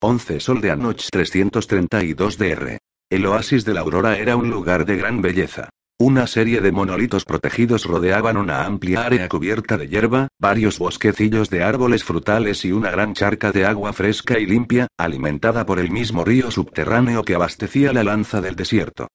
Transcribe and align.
11 0.00 0.38
Sol 0.38 0.60
de 0.60 0.70
Anoche 0.70 1.08
332 1.10 2.38
DR. 2.38 2.78
El 3.10 3.26
oasis 3.26 3.64
de 3.64 3.74
la 3.74 3.80
aurora 3.80 4.16
era 4.16 4.36
un 4.36 4.48
lugar 4.48 4.86
de 4.86 4.96
gran 4.96 5.20
belleza. 5.20 5.70
Una 5.98 6.28
serie 6.28 6.60
de 6.60 6.70
monolitos 6.70 7.24
protegidos 7.24 7.84
rodeaban 7.84 8.36
una 8.36 8.64
amplia 8.64 9.04
área 9.04 9.28
cubierta 9.28 9.76
de 9.76 9.88
hierba, 9.88 10.28
varios 10.38 10.78
bosquecillos 10.78 11.50
de 11.50 11.64
árboles 11.64 12.04
frutales 12.04 12.64
y 12.64 12.70
una 12.70 12.92
gran 12.92 13.14
charca 13.14 13.50
de 13.50 13.66
agua 13.66 13.92
fresca 13.92 14.38
y 14.38 14.46
limpia, 14.46 14.86
alimentada 14.96 15.66
por 15.66 15.80
el 15.80 15.90
mismo 15.90 16.24
río 16.24 16.52
subterráneo 16.52 17.24
que 17.24 17.34
abastecía 17.34 17.92
la 17.92 18.04
lanza 18.04 18.40
del 18.40 18.54
desierto. 18.54 19.08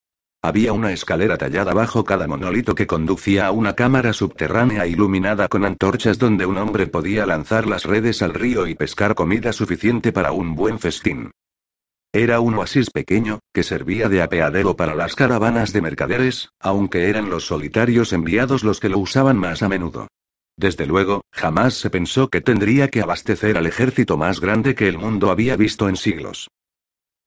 Había 0.45 0.73
una 0.73 0.91
escalera 0.91 1.37
tallada 1.37 1.73
bajo 1.73 2.03
cada 2.03 2.27
monolito 2.27 2.75
que 2.75 2.85
conducía 2.85 3.47
a 3.47 3.51
una 3.51 3.75
cámara 3.75 4.11
subterránea 4.11 4.85
iluminada 4.85 5.47
con 5.47 5.63
antorchas 5.63 6.19
donde 6.19 6.45
un 6.45 6.57
hombre 6.57 6.85
podía 6.85 7.25
lanzar 7.25 7.65
las 7.65 7.85
redes 7.85 8.21
al 8.21 8.33
río 8.33 8.67
y 8.67 8.75
pescar 8.75 9.15
comida 9.15 9.53
suficiente 9.53 10.11
para 10.11 10.33
un 10.33 10.53
buen 10.53 10.79
festín. 10.79 11.31
Era 12.11 12.41
un 12.41 12.55
oasis 12.55 12.89
pequeño, 12.89 13.39
que 13.53 13.63
servía 13.63 14.09
de 14.09 14.21
apeadero 14.21 14.75
para 14.75 14.95
las 14.95 15.15
caravanas 15.15 15.71
de 15.71 15.81
mercaderes, 15.81 16.49
aunque 16.59 17.07
eran 17.07 17.29
los 17.29 17.47
solitarios 17.47 18.11
enviados 18.11 18.65
los 18.65 18.81
que 18.81 18.89
lo 18.89 18.99
usaban 18.99 19.37
más 19.37 19.63
a 19.63 19.69
menudo. 19.69 20.09
Desde 20.57 20.85
luego, 20.85 21.21
jamás 21.31 21.75
se 21.75 21.89
pensó 21.89 22.29
que 22.29 22.41
tendría 22.41 22.89
que 22.89 22.99
abastecer 22.99 23.57
al 23.57 23.65
ejército 23.65 24.17
más 24.17 24.41
grande 24.41 24.75
que 24.75 24.89
el 24.89 24.97
mundo 24.97 25.31
había 25.31 25.55
visto 25.55 25.87
en 25.87 25.95
siglos. 25.95 26.49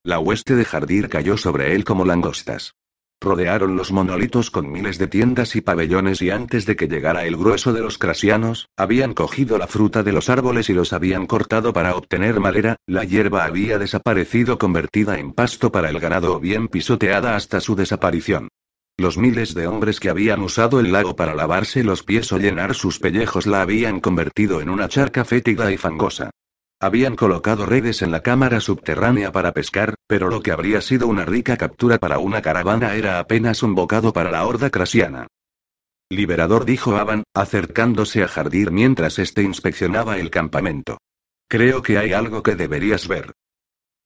La 0.04 0.19
hueste 0.19 0.54
de 0.54 0.66
Jardir 0.66 1.08
cayó 1.08 1.38
sobre 1.38 1.74
él 1.74 1.82
como 1.84 2.04
langostas. 2.04 2.74
Rodearon 3.20 3.77
los 3.77 3.92
monolitos 3.92 4.50
con 4.50 4.70
miles 4.70 4.98
de 4.98 5.06
tiendas 5.06 5.56
y 5.56 5.62
pabellones 5.62 6.20
y 6.20 6.31
antes 6.31 6.67
de 6.67 6.77
que 6.77 6.86
llegara 6.86 7.25
el 7.25 7.36
grueso 7.36 7.72
de 7.72 7.81
los 7.81 7.97
crasianos, 7.97 8.69
habían 8.77 9.14
cogido 9.14 9.56
la 9.56 9.67
fruta 9.67 10.03
de 10.03 10.12
los 10.12 10.28
árboles 10.28 10.69
y 10.69 10.75
los 10.75 10.92
habían 10.92 11.27
cortado 11.27 11.72
para 11.72 11.97
obtener 11.97 12.41
madera, 12.41 12.77
la 12.87 13.05
hierba 13.05 13.44
había 13.44 13.78
desaparecido 13.78 14.59
convertida 14.59 15.19
en 15.19 15.33
pasto 15.33 15.72
para 15.72 15.89
el 15.89 15.98
ganado 15.98 16.37
o 16.37 16.41
bien 16.41 16.69
pisoteada 16.69 17.37
hasta 17.37 17.61
su 17.61 17.75
desaparición. 17.75 18.48
Los 18.98 19.19
miles 19.19 19.55
de 19.55 19.67
hombres 19.67 19.98
que 19.98 20.11
habían 20.11 20.42
usado 20.42 20.81
el 20.81 20.92
lago 20.92 21.17
para 21.17 21.34
lavarse 21.34 21.84
los 21.84 22.03
pies 22.03 22.33
o 22.33 22.39
llenar 22.39 22.75
sus 22.75 22.98
pellejos 22.98 23.47
la 23.47 23.62
habían 23.62 24.00
convertido 24.00 24.61
en 24.61 24.70
una 24.70 24.89
charca 24.89 25.25
fétida 25.25 25.72
y 25.72 25.77
fangosa. 25.77 26.31
Habían 26.78 27.16
colocado 27.16 27.64
redes 27.64 28.02
en 28.02 28.10
la 28.10 28.22
cámara 28.22 28.60
subterránea 28.60 29.32
para 29.32 29.52
pescar, 29.52 29.94
pero 30.06 30.28
lo 30.28 30.42
que 30.42 30.52
habría 30.52 30.82
sido 30.82 31.08
una 31.08 31.24
rica 31.24 31.56
captura 31.56 31.98
para 31.98 32.19
una 32.19 32.42
caravana 32.42 32.94
era 32.94 33.19
apenas 33.19 33.62
un 33.62 33.74
bocado 33.74 34.12
para 34.12 34.30
la 34.30 34.46
horda 34.46 34.69
crasiana. 34.69 35.27
Liberador 36.10 36.66
dijo 36.66 36.97
Aban, 36.97 37.24
acercándose 37.34 38.22
a 38.22 38.28
Jardir 38.28 38.70
mientras 38.70 39.19
éste 39.19 39.42
inspeccionaba 39.42 40.19
el 40.19 40.30
campamento. 40.30 40.98
Creo 41.48 41.82
que 41.82 41.97
hay 41.97 42.12
algo 42.12 42.42
que 42.42 42.56
deberías 42.56 43.08
ver. 43.08 43.32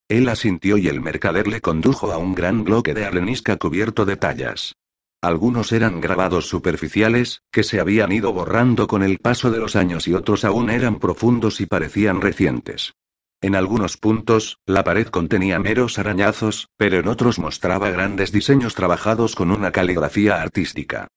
Él 0.09 0.29
asintió 0.29 0.79
y 0.79 0.89
el 0.89 1.01
mercader 1.01 1.49
le 1.49 1.61
condujo 1.61 2.13
a 2.13 2.19
un 2.19 2.35
gran 2.35 2.65
bloque 2.65 2.95
de 2.95 3.05
arenisca 3.05 3.57
cubierto 3.57 4.05
de 4.05 4.17
tallas. 4.17 4.75
Algunos 5.23 5.73
eran 5.73 6.01
grabados 6.01 6.49
superficiales, 6.49 7.43
que 7.53 7.63
se 7.63 7.79
habían 7.79 8.11
ido 8.11 8.33
borrando 8.33 8.87
con 8.87 9.03
el 9.03 9.19
paso 9.19 9.51
de 9.51 9.59
los 9.59 9.77
años 9.77 10.09
y 10.09 10.15
otros 10.15 10.47
aún 10.47 10.71
eran 10.71 10.99
profundos 10.99 11.61
y 11.61 11.67
parecían 11.67 12.23
recientes. 12.23 12.95
En 13.43 13.55
algunos 13.55 13.99
puntos, 13.99 14.59
la 14.65 14.83
pared 14.83 15.09
contenía 15.09 15.59
meros 15.59 15.99
arañazos, 15.99 16.69
pero 16.77 16.99
en 16.99 17.09
otros 17.09 17.39
mostraba 17.39 17.91
grandes 17.91 18.33
diseños 18.33 18.75
trabajados 18.75 19.35
con 19.35 19.51
una 19.51 19.73
caligrafía 19.73 20.41
artística. 20.41 21.09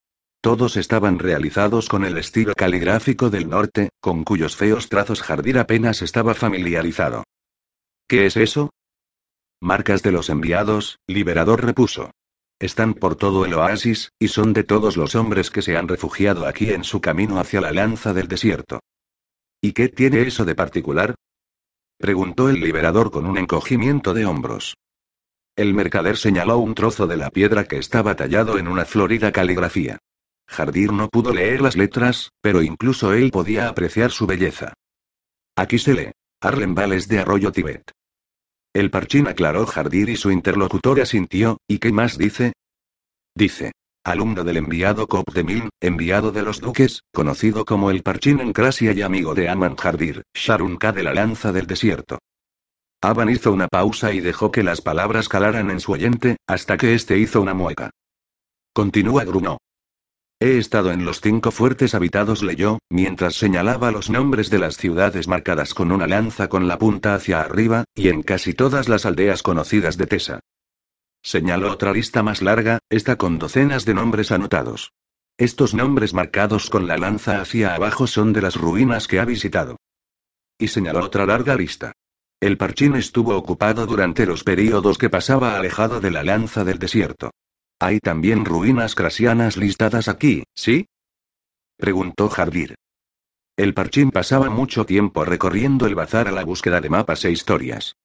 Todos 0.41 0.75
estaban 0.75 1.19
realizados 1.19 1.87
con 1.87 2.03
el 2.03 2.17
estilo 2.17 2.53
caligráfico 2.55 3.29
del 3.29 3.47
norte, 3.47 3.89
con 4.01 4.25
cuyos 4.25 4.57
feos 4.57 4.89
trazos 4.89 5.21
Jardir 5.21 5.57
apenas 5.57 6.01
estaba 6.01 6.33
familiarizado. 6.33 7.23
¿Qué 8.07 8.25
es 8.25 8.35
eso? 8.35 8.69
Marcas 9.61 10.03
de 10.03 10.11
los 10.11 10.29
enviados, 10.29 10.99
Liberador 11.07 11.63
repuso. 11.65 12.11
Están 12.63 12.93
por 12.93 13.17
todo 13.17 13.43
el 13.43 13.55
oasis, 13.55 14.13
y 14.17 14.29
son 14.29 14.53
de 14.53 14.63
todos 14.63 14.95
los 14.95 15.15
hombres 15.15 15.51
que 15.51 15.61
se 15.61 15.75
han 15.75 15.89
refugiado 15.89 16.47
aquí 16.47 16.71
en 16.71 16.85
su 16.85 17.01
camino 17.01 17.37
hacia 17.37 17.59
la 17.59 17.73
lanza 17.73 18.13
del 18.13 18.29
desierto. 18.29 18.79
¿Y 19.61 19.73
qué 19.73 19.89
tiene 19.89 20.21
eso 20.21 20.45
de 20.45 20.55
particular? 20.55 21.13
preguntó 21.97 22.47
el 22.47 22.61
liberador 22.61 23.11
con 23.11 23.25
un 23.25 23.37
encogimiento 23.37 24.13
de 24.13 24.25
hombros. 24.25 24.77
El 25.57 25.73
mercader 25.73 26.15
señaló 26.15 26.57
un 26.57 26.73
trozo 26.73 27.05
de 27.05 27.17
la 27.17 27.31
piedra 27.31 27.65
que 27.65 27.79
estaba 27.79 28.15
tallado 28.15 28.57
en 28.57 28.69
una 28.69 28.85
florida 28.85 29.33
caligrafía. 29.33 29.99
Jardir 30.47 30.93
no 30.93 31.09
pudo 31.09 31.33
leer 31.33 31.59
las 31.59 31.75
letras, 31.75 32.29
pero 32.39 32.61
incluso 32.61 33.11
él 33.11 33.29
podía 33.29 33.67
apreciar 33.67 34.11
su 34.11 34.25
belleza. 34.25 34.71
Aquí 35.57 35.79
se 35.79 35.93
lee. 35.95 36.11
Arlen 36.39 36.75
Vales 36.75 37.09
de 37.09 37.19
Arroyo 37.19 37.51
Tibet. 37.51 37.91
El 38.73 38.89
parchín 38.89 39.27
aclaró 39.27 39.67
Jardir 39.67 40.09
y 40.09 40.15
su 40.15 40.31
interlocutor 40.31 40.99
asintió, 40.99 41.57
¿y 41.67 41.77
qué 41.77 41.91
más 41.91 42.17
dice? 42.17 42.53
Dice. 43.35 43.71
Alumno 44.03 44.43
del 44.43 44.57
enviado 44.57 45.07
Cop 45.07 45.31
de 45.31 45.43
Miln, 45.43 45.69
enviado 45.79 46.31
de 46.31 46.41
los 46.41 46.59
duques, 46.59 47.03
conocido 47.13 47.63
como 47.63 47.89
el 47.89 48.03
parchín 48.03 48.41
en 48.41 48.51
Crasia 48.51 48.91
y 48.91 49.01
amigo 49.01 49.33
de 49.33 49.47
Aman 49.47 49.77
Jardir, 49.77 50.23
Sharun 50.33 50.75
K 50.77 50.91
de 50.91 51.03
la 51.03 51.13
lanza 51.13 51.53
del 51.53 51.67
desierto. 51.67 52.17
Aban 53.01 53.29
hizo 53.29 53.51
una 53.51 53.67
pausa 53.67 54.11
y 54.11 54.19
dejó 54.19 54.51
que 54.51 54.63
las 54.63 54.81
palabras 54.81 55.29
calaran 55.29 55.69
en 55.69 55.79
su 55.79 55.91
oyente, 55.91 56.37
hasta 56.47 56.75
que 56.75 56.95
éste 56.95 57.17
hizo 57.17 57.41
una 57.41 57.53
mueca. 57.53 57.91
Continúa 58.73 59.23
Gruno. 59.23 59.59
He 60.43 60.57
estado 60.57 60.91
en 60.91 61.05
los 61.05 61.21
cinco 61.21 61.51
fuertes 61.51 61.95
habitados, 61.95 62.43
leyó, 62.43 62.79
mientras 62.89 63.35
señalaba 63.35 63.91
los 63.91 64.09
nombres 64.09 64.49
de 64.49 64.59
las 64.59 64.75
ciudades 64.75 65.29
marcadas 65.29 65.73
con 65.73 65.89
una 65.89 66.05
lanza 66.05 66.49
con 66.49 66.67
la 66.67 66.77
punta 66.77 67.15
hacia 67.15 67.39
arriba, 67.39 67.85
y 67.95 68.09
en 68.09 68.23
casi 68.23 68.53
todas 68.53 68.89
las 68.89 69.05
aldeas 69.05 69.41
conocidas 69.41 69.95
de 69.95 70.05
Tesa. 70.05 70.41
Señaló 71.21 71.71
otra 71.71 71.93
lista 71.93 72.23
más 72.23 72.41
larga, 72.41 72.79
esta 72.89 73.15
con 73.15 73.39
docenas 73.39 73.85
de 73.85 73.93
nombres 73.93 74.33
anotados. 74.33 74.91
Estos 75.37 75.73
nombres 75.73 76.13
marcados 76.13 76.69
con 76.69 76.87
la 76.87 76.97
lanza 76.97 77.39
hacia 77.39 77.73
abajo 77.73 78.05
son 78.05 78.33
de 78.33 78.41
las 78.41 78.57
ruinas 78.57 79.07
que 79.07 79.21
ha 79.21 79.25
visitado. 79.25 79.77
Y 80.57 80.67
señaló 80.67 81.05
otra 81.05 81.25
larga 81.25 81.55
lista. 81.55 81.93
El 82.41 82.57
parchín 82.57 82.95
estuvo 82.95 83.37
ocupado 83.37 83.85
durante 83.85 84.25
los 84.25 84.43
períodos 84.43 84.97
que 84.97 85.09
pasaba 85.09 85.55
alejado 85.55 86.01
de 86.01 86.11
la 86.11 86.21
lanza 86.21 86.65
del 86.65 86.79
desierto. 86.79 87.31
Hay 87.83 87.99
también 87.99 88.45
ruinas 88.45 88.95
crasianas 88.95 89.57
listadas 89.57 90.07
aquí, 90.07 90.45
¿sí? 90.55 90.87
Preguntó 91.75 92.29
Jardir. 92.29 92.75
El 93.57 93.73
parchín 93.73 94.09
pasaba 94.09 94.49
mucho 94.49 94.85
tiempo 94.85 95.25
recorriendo 95.25 95.85
el 95.85 95.93
bazar 95.93 96.29
a 96.29 96.31
la 96.31 96.45
búsqueda 96.45 96.79
de 96.79 96.89
mapas 96.89 97.25
e 97.25 97.31
historias. 97.31 97.97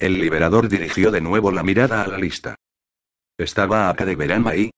El 0.00 0.18
liberador 0.18 0.68
dirigió 0.68 1.12
de 1.12 1.20
nuevo 1.20 1.52
la 1.52 1.62
mirada 1.62 2.02
a 2.02 2.08
la 2.08 2.18
lista. 2.18 2.56
¿Estaba 3.38 3.90
acá 3.90 4.04
de 4.06 4.16
verano 4.16 4.48
ahí? 4.48 4.70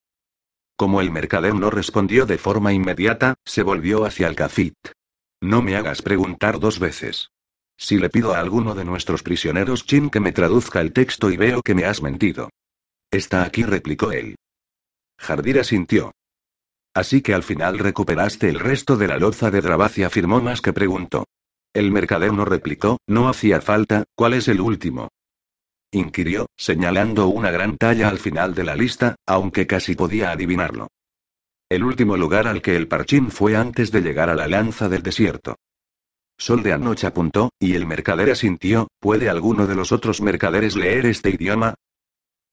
Como 0.77 1.01
el 1.01 1.11
mercader 1.11 1.55
no 1.55 1.71
respondió 1.71 2.27
de 2.27 2.37
forma 2.37 2.75
inmediata, 2.75 3.37
se 3.47 3.63
volvió 3.63 4.05
hacia 4.05 4.29
el 4.29 4.37
cafit. 4.37 4.77
No 5.41 5.63
me 5.63 5.75
hagas 5.75 6.03
preguntar 6.03 6.61
dos 6.61 6.79
veces. 6.79 7.31
Si 7.79 7.97
le 7.97 8.11
pido 8.11 8.35
a 8.35 8.41
alguno 8.41 8.75
de 8.75 8.85
nuestros 8.85 9.23
prisioneros 9.23 9.87
Chin 9.87 10.11
que 10.11 10.21
me 10.21 10.33
traduzca 10.33 10.83
el 10.83 10.93
texto 10.93 11.31
y 11.31 11.39
veo 11.39 11.63
que 11.63 11.75
me 11.75 11.87
has 11.87 12.03
mentido. 12.03 12.51
Está 13.11 13.43
aquí, 13.45 13.63
replicó 13.63 14.13
él. 14.13 14.37
Jardir 15.19 15.59
asintió. 15.59 16.13
Así 16.95 17.23
que 17.23 17.35
al 17.35 17.43
final 17.43 17.79
recuperaste 17.79 18.49
el 18.49 18.59
resto 18.59 18.97
de 18.97 19.09
la 19.09 19.19
loza 19.19 19.51
de 19.51 19.61
Drabacia, 19.61 20.09
afirmó 20.09 20.41
más 20.41 20.61
que 20.61 20.73
preguntó. 20.73 21.27
El 21.73 21.91
mercader 21.91 22.33
no 22.33 22.45
replicó, 22.45 22.99
no 23.07 23.29
hacía 23.29 23.61
falta, 23.61 24.05
¿cuál 24.15 24.35
es 24.35 24.49
el 24.49 24.61
último? 24.61 25.09
inquirió, 25.91 26.49
señalando 26.57 27.29
una 27.29 27.51
gran 27.51 27.79
talla 27.79 28.09
al 28.09 28.19
final 28.19 28.55
de 28.55 28.65
la 28.65 28.77
lista, 28.77 29.17
aunque 29.27 29.67
casi 29.67 29.95
podía 29.95 30.31
adivinarlo. 30.31 30.89
El 31.71 31.85
último 31.85 32.17
lugar 32.17 32.47
al 32.47 32.61
que 32.61 32.77
el 32.77 32.89
parchín 32.89 33.31
fue 33.31 33.57
antes 33.57 33.91
de 33.91 34.03
llegar 34.03 34.29
a 34.29 34.35
la 34.35 34.49
lanza 34.49 34.89
del 34.89 35.03
desierto. 35.03 35.57
Sol 36.37 36.63
de 36.63 36.73
anoche 36.73 37.07
apuntó, 37.07 37.51
y 37.59 37.75
el 37.75 37.87
mercader 37.87 38.31
asintió, 38.31 38.89
¿puede 39.01 39.29
alguno 39.29 39.67
de 39.67 39.75
los 39.75 39.93
otros 39.93 40.21
mercaderes 40.21 40.77
leer 40.77 41.07
este 41.07 41.31
idioma? 41.31 41.75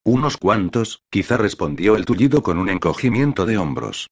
Unos 0.08 0.38
cuantos, 0.38 1.02
quizá 1.10 1.36
respondió 1.36 1.96
el 1.96 2.06
tullido 2.06 2.44
con 2.44 2.60
un 2.60 2.70
encogimiento 2.70 3.48
de 3.48 3.58
hombros. 3.58 4.08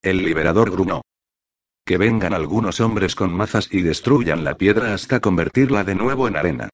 El 0.00 0.18
liberador 0.18 0.70
grunó. 0.70 1.02
Que 1.84 1.98
vengan 1.98 2.34
algunos 2.34 2.78
hombres 2.80 3.16
con 3.16 3.32
mazas 3.32 3.68
y 3.72 3.82
destruyan 3.82 4.44
la 4.44 4.56
piedra 4.56 4.94
hasta 4.94 5.18
convertirla 5.18 5.82
de 5.82 5.96
nuevo 5.96 6.28
en 6.28 6.36
arena. 6.36 6.68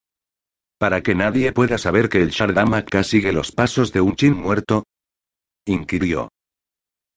¿Para 0.77 1.03
que 1.03 1.15
nadie 1.15 1.53
pueda 1.53 1.79
saber 1.79 2.11
que 2.11 2.21
el 2.21 2.29
Shardamaka 2.29 3.03
sigue 3.03 3.33
los 3.33 3.51
pasos 3.51 3.95
de 3.95 4.03
un 4.03 4.15
chin 4.15 4.35
muerto? 4.35 4.85
inquirió. 5.65 6.29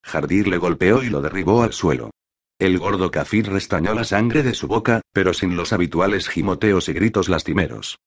Jardir 0.04 0.48
le 0.48 0.58
golpeó 0.58 1.04
y 1.04 1.10
lo 1.10 1.22
derribó 1.22 1.62
al 1.62 1.74
suelo. 1.74 2.12
El 2.58 2.80
gordo 2.80 3.12
kafir 3.12 3.52
restañó 3.52 3.94
la 3.94 4.06
sangre 4.06 4.44
de 4.44 4.54
su 4.54 4.70
boca, 4.70 5.02
pero 5.12 5.34
sin 5.34 5.58
los 5.58 5.74
habituales 5.74 6.30
gimoteos 6.30 6.88
y 6.88 6.94
gritos 6.94 7.28
lastimeros. 7.28 7.98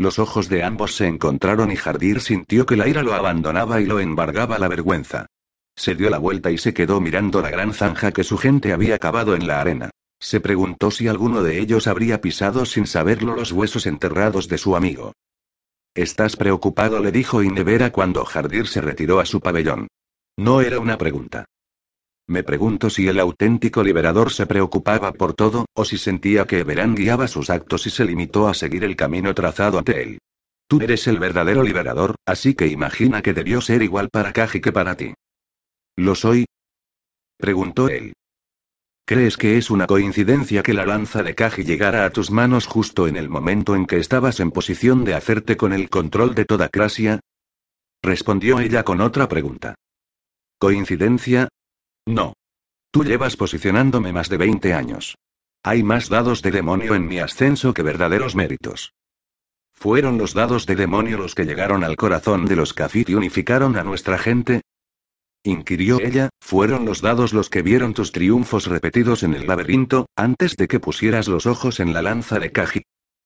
Los 0.00 0.18
ojos 0.18 0.48
de 0.48 0.62
ambos 0.62 0.94
se 0.96 1.06
encontraron 1.06 1.70
y 1.70 1.76
Jardir 1.76 2.22
sintió 2.22 2.64
que 2.64 2.74
la 2.74 2.88
ira 2.88 3.02
lo 3.02 3.12
abandonaba 3.12 3.82
y 3.82 3.84
lo 3.84 4.00
embargaba 4.00 4.58
la 4.58 4.66
vergüenza. 4.66 5.26
Se 5.76 5.94
dio 5.94 6.08
la 6.08 6.16
vuelta 6.16 6.50
y 6.50 6.56
se 6.56 6.72
quedó 6.72 7.02
mirando 7.02 7.42
la 7.42 7.50
gran 7.50 7.74
zanja 7.74 8.10
que 8.10 8.24
su 8.24 8.38
gente 8.38 8.72
había 8.72 8.98
cavado 8.98 9.34
en 9.34 9.46
la 9.46 9.60
arena. 9.60 9.90
Se 10.18 10.40
preguntó 10.40 10.90
si 10.90 11.06
alguno 11.06 11.42
de 11.42 11.60
ellos 11.60 11.86
habría 11.86 12.22
pisado 12.22 12.64
sin 12.64 12.86
saberlo 12.86 13.36
los 13.36 13.52
huesos 13.52 13.84
enterrados 13.84 14.48
de 14.48 14.56
su 14.56 14.74
amigo. 14.74 15.12
Estás 15.94 16.34
preocupado, 16.34 17.00
le 17.00 17.12
dijo 17.12 17.42
Inevera 17.42 17.92
cuando 17.92 18.24
Jardir 18.24 18.68
se 18.68 18.80
retiró 18.80 19.20
a 19.20 19.26
su 19.26 19.40
pabellón. 19.40 19.88
No 20.38 20.62
era 20.62 20.80
una 20.80 20.96
pregunta. 20.96 21.44
Me 22.30 22.44
pregunto 22.44 22.90
si 22.90 23.08
el 23.08 23.18
auténtico 23.18 23.82
liberador 23.82 24.30
se 24.32 24.46
preocupaba 24.46 25.10
por 25.12 25.34
todo, 25.34 25.66
o 25.74 25.84
si 25.84 25.98
sentía 25.98 26.44
que 26.44 26.60
Everán 26.60 26.94
guiaba 26.94 27.26
sus 27.26 27.50
actos 27.50 27.88
y 27.88 27.90
se 27.90 28.04
limitó 28.04 28.46
a 28.46 28.54
seguir 28.54 28.84
el 28.84 28.94
camino 28.94 29.34
trazado 29.34 29.78
ante 29.78 30.00
él. 30.00 30.18
Tú 30.68 30.80
eres 30.80 31.08
el 31.08 31.18
verdadero 31.18 31.64
liberador, 31.64 32.14
así 32.24 32.54
que 32.54 32.68
imagina 32.68 33.20
que 33.20 33.34
debió 33.34 33.60
ser 33.60 33.82
igual 33.82 34.10
para 34.10 34.32
Kaji 34.32 34.60
que 34.60 34.70
para 34.70 34.96
ti. 34.96 35.12
¿Lo 35.96 36.14
soy? 36.14 36.44
preguntó 37.36 37.88
él. 37.88 38.12
¿Crees 39.04 39.36
que 39.36 39.58
es 39.58 39.68
una 39.68 39.88
coincidencia 39.88 40.62
que 40.62 40.72
la 40.72 40.86
lanza 40.86 41.24
de 41.24 41.34
Kaji 41.34 41.64
llegara 41.64 42.04
a 42.04 42.10
tus 42.10 42.30
manos 42.30 42.68
justo 42.68 43.08
en 43.08 43.16
el 43.16 43.28
momento 43.28 43.74
en 43.74 43.86
que 43.86 43.98
estabas 43.98 44.38
en 44.38 44.52
posición 44.52 45.04
de 45.04 45.14
hacerte 45.14 45.56
con 45.56 45.72
el 45.72 45.90
control 45.90 46.36
de 46.36 46.44
toda 46.44 46.68
Crasia? 46.68 47.18
Respondió 48.00 48.60
ella 48.60 48.84
con 48.84 49.00
otra 49.00 49.28
pregunta. 49.28 49.74
¿Coincidencia? 50.60 51.48
No. 52.10 52.34
Tú 52.90 53.04
llevas 53.04 53.36
posicionándome 53.36 54.12
más 54.12 54.28
de 54.28 54.36
20 54.36 54.74
años. 54.74 55.16
Hay 55.62 55.82
más 55.82 56.08
dados 56.08 56.42
de 56.42 56.50
demonio 56.50 56.94
en 56.94 57.06
mi 57.06 57.18
ascenso 57.18 57.72
que 57.72 57.82
verdaderos 57.82 58.34
méritos. 58.34 58.94
¿Fueron 59.72 60.18
los 60.18 60.34
dados 60.34 60.66
de 60.66 60.76
demonio 60.76 61.16
los 61.16 61.34
que 61.34 61.44
llegaron 61.44 61.84
al 61.84 61.96
corazón 61.96 62.46
de 62.46 62.56
los 62.56 62.74
Kafir 62.74 63.08
y 63.08 63.14
unificaron 63.14 63.76
a 63.76 63.84
nuestra 63.84 64.18
gente? 64.18 64.62
inquirió 65.42 66.00
ella, 66.00 66.28
¿fueron 66.40 66.84
los 66.84 67.00
dados 67.00 67.32
los 67.32 67.48
que 67.48 67.62
vieron 67.62 67.94
tus 67.94 68.12
triunfos 68.12 68.66
repetidos 68.66 69.22
en 69.22 69.32
el 69.32 69.46
laberinto, 69.46 70.06
antes 70.14 70.56
de 70.56 70.68
que 70.68 70.80
pusieras 70.80 71.28
los 71.28 71.46
ojos 71.46 71.80
en 71.80 71.94
la 71.94 72.02
lanza 72.02 72.38
de 72.38 72.52
Kaji? 72.52 72.82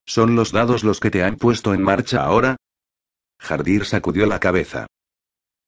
¿Son 0.06 0.36
los 0.36 0.52
dados 0.52 0.84
los 0.84 1.00
que 1.00 1.10
te 1.10 1.25
han 1.25 1.36
puesto 1.36 1.75
en 1.75 1.82
marcha 1.82 2.22
ahora? 2.25 2.56
Jardir 3.40 3.84
sacudió 3.84 4.26
la 4.26 4.38
cabeza. 4.38 4.86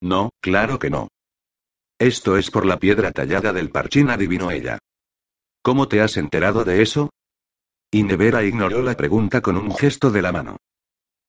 No, 0.00 0.30
claro 0.40 0.78
que 0.78 0.90
no. 0.90 1.08
Esto 1.98 2.36
es 2.36 2.50
por 2.50 2.66
la 2.66 2.78
piedra 2.78 3.10
tallada 3.10 3.52
del 3.52 3.70
parchín, 3.70 4.10
adivinó 4.10 4.50
ella. 4.50 4.78
¿Cómo 5.62 5.88
te 5.88 6.02
has 6.02 6.18
enterado 6.18 6.64
de 6.64 6.82
eso? 6.82 7.10
Inevera 7.90 8.44
ignoró 8.44 8.82
la 8.82 8.96
pregunta 8.96 9.40
con 9.40 9.56
un 9.56 9.74
gesto 9.74 10.10
de 10.10 10.20
la 10.20 10.30
mano. 10.30 10.58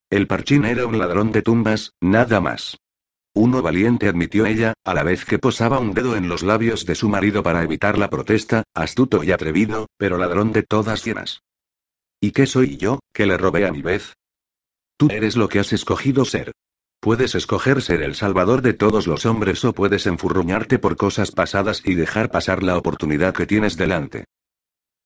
El 0.10 0.28
parchín 0.28 0.66
era 0.66 0.86
un 0.86 1.00
ladrón 1.00 1.32
de 1.32 1.42
tumbas, 1.42 1.94
nada 2.02 2.42
más. 2.42 2.78
Uno 3.34 3.62
valiente 3.62 4.08
admitió 4.08 4.46
ella, 4.46 4.74
a 4.84 4.94
la 4.94 5.04
vez 5.04 5.24
que 5.24 5.40
posaba 5.40 5.80
un 5.80 5.94
dedo 5.94 6.16
en 6.16 6.28
los 6.28 6.44
labios 6.44 6.86
de 6.86 6.96
su 6.96 7.08
marido 7.08 7.44
para 7.44 7.64
evitar 7.64 7.98
la 7.98 8.10
protesta, 8.10 8.64
astuto 8.74 9.24
y 9.24 9.32
atrevido, 9.32 9.88
pero 9.98 10.18
ladrón 10.18 10.52
de 10.52 10.64
todas 10.64 11.06
llenas. 11.06 11.44
¿Y 12.20 12.32
qué 12.32 12.46
soy 12.46 12.78
yo, 12.78 13.00
que 13.14 13.26
le 13.26 13.38
robé 13.38 13.68
a 13.68 13.72
mi 13.72 13.82
vez? 13.82 14.16
Tú 14.98 15.08
eres 15.12 15.38
lo 15.38 15.48
que 15.48 15.60
has 15.60 15.72
escogido 15.72 16.26
ser. 16.26 16.52
Puedes 17.00 17.36
escoger 17.36 17.82
ser 17.82 18.02
el 18.02 18.16
salvador 18.16 18.62
de 18.62 18.74
todos 18.74 19.08
los 19.08 19.26
hombres 19.26 19.64
o 19.66 19.74
puedes 19.74 20.08
enfurruñarte 20.08 20.80
por 20.80 20.98
cosas 20.98 21.32
pasadas 21.32 21.82
y 21.86 21.96
dejar 21.96 22.32
pasar 22.32 22.64
la 22.64 22.78
oportunidad 22.78 23.34
que 23.34 23.46
tienes 23.46 23.78
delante. 23.78 24.26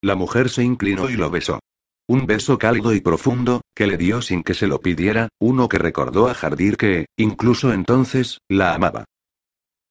La 0.00 0.16
mujer 0.16 0.48
se 0.48 0.64
inclinó 0.64 1.10
y 1.10 1.16
lo 1.16 1.30
besó. 1.30 1.60
Un 2.08 2.26
beso 2.26 2.58
cálido 2.58 2.92
y 2.92 3.00
profundo, 3.00 3.60
que 3.74 3.86
le 3.86 3.96
dio 3.96 4.22
sin 4.22 4.42
que 4.42 4.54
se 4.54 4.66
lo 4.66 4.80
pidiera, 4.80 5.28
uno 5.38 5.68
que 5.68 5.78
recordó 5.78 6.28
a 6.28 6.34
Jardir 6.34 6.76
que, 6.76 7.06
incluso 7.16 7.72
entonces, 7.72 8.38
la 8.48 8.74
amaba. 8.74 9.04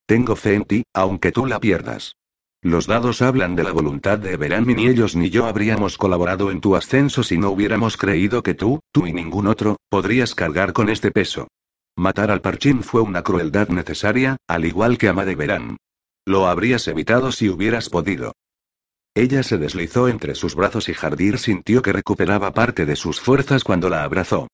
Tengo 0.05 0.35
fe 0.35 0.55
en 0.55 0.65
ti, 0.65 0.83
aunque 0.93 1.31
tú 1.31 1.45
la 1.45 1.59
pierdas. 1.59 2.15
Los 2.61 2.85
dados 2.85 3.21
hablan 3.21 3.55
de 3.55 3.63
la 3.63 3.71
voluntad 3.71 4.19
de 4.19 4.37
Verán 4.37 4.67
ni 4.67 4.87
ellos 4.87 5.15
ni 5.15 5.29
yo 5.29 5.45
habríamos 5.45 5.97
colaborado 5.97 6.51
en 6.51 6.61
tu 6.61 6.75
ascenso 6.75 7.23
si 7.23 7.37
no 7.37 7.49
hubiéramos 7.49 7.95
creído 7.95 8.43
que 8.43 8.53
tú, 8.53 8.81
tú 8.91 9.07
y 9.07 9.13
ningún 9.13 9.47
otro, 9.47 9.77
podrías 9.89 10.35
cargar 10.35 10.73
con 10.73 10.89
este 10.89 11.11
peso. 11.11 11.47
Matar 11.95 12.31
al 12.31 12.41
Parchín 12.41 12.83
fue 12.83 13.01
una 13.01 13.21
crueldad 13.21 13.69
necesaria, 13.69 14.37
al 14.47 14.65
igual 14.65 14.97
que 14.97 15.09
a 15.09 15.13
de 15.13 15.35
Verán. 15.35 15.77
Lo 16.25 16.47
habrías 16.47 16.87
evitado 16.87 17.31
si 17.31 17.49
hubieras 17.49 17.89
podido. 17.89 18.33
Ella 19.13 19.43
se 19.43 19.57
deslizó 19.57 20.07
entre 20.07 20.35
sus 20.35 20.55
brazos 20.55 20.87
y 20.87 20.93
Jardir 20.93 21.37
sintió 21.37 21.81
que 21.81 21.91
recuperaba 21.91 22.53
parte 22.53 22.85
de 22.85 22.95
sus 22.95 23.19
fuerzas 23.19 23.63
cuando 23.63 23.89
la 23.89 24.03
abrazó. 24.03 24.47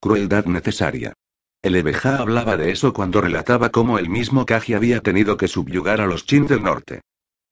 Crueldad 0.00 0.44
necesaria. 0.46 1.14
El 1.62 1.76
Ebeja 1.76 2.18
hablaba 2.18 2.56
de 2.56 2.70
eso 2.70 2.92
cuando 2.92 3.20
relataba 3.20 3.70
cómo 3.70 3.98
el 3.98 4.08
mismo 4.08 4.44
Kaji 4.46 4.74
había 4.74 5.00
tenido 5.00 5.36
que 5.36 5.48
subyugar 5.48 6.00
a 6.00 6.06
los 6.06 6.26
Chin 6.26 6.46
del 6.46 6.62
norte. 6.62 7.00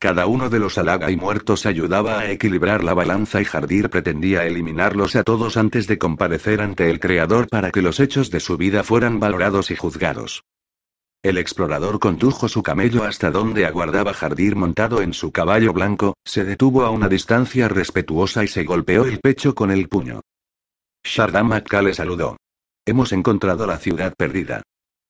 Cada 0.02 0.26
uno 0.26 0.50
de 0.50 0.58
los 0.58 0.78
Alaga 0.78 1.12
y 1.12 1.16
muertos 1.16 1.64
ayudaba 1.64 2.18
a 2.18 2.28
equilibrar 2.28 2.82
la 2.82 2.92
balanza 2.92 3.40
y 3.40 3.44
Jardir 3.44 3.88
pretendía 3.88 4.44
eliminarlos 4.44 5.14
a 5.14 5.22
todos 5.22 5.56
antes 5.56 5.86
de 5.86 5.96
comparecer 5.96 6.60
ante 6.60 6.90
el 6.90 6.98
Creador 6.98 7.46
para 7.46 7.70
que 7.70 7.82
los 7.82 8.00
hechos 8.00 8.28
de 8.32 8.40
su 8.40 8.56
vida 8.56 8.82
fueran 8.82 9.20
valorados 9.20 9.70
y 9.70 9.76
juzgados. 9.76 10.42
El 11.22 11.38
explorador 11.38 12.00
condujo 12.00 12.48
su 12.48 12.64
camello 12.64 13.04
hasta 13.04 13.30
donde 13.30 13.64
aguardaba 13.64 14.12
Jardir 14.12 14.56
montado 14.56 15.02
en 15.02 15.12
su 15.12 15.30
caballo 15.30 15.72
blanco, 15.72 16.16
se 16.24 16.44
detuvo 16.44 16.82
a 16.82 16.90
una 16.90 17.08
distancia 17.08 17.68
respetuosa 17.68 18.42
y 18.42 18.48
se 18.48 18.64
golpeó 18.64 19.04
el 19.04 19.20
pecho 19.20 19.54
con 19.54 19.70
el 19.70 19.88
puño. 19.88 20.22
Shardamaka 21.04 21.80
le 21.80 21.94
saludó. 21.94 22.38
Hemos 22.84 23.12
encontrado 23.12 23.68
la 23.68 23.78
ciudad 23.78 24.14
perdida. 24.18 24.62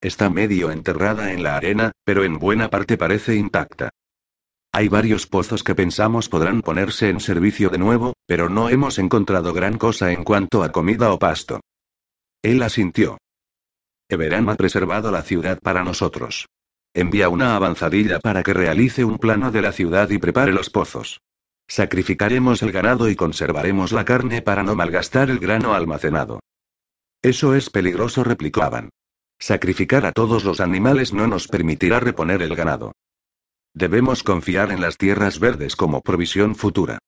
Está 0.02 0.28
medio 0.28 0.70
enterrada 0.70 1.32
en 1.32 1.42
la 1.42 1.56
arena, 1.56 1.92
pero 2.04 2.24
en 2.24 2.38
buena 2.38 2.68
parte 2.68 2.98
parece 2.98 3.36
intacta. 3.36 3.88
Hay 4.74 4.88
varios 4.88 5.26
pozos 5.26 5.62
que 5.62 5.74
pensamos 5.74 6.30
podrán 6.30 6.62
ponerse 6.62 7.10
en 7.10 7.20
servicio 7.20 7.68
de 7.68 7.76
nuevo, 7.76 8.14
pero 8.26 8.48
no 8.48 8.70
hemos 8.70 8.98
encontrado 8.98 9.52
gran 9.52 9.76
cosa 9.76 10.12
en 10.12 10.24
cuanto 10.24 10.62
a 10.62 10.72
comida 10.72 11.12
o 11.12 11.18
pasto. 11.18 11.60
Él 12.42 12.62
asintió. 12.62 13.18
Everán 14.08 14.48
ha 14.48 14.54
preservado 14.54 15.10
la 15.10 15.22
ciudad 15.22 15.58
para 15.60 15.84
nosotros. 15.84 16.46
Envía 16.94 17.28
una 17.28 17.54
avanzadilla 17.54 18.18
para 18.18 18.42
que 18.42 18.54
realice 18.54 19.04
un 19.04 19.18
plano 19.18 19.50
de 19.50 19.60
la 19.60 19.72
ciudad 19.72 20.08
y 20.08 20.16
prepare 20.16 20.52
los 20.52 20.70
pozos. 20.70 21.20
Sacrificaremos 21.68 22.62
el 22.62 22.72
ganado 22.72 23.10
y 23.10 23.14
conservaremos 23.14 23.92
la 23.92 24.06
carne 24.06 24.40
para 24.40 24.62
no 24.62 24.74
malgastar 24.74 25.28
el 25.28 25.38
grano 25.38 25.74
almacenado. 25.74 26.40
Eso 27.20 27.54
es 27.54 27.68
peligroso, 27.68 28.24
replicó 28.24 28.62
Aban. 28.62 28.88
Sacrificar 29.38 30.06
a 30.06 30.12
todos 30.12 30.44
los 30.44 30.60
animales 30.60 31.12
no 31.12 31.26
nos 31.26 31.46
permitirá 31.46 32.00
reponer 32.00 32.40
el 32.40 32.56
ganado. 32.56 32.92
Debemos 33.74 34.22
confiar 34.22 34.70
en 34.70 34.80
las 34.80 34.98
tierras 34.98 35.38
verdes 35.38 35.76
como 35.76 36.02
provisión 36.02 36.54
futura. 36.54 36.98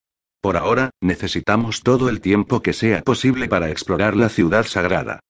Por 0.40 0.56
ahora, 0.56 0.90
necesitamos 1.00 1.82
todo 1.82 2.08
el 2.08 2.20
tiempo 2.20 2.62
que 2.62 2.72
sea 2.72 3.02
posible 3.02 3.48
para 3.48 3.70
explorar 3.70 4.16
la 4.16 4.28
ciudad 4.28 4.64
sagrada. 4.64 5.20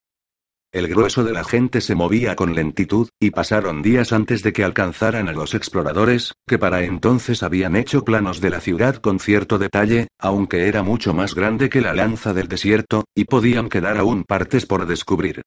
El 0.72 0.88
grueso 0.88 1.22
de 1.22 1.32
la 1.32 1.44
gente 1.44 1.80
se 1.80 1.94
movía 1.94 2.34
con 2.34 2.54
lentitud, 2.54 3.08
y 3.20 3.30
pasaron 3.30 3.80
días 3.80 4.12
antes 4.12 4.42
de 4.42 4.52
que 4.52 4.64
alcanzaran 4.64 5.28
a 5.28 5.32
los 5.32 5.54
exploradores, 5.54 6.32
que 6.48 6.58
para 6.58 6.82
entonces 6.82 7.44
habían 7.44 7.76
hecho 7.76 8.04
planos 8.04 8.40
de 8.40 8.50
la 8.50 8.60
ciudad 8.60 8.96
con 8.96 9.20
cierto 9.20 9.58
detalle, 9.58 10.08
aunque 10.18 10.66
era 10.66 10.82
mucho 10.82 11.14
más 11.14 11.36
grande 11.36 11.68
que 11.68 11.80
la 11.80 11.94
lanza 11.94 12.32
del 12.32 12.48
desierto, 12.48 13.04
y 13.14 13.24
podían 13.24 13.68
quedar 13.68 13.98
aún 13.98 14.24
partes 14.24 14.66
por 14.66 14.86
descubrir. 14.86 15.42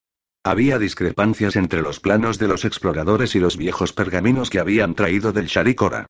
Había 0.48 0.80
discrepancias 0.80 1.58
entre 1.58 1.82
los 1.82 2.00
planos 2.00 2.40
de 2.40 2.48
los 2.48 2.64
exploradores 2.64 3.36
y 3.36 3.40
los 3.42 3.58
viejos 3.58 3.92
pergaminos 3.92 4.50
que 4.50 4.62
habían 4.62 4.96
traído 4.96 5.34
del 5.34 5.48
Sharikora. 5.48 6.06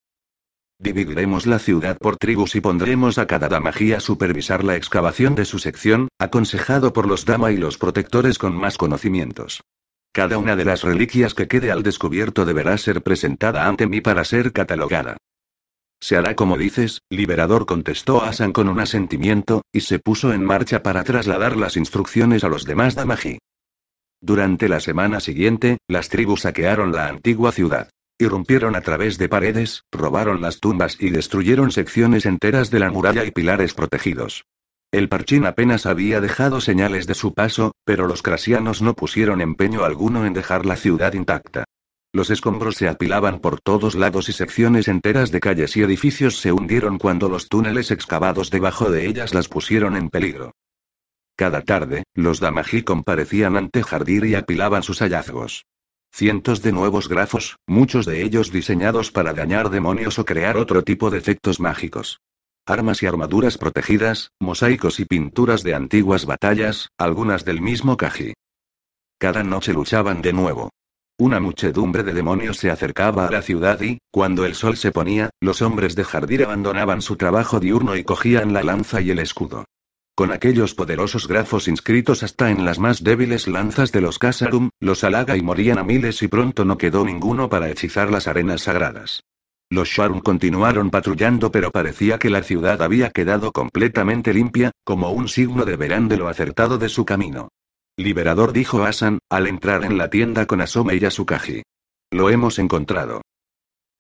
Dividiremos 0.78 1.48
la 1.48 1.58
ciudad 1.58 1.98
por 1.98 2.18
tribus 2.18 2.54
y 2.54 2.62
pondremos 2.62 3.18
a 3.18 3.26
cada 3.26 3.50
Damají 3.50 3.94
a 3.94 4.00
supervisar 4.00 4.64
la 4.64 4.76
excavación 4.76 5.34
de 5.34 5.44
su 5.44 5.58
sección, 5.58 6.10
aconsejado 6.20 6.94
por 6.94 7.08
los 7.08 7.26
Dama 7.26 7.52
y 7.52 7.58
los 7.58 7.80
protectores 7.80 8.38
con 8.38 8.56
más 8.56 8.78
conocimientos. 8.78 9.64
Cada 10.12 10.38
una 10.38 10.56
de 10.56 10.66
las 10.66 10.84
reliquias 10.84 11.34
que 11.34 11.48
quede 11.48 11.72
al 11.72 11.82
descubierto 11.82 12.46
deberá 12.46 12.78
ser 12.78 13.02
presentada 13.02 13.68
ante 13.68 13.88
mí 13.88 14.02
para 14.02 14.24
ser 14.24 14.54
catalogada. 14.54 15.18
Se 16.00 16.16
hará 16.16 16.36
como 16.36 16.60
dices, 16.60 17.02
liberador 17.10 17.66
contestó 17.66 18.22
Asan 18.22 18.52
con 18.52 18.70
un 18.70 18.80
asentimiento, 18.80 19.64
y 19.74 19.82
se 19.82 19.98
puso 19.98 20.32
en 20.32 20.46
marcha 20.46 20.84
para 20.84 21.04
trasladar 21.04 21.58
las 21.58 21.76
instrucciones 21.76 22.44
a 22.44 22.50
los 22.50 22.66
demás 22.66 22.94
Damají. 22.94 23.40
Durante 24.22 24.68
la 24.68 24.80
semana 24.80 25.20
siguiente, 25.20 25.78
las 25.88 26.10
tribus 26.10 26.42
saquearon 26.42 26.92
la 26.92 27.08
antigua 27.08 27.52
ciudad. 27.52 27.90
Irrumpieron 28.20 28.76
a 28.76 28.82
través 28.82 29.20
de 29.20 29.30
paredes, 29.30 29.84
robaron 29.92 30.42
las 30.42 30.60
tumbas 30.60 30.98
y 31.00 31.12
destruyeron 31.12 31.72
secciones 31.72 32.26
enteras 32.26 32.72
de 32.72 32.80
la 32.80 32.90
muralla 32.90 33.24
y 33.26 33.32
pilares 33.32 33.76
protegidos. 33.76 34.46
El 34.92 35.08
parchín 35.08 35.46
apenas 35.46 35.86
había 35.86 36.20
dejado 36.20 36.62
señales 36.62 37.06
de 37.06 37.14
su 37.14 37.34
paso, 37.34 37.74
pero 37.86 38.08
los 38.08 38.24
crasianos 38.24 38.82
no 38.82 38.96
pusieron 38.96 39.42
empeño 39.42 39.84
alguno 39.84 40.26
en 40.26 40.34
dejar 40.34 40.66
la 40.66 40.78
ciudad 40.78 41.14
intacta. 41.14 41.66
Los 42.12 42.32
escombros 42.32 42.76
se 42.78 42.88
apilaban 42.88 43.40
por 43.40 43.60
todos 43.62 43.94
lados 43.94 44.30
y 44.30 44.34
secciones 44.34 44.88
enteras 44.88 45.30
de 45.30 45.40
calles 45.40 45.78
y 45.78 45.84
edificios 45.84 46.38
se 46.40 46.52
hundieron 46.52 46.98
cuando 46.98 47.30
los 47.30 47.50
túneles 47.50 47.92
excavados 47.92 48.50
debajo 48.50 48.90
de 48.90 49.06
ellas 49.06 49.36
las 49.36 49.48
pusieron 49.48 49.96
en 49.96 50.10
peligro. 50.10 50.54
Cada 51.38 51.62
tarde, 51.62 52.04
los 52.14 52.42
Damají 52.42 52.84
comparecían 52.84 53.56
ante 53.56 53.84
Jardir 53.84 54.26
y 54.26 54.36
apilaban 54.36 54.84
sus 54.84 55.00
hallazgos. 55.00 55.66
Cientos 56.12 56.62
de 56.62 56.74
nuevos 56.74 57.08
grafos, 57.08 57.56
muchos 57.66 58.06
de 58.06 58.24
ellos 58.24 58.52
diseñados 58.52 59.12
para 59.12 59.34
dañar 59.34 59.70
demonios 59.70 60.20
o 60.20 60.26
crear 60.26 60.58
otro 60.58 60.84
tipo 60.84 61.10
de 61.10 61.20
efectos 61.20 61.62
mágicos 61.62 62.20
armas 62.68 63.02
y 63.02 63.08
armaduras 63.08 63.58
protegidas, 63.58 64.32
mosaicos 64.40 65.00
y 65.00 65.06
pinturas 65.06 65.64
de 65.64 65.74
antiguas 65.74 66.26
batallas, 66.26 66.90
algunas 66.98 67.46
del 67.46 67.62
mismo 67.62 67.96
Kaji. 67.96 68.34
Cada 69.18 69.42
noche 69.44 69.72
luchaban 69.72 70.22
de 70.22 70.34
nuevo. 70.34 70.72
Una 71.18 71.40
muchedumbre 71.40 72.04
de 72.04 72.14
demonios 72.14 72.58
se 72.58 72.70
acercaba 72.70 73.26
a 73.26 73.32
la 73.32 73.42
ciudad 73.42 73.82
y, 73.82 74.00
cuando 74.12 74.46
el 74.46 74.54
sol 74.54 74.76
se 74.76 74.92
ponía, 74.92 75.30
los 75.40 75.62
hombres 75.62 75.96
de 75.96 76.04
Jardir 76.04 76.44
abandonaban 76.44 77.02
su 77.02 77.16
trabajo 77.16 77.60
diurno 77.60 77.96
y 77.96 78.04
cogían 78.04 78.54
la 78.54 78.62
lanza 78.64 79.00
y 79.02 79.12
el 79.12 79.20
escudo. 79.20 79.66
Con 80.18 80.32
aquellos 80.32 80.74
poderosos 80.74 81.28
grafos 81.28 81.68
inscritos 81.68 82.24
hasta 82.24 82.50
en 82.50 82.66
las 82.66 82.80
más 82.80 83.04
débiles 83.04 83.48
lanzas 83.48 83.92
de 83.92 84.02
los 84.02 84.18
Kasarum, 84.18 84.72
los 84.80 85.04
halaga 85.04 85.38
y 85.38 85.44
morían 85.44 85.78
a 85.78 85.84
miles 85.84 86.24
y 86.24 86.28
pronto 86.28 86.66
no 86.66 86.80
quedó 86.80 87.06
ninguno 87.06 87.50
para 87.50 87.70
hechizar 87.70 88.10
las 88.10 88.28
arenas 88.28 88.64
sagradas. 88.64 89.22
Los 89.70 89.90
Sharum 89.90 90.22
continuaron 90.22 90.90
patrullando 90.90 91.52
pero 91.52 91.70
parecía 91.70 92.18
que 92.18 92.32
la 92.32 92.42
ciudad 92.42 92.82
había 92.82 93.12
quedado 93.12 93.52
completamente 93.52 94.34
limpia, 94.34 94.72
como 94.84 95.12
un 95.12 95.28
signo 95.28 95.66
de 95.66 95.76
verán 95.76 96.08
de 96.08 96.18
lo 96.18 96.30
acertado 96.30 96.80
de 96.80 96.90
su 96.90 97.06
camino. 97.06 97.50
Liberador 97.96 98.54
dijo 98.54 98.86
Asan, 98.86 99.20
al 99.30 99.46
entrar 99.46 99.86
en 99.86 100.00
la 100.00 100.10
tienda 100.10 100.48
con 100.48 100.62
Asome 100.62 100.96
y 100.96 101.00
Yasukaji. 101.00 101.62
Lo 102.10 102.32
hemos 102.32 102.58
encontrado. 102.58 103.22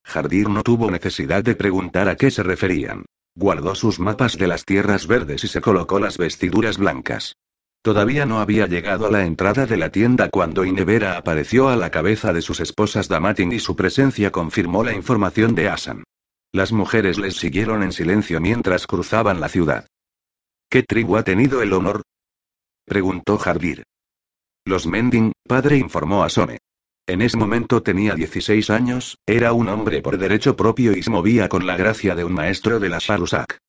Jardir 0.03 0.49
no 0.49 0.63
tuvo 0.63 0.89
necesidad 0.89 1.43
de 1.43 1.53
preguntar 1.53 2.09
a 2.09 2.15
qué 2.15 2.31
se 2.31 2.41
referían. 2.41 3.05
Guardó 3.39 3.75
sus 3.75 3.99
mapas 3.99 4.35
de 4.39 4.47
las 4.47 4.65
tierras 4.65 5.05
verdes 5.05 5.43
y 5.43 5.47
se 5.47 5.61
colocó 5.61 5.99
las 5.99 6.17
vestiduras 6.17 6.79
blancas. 6.79 7.35
Todavía 7.83 8.25
no 8.25 8.39
había 8.39 8.65
llegado 8.65 9.05
a 9.05 9.11
la 9.11 9.25
entrada 9.27 9.67
de 9.67 9.77
la 9.77 9.91
tienda 9.91 10.29
cuando 10.29 10.65
Inevera 10.65 11.17
apareció 11.17 11.69
a 11.69 11.75
la 11.75 11.91
cabeza 11.91 12.33
de 12.33 12.41
sus 12.41 12.59
esposas 12.59 13.09
Damatin 13.09 13.51
y 13.51 13.59
su 13.59 13.75
presencia 13.75 14.31
confirmó 14.31 14.83
la 14.83 14.95
información 14.95 15.53
de 15.53 15.69
Asan. 15.69 16.03
Las 16.51 16.71
mujeres 16.71 17.19
les 17.19 17.35
siguieron 17.35 17.83
en 17.83 17.91
silencio 17.91 18.41
mientras 18.41 18.87
cruzaban 18.87 19.39
la 19.39 19.49
ciudad. 19.49 19.85
¿Qué 20.67 20.81
tribu 20.81 21.17
ha 21.17 21.23
tenido 21.23 21.61
el 21.61 21.73
honor? 21.73 22.01
preguntó 22.85 23.37
Jardir. 23.37 23.83
Los 24.65 24.87
Mending, 24.87 25.31
padre 25.47 25.77
informó 25.77 26.23
a 26.23 26.29
Sone. 26.29 26.57
En 27.09 27.21
ese 27.21 27.37
momento 27.37 27.81
tenía 27.81 28.15
16 28.15 28.69
años, 28.69 29.17
era 29.25 29.53
un 29.53 29.69
hombre 29.69 30.01
por 30.01 30.17
derecho 30.17 30.57
propio 30.57 30.91
y 30.91 31.03
se 31.03 31.09
movía 31.09 31.47
con 31.47 31.65
la 31.65 31.77
gracia 31.77 32.15
de 32.15 32.25
un 32.25 32.33
maestro 32.33 32.81
de 32.81 32.89
la 32.89 32.97
Sharusak. 32.99 33.59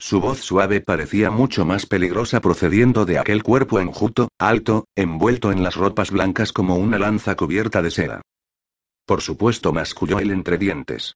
Su 0.00 0.20
voz 0.20 0.40
suave 0.40 0.80
parecía 0.80 1.30
mucho 1.30 1.64
más 1.64 1.86
peligrosa 1.86 2.40
procediendo 2.40 3.04
de 3.04 3.20
aquel 3.20 3.44
cuerpo 3.44 3.78
enjuto, 3.78 4.30
alto, 4.36 4.84
envuelto 4.96 5.52
en 5.52 5.62
las 5.62 5.76
ropas 5.76 6.10
blancas 6.10 6.52
como 6.52 6.74
una 6.74 6.98
lanza 6.98 7.36
cubierta 7.36 7.82
de 7.82 7.92
seda. 7.92 8.20
Por 9.06 9.22
supuesto, 9.22 9.72
masculló 9.72 10.18
él 10.18 10.32
entre 10.32 10.58
dientes. 10.58 11.14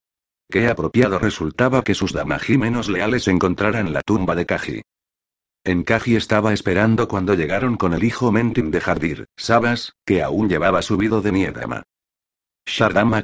Qué 0.49 0.69
apropiado 0.69 1.19
resultaba 1.19 1.83
que 1.83 1.95
sus 1.95 2.13
damají 2.13 2.57
menos 2.57 2.87
leales 2.87 3.27
encontraran 3.27 3.91
la 3.91 4.01
tumba 4.01 4.35
de 4.35 4.45
Kaji. 4.45 4.81
En 5.65 5.83
Kaji 5.83 6.17
estaba 6.17 6.51
esperando 6.51 7.07
cuando 7.07 7.35
llegaron 7.35 7.77
con 7.77 7.93
el 7.93 8.03
hijo 8.03 8.33
Mentin 8.33 8.69
de 8.69 8.81
Jardir, 8.81 9.27
Sabas, 9.37 9.93
que 10.05 10.21
aún 10.21 10.49
llevaba 10.49 10.81
subido 10.81 11.21
de 11.21 11.31
Niedama. 11.31 11.83
Shardama. 12.65 13.23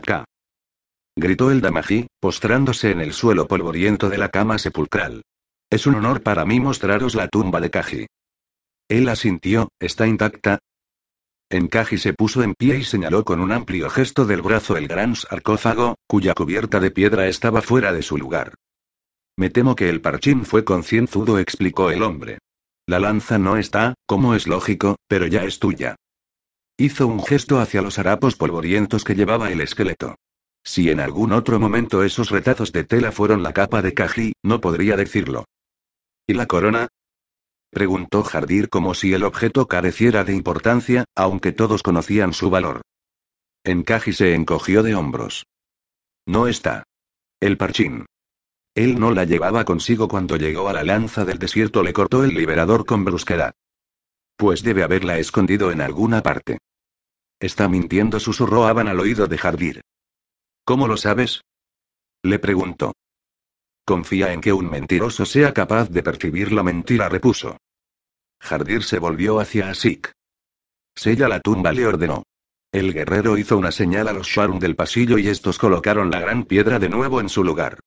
Gritó 1.18 1.52
el 1.52 1.60
damají, 1.60 2.08
postrándose 2.22 2.92
en 2.92 3.02
el 3.02 3.12
suelo 3.12 3.46
polvoriento 3.46 4.10
de 4.10 4.18
la 4.18 4.30
cama 4.30 4.58
sepulcral. 4.58 5.24
Es 5.70 5.86
un 5.86 5.96
honor 5.96 6.24
para 6.24 6.46
mí 6.46 6.62
mostraros 6.62 7.14
la 7.14 7.28
tumba 7.28 7.60
de 7.60 7.72
Kaji. 7.72 8.08
Él 8.88 9.10
asintió, 9.10 9.68
¿está 9.78 10.08
intacta? 10.08 10.60
Enkaji 11.50 11.98
se 11.98 12.14
puso 12.14 12.42
en 12.42 12.54
pie 12.54 12.78
y 12.78 12.84
señaló 12.84 13.26
con 13.26 13.42
un 13.42 13.52
amplio 13.52 13.90
gesto 13.90 14.26
del 14.26 14.42
brazo 14.42 14.78
el 14.78 14.88
gran 14.88 15.16
sarcófago, 15.16 15.96
cuya 16.08 16.34
cubierta 16.34 16.80
de 16.80 16.92
piedra 16.92 17.28
estaba 17.28 17.62
fuera 17.62 17.92
de 17.92 18.02
su 18.02 18.18
lugar. 18.18 18.54
Me 19.40 19.50
temo 19.50 19.74
que 19.74 19.88
el 19.88 20.02
parchín 20.02 20.44
fue 20.44 20.66
concienzudo, 20.66 21.40
explicó 21.40 21.92
el 21.92 22.04
hombre. 22.04 22.40
La 22.86 23.00
lanza 23.00 23.38
no 23.40 23.56
está, 23.56 23.94
como 24.06 24.36
es 24.36 24.48
lógico, 24.48 24.98
pero 25.08 25.28
ya 25.28 25.46
es 25.46 25.60
tuya. 25.60 25.96
Hizo 26.78 27.08
un 27.08 27.24
gesto 27.24 27.62
hacia 27.62 27.82
los 27.82 27.98
harapos 28.00 28.36
polvorientos 28.36 29.06
que 29.06 29.16
llevaba 29.16 29.50
el 29.50 29.62
esqueleto. 29.62 30.16
Si 30.62 30.90
en 30.90 31.00
algún 31.00 31.32
otro 31.32 31.58
momento 31.58 32.04
esos 32.04 32.32
retazos 32.32 32.74
de 32.74 32.84
tela 32.84 33.14
fueron 33.14 33.42
la 33.42 33.54
capa 33.54 33.82
de 33.82 33.94
Kaji, 33.94 34.34
no 34.44 34.60
podría 34.60 34.98
decirlo. 34.98 35.46
¿Y 36.28 36.34
la 36.34 36.46
corona? 36.46 36.90
Preguntó 37.70 38.24
Jardir 38.24 38.68
como 38.68 38.94
si 38.94 39.14
el 39.14 39.24
objeto 39.24 39.70
careciera 39.70 40.26
de 40.26 40.36
importancia, 40.36 41.06
aunque 41.16 41.54
todos 41.54 41.82
conocían 41.82 42.34
su 42.34 42.50
valor. 42.50 42.82
Encaji 43.64 44.12
se 44.12 44.36
encogió 44.36 44.84
de 44.84 44.96
hombros. 44.96 45.46
No 46.26 46.48
está. 46.48 46.84
El 47.40 47.56
parchín. 47.56 48.06
Él 48.76 49.00
no 49.00 49.12
la 49.12 49.26
llevaba 49.26 49.66
consigo 49.66 50.08
cuando 50.08 50.38
llegó 50.38 50.70
a 50.70 50.74
la 50.74 50.84
lanza 50.84 51.26
del 51.26 51.40
desierto, 51.40 51.84
le 51.84 51.94
cortó 51.94 52.24
el 52.24 52.34
liberador 52.34 52.86
con 52.86 53.04
brusquedad. 53.04 53.54
Pues 54.38 54.64
debe 54.64 54.84
haberla 54.84 55.18
escondido 55.18 55.72
en 55.72 55.82
alguna 55.82 56.22
parte. 56.22 56.60
Está 57.40 57.68
mintiendo, 57.68 58.20
susurró 58.20 58.68
Aban 58.68 58.88
al 58.88 59.00
oído 59.00 59.28
de 59.28 59.38
Jardir. 59.38 59.82
¿Cómo 60.66 60.88
lo 60.88 60.98
sabes? 60.98 61.42
Le 62.24 62.40
preguntó. 62.40 62.94
Confía 63.86 64.34
en 64.34 64.42
que 64.42 64.54
un 64.54 64.70
mentiroso 64.70 65.26
sea 65.26 65.54
capaz 65.54 65.90
de 65.90 66.04
percibir 66.04 66.52
la 66.52 66.64
mentira, 66.64 67.10
repuso. 67.10 67.58
Jardir 68.40 68.84
se 68.84 69.00
volvió 69.00 69.40
hacia 69.40 69.70
Asik. 69.70 70.12
Sella 70.96 71.28
la 71.28 71.40
tumba, 71.40 71.72
le 71.72 71.88
ordenó. 71.88 72.24
El 72.72 72.94
guerrero 72.94 73.38
hizo 73.38 73.58
una 73.58 73.72
señal 73.72 74.08
a 74.08 74.14
los 74.14 74.28
Sharum 74.28 74.60
del 74.60 74.76
pasillo 74.76 75.18
y 75.18 75.28
estos 75.28 75.58
colocaron 75.58 76.12
la 76.12 76.20
gran 76.20 76.44
piedra 76.44 76.78
de 76.78 76.90
nuevo 76.90 77.20
en 77.20 77.30
su 77.30 77.44
lugar. 77.44 77.80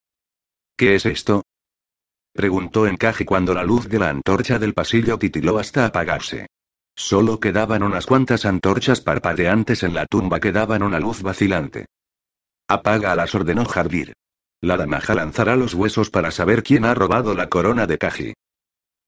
¿Qué 0.77 0.95
es 0.95 1.07
esto? 1.07 1.43
Preguntó 2.33 2.87
Encaje 2.87 3.27
cuando 3.27 3.53
la 3.53 3.63
luz 3.63 3.89
de 3.89 3.99
la 3.99 4.09
antorcha 4.09 4.59
del 4.59 4.73
pasillo 4.73 5.19
titiló 5.19 5.59
hasta 5.59 5.85
apagarse. 5.85 6.47
Solo 6.95 7.41
quedaban 7.41 7.83
unas 7.83 8.07
cuantas 8.07 8.45
antorchas 8.45 9.01
parpadeantes 9.01 9.83
en 9.83 9.95
la 9.95 10.07
tumba 10.07 10.41
que 10.41 10.53
daban 10.53 10.83
una 10.83 10.99
luz 10.99 11.23
vacilante. 11.23 11.87
Apaga 12.69 13.15
las 13.15 13.35
ordenó 13.35 13.65
Jardir. 13.65 14.15
La 14.61 14.77
damaja 14.77 15.15
lanzará 15.15 15.57
los 15.57 15.75
huesos 15.75 16.11
para 16.11 16.31
saber 16.31 16.63
quién 16.63 16.85
ha 16.85 16.95
robado 16.95 17.35
la 17.35 17.49
corona 17.49 17.87
de 17.87 17.99
Kaji. 17.99 18.35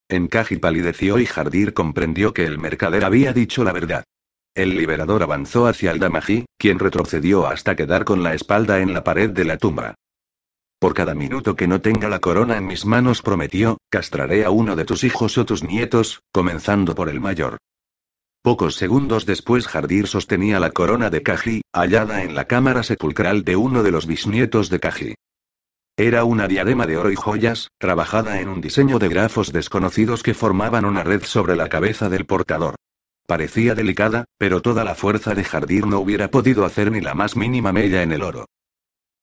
En 0.09 0.27
Kaji 0.27 0.57
palideció 0.57 1.17
y 1.17 1.25
Jardir 1.25 1.73
comprendió 1.73 2.33
que 2.33 2.45
el 2.45 2.59
mercader 2.59 3.05
había 3.05 3.33
dicho 3.33 3.63
la 3.63 3.71
verdad. 3.71 4.03
El 4.53 4.77
liberador 4.77 5.23
avanzó 5.23 5.67
hacia 5.67 5.91
el 5.91 5.99
damají, 5.99 6.45
quien 6.57 6.79
retrocedió 6.79 7.47
hasta 7.47 7.75
quedar 7.75 8.05
con 8.05 8.21
la 8.21 8.33
espalda 8.33 8.79
en 8.79 8.93
la 8.93 9.03
pared 9.03 9.29
de 9.31 9.45
la 9.45 9.57
tumba. 9.57 9.95
Por 10.85 10.93
cada 10.93 11.15
minuto 11.15 11.55
que 11.55 11.67
no 11.67 11.81
tenga 11.81 12.09
la 12.09 12.19
corona 12.19 12.57
en 12.57 12.67
mis 12.67 12.85
manos 12.85 13.23
prometió, 13.23 13.79
castraré 13.89 14.45
a 14.45 14.51
uno 14.51 14.75
de 14.75 14.85
tus 14.85 15.03
hijos 15.03 15.35
o 15.39 15.43
tus 15.43 15.63
nietos, 15.63 16.21
comenzando 16.31 16.93
por 16.93 17.09
el 17.09 17.19
mayor. 17.19 17.57
Pocos 18.43 18.75
segundos 18.75 19.25
después 19.25 19.67
Jardir 19.67 20.05
sostenía 20.05 20.59
la 20.59 20.69
corona 20.69 21.09
de 21.09 21.23
Kaji, 21.23 21.61
hallada 21.73 22.21
en 22.21 22.35
la 22.35 22.45
cámara 22.45 22.83
sepulcral 22.83 23.43
de 23.43 23.55
uno 23.55 23.81
de 23.81 23.89
los 23.89 24.05
bisnietos 24.05 24.69
de 24.69 24.79
Kaji. 24.79 25.15
Era 25.97 26.23
una 26.23 26.47
diadema 26.47 26.85
de 26.85 26.97
oro 26.97 27.11
y 27.11 27.15
joyas, 27.15 27.69
trabajada 27.79 28.39
en 28.39 28.47
un 28.47 28.61
diseño 28.61 28.99
de 28.99 29.09
grafos 29.09 29.51
desconocidos 29.51 30.21
que 30.21 30.35
formaban 30.35 30.85
una 30.85 31.03
red 31.03 31.23
sobre 31.23 31.55
la 31.55 31.67
cabeza 31.67 32.09
del 32.09 32.27
portador. 32.27 32.75
Parecía 33.25 33.73
delicada, 33.73 34.25
pero 34.37 34.61
toda 34.61 34.83
la 34.83 34.93
fuerza 34.93 35.33
de 35.33 35.45
Jardir 35.45 35.87
no 35.87 35.97
hubiera 35.97 36.29
podido 36.29 36.63
hacer 36.63 36.91
ni 36.91 37.01
la 37.01 37.15
más 37.15 37.35
mínima 37.35 37.73
mella 37.73 38.03
en 38.03 38.11
el 38.11 38.21
oro. 38.21 38.45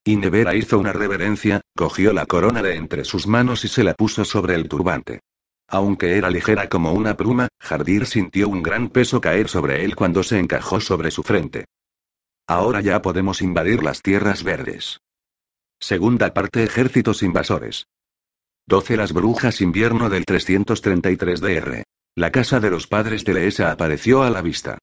Inevera 0.04 0.56
hizo 0.56 0.78
una 0.78 0.92
reverencia, 0.92 1.60
cogió 1.76 2.12
la 2.12 2.26
corona 2.26 2.60
de 2.60 2.74
entre 2.74 3.04
sus 3.04 3.28
manos 3.28 3.64
y 3.64 3.68
se 3.68 3.84
la 3.84 3.94
puso 3.94 4.24
sobre 4.24 4.56
el 4.56 4.68
turbante. 4.68 5.20
Aunque 5.68 6.18
era 6.18 6.28
ligera 6.28 6.68
como 6.68 6.92
una 6.92 7.16
pluma, 7.16 7.48
Jardir 7.60 8.06
sintió 8.06 8.48
un 8.48 8.62
gran 8.62 8.88
peso 8.88 9.20
caer 9.20 9.48
sobre 9.48 9.84
él 9.84 9.94
cuando 9.94 10.22
se 10.22 10.38
encajó 10.38 10.80
sobre 10.80 11.10
su 11.12 11.22
frente. 11.22 11.66
Ahora 12.48 12.80
ya 12.80 13.00
podemos 13.00 13.40
invadir 13.42 13.82
las 13.84 14.02
tierras 14.02 14.42
verdes. 14.42 15.00
Segunda 15.78 16.34
parte 16.34 16.64
Ejércitos 16.64 17.22
invasores. 17.22 17.86
12 18.66 18.96
Las 18.96 19.12
brujas 19.12 19.60
invierno 19.60 20.10
del 20.10 20.24
333 20.24 21.40
DR. 21.40 21.84
La 22.16 22.30
casa 22.30 22.60
de 22.60 22.70
los 22.70 22.86
padres 22.88 23.24
de 23.24 23.34
Leesa 23.34 23.70
apareció 23.70 24.22
a 24.22 24.30
la 24.30 24.42
vista. 24.42 24.78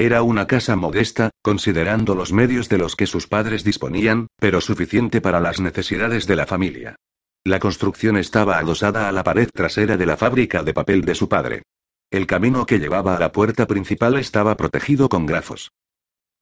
Era 0.00 0.22
una 0.22 0.46
casa 0.46 0.76
modesta, 0.76 1.28
considerando 1.42 2.14
los 2.14 2.32
medios 2.32 2.70
de 2.70 2.78
los 2.78 2.96
que 2.96 3.06
sus 3.06 3.26
padres 3.26 3.64
disponían, 3.64 4.28
pero 4.38 4.62
suficiente 4.62 5.20
para 5.20 5.40
las 5.40 5.60
necesidades 5.60 6.26
de 6.26 6.36
la 6.36 6.46
familia. 6.46 6.96
La 7.44 7.58
construcción 7.58 8.16
estaba 8.16 8.58
adosada 8.58 9.10
a 9.10 9.12
la 9.12 9.22
pared 9.24 9.50
trasera 9.52 9.98
de 9.98 10.06
la 10.06 10.16
fábrica 10.16 10.62
de 10.62 10.72
papel 10.72 11.02
de 11.02 11.14
su 11.14 11.28
padre. 11.28 11.64
El 12.10 12.26
camino 12.26 12.64
que 12.64 12.78
llevaba 12.78 13.14
a 13.14 13.20
la 13.20 13.30
puerta 13.30 13.66
principal 13.66 14.16
estaba 14.16 14.56
protegido 14.56 15.10
con 15.10 15.26
grafos. 15.26 15.70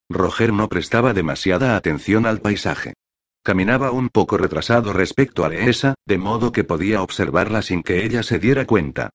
Roger 0.09 0.53
no 0.53 0.69
prestaba 0.69 1.13
demasiada 1.13 1.75
atención 1.75 2.27
al 2.27 2.41
paisaje. 2.41 2.95
Caminaba 3.43 3.91
un 3.91 4.09
poco 4.09 4.39
retrasado 4.39 4.93
respecto 4.93 5.45
a 5.45 5.49
Leesa, 5.49 5.95
de 6.07 6.19
modo 6.19 6.53
que 6.53 6.63
podía 6.63 7.03
observarla 7.03 7.63
sin 7.63 7.83
que 7.83 8.05
ella 8.05 8.23
se 8.23 8.39
diera 8.39 8.67
cuenta. 8.67 9.11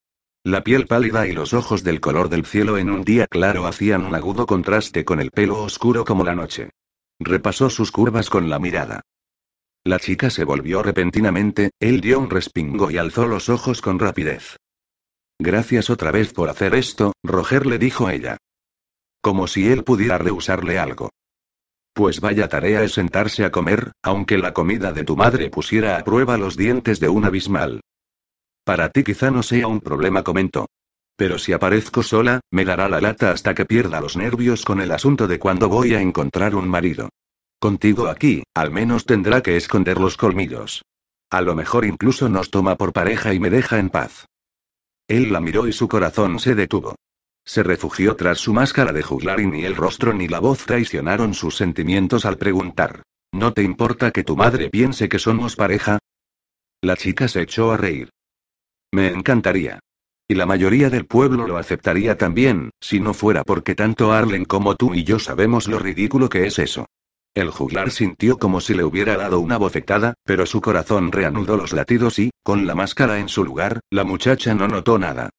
La 0.46 0.62
piel 0.62 0.88
pálida 0.88 1.26
y 1.26 1.32
los 1.32 1.54
ojos 1.54 1.84
del 1.84 2.02
color 2.02 2.28
del 2.28 2.46
cielo 2.46 2.78
en 2.78 2.90
un 2.90 3.04
día 3.04 3.28
claro 3.28 3.66
hacían 3.66 4.04
un 4.04 4.14
agudo 4.14 4.46
contraste 4.46 5.06
con 5.06 5.22
el 5.22 5.32
pelo 5.32 5.64
oscuro 5.64 6.04
como 6.04 6.26
la 6.26 6.36
noche. 6.36 6.72
Repasó 7.18 7.70
sus 7.70 7.94
curvas 7.94 8.30
con 8.30 8.50
la 8.50 8.60
mirada. 8.60 9.04
La 9.86 10.00
chica 10.00 10.30
se 10.30 10.44
volvió 10.44 10.84
repentinamente, 10.84 11.72
él 11.80 12.02
dio 12.02 12.20
un 12.20 12.30
respingo 12.30 12.92
y 12.92 12.98
alzó 12.98 13.26
los 13.26 13.48
ojos 13.48 13.82
con 13.82 14.00
rapidez. 14.00 14.58
Gracias 15.40 15.90
otra 15.90 16.12
vez 16.12 16.34
por 16.34 16.50
hacer 16.50 16.76
esto, 16.76 17.14
Roger 17.24 17.66
le 17.66 17.78
dijo 17.80 18.08
a 18.08 18.14
ella. 18.14 18.38
Como 19.22 19.48
si 19.48 19.72
él 19.72 19.86
pudiera 19.86 20.18
rehusarle 20.18 20.78
algo. 20.78 21.10
Pues 21.94 22.20
vaya 22.20 22.50
tarea 22.50 22.84
es 22.84 22.92
sentarse 22.92 23.46
a 23.46 23.52
comer, 23.52 23.94
aunque 24.02 24.38
la 24.38 24.54
comida 24.54 24.92
de 24.92 25.06
tu 25.06 25.16
madre 25.16 25.50
pusiera 25.50 25.98
a 25.98 26.04
prueba 26.04 26.38
los 26.38 26.58
dientes 26.58 27.00
de 27.00 27.08
un 27.08 27.24
abismal. 27.24 27.80
Para 28.64 28.90
ti 28.90 29.04
quizá 29.04 29.30
no 29.30 29.44
sea 29.44 29.68
un 29.68 29.82
problema, 29.82 30.24
comentó. 30.24 30.68
Pero 31.16 31.38
si 31.38 31.54
aparezco 31.54 32.02
sola, 32.02 32.40
me 32.52 32.66
dará 32.66 32.90
la 32.90 33.02
lata 33.02 33.32
hasta 33.32 33.54
que 33.54 33.66
pierda 33.66 34.02
los 34.02 34.18
nervios 34.18 34.64
con 34.66 34.82
el 34.82 34.92
asunto 34.92 35.28
de 35.28 35.38
cuándo 35.38 35.70
voy 35.70 35.94
a 35.94 36.02
encontrar 36.02 36.56
un 36.56 36.68
marido. 36.68 37.10
Contigo 37.60 38.08
aquí, 38.08 38.44
al 38.54 38.72
menos 38.72 39.06
tendrá 39.06 39.42
que 39.42 39.56
esconder 39.56 40.00
los 40.00 40.18
colmillos. 40.18 40.82
A 41.30 41.42
lo 41.42 41.56
mejor 41.56 41.86
incluso 41.86 42.30
nos 42.30 42.52
toma 42.52 42.76
por 42.76 42.94
pareja 42.94 43.34
y 43.34 43.40
me 43.40 43.50
deja 43.50 43.80
en 43.80 43.90
paz. 43.90 44.26
Él 45.08 45.32
la 45.32 45.40
miró 45.40 45.68
y 45.68 45.74
su 45.74 45.88
corazón 45.88 46.40
se 46.40 46.56
detuvo. 46.56 46.96
Se 47.46 47.62
refugió 47.62 48.16
tras 48.16 48.40
su 48.40 48.54
máscara 48.54 48.94
de 48.94 49.04
juglar 49.04 49.40
y 49.40 49.48
ni 49.48 49.66
el 49.66 49.76
rostro 49.76 50.14
ni 50.14 50.28
la 50.28 50.40
voz 50.40 50.66
traicionaron 50.66 51.34
sus 51.34 51.58
sentimientos 51.58 52.26
al 52.26 52.38
preguntar. 52.38 53.04
¿No 53.34 53.52
te 53.52 53.64
importa 53.64 54.12
que 54.12 54.24
tu 54.24 54.38
madre 54.38 54.70
piense 54.70 55.10
que 55.10 55.20
somos 55.20 55.56
pareja? 55.56 56.00
La 56.82 56.96
chica 56.96 57.28
se 57.28 57.42
echó 57.42 57.72
a 57.72 57.78
reír. 57.78 58.10
Me 58.94 59.08
encantaría. 59.08 59.80
Y 60.28 60.36
la 60.36 60.46
mayoría 60.46 60.92
del 60.92 61.08
pueblo 61.08 61.48
lo 61.48 61.58
aceptaría 61.58 62.16
también, 62.16 62.70
si 62.80 63.00
no 63.00 63.16
fuera 63.16 63.44
porque 63.44 63.74
tanto 63.74 64.14
Arlen 64.14 64.46
como 64.46 64.76
tú 64.76 64.94
y 64.94 65.04
yo 65.04 65.18
sabemos 65.18 65.68
lo 65.68 65.80
ridículo 65.80 66.30
que 66.30 66.46
es 66.46 66.60
eso. 66.60 66.86
El 67.34 67.50
juglar 67.50 67.90
sintió 67.90 68.38
como 68.38 68.62
si 68.62 68.76
le 68.76 68.84
hubiera 68.84 69.18
dado 69.18 69.40
una 69.40 69.58
bofetada, 69.58 70.14
pero 70.24 70.46
su 70.46 70.62
corazón 70.62 71.12
reanudó 71.12 71.58
los 71.58 71.74
latidos 71.74 72.20
y, 72.20 72.30
con 72.44 72.68
la 72.68 72.76
máscara 72.76 73.18
en 73.18 73.30
su 73.30 73.44
lugar, 73.44 73.80
la 73.90 74.04
muchacha 74.04 74.54
no 74.54 74.68
notó 74.68 75.00
nada. 75.00 75.32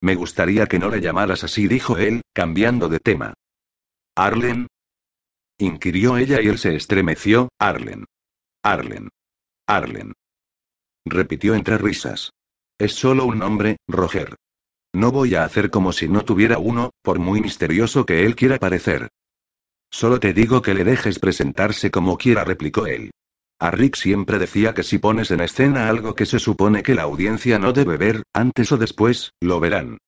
Me 0.00 0.16
gustaría 0.16 0.66
que 0.66 0.80
no 0.80 0.88
le 0.90 1.00
llamaras 1.00 1.44
así, 1.44 1.68
dijo 1.68 1.98
él, 1.98 2.22
cambiando 2.32 2.88
de 2.88 2.98
tema. 2.98 3.34
¿Arlen? 4.16 4.66
inquirió 5.56 6.16
ella 6.16 6.40
y 6.42 6.48
él 6.48 6.58
se 6.58 6.74
estremeció, 6.74 7.48
Arlen. 7.60 8.06
Arlen. 8.64 9.08
Arlen. 9.68 10.14
Repitió 11.04 11.54
entre 11.54 11.78
risas. 11.78 12.32
Es 12.82 12.94
solo 12.94 13.26
un 13.26 13.38
nombre, 13.38 13.76
Roger. 13.86 14.34
No 14.92 15.12
voy 15.12 15.36
a 15.36 15.44
hacer 15.44 15.70
como 15.70 15.92
si 15.92 16.08
no 16.08 16.24
tuviera 16.24 16.58
uno, 16.58 16.90
por 17.00 17.20
muy 17.20 17.40
misterioso 17.40 18.04
que 18.04 18.26
él 18.26 18.34
quiera 18.34 18.58
parecer. 18.58 19.08
Solo 19.88 20.18
te 20.18 20.32
digo 20.32 20.62
que 20.62 20.74
le 20.74 20.82
dejes 20.82 21.20
presentarse 21.20 21.92
como 21.92 22.18
quiera, 22.18 22.42
replicó 22.42 22.88
él. 22.88 23.12
A 23.60 23.70
Rick 23.70 23.94
siempre 23.94 24.40
decía 24.40 24.74
que 24.74 24.82
si 24.82 24.98
pones 24.98 25.30
en 25.30 25.42
escena 25.42 25.88
algo 25.88 26.16
que 26.16 26.26
se 26.26 26.40
supone 26.40 26.82
que 26.82 26.96
la 26.96 27.02
audiencia 27.02 27.60
no 27.60 27.72
debe 27.72 27.96
ver, 27.98 28.24
antes 28.32 28.72
o 28.72 28.76
después, 28.78 29.30
lo 29.40 29.60
verán. 29.60 29.98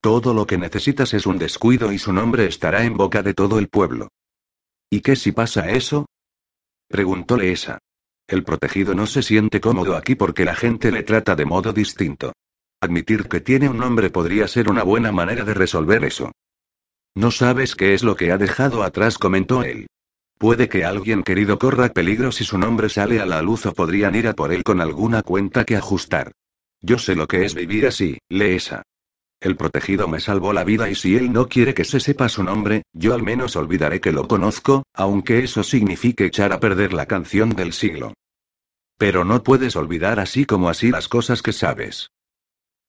Todo 0.00 0.34
lo 0.34 0.48
que 0.48 0.58
necesitas 0.58 1.14
es 1.14 1.26
un 1.26 1.38
descuido 1.38 1.92
y 1.92 1.98
su 2.00 2.12
nombre 2.12 2.46
estará 2.46 2.82
en 2.82 2.96
boca 2.96 3.22
de 3.22 3.34
todo 3.34 3.60
el 3.60 3.68
pueblo. 3.68 4.08
¿Y 4.90 5.00
qué 5.00 5.14
si 5.14 5.30
pasa 5.30 5.70
eso? 5.70 6.06
Preguntóle 6.88 7.52
esa. 7.52 7.78
El 8.28 8.42
protegido 8.42 8.94
no 8.94 9.06
se 9.06 9.22
siente 9.22 9.60
cómodo 9.60 9.96
aquí 9.96 10.16
porque 10.16 10.44
la 10.44 10.56
gente 10.56 10.90
le 10.90 11.04
trata 11.04 11.36
de 11.36 11.44
modo 11.44 11.72
distinto. 11.72 12.32
Admitir 12.80 13.28
que 13.28 13.40
tiene 13.40 13.68
un 13.68 13.78
nombre 13.78 14.10
podría 14.10 14.48
ser 14.48 14.68
una 14.68 14.82
buena 14.82 15.12
manera 15.12 15.44
de 15.44 15.54
resolver 15.54 16.04
eso. 16.04 16.32
No 17.14 17.30
sabes 17.30 17.76
qué 17.76 17.94
es 17.94 18.02
lo 18.02 18.16
que 18.16 18.32
ha 18.32 18.38
dejado 18.38 18.82
atrás, 18.82 19.16
comentó 19.16 19.62
él. 19.62 19.86
Puede 20.38 20.68
que 20.68 20.84
alguien 20.84 21.22
querido 21.22 21.58
corra 21.58 21.88
peligro 21.88 22.30
si 22.32 22.44
su 22.44 22.58
nombre 22.58 22.88
sale 22.90 23.20
a 23.20 23.26
la 23.26 23.40
luz 23.40 23.64
o 23.64 23.72
podrían 23.72 24.14
ir 24.14 24.28
a 24.28 24.34
por 24.34 24.52
él 24.52 24.64
con 24.64 24.80
alguna 24.80 25.22
cuenta 25.22 25.64
que 25.64 25.76
ajustar. 25.76 26.32
Yo 26.82 26.98
sé 26.98 27.14
lo 27.14 27.26
que 27.26 27.44
es 27.44 27.54
vivir 27.54 27.86
así, 27.86 28.18
Leesa. 28.28 28.82
El 29.46 29.54
protegido 29.54 30.08
me 30.08 30.18
salvó 30.18 30.52
la 30.52 30.64
vida 30.64 30.90
y 30.90 30.96
si 30.96 31.14
él 31.14 31.32
no 31.32 31.48
quiere 31.48 31.72
que 31.72 31.84
se 31.84 32.00
sepa 32.00 32.28
su 32.28 32.42
nombre, 32.42 32.82
yo 32.92 33.14
al 33.14 33.22
menos 33.22 33.54
olvidaré 33.54 34.00
que 34.00 34.10
lo 34.10 34.26
conozco, 34.26 34.82
aunque 34.92 35.44
eso 35.44 35.62
signifique 35.62 36.24
echar 36.24 36.52
a 36.52 36.58
perder 36.58 36.92
la 36.92 37.06
canción 37.06 37.50
del 37.50 37.72
siglo. 37.72 38.14
Pero 38.98 39.24
no 39.24 39.44
puedes 39.44 39.76
olvidar 39.76 40.18
así 40.18 40.46
como 40.46 40.68
así 40.68 40.90
las 40.90 41.06
cosas 41.06 41.42
que 41.42 41.52
sabes. 41.52 42.10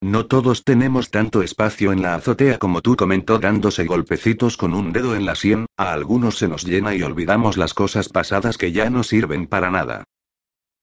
No 0.02 0.26
todos 0.26 0.64
tenemos 0.64 1.12
tanto 1.12 1.44
espacio 1.44 1.92
en 1.92 2.02
la 2.02 2.16
azotea 2.16 2.58
como 2.58 2.82
tú 2.82 2.96
comentó 2.96 3.38
dándose 3.38 3.86
golpecitos 3.86 4.58
con 4.58 4.74
un 4.74 4.92
dedo 4.92 5.16
en 5.16 5.28
la 5.28 5.36
sien, 5.36 5.68
a 5.78 5.94
algunos 5.94 6.40
se 6.40 6.48
nos 6.48 6.64
llena 6.66 6.96
y 6.96 7.04
olvidamos 7.04 7.58
las 7.58 7.76
cosas 7.76 8.10
pasadas 8.10 8.58
que 8.58 8.72
ya 8.72 8.90
no 8.90 9.04
sirven 9.04 9.46
para 9.46 9.70
nada. 9.70 10.06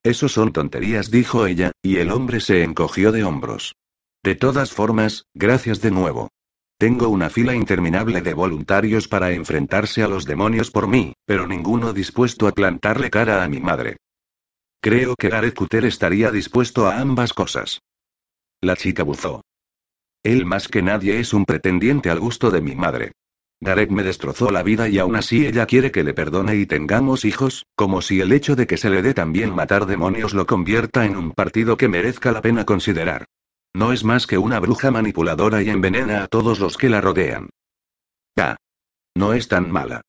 Eso 0.05 0.29
son 0.29 0.53
tonterías, 0.53 1.11
dijo 1.11 1.49
ella, 1.49 1.73
y 1.83 1.97
el 1.97 2.13
hombre 2.13 2.39
se 2.39 2.63
encogió 2.63 3.11
de 3.11 3.25
hombros. 3.25 3.75
De 4.25 4.35
todas 4.35 4.73
formas, 4.73 5.27
gracias 5.35 5.83
de 5.83 5.91
nuevo. 5.91 6.31
Tengo 6.79 7.11
una 7.11 7.29
fila 7.29 7.55
interminable 7.55 8.23
de 8.23 8.33
voluntarios 8.33 9.07
para 9.07 9.33
enfrentarse 9.33 10.03
a 10.03 10.09
los 10.09 10.25
demonios 10.25 10.71
por 10.71 10.89
mí, 10.89 11.13
pero 11.27 11.47
ninguno 11.47 11.93
dispuesto 11.93 12.49
a 12.49 12.53
plantarle 12.53 13.11
cara 13.11 13.45
a 13.45 13.49
mi 13.51 13.61
madre. 13.61 13.99
Creo 14.81 15.15
que 15.15 15.29
Gareth 15.29 15.55
Cutter 15.55 15.85
estaría 15.85 16.31
dispuesto 16.31 16.87
a 16.87 17.01
ambas 17.01 17.35
cosas. 17.35 17.83
La 18.63 18.77
chica 18.77 19.03
buzó. 19.03 19.43
Él 20.23 20.47
más 20.47 20.69
que 20.69 20.81
nadie 20.81 21.21
es 21.21 21.35
un 21.35 21.45
pretendiente 21.45 22.09
al 22.09 22.19
gusto 22.19 22.51
de 22.51 22.63
mi 22.63 22.75
madre. 22.75 23.13
Gareth 23.61 23.91
me 23.91 24.03
destrozó 24.03 24.51
la 24.51 24.63
vida 24.63 24.89
y 24.89 24.99
aún 25.01 25.17
así 25.17 25.47
ella 25.47 25.67
quiere 25.67 25.93
que 25.93 26.03
le 26.03 26.15
perdone 26.15 26.57
y 26.57 26.65
tengamos 26.65 27.27
hijos, 27.27 27.67
como 27.77 28.01
si 28.01 28.23
el 28.23 28.33
hecho 28.33 28.57
de 28.57 28.67
que 28.67 28.79
se 28.79 28.89
le 28.89 29.03
dé 29.03 29.13
también 29.13 29.55
matar 29.55 29.85
demonios 29.85 30.33
lo 30.33 30.47
convierta 30.47 31.05
en 31.05 31.19
un 31.19 31.33
partido 31.33 31.77
que 31.77 31.89
merezca 31.89 32.33
la 32.33 32.41
pena 32.41 32.65
considerar. 32.65 33.27
No 33.75 33.93
es 33.93 34.05
más 34.05 34.27
que 34.27 34.39
una 34.39 34.61
bruja 34.61 34.93
manipuladora 34.93 35.61
y 35.63 35.69
envenena 35.69 36.23
a 36.23 36.29
todos 36.29 36.61
los 36.61 36.77
que 36.77 36.89
la 36.89 37.01
rodean. 37.01 37.51
Ah. 38.39 38.57
No 39.17 39.33
es 39.33 39.49
tan 39.49 39.71
mala. 39.71 40.03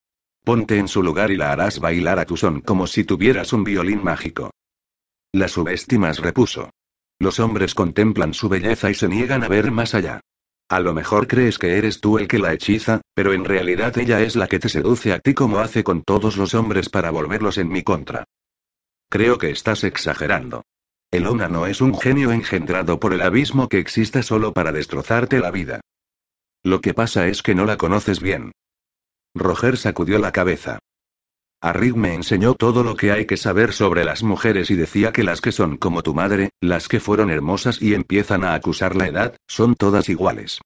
Ponte 0.44 0.78
en 0.78 0.88
su 0.88 1.02
lugar 1.02 1.32
y 1.32 1.38
la 1.38 1.52
harás 1.52 1.80
bailar 1.80 2.20
a 2.20 2.26
tu 2.26 2.38
son 2.38 2.62
como 2.62 2.86
si 2.86 3.04
tuvieras 3.04 3.54
un 3.54 3.64
violín 3.64 4.04
mágico. 4.04 4.52
La 5.32 5.48
subestimas, 5.48 6.20
repuso. 6.20 6.70
Los 7.20 7.40
hombres 7.40 7.74
contemplan 7.74 8.34
su 8.34 8.50
belleza 8.50 8.92
y 8.92 8.94
se 8.94 9.08
niegan 9.08 9.44
a 9.44 9.48
ver 9.48 9.72
más 9.72 9.96
allá. 9.96 10.22
A 10.70 10.80
lo 10.80 10.94
mejor 10.94 11.28
crees 11.28 11.58
que 11.58 11.78
eres 11.78 12.02
tú 12.02 12.18
el 12.18 12.28
que 12.28 12.40
la 12.40 12.54
hechiza, 12.54 13.02
pero 13.14 13.34
en 13.34 13.46
realidad 13.46 13.98
ella 13.98 14.22
es 14.22 14.36
la 14.36 14.48
que 14.48 14.60
te 14.60 14.70
seduce 14.70 15.14
a 15.14 15.20
ti 15.20 15.34
como 15.34 15.60
hace 15.60 15.84
con 15.84 16.04
todos 16.04 16.38
los 16.38 16.54
hombres 16.54 16.90
para 16.90 17.12
volverlos 17.12 17.58
en 17.58 17.70
mi 17.70 17.84
contra. 17.84 18.26
Creo 19.10 19.38
que 19.38 19.52
estás 19.52 19.84
exagerando. 19.84 20.64
Elona 21.16 21.48
no 21.48 21.66
es 21.66 21.80
un 21.80 21.98
genio 21.98 22.34
engendrado 22.34 23.00
por 23.00 23.14
el 23.14 23.22
abismo 23.22 23.70
que 23.70 23.80
exista 23.80 24.22
solo 24.22 24.52
para 24.52 24.74
destrozarte 24.74 25.40
la 25.40 25.50
vida. 25.50 25.80
Lo 26.62 26.82
que 26.82 26.94
pasa 26.94 27.28
es 27.28 27.42
que 27.42 27.56
no 27.56 27.64
la 27.64 27.78
conoces 27.78 28.20
bien. 28.20 28.52
Roger 29.34 29.78
sacudió 29.78 30.20
la 30.20 30.34
cabeza. 30.34 30.80
Rick 31.62 31.96
me 31.96 32.14
enseñó 32.14 32.54
todo 32.54 32.84
lo 32.84 32.98
que 32.98 33.14
hay 33.14 33.26
que 33.26 33.38
saber 33.38 33.72
sobre 33.72 34.04
las 34.04 34.24
mujeres 34.24 34.70
y 34.70 34.76
decía 34.76 35.14
que 35.14 35.24
las 35.24 35.40
que 35.40 35.54
son 35.54 35.78
como 35.78 36.04
tu 36.04 36.14
madre, 36.14 36.50
las 36.60 36.90
que 36.90 37.00
fueron 37.00 37.32
hermosas 37.32 37.82
y 37.82 37.94
empiezan 37.94 38.44
a 38.44 38.54
acusar 38.54 38.96
la 38.96 39.08
edad, 39.08 39.38
son 39.48 39.76
todas 39.76 40.10
iguales. 40.10 40.60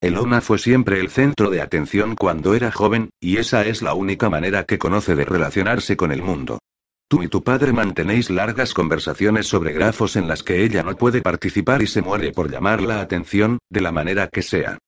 Elona 0.00 0.40
fue 0.40 0.58
siempre 0.58 1.00
el 1.00 1.10
centro 1.10 1.50
de 1.50 1.60
atención 1.60 2.14
cuando 2.14 2.54
era 2.54 2.70
joven, 2.70 3.10
y 3.18 3.38
esa 3.38 3.66
es 3.66 3.82
la 3.82 3.94
única 3.94 4.30
manera 4.30 4.64
que 4.64 4.78
conoce 4.78 5.16
de 5.16 5.24
relacionarse 5.24 5.96
con 5.96 6.12
el 6.12 6.22
mundo. 6.22 6.60
Tú 7.08 7.22
y 7.22 7.28
tu 7.28 7.44
padre 7.44 7.72
mantenéis 7.72 8.30
largas 8.30 8.74
conversaciones 8.74 9.46
sobre 9.46 9.72
grafos 9.72 10.16
en 10.16 10.26
las 10.26 10.42
que 10.42 10.64
ella 10.64 10.82
no 10.82 10.96
puede 10.96 11.22
participar 11.22 11.80
y 11.82 11.86
se 11.86 12.02
muere 12.02 12.32
por 12.32 12.50
llamar 12.50 12.82
la 12.82 13.00
atención, 13.00 13.58
de 13.70 13.80
la 13.80 13.92
manera 13.92 14.26
que 14.28 14.42
sea. 14.42 14.78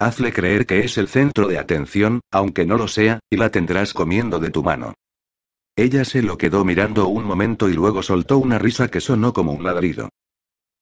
Hazle 0.00 0.32
creer 0.32 0.66
que 0.66 0.80
es 0.80 0.98
el 0.98 1.06
centro 1.06 1.46
de 1.46 1.58
atención, 1.58 2.20
aunque 2.32 2.66
no 2.66 2.76
lo 2.76 2.88
sea, 2.88 3.20
y 3.30 3.36
la 3.36 3.50
tendrás 3.50 3.94
comiendo 3.94 4.40
de 4.40 4.50
tu 4.50 4.64
mano. 4.64 4.94
Ella 5.76 6.04
se 6.04 6.22
lo 6.22 6.36
quedó 6.36 6.64
mirando 6.64 7.06
un 7.06 7.24
momento 7.24 7.68
y 7.68 7.74
luego 7.74 8.02
soltó 8.02 8.38
una 8.38 8.58
risa 8.58 8.88
que 8.88 9.00
sonó 9.00 9.32
como 9.32 9.52
un 9.52 9.62
ladrido. 9.62 10.08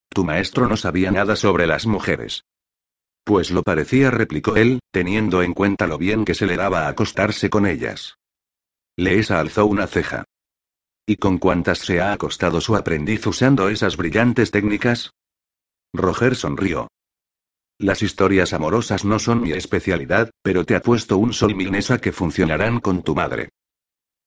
Tu 0.08 0.24
maestro 0.24 0.66
no 0.66 0.78
sabía 0.78 1.10
nada 1.10 1.36
sobre 1.36 1.66
las 1.66 1.86
mujeres. 1.86 2.44
Pues 3.22 3.50
lo 3.50 3.62
parecía, 3.62 4.10
replicó 4.10 4.56
él, 4.56 4.80
teniendo 4.92 5.42
en 5.42 5.52
cuenta 5.52 5.86
lo 5.86 5.98
bien 5.98 6.24
que 6.24 6.34
se 6.34 6.46
le 6.46 6.56
daba 6.56 6.88
acostarse 6.88 7.50
con 7.50 7.66
ellas. 7.66 8.14
Leesa 8.96 9.40
alzó 9.40 9.66
una 9.66 9.86
ceja. 9.86 10.24
¿Y 11.08 11.16
con 11.16 11.38
cuántas 11.38 11.78
se 11.78 12.00
ha 12.00 12.12
acostado 12.12 12.60
su 12.60 12.74
aprendiz 12.74 13.24
usando 13.28 13.68
esas 13.68 13.96
brillantes 13.96 14.50
técnicas? 14.50 15.12
Roger 15.92 16.34
sonrió. 16.34 16.88
Las 17.78 18.02
historias 18.02 18.52
amorosas 18.52 19.04
no 19.04 19.20
son 19.20 19.42
mi 19.42 19.52
especialidad, 19.52 20.30
pero 20.42 20.64
te 20.64 20.74
apuesto 20.74 21.18
un 21.18 21.32
sol 21.32 21.54
milnesa 21.54 21.98
que 21.98 22.10
funcionarán 22.10 22.80
con 22.80 23.04
tu 23.04 23.14
madre. 23.14 23.50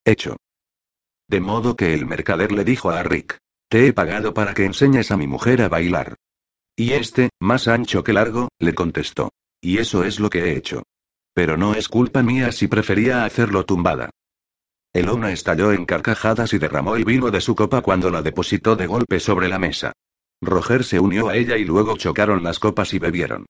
Hecho. 0.05 0.37
De 1.27 1.41
modo 1.41 1.75
que 1.75 1.93
el 1.93 2.05
mercader 2.05 2.53
le 2.53 2.63
dijo 2.63 2.91
a 2.91 3.03
Rick. 3.03 3.37
Te 3.69 3.87
he 3.87 3.93
pagado 3.93 4.33
para 4.33 4.53
que 4.53 4.65
enseñes 4.65 5.11
a 5.11 5.17
mi 5.17 5.27
mujer 5.27 5.61
a 5.61 5.69
bailar. 5.69 6.15
Y 6.77 6.93
este, 6.93 7.29
más 7.39 7.67
ancho 7.67 8.05
que 8.05 8.13
largo, 8.13 8.47
le 8.57 8.73
contestó. 8.73 9.31
Y 9.61 9.79
eso 9.79 10.05
es 10.05 10.19
lo 10.19 10.29
que 10.29 10.45
he 10.45 10.55
hecho. 10.55 10.83
Pero 11.33 11.57
no 11.57 11.73
es 11.73 11.89
culpa 11.89 12.23
mía 12.23 12.53
si 12.53 12.67
prefería 12.67 13.25
hacerlo 13.25 13.65
tumbada. 13.65 14.09
Elona 14.93 15.32
estalló 15.32 15.71
en 15.71 15.86
carcajadas 15.86 16.54
y 16.54 16.58
derramó 16.58 16.95
el 16.95 17.06
vino 17.06 17.30
de 17.30 17.41
su 17.41 17.56
copa 17.56 17.82
cuando 17.82 18.10
la 18.10 18.21
depositó 18.21 18.75
de 18.75 18.88
golpe 18.88 19.19
sobre 19.19 19.47
la 19.47 19.60
mesa. 19.60 19.93
Roger 20.41 20.84
se 20.84 20.99
unió 20.99 21.30
a 21.30 21.36
ella 21.36 21.58
y 21.58 21.65
luego 21.65 21.97
chocaron 21.97 22.43
las 22.43 22.60
copas 22.60 22.93
y 22.93 22.99
bebieron. 22.99 23.45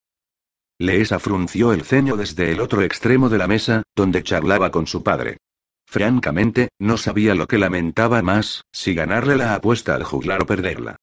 Leesa 0.78 1.18
frunció 1.18 1.72
el 1.72 1.82
ceño 1.82 2.16
desde 2.16 2.52
el 2.52 2.60
otro 2.60 2.82
extremo 2.82 3.28
de 3.28 3.38
la 3.38 3.46
mesa, 3.46 3.82
donde 3.94 4.22
charlaba 4.22 4.70
con 4.70 4.86
su 4.86 5.02
padre. 5.02 5.38
Francamente, 5.86 6.68
no 6.78 6.96
sabía 6.96 7.34
lo 7.34 7.46
que 7.46 7.58
lamentaba 7.58 8.22
más, 8.22 8.62
si 8.72 8.94
ganarle 8.94 9.36
la 9.36 9.54
apuesta 9.54 9.94
al 9.94 10.04
juglar 10.04 10.42
o 10.42 10.46
perderla. 10.46 10.96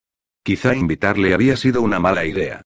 Quizá 0.43 0.75
invitarle 0.75 1.33
había 1.33 1.57
sido 1.57 1.81
una 1.81 1.99
mala 1.99 2.25
idea. 2.25 2.61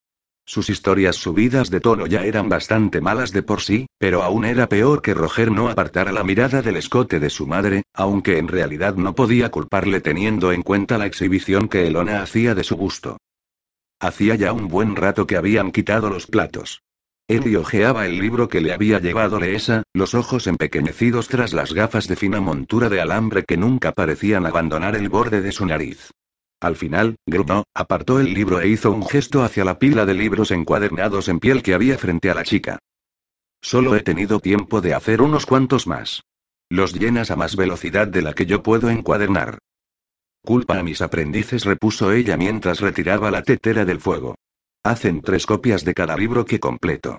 Sus 0.51 0.69
historias 0.69 1.15
subidas 1.15 1.69
de 1.69 1.79
tono 1.79 2.07
ya 2.07 2.25
eran 2.25 2.49
bastante 2.49 2.99
malas 2.99 3.31
de 3.31 3.41
por 3.41 3.61
sí, 3.61 3.87
pero 3.97 4.21
aún 4.21 4.43
era 4.43 4.67
peor 4.67 5.01
que 5.01 5.13
Roger 5.13 5.49
no 5.49 5.69
apartara 5.69 6.11
la 6.11 6.25
mirada 6.25 6.61
del 6.61 6.75
escote 6.75 7.21
de 7.21 7.29
su 7.29 7.47
madre, 7.47 7.83
aunque 7.93 8.37
en 8.37 8.49
realidad 8.49 8.95
no 8.95 9.15
podía 9.15 9.49
culparle 9.49 10.01
teniendo 10.01 10.51
en 10.51 10.61
cuenta 10.61 10.97
la 10.97 11.05
exhibición 11.05 11.69
que 11.69 11.87
Elona 11.87 12.21
hacía 12.21 12.53
de 12.53 12.65
su 12.65 12.75
gusto. 12.75 13.15
Hacía 14.01 14.35
ya 14.35 14.51
un 14.51 14.67
buen 14.67 14.97
rato 14.97 15.25
que 15.25 15.37
habían 15.37 15.71
quitado 15.71 16.09
los 16.09 16.27
platos. 16.27 16.81
Él 17.29 17.55
hojeaba 17.55 18.05
el 18.05 18.19
libro 18.19 18.49
que 18.49 18.59
le 18.59 18.73
había 18.73 18.99
llevado 18.99 19.39
Leesa, 19.39 19.83
los 19.93 20.13
ojos 20.15 20.47
empequeñecidos 20.47 21.29
tras 21.29 21.53
las 21.53 21.71
gafas 21.71 22.09
de 22.09 22.17
fina 22.17 22.41
montura 22.41 22.89
de 22.89 22.99
alambre 22.99 23.45
que 23.45 23.55
nunca 23.55 23.93
parecían 23.93 24.45
abandonar 24.45 24.97
el 24.97 25.07
borde 25.07 25.41
de 25.41 25.53
su 25.53 25.65
nariz. 25.65 26.11
Al 26.61 26.75
final, 26.75 27.15
gruñó, 27.25 27.63
apartó 27.73 28.19
el 28.19 28.35
libro 28.35 28.61
e 28.61 28.67
hizo 28.67 28.91
un 28.91 29.03
gesto 29.07 29.43
hacia 29.43 29.65
la 29.65 29.79
pila 29.79 30.05
de 30.05 30.13
libros 30.13 30.51
encuadernados 30.51 31.27
en 31.27 31.39
piel 31.39 31.63
que 31.63 31.73
había 31.73 31.97
frente 31.97 32.29
a 32.29 32.35
la 32.35 32.43
chica. 32.43 32.77
Solo 33.61 33.95
he 33.95 34.01
tenido 34.01 34.39
tiempo 34.39 34.79
de 34.79 34.93
hacer 34.93 35.23
unos 35.23 35.47
cuantos 35.47 35.87
más. 35.87 36.21
Los 36.69 36.93
llenas 36.93 37.31
a 37.31 37.35
más 37.35 37.55
velocidad 37.55 38.07
de 38.07 38.21
la 38.21 38.33
que 38.33 38.45
yo 38.45 38.61
puedo 38.61 38.91
encuadernar. 38.91 39.57
Culpa 40.43 40.77
a 40.77 40.83
mis 40.83 41.01
aprendices, 41.01 41.65
repuso 41.65 42.11
ella 42.11 42.37
mientras 42.37 42.79
retiraba 42.79 43.31
la 43.31 43.41
tetera 43.41 43.83
del 43.83 43.99
fuego. 43.99 44.35
Hacen 44.83 45.21
tres 45.21 45.47
copias 45.47 45.83
de 45.83 45.95
cada 45.95 46.15
libro 46.15 46.45
que 46.45 46.59
completo. 46.59 47.17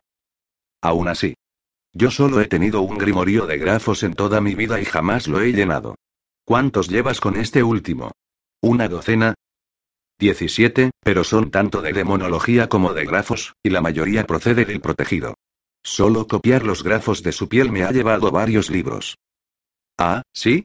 Aún 0.80 1.08
así. 1.08 1.34
Yo 1.92 2.12
solo 2.12 2.40
he 2.40 2.46
tenido 2.46 2.80
un 2.82 2.96
grimorío 2.96 3.46
de 3.46 3.58
grafos 3.58 4.04
en 4.04 4.14
toda 4.14 4.40
mi 4.40 4.54
vida 4.54 4.80
y 4.80 4.84
jamás 4.84 5.26
lo 5.26 5.40
he 5.40 5.52
llenado. 5.52 5.96
¿Cuántos 6.44 6.88
llevas 6.88 7.20
con 7.20 7.36
este 7.36 7.62
último? 7.62 8.12
¿Una 8.64 8.88
docena? 8.88 9.34
17, 10.20 10.92
pero 11.00 11.24
son 11.24 11.50
tanto 11.50 11.82
de 11.82 11.92
demonología 11.92 12.68
como 12.68 12.94
de 12.94 13.04
grafos, 13.04 13.54
y 13.60 13.70
la 13.70 13.80
mayoría 13.80 14.24
procede 14.24 14.64
del 14.64 14.80
protegido. 14.80 15.34
Solo 15.82 16.28
copiar 16.28 16.62
los 16.62 16.84
grafos 16.84 17.24
de 17.24 17.32
su 17.32 17.48
piel 17.48 17.72
me 17.72 17.82
ha 17.82 17.90
llevado 17.90 18.30
varios 18.30 18.70
libros. 18.70 19.16
Ah, 19.98 20.22
¿sí? 20.32 20.62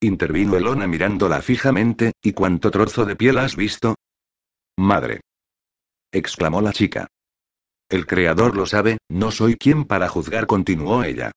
Intervino 0.00 0.56
Elona 0.56 0.86
mirándola 0.86 1.40
fijamente, 1.40 2.12
¿y 2.22 2.32
cuánto 2.32 2.70
trozo 2.70 3.06
de 3.06 3.16
piel 3.16 3.38
has 3.38 3.56
visto? 3.56 3.94
Madre. 4.76 5.22
exclamó 6.12 6.60
la 6.60 6.74
chica. 6.74 7.06
El 7.88 8.06
creador 8.06 8.54
lo 8.54 8.66
sabe, 8.66 8.98
no 9.08 9.30
soy 9.30 9.56
quien 9.56 9.86
para 9.86 10.08
juzgar, 10.08 10.46
continuó 10.46 11.02
ella. 11.04 11.32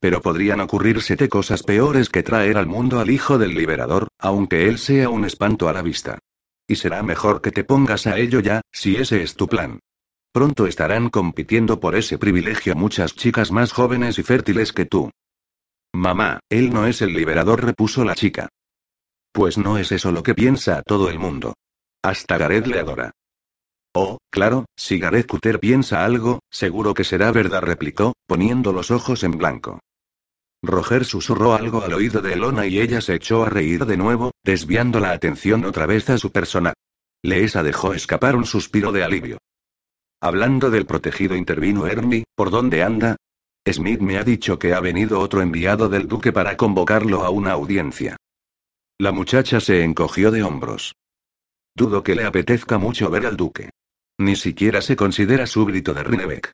Pero 0.00 0.20
podrían 0.20 0.60
ocurrírsete 0.60 1.28
cosas 1.28 1.62
peores 1.62 2.08
que 2.10 2.22
traer 2.22 2.58
al 2.58 2.66
mundo 2.66 3.00
al 3.00 3.10
hijo 3.10 3.38
del 3.38 3.54
liberador, 3.54 4.08
aunque 4.18 4.68
él 4.68 4.78
sea 4.78 5.08
un 5.08 5.24
espanto 5.24 5.68
a 5.68 5.72
la 5.72 5.82
vista. 5.82 6.18
Y 6.68 6.76
será 6.76 7.02
mejor 7.02 7.40
que 7.40 7.52
te 7.52 7.64
pongas 7.64 8.06
a 8.06 8.18
ello 8.18 8.40
ya, 8.40 8.60
si 8.72 8.96
ese 8.96 9.22
es 9.22 9.36
tu 9.36 9.46
plan. 9.46 9.80
Pronto 10.32 10.66
estarán 10.66 11.08
compitiendo 11.08 11.80
por 11.80 11.94
ese 11.94 12.18
privilegio 12.18 12.74
muchas 12.74 13.14
chicas 13.14 13.50
más 13.50 13.72
jóvenes 13.72 14.18
y 14.18 14.22
fértiles 14.22 14.72
que 14.72 14.84
tú. 14.84 15.10
Mamá, 15.94 16.40
él 16.50 16.74
no 16.74 16.86
es 16.86 17.00
el 17.00 17.14
liberador, 17.14 17.64
repuso 17.64 18.04
la 18.04 18.14
chica. 18.14 18.50
Pues 19.32 19.56
no 19.56 19.78
es 19.78 19.92
eso 19.92 20.12
lo 20.12 20.22
que 20.22 20.34
piensa 20.34 20.82
todo 20.82 21.08
el 21.08 21.18
mundo. 21.18 21.54
Hasta 22.02 22.36
Gareth 22.36 22.66
le 22.66 22.80
adora. 22.80 23.12
Oh, 23.98 24.18
claro, 24.28 24.66
si 24.76 24.98
Gareth 24.98 25.26
Cutter 25.26 25.58
piensa 25.58 26.04
algo, 26.04 26.40
seguro 26.50 26.92
que 26.92 27.02
será 27.02 27.32
verdad, 27.32 27.62
replicó, 27.62 28.12
poniendo 28.26 28.74
los 28.74 28.90
ojos 28.90 29.24
en 29.24 29.38
blanco. 29.38 29.80
Roger 30.62 31.06
susurró 31.06 31.54
algo 31.54 31.82
al 31.82 31.94
oído 31.94 32.20
de 32.20 32.34
Elona 32.34 32.66
y 32.66 32.78
ella 32.78 33.00
se 33.00 33.14
echó 33.14 33.44
a 33.44 33.48
reír 33.48 33.86
de 33.86 33.96
nuevo, 33.96 34.32
desviando 34.44 35.00
la 35.00 35.12
atención 35.12 35.64
otra 35.64 35.86
vez 35.86 36.10
a 36.10 36.18
su 36.18 36.30
persona. 36.30 36.74
Leesa 37.22 37.62
dejó 37.62 37.94
escapar 37.94 38.36
un 38.36 38.44
suspiro 38.44 38.92
de 38.92 39.02
alivio. 39.02 39.38
Hablando 40.20 40.68
del 40.68 40.84
protegido 40.84 41.34
intervino 41.34 41.86
Ernie, 41.86 42.24
¿por 42.34 42.50
dónde 42.50 42.82
anda? 42.82 43.16
Smith 43.66 44.00
me 44.00 44.18
ha 44.18 44.24
dicho 44.24 44.58
que 44.58 44.74
ha 44.74 44.80
venido 44.80 45.20
otro 45.20 45.40
enviado 45.40 45.88
del 45.88 46.06
duque 46.06 46.34
para 46.34 46.58
convocarlo 46.58 47.24
a 47.24 47.30
una 47.30 47.52
audiencia. 47.52 48.18
La 48.98 49.12
muchacha 49.12 49.58
se 49.58 49.82
encogió 49.84 50.30
de 50.30 50.42
hombros. 50.42 50.92
Dudo 51.74 52.02
que 52.02 52.14
le 52.14 52.26
apetezca 52.26 52.76
mucho 52.76 53.08
ver 53.08 53.24
al 53.24 53.38
duque. 53.38 53.70
Ni 54.18 54.34
siquiera 54.34 54.80
se 54.80 54.96
considera 54.96 55.46
súbdito 55.46 55.92
de 55.92 56.02
Rinebeck. 56.02 56.52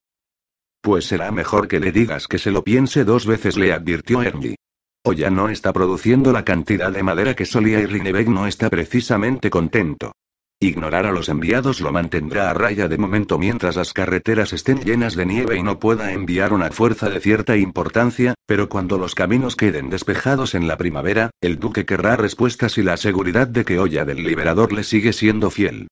Pues 0.81 1.07
será 1.07 1.31
mejor 1.31 1.68
que 1.68 1.79
le 1.79 1.92
digas 1.92 2.27
que 2.27 2.38
se 2.38 2.51
lo 2.51 2.64
piense 2.64 3.05
dos 3.05 3.25
veces, 3.25 3.57
le 3.57 3.72
advirtió 3.72 4.22
Ernie. 4.22 4.57
O 5.05 5.12
ya 5.12 5.31
no 5.31 5.48
está 5.48 5.72
produciendo 5.72 6.33
la 6.33 6.44
cantidad 6.44 6.90
de 6.90 7.03
madera 7.03 7.35
que 7.35 7.46
solía 7.46 7.81
y 7.81 7.87
Rinebeck 7.87 8.29
no 8.29 8.48
está 8.48 8.68
precisamente 8.68 9.48
contento. 9.48 10.12
Ignorar 10.59 11.07
a 11.07 11.12
los 11.12 11.29
enviados 11.29 11.81
lo 11.81 11.90
mantendrá 11.90 12.48
a 12.51 12.55
raya 12.55 12.87
de 12.87 12.98
momento 12.98 13.37
mientras 13.37 13.75
las 13.75 13.92
carreteras 13.92 14.53
estén 14.53 14.81
llenas 14.81 15.16
de 15.16 15.27
nieve 15.27 15.57
y 15.57 15.62
no 15.62 15.81
pueda 15.81 16.12
enviar 16.12 16.53
una 16.53 16.70
fuerza 16.70 17.11
de 17.11 17.18
cierta 17.18 17.57
importancia, 17.57 18.35
pero 18.46 18.68
cuando 18.68 18.96
los 18.96 19.16
caminos 19.16 19.57
queden 19.57 19.90
despejados 19.90 20.55
en 20.55 20.68
la 20.68 20.77
primavera, 20.77 21.31
el 21.40 21.59
duque 21.59 21.85
querrá 21.85 22.14
respuestas 22.14 22.79
y 22.79 22.85
la 22.85 22.96
seguridad 22.96 23.48
de 23.48 23.64
que 23.64 23.81
Olla 23.81 24.05
del 24.05 24.22
Liberador 24.22 24.72
le 24.72 24.85
sigue 24.85 25.12
siendo 25.12 25.51
fiel. 25.51 25.88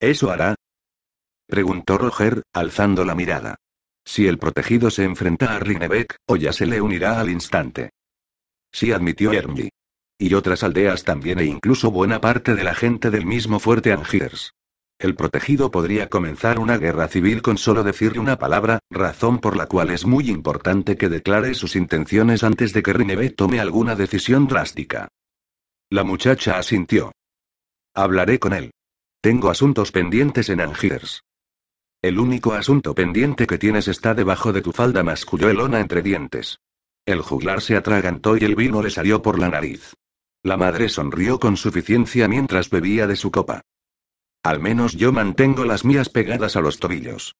¿Eso 0.00 0.30
hará? 0.30 0.54
Preguntó 1.52 1.98
Roger, 1.98 2.44
alzando 2.54 3.04
la 3.04 3.14
mirada. 3.14 3.56
Si 4.06 4.26
el 4.26 4.38
protegido 4.38 4.90
se 4.90 5.04
enfrenta 5.04 5.54
a 5.54 5.58
Rinebeck, 5.58 6.16
o 6.26 6.36
ya 6.36 6.50
se 6.50 6.64
le 6.64 6.80
unirá 6.80 7.20
al 7.20 7.28
instante. 7.28 7.90
Sí 8.72 8.90
admitió 8.90 9.32
Ermi. 9.32 9.68
Y 10.16 10.32
otras 10.32 10.62
aldeas 10.62 11.04
también 11.04 11.40
e 11.40 11.44
incluso 11.44 11.90
buena 11.90 12.22
parte 12.22 12.54
de 12.54 12.64
la 12.64 12.74
gente 12.74 13.10
del 13.10 13.26
mismo 13.26 13.58
fuerte 13.58 13.92
Angiers. 13.92 14.54
El 14.98 15.14
protegido 15.14 15.70
podría 15.70 16.08
comenzar 16.08 16.58
una 16.58 16.78
guerra 16.78 17.06
civil 17.08 17.42
con 17.42 17.58
solo 17.58 17.84
decirle 17.84 18.18
una 18.18 18.38
palabra, 18.38 18.78
razón 18.88 19.38
por 19.38 19.54
la 19.54 19.66
cual 19.66 19.90
es 19.90 20.06
muy 20.06 20.30
importante 20.30 20.96
que 20.96 21.10
declare 21.10 21.52
sus 21.52 21.76
intenciones 21.76 22.44
antes 22.44 22.72
de 22.72 22.82
que 22.82 22.94
Rinebeck 22.94 23.36
tome 23.36 23.60
alguna 23.60 23.94
decisión 23.94 24.48
drástica. 24.48 25.08
La 25.90 26.02
muchacha 26.02 26.56
asintió. 26.56 27.12
Hablaré 27.94 28.38
con 28.38 28.54
él. 28.54 28.70
Tengo 29.20 29.50
asuntos 29.50 29.92
pendientes 29.92 30.48
en 30.48 30.62
Angiers. 30.62 31.22
El 32.02 32.18
único 32.18 32.54
asunto 32.54 32.96
pendiente 32.96 33.46
que 33.46 33.58
tienes 33.58 33.86
está 33.86 34.12
debajo 34.12 34.52
de 34.52 34.60
tu 34.60 34.72
falda, 34.72 35.04
masculló 35.04 35.48
Elona 35.48 35.78
entre 35.78 36.02
dientes. 36.02 36.58
El 37.06 37.22
juglar 37.22 37.60
se 37.60 37.76
atragantó 37.76 38.36
y 38.36 38.40
el 38.40 38.56
vino 38.56 38.82
le 38.82 38.90
salió 38.90 39.22
por 39.22 39.38
la 39.38 39.48
nariz. 39.48 39.94
La 40.42 40.56
madre 40.56 40.88
sonrió 40.88 41.38
con 41.38 41.56
suficiencia 41.56 42.26
mientras 42.26 42.70
bebía 42.70 43.06
de 43.06 43.14
su 43.14 43.30
copa. 43.30 43.62
Al 44.42 44.58
menos 44.58 44.94
yo 44.94 45.12
mantengo 45.12 45.64
las 45.64 45.84
mías 45.84 46.08
pegadas 46.08 46.56
a 46.56 46.60
los 46.60 46.80
tobillos. 46.80 47.36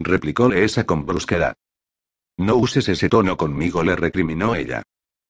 Replicóle 0.00 0.64
esa 0.64 0.84
con 0.84 1.06
brusquedad. 1.06 1.54
No 2.36 2.56
uses 2.56 2.88
ese 2.88 3.08
tono 3.08 3.36
conmigo, 3.36 3.84
le 3.84 3.94
recriminó 3.94 4.56
ella. 4.56 4.82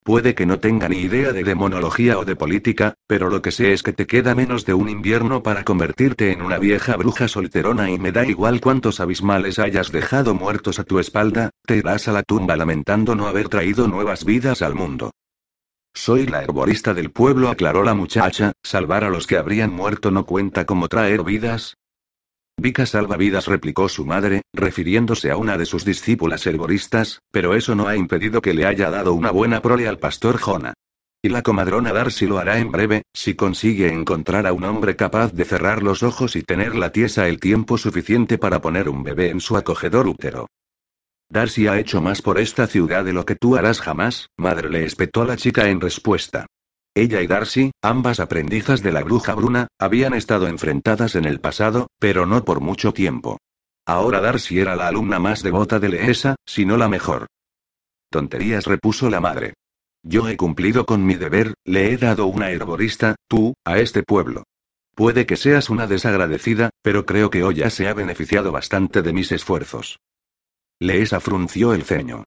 Puede 0.06 0.36
que 0.36 0.46
no 0.46 0.60
tenga 0.60 0.88
ni 0.88 0.98
idea 0.98 1.32
de 1.32 1.42
demonología 1.42 2.16
o 2.16 2.24
de 2.24 2.36
política, 2.36 2.94
pero 3.08 3.28
lo 3.28 3.42
que 3.42 3.50
sé 3.50 3.72
es 3.72 3.82
que 3.82 3.92
te 3.92 4.06
queda 4.06 4.36
menos 4.36 4.64
de 4.64 4.72
un 4.72 4.88
invierno 4.88 5.42
para 5.42 5.64
convertirte 5.64 6.30
en 6.30 6.42
una 6.42 6.58
vieja 6.58 6.96
bruja 6.96 7.26
solterona 7.26 7.90
y 7.90 7.98
me 7.98 8.12
da 8.12 8.24
igual 8.24 8.60
cuántos 8.60 9.00
abismales 9.00 9.58
hayas 9.58 9.90
dejado 9.90 10.32
muertos 10.32 10.78
a 10.78 10.84
tu 10.84 11.00
espalda, 11.00 11.50
te 11.66 11.78
irás 11.78 12.06
a 12.06 12.12
la 12.12 12.22
tumba 12.22 12.54
lamentando 12.54 13.16
no 13.16 13.26
haber 13.26 13.48
traído 13.48 13.88
nuevas 13.88 14.24
vidas 14.24 14.62
al 14.62 14.76
mundo. 14.76 15.10
Soy 15.92 16.28
la 16.28 16.40
herborista 16.40 16.94
del 16.94 17.10
pueblo, 17.10 17.48
aclaró 17.48 17.82
la 17.82 17.94
muchacha, 17.94 18.52
salvar 18.62 19.02
a 19.02 19.10
los 19.10 19.26
que 19.26 19.38
habrían 19.38 19.72
muerto 19.72 20.12
no 20.12 20.24
cuenta 20.24 20.66
como 20.66 20.86
traer 20.86 21.24
vidas, 21.24 21.78
Vika 22.58 22.86
salvavidas, 22.86 23.48
replicó 23.48 23.88
su 23.88 24.06
madre, 24.06 24.42
refiriéndose 24.54 25.30
a 25.30 25.36
una 25.36 25.58
de 25.58 25.66
sus 25.66 25.84
discípulas 25.84 26.46
herboristas, 26.46 27.20
pero 27.30 27.54
eso 27.54 27.74
no 27.74 27.86
ha 27.86 27.96
impedido 27.96 28.40
que 28.40 28.54
le 28.54 28.64
haya 28.64 28.90
dado 28.90 29.12
una 29.12 29.30
buena 29.30 29.60
prole 29.60 29.86
al 29.86 29.98
pastor 29.98 30.38
Jona. 30.38 30.72
Y 31.22 31.28
la 31.28 31.42
comadrona 31.42 31.92
Darcy 31.92 32.26
lo 32.26 32.38
hará 32.38 32.58
en 32.58 32.70
breve, 32.70 33.02
si 33.12 33.34
consigue 33.34 33.92
encontrar 33.92 34.46
a 34.46 34.54
un 34.54 34.64
hombre 34.64 34.96
capaz 34.96 35.32
de 35.32 35.44
cerrar 35.44 35.82
los 35.82 36.02
ojos 36.02 36.34
y 36.34 36.42
tener 36.42 36.74
la 36.76 36.92
tiesa 36.92 37.28
el 37.28 37.40
tiempo 37.40 37.76
suficiente 37.76 38.38
para 38.38 38.60
poner 38.60 38.88
un 38.88 39.02
bebé 39.02 39.30
en 39.30 39.40
su 39.40 39.56
acogedor 39.56 40.06
útero. 40.06 40.46
Darcy 41.28 41.66
ha 41.66 41.78
hecho 41.78 42.00
más 42.00 42.22
por 42.22 42.38
esta 42.38 42.66
ciudad 42.66 43.04
de 43.04 43.12
lo 43.12 43.26
que 43.26 43.34
tú 43.34 43.56
harás 43.56 43.80
jamás, 43.80 44.30
madre 44.38 44.70
le 44.70 44.84
espetó 44.84 45.22
a 45.22 45.26
la 45.26 45.36
chica 45.36 45.68
en 45.68 45.80
respuesta. 45.80 46.46
Ella 46.96 47.20
y 47.20 47.26
Darcy, 47.26 47.72
ambas 47.82 48.20
aprendizas 48.20 48.82
de 48.82 48.90
la 48.90 49.04
bruja 49.04 49.34
Bruna, 49.34 49.68
habían 49.78 50.14
estado 50.14 50.48
enfrentadas 50.48 51.14
en 51.14 51.26
el 51.26 51.40
pasado, 51.40 51.88
pero 51.98 52.24
no 52.24 52.42
por 52.42 52.60
mucho 52.60 52.94
tiempo. 52.94 53.36
Ahora 53.84 54.22
Darcy 54.22 54.60
era 54.60 54.76
la 54.76 54.88
alumna 54.88 55.18
más 55.18 55.42
devota 55.42 55.78
de 55.78 55.90
Leesa, 55.90 56.36
si 56.46 56.64
no 56.64 56.78
la 56.78 56.88
mejor. 56.88 57.26
Tonterías 58.10 58.64
repuso 58.64 59.10
la 59.10 59.20
madre. 59.20 59.52
Yo 60.02 60.26
he 60.26 60.38
cumplido 60.38 60.86
con 60.86 61.04
mi 61.04 61.16
deber, 61.16 61.52
le 61.66 61.92
he 61.92 61.98
dado 61.98 62.28
una 62.28 62.50
herborista, 62.50 63.14
tú, 63.28 63.52
a 63.66 63.76
este 63.76 64.02
pueblo. 64.02 64.44
Puede 64.94 65.26
que 65.26 65.36
seas 65.36 65.68
una 65.68 65.86
desagradecida, 65.86 66.70
pero 66.80 67.04
creo 67.04 67.28
que 67.28 67.44
hoy 67.44 67.56
ya 67.56 67.68
se 67.68 67.88
ha 67.88 67.92
beneficiado 67.92 68.52
bastante 68.52 69.02
de 69.02 69.12
mis 69.12 69.32
esfuerzos. 69.32 69.98
Leesa 70.80 71.20
frunció 71.20 71.74
el 71.74 71.82
ceño. 71.82 72.24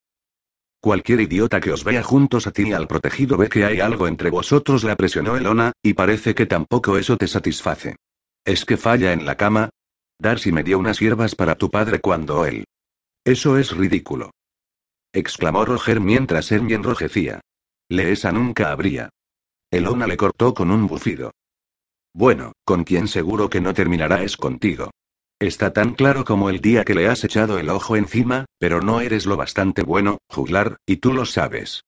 Cualquier 0.82 1.20
idiota 1.20 1.60
que 1.60 1.74
os 1.74 1.84
vea 1.84 2.04
juntos 2.04 2.48
a 2.48 2.52
ti 2.52 2.70
y 2.70 2.74
al 2.74 2.88
protegido 2.88 3.36
ve 3.36 3.50
que 3.50 3.66
hay 3.66 3.82
algo 3.82 4.08
entre 4.08 4.30
vosotros, 4.30 4.86
la 4.86 4.96
presionó 4.96 5.36
Elona, 5.36 5.74
y 5.84 5.94
parece 5.94 6.34
que 6.34 6.46
tampoco 6.46 6.98
eso 6.98 7.18
te 7.18 7.28
satisface. 7.28 7.98
¿Es 8.46 8.64
que 8.64 8.78
falla 8.78 9.12
en 9.12 9.26
la 9.26 9.36
cama? 9.36 9.70
Darcy 10.20 10.54
me 10.54 10.64
dio 10.64 10.80
unas 10.80 11.00
hierbas 11.00 11.36
para 11.36 11.56
tu 11.56 11.70
padre 11.70 12.00
cuando 12.00 12.46
él. 12.46 12.64
Eso 13.26 13.58
es 13.58 13.76
ridículo. 13.76 14.32
exclamó 15.12 15.66
Roger 15.66 16.00
mientras 16.00 16.52
él 16.52 16.72
enrojecía. 16.72 17.42
Leesa 17.90 18.32
nunca 18.32 18.72
habría. 18.72 19.10
Elona 19.72 20.08
le 20.08 20.16
cortó 20.16 20.54
con 20.54 20.72
un 20.72 20.88
bufido. 20.88 21.32
Bueno, 22.14 22.54
con 22.64 22.86
quien 22.86 23.08
seguro 23.08 23.50
que 23.50 23.62
no 23.62 23.74
terminará 23.74 24.24
es 24.24 24.38
contigo. 24.38 24.92
Está 25.40 25.72
tan 25.72 25.94
claro 25.94 26.26
como 26.26 26.50
el 26.50 26.60
día 26.60 26.84
que 26.84 26.94
le 26.94 27.08
has 27.08 27.24
echado 27.24 27.60
el 27.60 27.70
ojo 27.70 27.96
encima, 27.96 28.44
pero 28.58 28.82
no 28.82 29.00
eres 29.00 29.26
lo 29.26 29.38
bastante 29.38 29.84
bueno, 29.84 30.18
juglar, 30.28 30.78
y 30.86 30.98
tú 30.98 31.14
lo 31.14 31.26
sabes. 31.26 31.86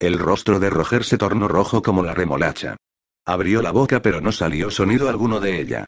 El 0.00 0.18
rostro 0.18 0.58
de 0.58 0.70
Roger 0.70 1.04
se 1.04 1.16
tornó 1.16 1.46
rojo 1.46 1.82
como 1.82 2.02
la 2.02 2.14
remolacha. 2.14 2.76
Abrió 3.24 3.62
la 3.62 3.70
boca 3.70 4.02
pero 4.02 4.20
no 4.20 4.32
salió 4.32 4.70
sonido 4.72 5.08
alguno 5.08 5.38
de 5.38 5.60
ella. 5.60 5.86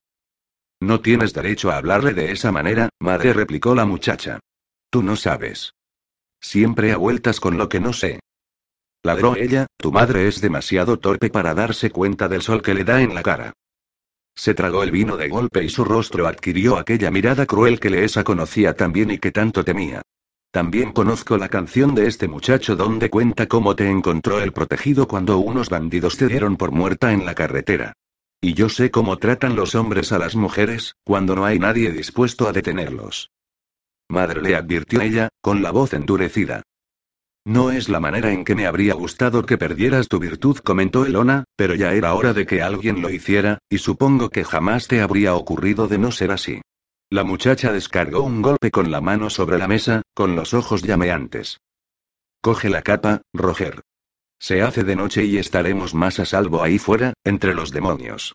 No 0.81 1.01
tienes 1.01 1.35
derecho 1.35 1.73
a 1.73 1.77
hablarle 1.77 2.15
de 2.15 2.31
esa 2.31 2.53
manera, 2.53 2.89
madre 3.01 3.33
replicó 3.33 3.75
la 3.75 3.85
muchacha. 3.85 4.39
Tú 4.89 5.03
no 5.03 5.17
sabes. 5.17 5.73
Siempre 6.41 6.93
a 6.93 6.99
vueltas 6.99 7.41
con 7.41 7.59
lo 7.59 7.69
que 7.69 7.81
no 7.81 7.93
sé. 7.93 8.21
Ladró 9.03 9.37
ella, 9.37 9.67
tu 9.77 9.91
madre 9.91 10.29
es 10.29 10.41
demasiado 10.41 10.99
torpe 10.99 11.31
para 11.31 11.55
darse 11.55 11.91
cuenta 11.91 12.29
del 12.29 12.43
sol 12.43 12.63
que 12.63 12.75
le 12.75 12.85
da 12.85 13.03
en 13.03 13.15
la 13.15 13.23
cara. 13.23 13.53
Se 14.37 14.53
tragó 14.55 14.83
el 14.83 14.91
vino 14.91 15.17
de 15.17 15.29
golpe 15.29 15.65
y 15.65 15.71
su 15.71 15.83
rostro 15.83 16.27
adquirió 16.27 16.77
aquella 16.77 17.11
mirada 17.11 17.47
cruel 17.47 17.81
que 17.81 17.89
Leesa 17.89 18.23
conocía 18.23 18.75
tan 18.75 18.93
bien 18.93 19.11
y 19.11 19.19
que 19.19 19.33
tanto 19.33 19.65
temía. 19.65 20.03
También 20.51 20.93
conozco 20.93 21.39
la 21.39 21.49
canción 21.49 21.95
de 21.95 22.07
este 22.07 22.29
muchacho 22.29 22.77
donde 22.77 23.11
cuenta 23.11 23.47
cómo 23.47 23.75
te 23.75 23.89
encontró 23.91 24.41
el 24.41 24.53
protegido 24.53 25.09
cuando 25.09 25.39
unos 25.39 25.71
bandidos 25.71 26.17
te 26.19 26.29
dieron 26.29 26.57
por 26.57 26.71
muerta 26.71 27.13
en 27.13 27.25
la 27.25 27.35
carretera. 27.35 27.95
Y 28.41 28.53
yo 28.55 28.69
sé 28.69 28.91
cómo 28.91 29.17
tratan 29.17 29.57
los 29.57 29.75
hombres 29.75 30.13
a 30.13 30.19
las 30.19 30.37
mujeres, 30.37 30.95
cuando 31.03 31.35
no 31.35 31.47
hay 31.47 31.59
nadie 31.59 31.91
dispuesto 31.91 32.47
a 32.47 32.53
detenerlos. 32.53 33.31
Madre 34.09 34.43
le 34.43 34.55
advirtió 34.55 35.01
ella, 35.01 35.31
con 35.41 35.63
la 35.63 35.71
voz 35.71 35.95
endurecida. 35.95 36.63
No 37.47 37.71
es 37.71 37.89
la 37.89 38.01
manera 38.01 38.33
en 38.33 38.45
que 38.45 38.57
me 38.57 38.67
habría 38.67 38.95
gustado 38.95 39.47
que 39.47 39.57
perdieras 39.57 40.09
tu 40.09 40.19
virtud, 40.19 40.59
comentó 40.59 41.07
Elona, 41.07 41.45
pero 41.55 41.77
ya 41.77 41.93
era 41.93 42.13
hora 42.15 42.33
de 42.33 42.45
que 42.45 42.61
alguien 42.61 43.01
lo 43.01 43.09
hiciera, 43.09 43.59
y 43.71 43.79
supongo 43.79 44.31
que 44.31 44.43
jamás 44.43 44.89
te 44.89 45.01
habría 45.01 45.37
ocurrido 45.37 45.87
de 45.87 45.97
no 45.97 46.11
ser 46.11 46.33
así. 46.33 46.61
La 47.09 47.23
muchacha 47.23 47.71
descargó 47.71 48.23
un 48.23 48.43
golpe 48.43 48.73
con 48.73 48.91
la 48.91 49.01
mano 49.01 49.31
sobre 49.31 49.59
la 49.59 49.69
mesa, 49.69 50.03
con 50.13 50.35
los 50.35 50.55
ojos 50.55 50.83
llameantes. 50.83 51.61
Coge 52.43 52.69
la 52.69 52.83
capa, 52.83 53.23
Roger. 53.33 53.83
Se 54.41 54.63
hace 54.63 54.83
de 54.83 54.97
noche 54.97 55.25
y 55.25 55.39
estaremos 55.39 55.95
más 55.95 56.19
a 56.19 56.25
salvo 56.25 56.65
ahí 56.65 56.81
fuera, 56.81 57.13
entre 57.23 57.55
los 57.55 57.71
demonios. 57.71 58.35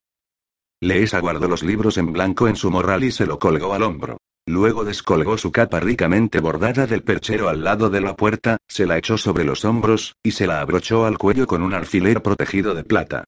Lees 0.79 1.13
aguardó 1.13 1.49
los 1.49 1.63
libros 1.63 1.97
en 1.97 2.13
blanco 2.13 2.47
en 2.47 2.55
su 2.55 2.71
morral 2.71 3.03
y 3.03 3.11
se 3.11 3.25
lo 3.25 3.39
colgó 3.39 3.73
al 3.73 3.83
hombro. 3.83 4.19
Luego 4.47 4.83
descolgó 4.83 5.37
su 5.37 5.51
capa 5.51 5.79
ricamente 5.79 6.39
bordada 6.39 6.87
del 6.87 7.03
perchero 7.03 7.47
al 7.47 7.63
lado 7.63 7.89
de 7.89 8.01
la 8.01 8.15
puerta, 8.15 8.57
se 8.67 8.85
la 8.85 8.97
echó 8.97 9.17
sobre 9.17 9.43
los 9.43 9.65
hombros, 9.65 10.15
y 10.23 10.31
se 10.31 10.47
la 10.47 10.61
abrochó 10.61 11.05
al 11.05 11.17
cuello 11.17 11.45
con 11.45 11.61
un 11.61 11.73
alfiler 11.73 12.21
protegido 12.21 12.73
de 12.73 12.83
plata. 12.83 13.25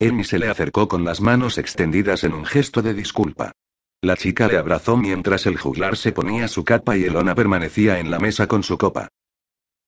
Amy 0.00 0.24
se 0.24 0.38
le 0.38 0.48
acercó 0.48 0.88
con 0.88 1.04
las 1.04 1.20
manos 1.20 1.56
extendidas 1.56 2.24
en 2.24 2.34
un 2.34 2.44
gesto 2.44 2.82
de 2.82 2.94
disculpa. 2.94 3.52
La 4.02 4.16
chica 4.16 4.48
le 4.48 4.58
abrazó 4.58 4.96
mientras 4.96 5.46
el 5.46 5.56
juglar 5.56 5.96
se 5.96 6.12
ponía 6.12 6.48
su 6.48 6.64
capa 6.64 6.96
y 6.96 7.04
Elona 7.04 7.34
permanecía 7.34 8.00
en 8.00 8.10
la 8.10 8.18
mesa 8.18 8.46
con 8.48 8.62
su 8.62 8.76
copa. 8.76 9.08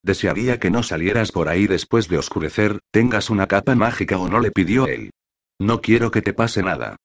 Desearía 0.03 0.61
que 0.61 0.71
no 0.71 0.85
salieras 0.85 1.33
por 1.33 1.49
ahí 1.49 1.67
después 1.67 2.09
de 2.09 2.19
oscurecer, 2.19 2.79
tengas 2.93 3.29
una 3.29 3.49
capa 3.49 3.75
mágica 3.75 4.17
o 4.17 4.29
no 4.29 4.39
le 4.39 4.53
pidió 4.53 4.87
él. 4.87 5.11
No 5.59 5.81
quiero 5.81 6.11
que 6.11 6.23
te 6.23 6.33
pase 6.33 6.63
nada. 6.63 6.97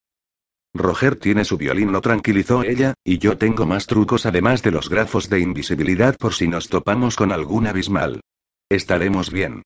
Roger 0.73 1.17
tiene 1.17 1.43
su 1.43 1.57
violín, 1.57 1.91
lo 1.91 2.01
tranquilizó 2.01 2.63
ella, 2.63 2.93
y 3.03 3.17
yo 3.17 3.37
tengo 3.37 3.65
más 3.65 3.87
trucos 3.87 4.25
además 4.25 4.63
de 4.63 4.71
los 4.71 4.89
grafos 4.89 5.29
de 5.29 5.39
invisibilidad 5.39 6.17
por 6.17 6.33
si 6.33 6.47
nos 6.47 6.69
topamos 6.69 7.15
con 7.15 7.31
algún 7.31 7.67
abismal. 7.67 8.21
Estaremos 8.69 9.31
bien. 9.31 9.63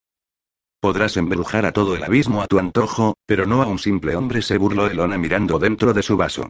Podrás 0.80 1.18
embrujar 1.18 1.66
a 1.66 1.72
todo 1.72 1.96
el 1.96 2.04
abismo 2.04 2.42
a 2.42 2.48
tu 2.48 2.58
antojo, 2.58 3.16
pero 3.26 3.46
no 3.46 3.62
a 3.62 3.68
un 3.68 3.80
simple 3.80 4.16
hombre, 4.16 4.42
se 4.42 4.58
burló 4.58 4.88
Elona 4.88 5.18
mirando 5.18 5.60
dentro 5.60 5.94
de 5.94 6.02
su 6.02 6.18
vaso. 6.18 6.50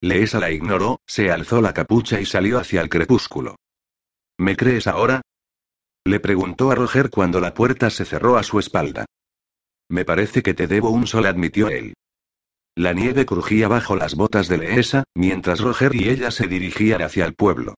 Leesa 0.00 0.38
la 0.38 0.50
ignoró, 0.50 1.00
se 1.06 1.30
alzó 1.30 1.60
la 1.60 1.72
capucha 1.72 2.20
y 2.20 2.26
salió 2.26 2.58
hacia 2.58 2.80
el 2.80 2.88
crepúsculo. 2.88 3.56
¿Me 4.38 4.56
crees 4.56 4.86
ahora? 4.86 5.22
Le 6.04 6.20
preguntó 6.20 6.70
a 6.70 6.74
Roger 6.74 7.10
cuando 7.10 7.40
la 7.40 7.54
puerta 7.54 7.90
se 7.90 8.04
cerró 8.04 8.36
a 8.36 8.42
su 8.42 8.58
espalda. 8.58 9.06
Me 9.88 10.04
parece 10.04 10.42
que 10.42 10.54
te 10.54 10.66
debo 10.66 10.90
un 10.90 11.06
sol, 11.06 11.26
admitió 11.26 11.68
él. 11.68 11.94
La 12.76 12.92
nieve 12.92 13.24
crujía 13.24 13.68
bajo 13.68 13.94
las 13.94 14.16
botas 14.16 14.48
de 14.48 14.58
Leesa, 14.58 15.04
mientras 15.14 15.60
Roger 15.60 15.94
y 15.94 16.08
ella 16.08 16.32
se 16.32 16.48
dirigían 16.48 17.02
hacia 17.02 17.24
el 17.24 17.34
pueblo. 17.34 17.74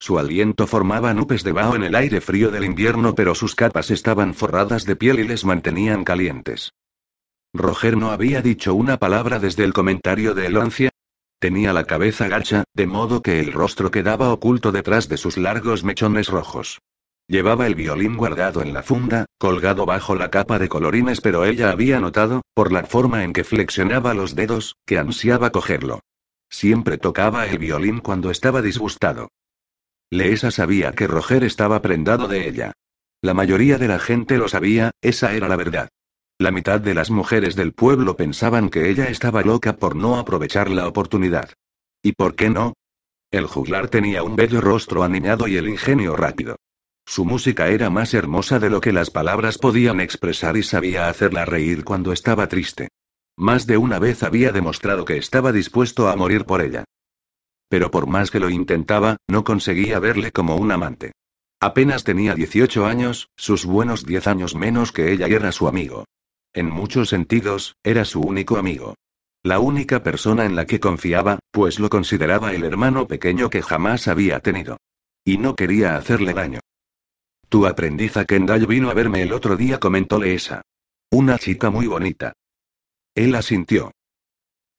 Su 0.00 0.18
aliento 0.18 0.66
formaba 0.66 1.14
nubes 1.14 1.44
de 1.44 1.50
en 1.50 1.84
el 1.84 1.94
aire 1.94 2.20
frío 2.20 2.50
del 2.50 2.64
invierno, 2.64 3.14
pero 3.14 3.36
sus 3.36 3.54
capas 3.54 3.92
estaban 3.92 4.34
forradas 4.34 4.86
de 4.86 4.96
piel 4.96 5.20
y 5.20 5.24
les 5.24 5.44
mantenían 5.44 6.02
calientes. 6.02 6.72
Roger 7.52 7.96
no 7.96 8.10
había 8.10 8.42
dicho 8.42 8.74
una 8.74 8.96
palabra 8.96 9.38
desde 9.38 9.62
el 9.62 9.72
comentario 9.72 10.34
de 10.34 10.46
Eloncia. 10.46 10.90
Tenía 11.38 11.72
la 11.72 11.84
cabeza 11.84 12.26
gacha, 12.26 12.64
de 12.74 12.86
modo 12.86 13.22
que 13.22 13.40
el 13.40 13.52
rostro 13.52 13.90
quedaba 13.90 14.32
oculto 14.32 14.72
detrás 14.72 15.08
de 15.08 15.16
sus 15.16 15.36
largos 15.36 15.84
mechones 15.84 16.28
rojos. 16.28 16.80
Llevaba 17.30 17.68
el 17.68 17.76
violín 17.76 18.16
guardado 18.16 18.60
en 18.60 18.74
la 18.74 18.82
funda, 18.82 19.26
colgado 19.38 19.86
bajo 19.86 20.16
la 20.16 20.32
capa 20.32 20.58
de 20.58 20.68
colorines, 20.68 21.20
pero 21.20 21.44
ella 21.44 21.70
había 21.70 22.00
notado, 22.00 22.42
por 22.54 22.72
la 22.72 22.82
forma 22.82 23.22
en 23.22 23.32
que 23.32 23.44
flexionaba 23.44 24.14
los 24.14 24.34
dedos, 24.34 24.74
que 24.84 24.98
ansiaba 24.98 25.50
cogerlo. 25.50 26.00
Siempre 26.48 26.98
tocaba 26.98 27.46
el 27.46 27.58
violín 27.58 28.00
cuando 28.00 28.32
estaba 28.32 28.62
disgustado. 28.62 29.28
Leesa 30.10 30.50
sabía 30.50 30.90
que 30.90 31.06
Roger 31.06 31.44
estaba 31.44 31.80
prendado 31.80 32.26
de 32.26 32.48
ella. 32.48 32.72
La 33.22 33.32
mayoría 33.32 33.78
de 33.78 33.86
la 33.86 34.00
gente 34.00 34.36
lo 34.36 34.48
sabía, 34.48 34.90
esa 35.00 35.32
era 35.32 35.46
la 35.46 35.54
verdad. 35.54 35.88
La 36.36 36.50
mitad 36.50 36.80
de 36.80 36.94
las 36.94 37.12
mujeres 37.12 37.54
del 37.54 37.72
pueblo 37.72 38.16
pensaban 38.16 38.70
que 38.70 38.90
ella 38.90 39.04
estaba 39.04 39.42
loca 39.42 39.76
por 39.76 39.94
no 39.94 40.18
aprovechar 40.18 40.68
la 40.68 40.88
oportunidad. 40.88 41.50
¿Y 42.02 42.10
por 42.10 42.34
qué 42.34 42.50
no? 42.50 42.72
El 43.30 43.46
juglar 43.46 43.86
tenía 43.86 44.24
un 44.24 44.34
bello 44.34 44.60
rostro 44.60 45.04
aniñado 45.04 45.46
y 45.46 45.58
el 45.58 45.68
ingenio 45.68 46.16
rápido. 46.16 46.56
Su 47.10 47.24
música 47.24 47.66
era 47.66 47.90
más 47.90 48.14
hermosa 48.14 48.60
de 48.60 48.70
lo 48.70 48.80
que 48.80 48.92
las 48.92 49.10
palabras 49.10 49.58
podían 49.58 50.00
expresar 50.00 50.56
y 50.56 50.62
sabía 50.62 51.08
hacerla 51.08 51.44
reír 51.44 51.82
cuando 51.82 52.12
estaba 52.12 52.46
triste. 52.46 52.86
Más 53.36 53.66
de 53.66 53.78
una 53.78 53.98
vez 53.98 54.22
había 54.22 54.52
demostrado 54.52 55.04
que 55.04 55.16
estaba 55.16 55.50
dispuesto 55.50 56.08
a 56.08 56.14
morir 56.14 56.44
por 56.44 56.62
ella. 56.62 56.84
Pero 57.68 57.90
por 57.90 58.06
más 58.06 58.30
que 58.30 58.38
lo 58.38 58.48
intentaba, 58.48 59.16
no 59.26 59.42
conseguía 59.42 59.98
verle 59.98 60.30
como 60.30 60.54
un 60.54 60.70
amante. 60.70 61.10
Apenas 61.58 62.04
tenía 62.04 62.36
18 62.36 62.86
años, 62.86 63.28
sus 63.36 63.64
buenos 63.64 64.06
10 64.06 64.28
años 64.28 64.54
menos 64.54 64.92
que 64.92 65.10
ella 65.10 65.26
y 65.26 65.32
era 65.32 65.50
su 65.50 65.66
amigo. 65.66 66.04
En 66.52 66.70
muchos 66.70 67.08
sentidos, 67.08 67.74
era 67.82 68.04
su 68.04 68.20
único 68.20 68.56
amigo. 68.56 68.94
La 69.42 69.58
única 69.58 70.04
persona 70.04 70.44
en 70.44 70.54
la 70.54 70.64
que 70.64 70.78
confiaba, 70.78 71.40
pues 71.50 71.80
lo 71.80 71.90
consideraba 71.90 72.52
el 72.54 72.62
hermano 72.62 73.08
pequeño 73.08 73.50
que 73.50 73.62
jamás 73.62 74.06
había 74.06 74.38
tenido. 74.38 74.76
Y 75.24 75.38
no 75.38 75.56
quería 75.56 75.96
hacerle 75.96 76.34
daño. 76.34 76.60
Tu 77.50 77.66
aprendiza 77.66 78.24
Kendall 78.26 78.64
vino 78.68 78.90
a 78.90 78.94
verme 78.94 79.22
el 79.22 79.32
otro 79.32 79.56
día, 79.56 79.80
comentó 79.80 80.20
Leesa. 80.20 80.62
Una 81.10 81.36
chica 81.36 81.68
muy 81.68 81.88
bonita. 81.88 82.32
Él 83.12 83.34
asintió. 83.34 83.90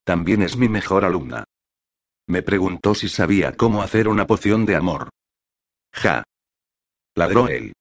También 0.06 0.42
es 0.42 0.56
mi 0.56 0.70
mejor 0.70 1.04
alumna. 1.04 1.44
Me 2.28 2.42
preguntó 2.44 2.96
si 2.96 3.10
sabía 3.10 3.58
cómo 3.58 3.82
hacer 3.82 4.08
una 4.08 4.26
poción 4.26 4.66
de 4.66 4.78
amor. 4.78 5.10
Ja. 5.94 6.24
Ladró 7.14 7.50
él. 7.50 7.74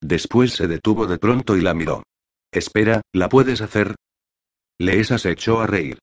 Después 0.00 0.54
se 0.54 0.66
detuvo 0.66 1.06
de 1.06 1.18
pronto 1.18 1.56
y 1.56 1.60
la 1.60 1.72
miró. 1.72 2.02
Espera, 2.50 3.00
¿la 3.12 3.28
puedes 3.28 3.60
hacer? 3.60 3.94
Leesa 4.76 5.18
se 5.18 5.30
echó 5.30 5.60
a 5.60 5.68
reír. 5.68 6.00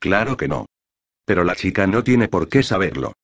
Claro 0.00 0.36
que 0.36 0.46
no. 0.46 0.66
Pero 1.24 1.42
la 1.42 1.56
chica 1.56 1.88
no 1.88 2.04
tiene 2.04 2.28
por 2.28 2.48
qué 2.48 2.62
saberlo. 2.62 3.14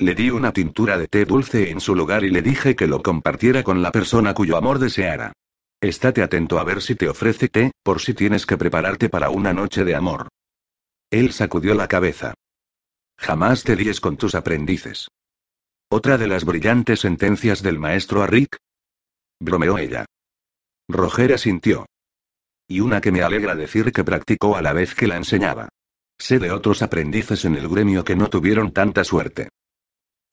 Le 0.00 0.14
di 0.16 0.28
una 0.28 0.52
tintura 0.52 0.98
de 0.98 1.06
té 1.06 1.24
dulce 1.24 1.70
en 1.70 1.80
su 1.80 1.94
lugar 1.94 2.24
y 2.24 2.30
le 2.30 2.42
dije 2.42 2.74
que 2.74 2.88
lo 2.88 3.00
compartiera 3.00 3.62
con 3.62 3.80
la 3.80 3.92
persona 3.92 4.34
cuyo 4.34 4.56
amor 4.56 4.80
deseara. 4.80 5.32
Estate 5.80 6.22
atento 6.22 6.58
a 6.58 6.64
ver 6.64 6.82
si 6.82 6.96
te 6.96 7.08
ofrece 7.08 7.48
té, 7.48 7.70
por 7.82 8.00
si 8.00 8.12
tienes 8.12 8.44
que 8.44 8.56
prepararte 8.56 9.08
para 9.08 9.30
una 9.30 9.52
noche 9.52 9.84
de 9.84 9.94
amor. 9.94 10.28
Él 11.10 11.30
sacudió 11.32 11.74
la 11.74 11.86
cabeza. 11.86 12.34
Jamás 13.18 13.62
te 13.62 13.76
líes 13.76 14.00
con 14.00 14.16
tus 14.16 14.34
aprendices. 14.34 15.08
Otra 15.88 16.18
de 16.18 16.26
las 16.26 16.44
brillantes 16.44 17.00
sentencias 17.00 17.62
del 17.62 17.78
maestro 17.78 18.24
a. 18.24 18.28
Bromeó 19.40 19.78
ella. 19.78 20.06
Roger 20.88 21.34
asintió. 21.34 21.86
Y 22.66 22.80
una 22.80 23.00
que 23.00 23.12
me 23.12 23.22
alegra 23.22 23.54
decir 23.54 23.92
que 23.92 24.02
practicó 24.02 24.56
a 24.56 24.62
la 24.62 24.72
vez 24.72 24.94
que 24.94 25.06
la 25.06 25.16
enseñaba. 25.16 25.68
Sé 26.18 26.40
de 26.40 26.50
otros 26.50 26.82
aprendices 26.82 27.44
en 27.44 27.54
el 27.54 27.68
gremio 27.68 28.02
que 28.02 28.16
no 28.16 28.28
tuvieron 28.28 28.72
tanta 28.72 29.04
suerte. 29.04 29.50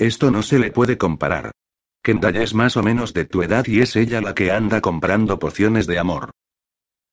Esto 0.01 0.31
no 0.31 0.41
se 0.41 0.57
le 0.57 0.71
puede 0.71 0.97
comparar. 0.97 1.51
Kendall 2.03 2.37
es 2.37 2.55
más 2.55 2.75
o 2.75 2.81
menos 2.81 3.13
de 3.13 3.25
tu 3.25 3.43
edad 3.43 3.67
y 3.67 3.81
es 3.81 3.95
ella 3.95 4.19
la 4.19 4.33
que 4.33 4.51
anda 4.51 4.81
comprando 4.81 5.37
pociones 5.37 5.85
de 5.85 5.99
amor. 5.99 6.31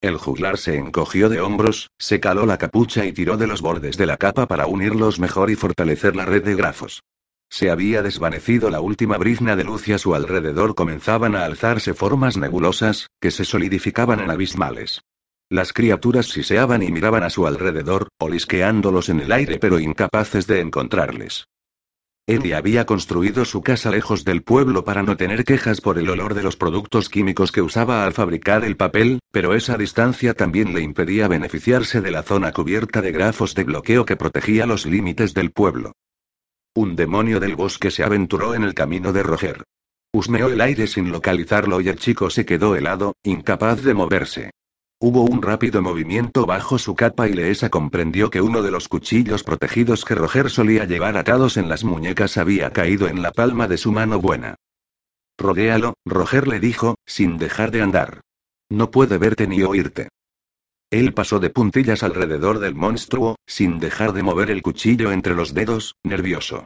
El 0.01 0.17
juglar 0.17 0.57
se 0.57 0.75
encogió 0.75 1.29
de 1.29 1.39
hombros, 1.39 1.91
se 1.99 2.19
caló 2.19 2.47
la 2.47 2.57
capucha 2.57 3.05
y 3.05 3.13
tiró 3.13 3.37
de 3.37 3.45
los 3.45 3.61
bordes 3.61 3.95
de 3.95 4.07
la 4.07 4.17
capa 4.17 4.47
para 4.47 4.65
unirlos 4.65 5.19
mejor 5.19 5.51
y 5.51 5.55
fortalecer 5.55 6.15
la 6.15 6.25
red 6.25 6.43
de 6.43 6.55
grafos. 6.55 7.03
Se 7.47 7.69
había 7.69 8.01
desvanecido 8.01 8.71
la 8.71 8.81
última 8.81 9.19
brizna 9.19 9.55
de 9.55 9.65
luz 9.65 9.87
y 9.87 9.93
a 9.93 9.99
su 9.99 10.15
alrededor 10.15 10.73
comenzaban 10.73 11.35
a 11.35 11.45
alzarse 11.45 11.93
formas 11.93 12.37
nebulosas, 12.37 13.11
que 13.21 13.29
se 13.29 13.45
solidificaban 13.45 14.19
en 14.19 14.31
abismales. 14.31 15.01
Las 15.47 15.73
criaturas 15.73 16.25
siseaban 16.25 16.81
y 16.81 16.91
miraban 16.91 17.21
a 17.21 17.29
su 17.29 17.45
alrededor, 17.45 18.07
olisqueándolos 18.19 19.09
en 19.09 19.19
el 19.19 19.31
aire 19.31 19.59
pero 19.59 19.79
incapaces 19.79 20.47
de 20.47 20.61
encontrarles. 20.61 21.45
Eddie 22.29 22.53
había 22.53 22.85
construido 22.85 23.43
su 23.43 23.63
casa 23.63 23.89
lejos 23.89 24.23
del 24.23 24.43
pueblo 24.43 24.83
para 24.83 25.01
no 25.01 25.17
tener 25.17 25.43
quejas 25.43 25.81
por 25.81 25.97
el 25.97 26.07
olor 26.11 26.35
de 26.35 26.43
los 26.43 26.55
productos 26.55 27.09
químicos 27.09 27.51
que 27.51 27.63
usaba 27.63 28.05
al 28.05 28.13
fabricar 28.13 28.63
el 28.63 28.77
papel, 28.77 29.17
pero 29.31 29.55
esa 29.55 29.77
distancia 29.77 30.35
también 30.35 30.75
le 30.75 30.81
impedía 30.81 31.27
beneficiarse 31.27 32.01
de 32.01 32.11
la 32.11 32.21
zona 32.21 32.51
cubierta 32.51 33.01
de 33.01 33.11
grafos 33.11 33.55
de 33.55 33.63
bloqueo 33.63 34.05
que 34.05 34.15
protegía 34.15 34.67
los 34.67 34.85
límites 34.85 35.33
del 35.33 35.49
pueblo. 35.49 35.93
Un 36.75 36.95
demonio 36.95 37.39
del 37.39 37.55
bosque 37.55 37.89
se 37.89 38.03
aventuró 38.03 38.53
en 38.53 38.61
el 38.61 38.75
camino 38.75 39.11
de 39.11 39.23
Roger. 39.23 39.63
Husmeó 40.13 40.49
el 40.49 40.61
aire 40.61 40.85
sin 40.85 41.11
localizarlo 41.11 41.81
y 41.81 41.89
el 41.89 41.97
chico 41.97 42.29
se 42.29 42.45
quedó 42.45 42.75
helado, 42.75 43.15
incapaz 43.23 43.81
de 43.81 43.95
moverse. 43.95 44.51
Hubo 45.01 45.23
un 45.23 45.41
rápido 45.41 45.81
movimiento 45.81 46.45
bajo 46.45 46.77
su 46.77 46.93
capa 46.93 47.29
y 47.29 47.33
Leesa 47.33 47.69
comprendió 47.69 48.29
que 48.29 48.41
uno 48.41 48.61
de 48.61 48.69
los 48.69 48.89
cuchillos 48.89 49.45
protegidos 49.45 50.03
que 50.03 50.13
Roger 50.13 50.49
solía 50.49 50.83
llevar 50.83 51.15
atados 51.15 51.55
en 51.55 51.69
las 51.69 51.85
muñecas 51.85 52.37
había 52.37 52.71
caído 52.71 53.07
en 53.07 53.21
la 53.21 53.31
palma 53.31 53.69
de 53.69 53.77
su 53.77 53.93
mano 53.93 54.19
buena. 54.19 54.55
Rodéalo, 55.37 55.93
Roger 56.05 56.49
le 56.49 56.59
dijo, 56.59 56.95
sin 57.05 57.37
dejar 57.37 57.71
de 57.71 57.81
andar. 57.81 58.19
No 58.67 58.91
puede 58.91 59.17
verte 59.17 59.47
ni 59.47 59.63
oírte. 59.63 60.09
Él 60.91 61.13
pasó 61.13 61.39
de 61.39 61.49
puntillas 61.49 62.03
alrededor 62.03 62.59
del 62.59 62.75
monstruo, 62.75 63.37
sin 63.47 63.79
dejar 63.79 64.11
de 64.11 64.23
mover 64.23 64.51
el 64.51 64.61
cuchillo 64.61 65.13
entre 65.13 65.33
los 65.33 65.53
dedos, 65.53 65.95
nervioso. 66.03 66.65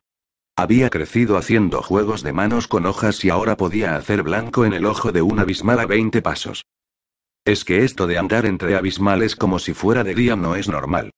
Había 0.56 0.89
crecido 0.89 1.38
haciendo 1.38 1.84
juegos 1.84 2.24
de 2.24 2.34
manos 2.34 2.67
con 2.67 2.88
hojas 2.88 3.24
y 3.24 3.30
ahora 3.30 3.58
podía 3.58 3.96
hacer 3.96 4.24
blanco 4.24 4.65
en 4.65 4.74
el 4.74 4.88
ojo 4.88 5.12
de 5.12 5.22
un 5.22 5.39
abismal 5.39 5.80
a 5.80 5.86
20 5.86 6.24
pasos. 6.24 6.63
Es 7.46 7.66
que 7.66 7.84
esto 7.84 8.08
de 8.08 8.18
andar 8.18 8.46
entre 8.46 8.76
abismales 8.76 9.36
como 9.36 9.60
si 9.60 9.74
fuera 9.74 10.04
de 10.04 10.16
día 10.16 10.36
no 10.36 10.56
es 10.56 10.70
normal. 10.70 11.12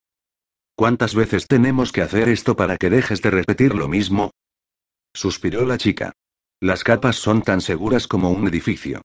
¿Cuántas 0.76 1.14
veces 1.14 1.48
tenemos 1.48 1.92
que 1.92 2.02
hacer 2.02 2.30
esto 2.30 2.56
para 2.56 2.78
que 2.78 2.90
dejes 2.90 3.22
de 3.22 3.32
repetir 3.32 3.76
lo 3.76 3.88
mismo? 3.88 4.32
Suspiró 5.14 5.66
la 5.66 5.78
chica. 5.78 6.14
Las 6.60 6.84
capas 6.84 7.18
son 7.18 7.44
tan 7.44 7.62
seguras 7.62 8.08
como 8.08 8.32
un 8.32 8.48
edificio. 8.48 9.02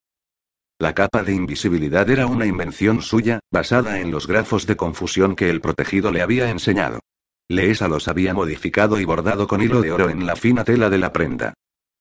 La 0.79 0.95
capa 0.95 1.23
de 1.23 1.35
invisibilidad 1.35 2.09
era 2.09 2.27
una 2.27 2.47
invención 2.47 3.03
suya, 3.03 3.41
basada 3.53 4.01
en 4.01 4.11
los 4.11 4.27
grafos 4.27 4.67
de 4.67 4.77
confusión 4.77 5.37
que 5.37 5.51
el 5.51 5.61
protegido 5.61 6.11
le 6.11 6.23
había 6.23 6.51
enseñado. 6.51 7.01
Leesa 7.49 7.87
los 7.87 8.09
había 8.09 8.33
modificado 8.33 8.99
y 8.99 9.05
bordado 9.05 9.47
con 9.47 9.61
hilo 9.61 9.83
de 9.83 9.93
oro 9.93 10.09
en 10.09 10.25
la 10.25 10.37
fina 10.37 10.65
tela 10.65 10.89
de 10.89 10.99
la 10.99 11.13
prenda. 11.13 11.53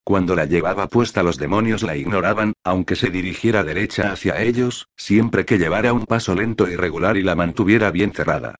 Cuando 0.04 0.34
la 0.34 0.46
llevaba 0.46 0.88
puesta 0.88 1.22
los 1.22 1.36
demonios 1.38 1.82
la 1.82 1.96
ignoraban, 1.96 2.54
aunque 2.64 2.96
se 2.96 3.10
dirigiera 3.10 3.64
derecha 3.64 4.12
hacia 4.12 4.40
ellos, 4.42 4.88
siempre 4.96 5.44
que 5.44 5.58
llevara 5.58 5.92
un 5.92 6.06
paso 6.06 6.34
lento 6.34 6.68
y 6.68 6.76
regular 6.76 7.16
y 7.16 7.22
la 7.22 7.34
mantuviera 7.34 7.90
bien 7.90 8.12
cerrada. 8.12 8.56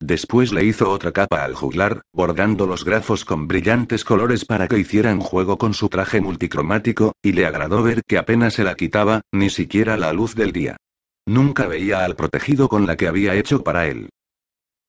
Después 0.00 0.52
le 0.52 0.64
hizo 0.64 0.90
otra 0.90 1.12
capa 1.12 1.44
al 1.44 1.54
juglar, 1.54 2.02
bordando 2.12 2.66
los 2.66 2.84
grafos 2.84 3.24
con 3.24 3.46
brillantes 3.46 4.04
colores 4.04 4.44
para 4.44 4.66
que 4.66 4.78
hicieran 4.78 5.20
juego 5.20 5.58
con 5.58 5.74
su 5.74 5.88
traje 5.88 6.20
multicromático, 6.20 7.12
y 7.22 7.32
le 7.32 7.46
agradó 7.46 7.84
ver 7.84 8.02
que 8.04 8.18
apenas 8.18 8.54
se 8.54 8.64
la 8.64 8.74
quitaba, 8.74 9.20
ni 9.30 9.48
siquiera 9.48 9.96
la 9.96 10.12
luz 10.12 10.34
del 10.34 10.50
día. 10.50 10.76
Nunca 11.24 11.68
veía 11.68 12.04
al 12.04 12.16
protegido 12.16 12.68
con 12.68 12.86
la 12.86 12.96
que 12.96 13.06
había 13.06 13.36
hecho 13.36 13.62
para 13.62 13.86
él. 13.86 14.08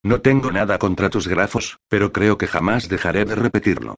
No 0.02 0.22
tengo 0.22 0.52
nada 0.52 0.80
contra 0.80 1.12
tus 1.12 1.28
grafos, 1.28 1.78
pero 1.88 2.12
creo 2.12 2.40
que 2.40 2.48
jamás 2.48 2.90
dejaré 2.90 3.24
de 3.26 3.36
repetirlo. 3.36 3.96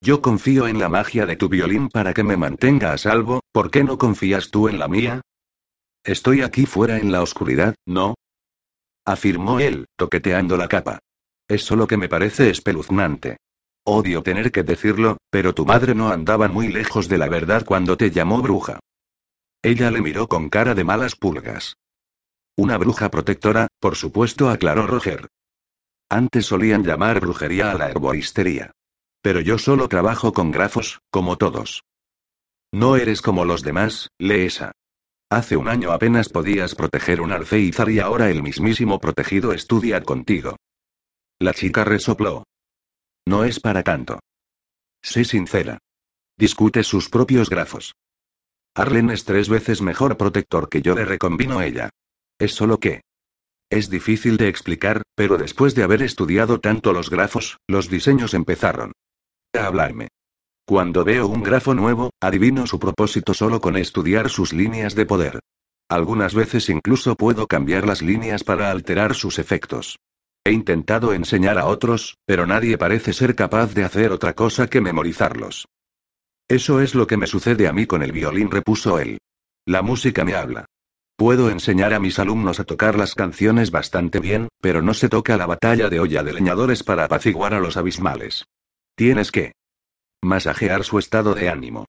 Yo 0.00 0.22
confío 0.22 0.66
en 0.68 0.78
la 0.78 0.88
magia 0.88 1.26
de 1.26 1.36
tu 1.36 1.48
violín 1.48 1.88
para 1.88 2.14
que 2.14 2.22
me 2.22 2.36
mantenga 2.36 2.92
a 2.92 2.98
salvo, 2.98 3.40
¿por 3.52 3.70
qué 3.70 3.84
no 3.84 3.98
confías 3.98 4.50
tú 4.50 4.68
en 4.68 4.78
la 4.78 4.88
mía? 4.88 5.22
Estoy 6.04 6.42
aquí 6.42 6.66
fuera 6.66 6.98
en 6.98 7.10
la 7.12 7.22
oscuridad, 7.22 7.74
¿no? 7.86 8.14
afirmó 9.06 9.60
él, 9.60 9.86
toqueteando 9.96 10.56
la 10.56 10.68
capa. 10.68 10.98
Es 11.48 11.62
solo 11.62 11.86
que 11.86 11.96
me 11.96 12.08
parece 12.08 12.50
espeluznante. 12.50 13.38
Odio 13.84 14.22
tener 14.22 14.50
que 14.50 14.64
decirlo, 14.64 15.18
pero 15.30 15.54
tu 15.54 15.64
madre 15.64 15.94
no 15.94 16.10
andaba 16.10 16.48
muy 16.48 16.68
lejos 16.68 17.08
de 17.08 17.18
la 17.18 17.28
verdad 17.28 17.64
cuando 17.64 17.96
te 17.96 18.10
llamó 18.10 18.42
bruja. 18.42 18.80
Ella 19.62 19.92
le 19.92 20.02
miró 20.02 20.26
con 20.26 20.48
cara 20.48 20.74
de 20.74 20.82
malas 20.82 21.14
pulgas. 21.14 21.76
Una 22.56 22.78
bruja 22.78 23.10
protectora, 23.10 23.68
por 23.78 23.94
supuesto, 23.94 24.50
aclaró 24.50 24.86
Roger. 24.86 25.28
Antes 26.08 26.46
solían 26.46 26.82
llamar 26.82 27.20
brujería 27.20 27.70
a 27.70 27.74
la 27.74 27.90
herboristería. 27.90 28.72
Pero 29.26 29.40
yo 29.40 29.58
solo 29.58 29.88
trabajo 29.88 30.32
con 30.32 30.52
grafos, 30.52 31.00
como 31.10 31.36
todos. 31.36 31.82
No 32.72 32.94
eres 32.94 33.22
como 33.22 33.44
los 33.44 33.62
demás, 33.62 34.08
Leesa. 34.20 34.70
Hace 35.28 35.56
un 35.56 35.66
año 35.66 35.90
apenas 35.90 36.28
podías 36.28 36.76
proteger 36.76 37.20
un 37.20 37.32
alféizar 37.32 37.90
y 37.90 37.98
ahora 37.98 38.30
el 38.30 38.44
mismísimo 38.44 39.00
protegido 39.00 39.52
estudia 39.52 40.00
contigo. 40.04 40.54
La 41.40 41.52
chica 41.52 41.82
resopló. 41.82 42.44
No 43.26 43.42
es 43.42 43.58
para 43.58 43.82
tanto. 43.82 44.20
Sé 45.02 45.24
sincera. 45.24 45.78
Discute 46.38 46.84
sus 46.84 47.08
propios 47.08 47.50
grafos. 47.50 47.96
Arlen 48.76 49.10
es 49.10 49.24
tres 49.24 49.48
veces 49.48 49.82
mejor 49.82 50.16
protector 50.16 50.68
que 50.68 50.82
yo, 50.82 50.94
le 50.94 51.04
recombino 51.04 51.62
ella. 51.62 51.90
Es 52.38 52.54
solo 52.54 52.78
que. 52.78 53.00
Es 53.70 53.90
difícil 53.90 54.36
de 54.36 54.46
explicar, 54.46 55.02
pero 55.16 55.36
después 55.36 55.74
de 55.74 55.82
haber 55.82 56.02
estudiado 56.02 56.60
tanto 56.60 56.92
los 56.92 57.10
grafos, 57.10 57.58
los 57.66 57.90
diseños 57.90 58.32
empezaron 58.32 58.92
hablarme. 59.64 60.08
Cuando 60.66 61.04
veo 61.04 61.28
un 61.28 61.42
grafo 61.42 61.74
nuevo, 61.74 62.10
adivino 62.20 62.66
su 62.66 62.80
propósito 62.80 63.32
solo 63.32 63.60
con 63.60 63.76
estudiar 63.76 64.28
sus 64.28 64.52
líneas 64.52 64.96
de 64.96 65.06
poder. 65.06 65.40
Algunas 65.88 66.34
veces 66.34 66.68
incluso 66.68 67.14
puedo 67.14 67.46
cambiar 67.46 67.86
las 67.86 68.02
líneas 68.02 68.42
para 68.42 68.72
alterar 68.72 69.14
sus 69.14 69.38
efectos. 69.38 69.98
He 70.44 70.50
intentado 70.50 71.12
enseñar 71.12 71.58
a 71.58 71.66
otros, 71.66 72.18
pero 72.26 72.46
nadie 72.46 72.78
parece 72.78 73.12
ser 73.12 73.36
capaz 73.36 73.74
de 73.74 73.84
hacer 73.84 74.10
otra 74.10 74.34
cosa 74.34 74.66
que 74.66 74.80
memorizarlos. 74.80 75.66
Eso 76.48 76.80
es 76.80 76.94
lo 76.94 77.06
que 77.06 77.16
me 77.16 77.26
sucede 77.26 77.68
a 77.68 77.72
mí 77.72 77.86
con 77.86 78.02
el 78.02 78.12
violín, 78.12 78.50
repuso 78.50 78.98
él. 78.98 79.18
La 79.64 79.82
música 79.82 80.24
me 80.24 80.34
habla. 80.34 80.66
Puedo 81.16 81.50
enseñar 81.50 81.94
a 81.94 82.00
mis 82.00 82.18
alumnos 82.18 82.60
a 82.60 82.64
tocar 82.64 82.98
las 82.98 83.14
canciones 83.14 83.70
bastante 83.70 84.20
bien, 84.20 84.48
pero 84.60 84.82
no 84.82 84.94
se 84.94 85.08
toca 85.08 85.36
la 85.36 85.46
batalla 85.46 85.88
de 85.88 85.98
olla 85.98 86.22
de 86.22 86.32
leñadores 86.32 86.82
para 86.82 87.04
apaciguar 87.04 87.54
a 87.54 87.60
los 87.60 87.76
abismales. 87.76 88.44
Tienes 88.96 89.30
que 89.30 89.52
masajear 90.24 90.82
su 90.82 90.98
estado 90.98 91.34
de 91.34 91.50
ánimo. 91.50 91.84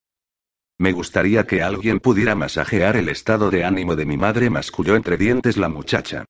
Me 0.78 0.92
gustaría 0.92 1.46
que 1.46 1.64
alguien 1.64 2.00
pudiera 2.00 2.36
masajear 2.36 2.98
el 2.98 3.08
estado 3.08 3.50
de 3.50 3.64
ánimo 3.64 3.96
de 3.96 4.06
mi 4.06 4.18
madre, 4.18 4.50
masculló 4.50 4.98
entre 4.98 5.16
dientes 5.16 5.56
la 5.56 5.70
muchacha. 5.70 6.26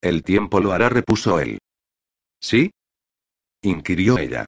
El 0.00 0.22
tiempo 0.22 0.60
lo 0.60 0.72
hará, 0.72 0.88
repuso 0.88 1.38
él. 1.38 1.58
¿Sí? 2.40 2.70
inquirió 3.62 4.18
ella. 4.18 4.46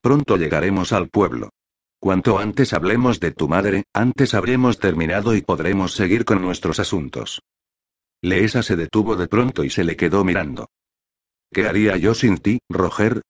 Pronto 0.00 0.36
llegaremos 0.36 0.92
al 0.92 1.08
pueblo. 1.08 1.50
Cuanto 1.98 2.38
antes 2.38 2.72
hablemos 2.72 3.18
de 3.18 3.32
tu 3.32 3.48
madre, 3.48 3.82
antes 3.92 4.34
habremos 4.34 4.78
terminado 4.78 5.34
y 5.34 5.42
podremos 5.42 5.94
seguir 5.94 6.24
con 6.24 6.40
nuestros 6.40 6.78
asuntos. 6.78 7.42
Leesa 8.22 8.62
se 8.62 8.76
detuvo 8.76 9.16
de 9.16 9.26
pronto 9.26 9.64
y 9.64 9.70
se 9.70 9.82
le 9.82 9.96
quedó 9.96 10.24
mirando. 10.24 10.68
¿Qué 11.52 11.66
haría 11.66 11.96
yo 11.96 12.14
sin 12.14 12.38
ti, 12.38 12.60
Roger? 12.68 13.22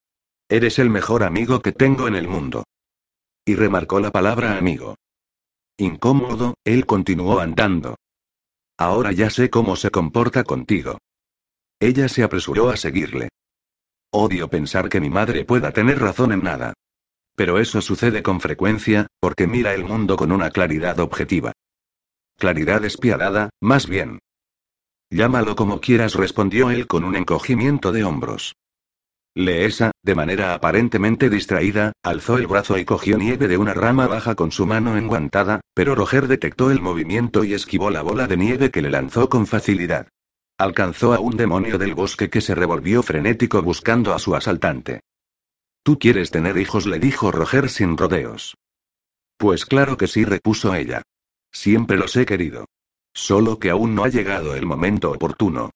Eres 0.53 0.81
el 0.81 0.91
mejor 0.91 1.23
amigo 1.23 1.61
que 1.61 1.71
tengo 1.71 2.09
en 2.09 2.17
el 2.17 2.27
mundo. 2.27 2.65
Y 3.45 3.55
remarcó 3.55 4.01
la 4.01 4.11
palabra 4.11 4.59
amigo. 4.59 4.97
Incómodo, 5.79 6.55
él 6.65 6.87
continuó 6.87 7.39
andando. 7.39 7.95
Ahora 8.77 9.13
ya 9.13 9.31
sé 9.31 9.49
cómo 9.49 9.77
se 9.77 9.93
comporta 9.93 10.43
contigo. 10.43 10.99
Ella 11.79 12.09
se 12.09 12.25
apresuró 12.25 12.69
a 12.69 12.77
seguirle. 12.77 13.29
Odio 14.11 14.49
pensar 14.51 14.89
que 14.89 15.01
mi 15.01 15.09
madre 15.09 15.45
pueda 15.45 15.71
tener 15.71 16.01
razón 16.01 16.33
en 16.33 16.43
nada. 16.43 16.75
Pero 17.37 17.61
eso 17.61 17.81
sucede 17.81 18.25
con 18.25 18.41
frecuencia, 18.41 19.07
porque 19.21 19.47
mira 19.47 19.73
el 19.73 19.85
mundo 19.85 20.17
con 20.17 20.33
una 20.33 20.51
claridad 20.51 20.99
objetiva. 20.99 21.53
Claridad 22.37 22.81
despiadada, 22.81 23.51
más 23.61 23.87
bien. 23.87 24.19
Llámalo 25.11 25.55
como 25.55 25.81
quieras, 25.81 26.17
respondió 26.17 26.71
él 26.71 26.89
con 26.89 27.05
un 27.05 27.15
encogimiento 27.15 27.93
de 27.93 28.03
hombros. 28.03 28.55
Leesa, 29.41 29.91
de 30.03 30.15
manera 30.15 30.55
aparentemente 30.55 31.31
distraída, 31.31 31.93
alzó 32.03 32.39
el 32.39 32.47
brazo 32.47 32.79
y 32.79 32.85
cogió 32.85 33.19
nieve 33.19 33.49
de 33.49 33.57
una 33.57 33.75
rama 33.75 34.07
baja 34.07 34.35
con 34.35 34.53
su 34.53 34.67
mano 34.67 34.97
enguantada, 34.97 35.61
pero 35.75 35.95
Roger 35.95 36.29
detectó 36.29 36.71
el 36.71 36.81
movimiento 36.81 37.45
y 37.45 37.55
esquivó 37.55 37.91
la 37.91 38.03
bola 38.03 38.27
de 38.27 38.37
nieve 38.37 38.71
que 38.71 38.83
le 38.83 38.91
lanzó 38.91 39.29
con 39.29 39.47
facilidad. 39.47 40.09
Alcanzó 40.59 41.15
a 41.15 41.21
un 41.21 41.37
demonio 41.37 41.79
del 41.79 41.95
bosque 41.95 42.29
que 42.29 42.41
se 42.41 42.55
revolvió 42.55 43.03
frenético 43.03 43.63
buscando 43.63 44.13
a 44.15 44.19
su 44.19 44.35
asaltante. 44.35 45.01
Tú 45.83 45.99
quieres 45.99 46.31
tener 46.31 46.59
hijos, 46.59 46.87
le 46.87 46.99
dijo 46.99 47.33
Roger 47.33 47.71
sin 47.71 47.97
rodeos. 47.97 48.57
Pues 49.39 49.65
claro 49.65 49.97
que 49.97 50.07
sí, 50.07 50.25
repuso 50.25 50.75
ella. 50.75 51.03
Siempre 51.51 51.97
los 51.97 52.15
he 52.17 52.27
querido. 52.27 52.67
Solo 53.15 53.59
que 53.59 53.71
aún 53.71 53.95
no 53.95 54.05
ha 54.05 54.09
llegado 54.09 54.55
el 54.55 54.67
momento 54.67 55.11
oportuno. 55.11 55.71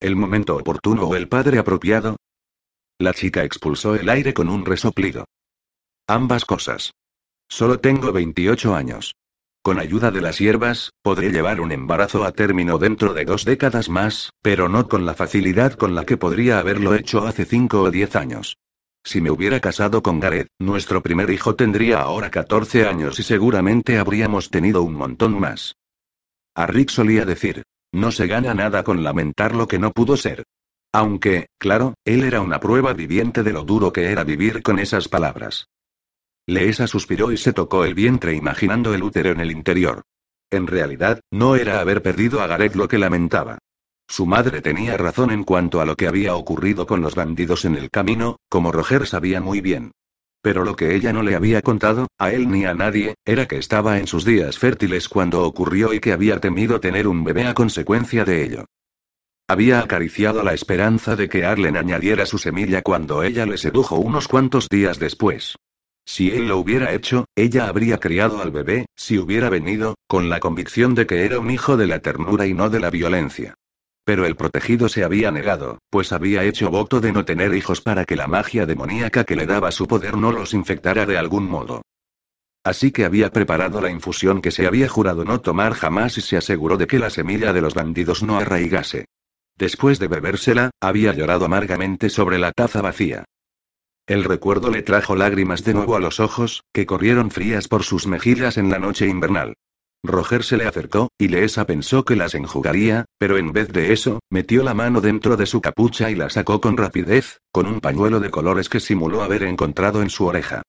¿El 0.00 0.16
momento 0.16 0.56
oportuno 0.56 1.04
o 1.04 1.14
el 1.14 1.28
padre 1.28 1.58
apropiado? 1.58 2.16
La 3.00 3.14
chica 3.14 3.44
expulsó 3.44 3.94
el 3.94 4.08
aire 4.08 4.34
con 4.34 4.48
un 4.48 4.66
resoplido. 4.66 5.24
Ambas 6.08 6.44
cosas. 6.44 6.94
Solo 7.48 7.78
tengo 7.78 8.10
28 8.12 8.74
años. 8.74 9.14
Con 9.62 9.78
ayuda 9.78 10.10
de 10.10 10.20
las 10.20 10.38
hierbas, 10.38 10.90
podré 11.02 11.30
llevar 11.30 11.60
un 11.60 11.70
embarazo 11.70 12.24
a 12.24 12.32
término 12.32 12.76
dentro 12.78 13.14
de 13.14 13.24
dos 13.24 13.44
décadas 13.44 13.88
más, 13.88 14.30
pero 14.42 14.68
no 14.68 14.88
con 14.88 15.06
la 15.06 15.14
facilidad 15.14 15.74
con 15.74 15.94
la 15.94 16.04
que 16.04 16.16
podría 16.16 16.58
haberlo 16.58 16.94
hecho 16.94 17.24
hace 17.24 17.44
cinco 17.44 17.82
o 17.82 17.90
diez 17.92 18.16
años. 18.16 18.56
Si 19.04 19.20
me 19.20 19.30
hubiera 19.30 19.60
casado 19.60 20.02
con 20.02 20.18
Gareth, 20.18 20.48
nuestro 20.58 21.00
primer 21.00 21.30
hijo 21.30 21.54
tendría 21.54 22.00
ahora 22.00 22.30
14 22.30 22.86
años 22.86 23.20
y 23.20 23.22
seguramente 23.22 23.98
habríamos 23.98 24.50
tenido 24.50 24.82
un 24.82 24.94
montón 24.94 25.38
más. 25.38 25.76
A 26.56 26.66
Rick 26.66 26.90
solía 26.90 27.24
decir, 27.24 27.62
no 27.92 28.10
se 28.10 28.26
gana 28.26 28.54
nada 28.54 28.82
con 28.82 29.04
lamentar 29.04 29.54
lo 29.54 29.68
que 29.68 29.78
no 29.78 29.92
pudo 29.92 30.16
ser. 30.16 30.42
Aunque, 30.92 31.48
claro, 31.58 31.94
él 32.04 32.24
era 32.24 32.40
una 32.40 32.60
prueba 32.60 32.94
viviente 32.94 33.42
de 33.42 33.52
lo 33.52 33.64
duro 33.64 33.92
que 33.92 34.10
era 34.10 34.24
vivir 34.24 34.62
con 34.62 34.78
esas 34.78 35.08
palabras. 35.08 35.68
Leesa 36.46 36.86
suspiró 36.86 37.30
y 37.30 37.36
se 37.36 37.52
tocó 37.52 37.84
el 37.84 37.94
vientre 37.94 38.34
imaginando 38.34 38.94
el 38.94 39.02
útero 39.02 39.30
en 39.30 39.40
el 39.40 39.50
interior. 39.50 40.02
En 40.50 40.66
realidad, 40.66 41.20
no 41.30 41.56
era 41.56 41.80
haber 41.80 42.02
perdido 42.02 42.40
a 42.40 42.46
Gareth 42.46 42.74
lo 42.74 42.88
que 42.88 42.98
lamentaba. 42.98 43.58
Su 44.08 44.24
madre 44.24 44.62
tenía 44.62 44.96
razón 44.96 45.30
en 45.30 45.44
cuanto 45.44 45.82
a 45.82 45.84
lo 45.84 45.94
que 45.94 46.08
había 46.08 46.34
ocurrido 46.34 46.86
con 46.86 47.02
los 47.02 47.14
bandidos 47.14 47.66
en 47.66 47.74
el 47.74 47.90
camino, 47.90 48.38
como 48.48 48.72
Roger 48.72 49.06
sabía 49.06 49.42
muy 49.42 49.60
bien. 49.60 49.92
Pero 50.40 50.64
lo 50.64 50.74
que 50.74 50.94
ella 50.94 51.12
no 51.12 51.22
le 51.22 51.34
había 51.34 51.60
contado, 51.60 52.06
a 52.16 52.32
él 52.32 52.50
ni 52.50 52.64
a 52.64 52.72
nadie, 52.72 53.16
era 53.26 53.46
que 53.46 53.58
estaba 53.58 53.98
en 53.98 54.06
sus 54.06 54.24
días 54.24 54.58
fértiles 54.58 55.10
cuando 55.10 55.42
ocurrió 55.42 55.92
y 55.92 56.00
que 56.00 56.12
había 56.12 56.40
temido 56.40 56.80
tener 56.80 57.06
un 57.06 57.24
bebé 57.24 57.46
a 57.46 57.52
consecuencia 57.52 58.24
de 58.24 58.44
ello. 58.44 58.64
Había 59.50 59.80
acariciado 59.80 60.42
la 60.42 60.52
esperanza 60.52 61.16
de 61.16 61.30
que 61.30 61.46
Arlen 61.46 61.78
añadiera 61.78 62.26
su 62.26 62.36
semilla 62.36 62.82
cuando 62.82 63.22
ella 63.22 63.46
le 63.46 63.56
sedujo 63.56 63.96
unos 63.96 64.28
cuantos 64.28 64.68
días 64.68 64.98
después. 64.98 65.56
Si 66.04 66.30
él 66.30 66.48
lo 66.48 66.58
hubiera 66.58 66.92
hecho, 66.92 67.24
ella 67.34 67.66
habría 67.66 67.98
criado 67.98 68.42
al 68.42 68.50
bebé, 68.50 68.84
si 68.94 69.18
hubiera 69.18 69.48
venido, 69.48 69.94
con 70.06 70.28
la 70.28 70.38
convicción 70.38 70.94
de 70.94 71.06
que 71.06 71.24
era 71.24 71.38
un 71.38 71.50
hijo 71.50 71.78
de 71.78 71.86
la 71.86 72.00
ternura 72.00 72.46
y 72.46 72.52
no 72.52 72.68
de 72.68 72.80
la 72.80 72.90
violencia. 72.90 73.54
Pero 74.04 74.26
el 74.26 74.36
protegido 74.36 74.90
se 74.90 75.02
había 75.02 75.30
negado, 75.30 75.78
pues 75.88 76.12
había 76.12 76.44
hecho 76.44 76.70
voto 76.70 77.00
de 77.00 77.12
no 77.12 77.24
tener 77.24 77.54
hijos 77.54 77.80
para 77.80 78.04
que 78.04 78.16
la 78.16 78.26
magia 78.26 78.66
demoníaca 78.66 79.24
que 79.24 79.36
le 79.36 79.46
daba 79.46 79.70
su 79.70 79.86
poder 79.86 80.18
no 80.18 80.30
los 80.30 80.52
infectara 80.52 81.06
de 81.06 81.16
algún 81.16 81.48
modo. 81.48 81.80
Así 82.64 82.90
que 82.90 83.06
había 83.06 83.30
preparado 83.30 83.80
la 83.80 83.90
infusión 83.90 84.42
que 84.42 84.50
se 84.50 84.66
había 84.66 84.88
jurado 84.88 85.24
no 85.24 85.40
tomar 85.40 85.72
jamás 85.72 86.18
y 86.18 86.20
se 86.20 86.36
aseguró 86.36 86.76
de 86.76 86.86
que 86.86 86.98
la 86.98 87.08
semilla 87.08 87.54
de 87.54 87.62
los 87.62 87.72
bandidos 87.72 88.22
no 88.22 88.36
arraigase. 88.36 89.06
Después 89.58 89.98
de 89.98 90.06
bebérsela, 90.06 90.70
había 90.80 91.12
llorado 91.12 91.44
amargamente 91.44 92.10
sobre 92.10 92.38
la 92.38 92.52
taza 92.52 92.80
vacía. 92.80 93.24
El 94.06 94.22
recuerdo 94.22 94.70
le 94.70 94.82
trajo 94.82 95.16
lágrimas 95.16 95.64
de 95.64 95.74
nuevo 95.74 95.96
a 95.96 96.00
los 96.00 96.20
ojos, 96.20 96.62
que 96.72 96.86
corrieron 96.86 97.32
frías 97.32 97.66
por 97.66 97.82
sus 97.82 98.06
mejillas 98.06 98.56
en 98.56 98.70
la 98.70 98.78
noche 98.78 99.08
invernal. 99.08 99.54
Roger 100.04 100.44
se 100.44 100.56
le 100.56 100.66
acercó, 100.66 101.08
y 101.18 101.26
Leesa 101.26 101.66
pensó 101.66 102.04
que 102.04 102.14
las 102.14 102.36
enjugaría, 102.36 103.06
pero 103.18 103.36
en 103.36 103.52
vez 103.52 103.72
de 103.72 103.92
eso, 103.92 104.20
metió 104.30 104.62
la 104.62 104.74
mano 104.74 105.00
dentro 105.00 105.36
de 105.36 105.46
su 105.46 105.60
capucha 105.60 106.08
y 106.08 106.14
la 106.14 106.30
sacó 106.30 106.60
con 106.60 106.76
rapidez, 106.76 107.40
con 107.50 107.66
un 107.66 107.80
pañuelo 107.80 108.20
de 108.20 108.30
colores 108.30 108.68
que 108.68 108.78
simuló 108.78 109.22
haber 109.22 109.42
encontrado 109.42 110.02
en 110.02 110.10
su 110.10 110.24
oreja. 110.26 110.62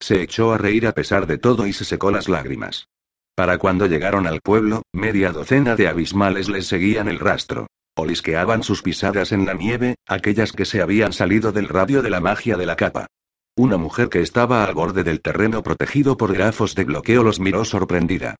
Se 0.00 0.20
echó 0.20 0.52
a 0.52 0.58
reír 0.58 0.86
a 0.86 0.92
pesar 0.92 1.26
de 1.26 1.38
todo 1.38 1.66
y 1.66 1.72
se 1.72 1.86
secó 1.86 2.10
las 2.10 2.28
lágrimas. 2.28 2.88
Para 3.34 3.56
cuando 3.56 3.86
llegaron 3.86 4.26
al 4.26 4.42
pueblo, 4.42 4.82
media 4.92 5.32
docena 5.32 5.76
de 5.76 5.88
abismales 5.88 6.50
les 6.50 6.66
seguían 6.66 7.08
el 7.08 7.18
rastro. 7.18 7.68
Olisqueaban 7.94 8.62
sus 8.62 8.82
pisadas 8.82 9.32
en 9.32 9.44
la 9.44 9.52
nieve, 9.52 9.96
aquellas 10.06 10.52
que 10.52 10.64
se 10.64 10.80
habían 10.80 11.12
salido 11.12 11.52
del 11.52 11.68
radio 11.68 12.00
de 12.02 12.08
la 12.08 12.20
magia 12.20 12.56
de 12.56 12.64
la 12.64 12.76
capa. 12.76 13.06
Una 13.54 13.76
mujer 13.76 14.08
que 14.08 14.20
estaba 14.20 14.64
al 14.64 14.74
borde 14.74 15.04
del 15.04 15.20
terreno 15.20 15.62
protegido 15.62 16.16
por 16.16 16.32
grafos 16.32 16.74
de 16.74 16.84
bloqueo 16.84 17.22
los 17.22 17.38
miró 17.38 17.66
sorprendida. 17.66 18.36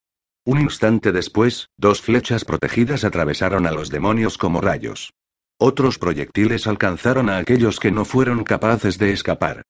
Un 0.46 0.60
instante 0.60 1.12
después, 1.12 1.68
dos 1.76 2.00
flechas 2.00 2.46
protegidas 2.46 3.04
atravesaron 3.04 3.66
a 3.66 3.72
los 3.72 3.90
demonios 3.90 4.38
como 4.38 4.62
rayos. 4.62 5.12
Otros 5.58 5.98
proyectiles 5.98 6.66
alcanzaron 6.66 7.28
a 7.28 7.36
aquellos 7.36 7.78
que 7.78 7.92
no 7.92 8.06
fueron 8.06 8.44
capaces 8.44 8.96
de 8.96 9.12
escapar. 9.12 9.62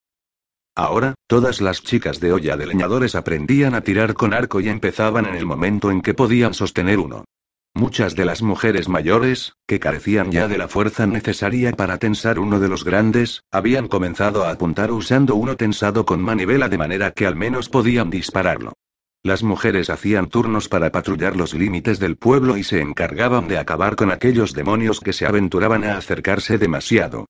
Ahora, 0.77 1.15
todas 1.27 1.61
las 1.61 1.83
chicas 1.83 2.21
de 2.21 2.33
olla 2.33 2.57
de 2.57 2.67
leñadores 2.67 3.17
aprendían 3.17 3.75
a 3.75 3.83
tirar 3.83 4.15
con 4.15 4.33
arco 4.33 4.61
y 4.61 4.69
empezaban 4.69 5.27
en 5.27 5.35
el 5.35 5.45
momento 5.45 5.91
en 5.91 6.01
que 6.01 6.15
podían 6.15 6.55
sostener 6.55 7.01
uno. 7.01 7.25
Muchas 7.75 8.15
de 8.15 8.27
las 8.27 8.43
mujeres 8.43 8.89
mayores, 8.89 9.55
que 9.67 9.81
carecían 9.81 10.31
ya 10.31 10.47
de 10.47 10.59
la 10.59 10.69
fuerza 10.69 11.07
necesaria 11.07 11.73
para 11.73 11.97
tensar 11.97 12.39
uno 12.39 12.61
de 12.61 12.69
los 12.69 12.85
grandes, 12.85 13.45
habían 13.51 13.89
comenzado 13.89 14.45
a 14.45 14.51
apuntar 14.51 14.93
usando 14.93 15.37
uno 15.37 15.57
tensado 15.57 16.05
con 16.05 16.21
manivela 16.21 16.69
de 16.69 16.77
manera 16.77 17.13
que 17.13 17.27
al 17.27 17.35
menos 17.35 17.71
podían 17.71 18.11
dispararlo. 18.11 18.75
Las 19.25 19.43
mujeres 19.43 19.89
hacían 19.89 20.29
turnos 20.29 20.69
para 20.69 20.93
patrullar 20.93 21.35
los 21.35 21.55
límites 21.55 21.99
del 21.99 22.17
pueblo 22.17 22.59
y 22.59 22.65
se 22.65 22.81
encargaban 22.81 23.49
de 23.49 23.57
acabar 23.57 23.97
con 23.97 24.11
aquellos 24.11 24.53
demonios 24.53 25.01
que 25.01 25.15
se 25.15 25.27
aventuraban 25.27 25.85
a 25.85 25.97
acercarse 25.97 26.59
demasiado. 26.59 27.27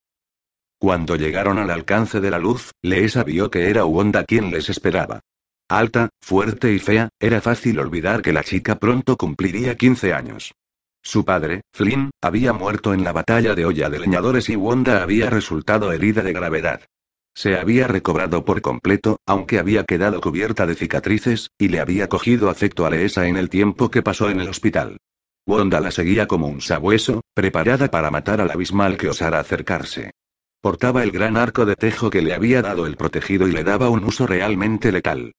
Cuando 0.78 1.14
llegaron 1.14 1.58
al 1.58 1.70
alcance 1.70 2.20
de 2.20 2.30
la 2.30 2.40
luz, 2.40 2.72
Leesa 2.82 3.22
vio 3.22 3.50
que 3.50 3.70
era 3.70 3.84
Uonda 3.84 4.24
quien 4.24 4.50
les 4.50 4.68
esperaba. 4.68 5.20
Alta, 5.78 6.10
fuerte 6.20 6.70
y 6.74 6.78
fea, 6.78 7.08
era 7.18 7.40
fácil 7.40 7.78
olvidar 7.78 8.20
que 8.20 8.34
la 8.34 8.44
chica 8.44 8.78
pronto 8.78 9.16
cumpliría 9.16 9.74
15 9.74 10.12
años. 10.12 10.52
Su 11.02 11.24
padre, 11.24 11.62
Flynn, 11.72 12.10
había 12.20 12.52
muerto 12.52 12.92
en 12.92 13.04
la 13.04 13.12
batalla 13.12 13.54
de 13.54 13.64
olla 13.64 13.88
de 13.88 13.98
leñadores 13.98 14.50
y 14.50 14.56
Wanda 14.56 15.02
había 15.02 15.30
resultado 15.30 15.90
herida 15.90 16.22
de 16.22 16.34
gravedad. 16.34 16.82
Se 17.34 17.56
había 17.56 17.88
recobrado 17.88 18.44
por 18.44 18.60
completo, 18.60 19.16
aunque 19.24 19.58
había 19.58 19.84
quedado 19.84 20.20
cubierta 20.20 20.66
de 20.66 20.74
cicatrices, 20.74 21.48
y 21.58 21.68
le 21.68 21.80
había 21.80 22.06
cogido 22.10 22.50
afecto 22.50 22.84
a 22.84 22.90
Leesa 22.90 23.26
en 23.26 23.38
el 23.38 23.48
tiempo 23.48 23.90
que 23.90 24.02
pasó 24.02 24.28
en 24.28 24.40
el 24.40 24.50
hospital. 24.50 24.98
Wanda 25.46 25.80
la 25.80 25.90
seguía 25.90 26.26
como 26.26 26.48
un 26.48 26.60
sabueso, 26.60 27.22
preparada 27.32 27.90
para 27.90 28.10
matar 28.10 28.42
al 28.42 28.50
abismal 28.50 28.98
que 28.98 29.08
osara 29.08 29.40
acercarse. 29.40 30.10
Portaba 30.60 31.02
el 31.02 31.12
gran 31.12 31.38
arco 31.38 31.64
de 31.64 31.76
tejo 31.76 32.10
que 32.10 32.20
le 32.20 32.34
había 32.34 32.60
dado 32.60 32.86
el 32.86 32.98
protegido 32.98 33.48
y 33.48 33.52
le 33.52 33.64
daba 33.64 33.88
un 33.88 34.04
uso 34.04 34.26
realmente 34.26 34.92
letal. 34.92 35.32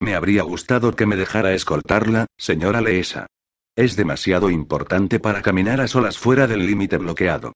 Me 0.00 0.14
habría 0.14 0.42
gustado 0.42 0.94
que 0.94 1.06
me 1.06 1.16
dejara 1.16 1.54
escoltarla, 1.54 2.26
señora 2.36 2.80
Leesa. 2.80 3.26
Es 3.76 3.96
demasiado 3.96 4.50
importante 4.50 5.20
para 5.20 5.42
caminar 5.42 5.80
a 5.80 5.88
solas 5.88 6.18
fuera 6.18 6.46
del 6.46 6.66
límite 6.66 6.98
bloqueado. 6.98 7.52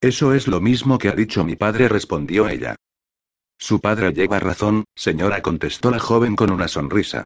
Eso 0.00 0.34
es 0.34 0.46
lo 0.46 0.60
mismo 0.60 0.98
que 0.98 1.08
ha 1.08 1.12
dicho 1.12 1.44
mi 1.44 1.56
padre, 1.56 1.88
respondió 1.88 2.48
ella. 2.48 2.76
Su 3.58 3.80
padre 3.80 4.12
lleva 4.12 4.38
razón, 4.38 4.84
señora, 4.94 5.40
contestó 5.42 5.90
la 5.90 5.98
joven 5.98 6.36
con 6.36 6.50
una 6.50 6.68
sonrisa. 6.68 7.24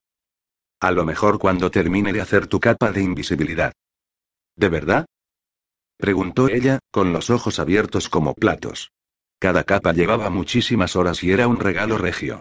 A 0.81 0.93
lo 0.93 1.05
mejor 1.05 1.39
cuando 1.39 1.71
termine 1.71 2.13
de 2.13 2.21
hacer 2.21 2.47
tu 2.47 2.61
capa 2.61 2.93
de 2.93 3.03
invisibilidad. 3.03 3.73
¿De 4.55 4.69
verdad? 4.69 5.07
preguntó 5.97 6.49
ella, 6.49 6.79
con 6.93 7.13
los 7.13 7.31
ojos 7.31 7.59
abiertos 7.59 8.09
como 8.09 8.35
platos. 8.35 8.93
Cada 9.41 9.65
capa 9.65 9.93
llevaba 9.93 10.31
muchísimas 10.31 10.95
horas 10.95 11.25
y 11.25 11.33
era 11.33 11.49
un 11.49 11.59
regalo 11.59 11.99
regio. 11.99 12.41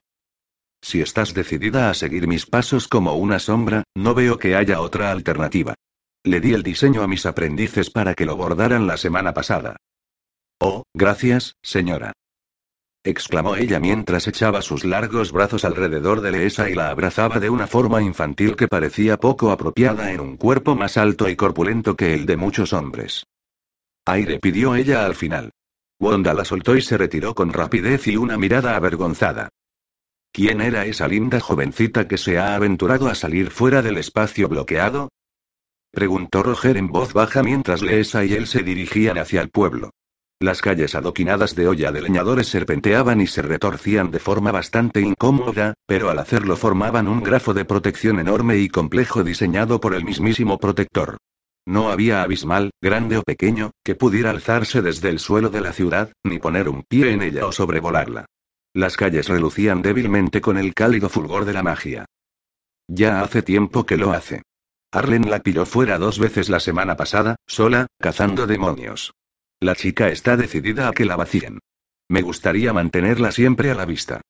Si 0.81 1.01
estás 1.01 1.33
decidida 1.33 1.89
a 1.89 1.93
seguir 1.93 2.27
mis 2.27 2.45
pasos 2.45 2.87
como 2.87 3.15
una 3.15 3.39
sombra, 3.39 3.83
no 3.95 4.13
veo 4.13 4.37
que 4.37 4.55
haya 4.55 4.79
otra 4.81 5.11
alternativa. 5.11 5.75
Le 6.23 6.39
di 6.39 6.53
el 6.53 6.63
diseño 6.63 7.01
a 7.01 7.07
mis 7.07 7.25
aprendices 7.25 7.89
para 7.89 8.13
que 8.13 8.25
lo 8.25 8.35
bordaran 8.35 8.87
la 8.87 8.97
semana 8.97 9.33
pasada. 9.33 9.77
Oh, 10.59 10.83
gracias, 10.93 11.55
señora. 11.61 12.13
exclamó 13.03 13.55
ella 13.55 13.79
mientras 13.79 14.27
echaba 14.27 14.61
sus 14.61 14.83
largos 14.83 15.31
brazos 15.31 15.63
alrededor 15.63 16.19
de 16.21 16.31
Leesa 16.31 16.69
y 16.69 16.75
la 16.75 16.89
abrazaba 16.89 17.39
de 17.39 17.49
una 17.49 17.67
forma 17.67 18.01
infantil 18.01 18.55
que 18.55 18.67
parecía 18.67 19.17
poco 19.17 19.51
apropiada 19.51 20.11
en 20.11 20.19
un 20.19 20.35
cuerpo 20.35 20.75
más 20.75 20.97
alto 20.97 21.29
y 21.29 21.35
corpulento 21.35 21.95
que 21.95 22.13
el 22.13 22.25
de 22.25 22.35
muchos 22.35 22.73
hombres. 22.73 23.25
Aire 24.05 24.39
pidió 24.39 24.75
ella 24.75 25.05
al 25.05 25.15
final. 25.15 25.51
Wanda 25.99 26.33
la 26.33 26.43
soltó 26.43 26.75
y 26.75 26.81
se 26.81 26.97
retiró 26.97 27.33
con 27.33 27.53
rapidez 27.53 28.07
y 28.07 28.17
una 28.17 28.37
mirada 28.37 28.75
avergonzada. 28.75 29.49
¿Quién 30.31 30.61
era 30.61 30.85
esa 30.85 31.07
linda 31.07 31.39
jovencita 31.39 32.07
que 32.07 32.17
se 32.17 32.37
ha 32.37 32.55
aventurado 32.55 33.07
a 33.07 33.15
salir 33.15 33.49
fuera 33.49 33.81
del 33.81 33.97
espacio 33.97 34.47
bloqueado? 34.47 35.09
Preguntó 35.91 36.43
Roger 36.43 36.77
en 36.77 36.87
voz 36.87 37.13
baja 37.13 37.41
mientras 37.41 37.81
Leesa 37.81 38.23
y 38.23 38.33
él 38.33 38.47
se 38.47 38.61
dirigían 38.61 39.17
hacia 39.17 39.41
el 39.41 39.49
pueblo. 39.49 39.91
Las 40.39 40.61
calles 40.61 40.93
adoquinadas 40.93 41.55
de 41.55 41.67
olla 41.67 41.91
de 41.91 42.03
leñadores 42.03 42.47
serpenteaban 42.47 43.21
y 43.21 43.25
se 43.25 43.41
retorcían 43.41 44.11
de 44.11 44.19
forma 44.19 44.51
bastante 44.51 45.01
incómoda, 45.01 45.73
pero 45.87 46.11
al 46.11 46.19
hacerlo 46.19 46.55
formaban 46.55 47.07
un 47.07 47.23
grafo 47.23 47.55
de 47.55 47.65
protección 47.65 48.19
enorme 48.19 48.57
y 48.57 48.69
complejo 48.69 49.23
diseñado 49.23 49.81
por 49.81 49.95
el 49.95 50.05
mismísimo 50.05 50.59
protector. 50.59 51.17
No 51.65 51.89
había 51.89 52.21
abismal, 52.21 52.69
grande 52.79 53.17
o 53.17 53.23
pequeño, 53.23 53.71
que 53.83 53.95
pudiera 53.95 54.29
alzarse 54.29 54.83
desde 54.83 55.09
el 55.09 55.17
suelo 55.17 55.49
de 55.49 55.61
la 55.61 55.73
ciudad, 55.73 56.13
ni 56.23 56.37
poner 56.37 56.69
un 56.69 56.83
pie 56.83 57.11
en 57.11 57.23
ella 57.23 57.47
o 57.47 57.51
sobrevolarla. 57.51 58.27
Las 58.77 58.95
calles 58.95 59.27
relucían 59.27 59.81
débilmente 59.81 60.39
con 60.39 60.55
el 60.55 60.75
cálido 60.75 61.09
fulgor 61.09 61.45
de 61.45 61.53
la 61.53 61.63
magia. 61.63 62.05
Ya 62.87 63.21
hace 63.21 63.41
tiempo 63.41 63.87
que 63.87 63.97
lo 63.97 64.11
hace. 64.11 64.43
Arlen 64.91 65.31
la 65.31 65.39
pilló 65.39 65.65
fuera 65.65 65.97
dos 65.97 66.19
veces 66.19 66.47
la 66.47 66.59
semana 66.59 66.95
pasada, 66.95 67.37
sola, 67.47 67.87
cazando 67.99 68.45
demonios. 68.45 69.15
La 69.59 69.73
chica 69.73 70.09
está 70.09 70.37
decidida 70.37 70.87
a 70.87 70.91
que 70.91 71.05
la 71.05 71.15
vacíen. 71.15 71.57
Me 72.07 72.21
gustaría 72.21 72.71
mantenerla 72.71 73.31
siempre 73.31 73.71
a 73.71 73.73
la 73.73 73.85
vista. 73.85 74.21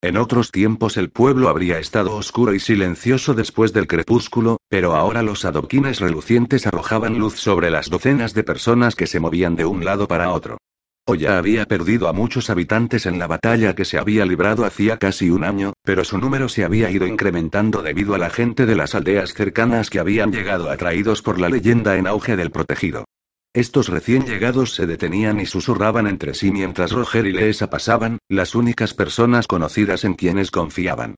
En 0.00 0.18
otros 0.18 0.52
tiempos 0.52 0.96
el 0.96 1.10
pueblo 1.10 1.48
habría 1.48 1.80
estado 1.80 2.14
oscuro 2.14 2.54
y 2.54 2.60
silencioso 2.60 3.34
después 3.34 3.72
del 3.72 3.88
crepúsculo, 3.88 4.58
pero 4.68 4.94
ahora 4.94 5.24
los 5.24 5.44
adoquines 5.44 5.98
relucientes 5.98 6.68
arrojaban 6.68 7.18
luz 7.18 7.40
sobre 7.40 7.72
las 7.72 7.90
docenas 7.90 8.34
de 8.34 8.44
personas 8.44 8.94
que 8.94 9.08
se 9.08 9.18
movían 9.18 9.56
de 9.56 9.64
un 9.64 9.84
lado 9.84 10.06
para 10.06 10.30
otro. 10.30 10.58
O 11.06 11.14
ya 11.14 11.36
había 11.36 11.66
perdido 11.66 12.08
a 12.08 12.14
muchos 12.14 12.48
habitantes 12.48 13.04
en 13.04 13.18
la 13.18 13.26
batalla 13.26 13.74
que 13.74 13.84
se 13.84 13.98
había 13.98 14.24
librado 14.24 14.64
hacía 14.64 14.96
casi 14.96 15.28
un 15.28 15.44
año, 15.44 15.74
pero 15.82 16.02
su 16.02 16.16
número 16.16 16.48
se 16.48 16.64
había 16.64 16.90
ido 16.90 17.06
incrementando 17.06 17.82
debido 17.82 18.14
a 18.14 18.18
la 18.18 18.30
gente 18.30 18.64
de 18.64 18.74
las 18.74 18.94
aldeas 18.94 19.34
cercanas 19.34 19.90
que 19.90 19.98
habían 19.98 20.32
llegado 20.32 20.70
atraídos 20.70 21.20
por 21.20 21.38
la 21.38 21.50
leyenda 21.50 21.96
en 21.96 22.06
auge 22.06 22.36
del 22.36 22.50
protegido. 22.50 23.04
Estos 23.52 23.88
recién 23.88 24.24
llegados 24.24 24.74
se 24.74 24.86
detenían 24.86 25.40
y 25.40 25.46
susurraban 25.46 26.06
entre 26.06 26.32
sí 26.32 26.50
mientras 26.50 26.92
Roger 26.92 27.26
y 27.26 27.32
Leesa 27.32 27.68
pasaban, 27.68 28.18
las 28.30 28.54
únicas 28.54 28.94
personas 28.94 29.46
conocidas 29.46 30.04
en 30.04 30.14
quienes 30.14 30.50
confiaban. 30.50 31.16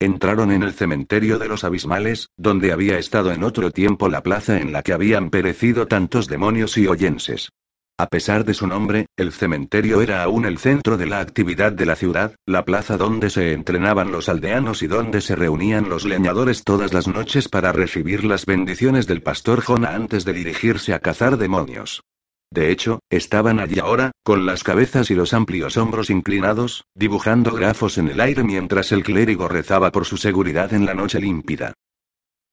Entraron 0.00 0.50
en 0.50 0.64
el 0.64 0.72
cementerio 0.72 1.38
de 1.38 1.46
los 1.46 1.62
abismales, 1.62 2.28
donde 2.36 2.72
había 2.72 2.98
estado 2.98 3.30
en 3.32 3.44
otro 3.44 3.70
tiempo 3.70 4.08
la 4.08 4.24
plaza 4.24 4.60
en 4.60 4.72
la 4.72 4.82
que 4.82 4.92
habían 4.92 5.30
perecido 5.30 5.86
tantos 5.86 6.26
demonios 6.26 6.76
y 6.76 6.88
oyenses. 6.88 7.50
A 7.98 8.08
pesar 8.08 8.44
de 8.44 8.52
su 8.52 8.66
nombre, 8.66 9.06
el 9.16 9.32
cementerio 9.32 10.02
era 10.02 10.22
aún 10.22 10.44
el 10.44 10.58
centro 10.58 10.98
de 10.98 11.06
la 11.06 11.20
actividad 11.20 11.72
de 11.72 11.86
la 11.86 11.96
ciudad, 11.96 12.34
la 12.44 12.66
plaza 12.66 12.98
donde 12.98 13.30
se 13.30 13.54
entrenaban 13.54 14.12
los 14.12 14.28
aldeanos 14.28 14.82
y 14.82 14.86
donde 14.86 15.22
se 15.22 15.34
reunían 15.34 15.88
los 15.88 16.04
leñadores 16.04 16.62
todas 16.62 16.92
las 16.92 17.08
noches 17.08 17.48
para 17.48 17.72
recibir 17.72 18.22
las 18.24 18.44
bendiciones 18.44 19.06
del 19.06 19.22
pastor 19.22 19.62
Jona 19.62 19.94
antes 19.94 20.26
de 20.26 20.34
dirigirse 20.34 20.92
a 20.92 20.98
cazar 20.98 21.38
demonios. 21.38 22.02
De 22.50 22.70
hecho, 22.70 23.00
estaban 23.08 23.60
allí 23.60 23.78
ahora, 23.78 24.12
con 24.22 24.44
las 24.44 24.62
cabezas 24.62 25.10
y 25.10 25.14
los 25.14 25.32
amplios 25.32 25.78
hombros 25.78 26.10
inclinados, 26.10 26.84
dibujando 26.94 27.52
grafos 27.52 27.96
en 27.96 28.08
el 28.08 28.20
aire 28.20 28.44
mientras 28.44 28.92
el 28.92 29.04
clérigo 29.04 29.48
rezaba 29.48 29.90
por 29.90 30.04
su 30.04 30.18
seguridad 30.18 30.74
en 30.74 30.84
la 30.84 30.92
noche 30.92 31.18
límpida. 31.18 31.72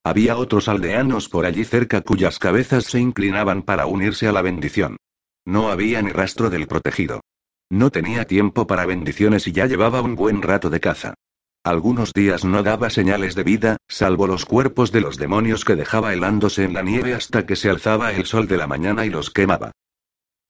Había 0.06 0.38
otros 0.38 0.70
aldeanos 0.70 1.28
por 1.28 1.46
allí 1.46 1.66
cerca 1.66 2.00
cuyas 2.00 2.40
cabezas 2.40 2.86
se 2.86 3.02
inclinaban 3.02 3.62
para 3.62 3.88
unirse 3.88 4.26
a 4.28 4.32
la 4.32 4.42
bendición. 4.42 4.96
No 5.46 5.70
había 5.70 6.02
ni 6.02 6.10
rastro 6.12 6.50
del 6.50 6.68
protegido. 6.68 7.22
No 7.70 7.90
tenía 7.90 8.26
tiempo 8.26 8.68
para 8.68 8.86
bendiciones 8.86 9.48
y 9.48 9.52
ya 9.52 9.66
llevaba 9.66 10.02
un 10.02 10.16
buen 10.16 10.42
rato 10.42 10.70
de 10.70 10.80
caza. 10.80 11.16
Algunos 11.66 12.14
días 12.14 12.44
no 12.44 12.62
daba 12.62 12.90
señales 12.90 13.36
de 13.36 13.44
vida, 13.44 13.78
salvo 13.88 14.28
los 14.28 14.46
cuerpos 14.46 14.92
de 14.92 15.02
los 15.02 15.18
demonios 15.18 15.64
que 15.64 15.76
dejaba 15.76 16.14
helándose 16.14 16.64
en 16.64 16.74
la 16.74 16.82
nieve 16.82 17.14
hasta 17.14 17.46
que 17.46 17.56
se 17.56 17.70
alzaba 17.70 18.12
el 18.12 18.26
sol 18.26 18.48
de 18.48 18.58
la 18.58 18.68
mañana 18.68 19.06
y 19.06 19.10
los 19.10 19.30
quemaba. 19.30 19.72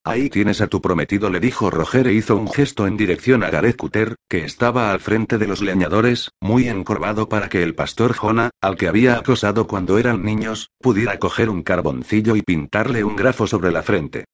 Ahí 0.05 0.29
tienes 0.29 0.59
a 0.59 0.67
tu 0.67 0.81
prometido, 0.81 1.29
le 1.29 1.39
dijo 1.39 1.69
Roger 1.69 2.07
e 2.07 2.13
hizo 2.13 2.35
un 2.35 2.51
gesto 2.51 2.87
en 2.87 2.97
dirección 2.97 3.43
a 3.43 3.49
Gareth 3.49 3.77
Cutter, 3.77 4.15
que 4.27 4.43
estaba 4.43 4.91
al 4.91 4.99
frente 4.99 5.37
de 5.37 5.47
los 5.47 5.61
leñadores, 5.61 6.29
muy 6.41 6.67
encorvado 6.67 7.29
para 7.29 7.47
que 7.47 7.63
el 7.63 7.73
pastor 7.73 8.13
Jona, 8.13 8.49
al 8.59 8.75
que 8.75 8.89
había 8.89 9.17
acosado 9.17 9.65
cuando 9.65 9.97
eran 9.97 10.23
niños, 10.23 10.71
pudiera 10.81 11.19
coger 11.19 11.49
un 11.49 11.63
carboncillo 11.63 12.35
y 12.35 12.41
pintarle 12.41 13.03
un 13.03 13.15
grafo 13.15 13.47
sobre 13.47 13.71
la 13.71 13.81
frente. 13.81 14.25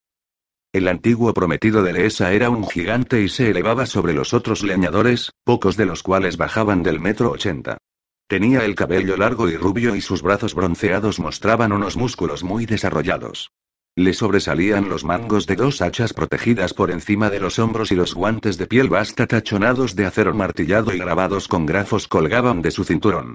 El 0.72 0.88
antiguo 0.88 1.34
prometido 1.34 1.82
de 1.82 1.94
Leesa 1.94 2.32
era 2.32 2.52
un 2.52 2.68
gigante 2.68 3.24
y 3.24 3.30
se 3.30 3.50
elevaba 3.50 3.88
sobre 3.88 4.14
los 4.14 4.36
otros 4.36 4.62
leñadores, 4.62 5.32
pocos 5.44 5.76
de 5.78 5.88
los 5.88 6.04
cuales 6.04 6.38
bajaban 6.38 6.84
del 6.84 7.00
metro 7.00 7.32
ochenta. 7.32 7.80
Tenía 8.28 8.64
el 8.64 8.76
cabello 8.76 9.18
largo 9.18 9.50
y 9.50 9.58
rubio 9.58 9.96
y 9.96 10.02
sus 10.02 10.22
brazos 10.22 10.54
bronceados 10.54 11.20
mostraban 11.20 11.72
unos 11.72 11.98
músculos 11.98 12.44
muy 12.44 12.68
desarrollados. 12.68 13.50
Le 13.96 14.14
sobresalían 14.14 14.90
los 14.90 15.04
mangos 15.04 15.48
de 15.48 15.56
dos 15.56 15.82
hachas 15.82 16.14
protegidas 16.14 16.76
por 16.76 16.92
encima 16.92 17.32
de 17.32 17.40
los 17.40 17.58
hombros 17.58 17.92
y 17.92 17.96
los 17.96 18.14
guantes 18.14 18.60
de 18.60 18.68
piel 18.68 18.90
basta 18.90 19.26
tachonados 19.26 19.96
de 19.96 20.06
acero 20.06 20.36
martillado 20.36 20.94
y 20.94 21.00
grabados 21.00 21.48
con 21.48 21.66
grafos 21.66 22.08
colgaban 22.08 22.62
de 22.62 22.70
su 22.70 22.84
cinturón. 22.84 23.34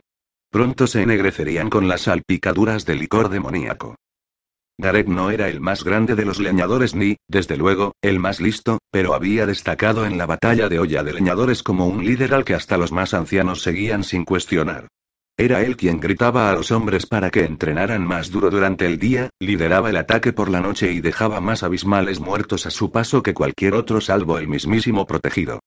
Pronto 0.51 0.87
se 0.87 1.03
ennegrecerían 1.03 1.69
con 1.69 1.89
las 1.89 2.03
salpicaduras 2.03 2.87
de 2.87 2.95
licor 2.95 3.29
demoníaco. 3.29 3.97
Gareth 4.77 5.07
no 5.07 5.31
era 5.31 5.49
el 5.49 5.61
más 5.61 5.85
grande 5.85 6.17
de 6.17 6.25
los 6.25 6.41
leñadores 6.41 6.97
ni, 6.97 7.17
desde 7.29 7.57
luego, 7.57 7.93
el 8.03 8.19
más 8.19 8.41
listo, 8.41 8.79
pero 8.91 9.15
había 9.15 9.47
destacado 9.47 10.05
en 10.05 10.19
la 10.19 10.27
batalla 10.27 10.69
de 10.69 10.81
olla 10.81 11.05
de 11.05 11.13
leñadores 11.13 11.63
como 11.63 11.87
un 11.87 12.05
líder 12.05 12.35
al 12.35 12.45
que 12.45 12.55
hasta 12.55 12.77
los 12.77 12.91
más 12.91 13.15
ancianos 13.15 13.63
seguían 13.63 14.03
sin 14.03 14.25
cuestionar. 14.25 14.89
Era 15.37 15.63
él 15.63 15.77
quien 15.77 16.01
gritaba 16.01 16.51
a 16.51 16.55
los 16.55 16.73
hombres 16.73 17.07
para 17.07 17.31
que 17.31 17.45
entrenaran 17.45 18.05
más 18.07 18.31
duro 18.31 18.51
durante 18.51 18.87
el 18.87 18.99
día, 18.99 19.31
lideraba 19.41 19.91
el 19.91 19.97
ataque 19.97 20.33
por 20.33 20.49
la 20.49 20.61
noche 20.61 20.93
y 20.93 21.01
dejaba 21.01 21.41
más 21.41 21.63
abismales 21.63 22.21
muertos 22.21 22.67
a 22.67 22.71
su 22.71 22.91
paso 22.91 23.23
que 23.23 23.35
cualquier 23.35 23.75
otro 23.75 24.01
salvo 24.01 24.39
el 24.39 24.49
mismísimo 24.49 25.07
protegido. 25.07 25.61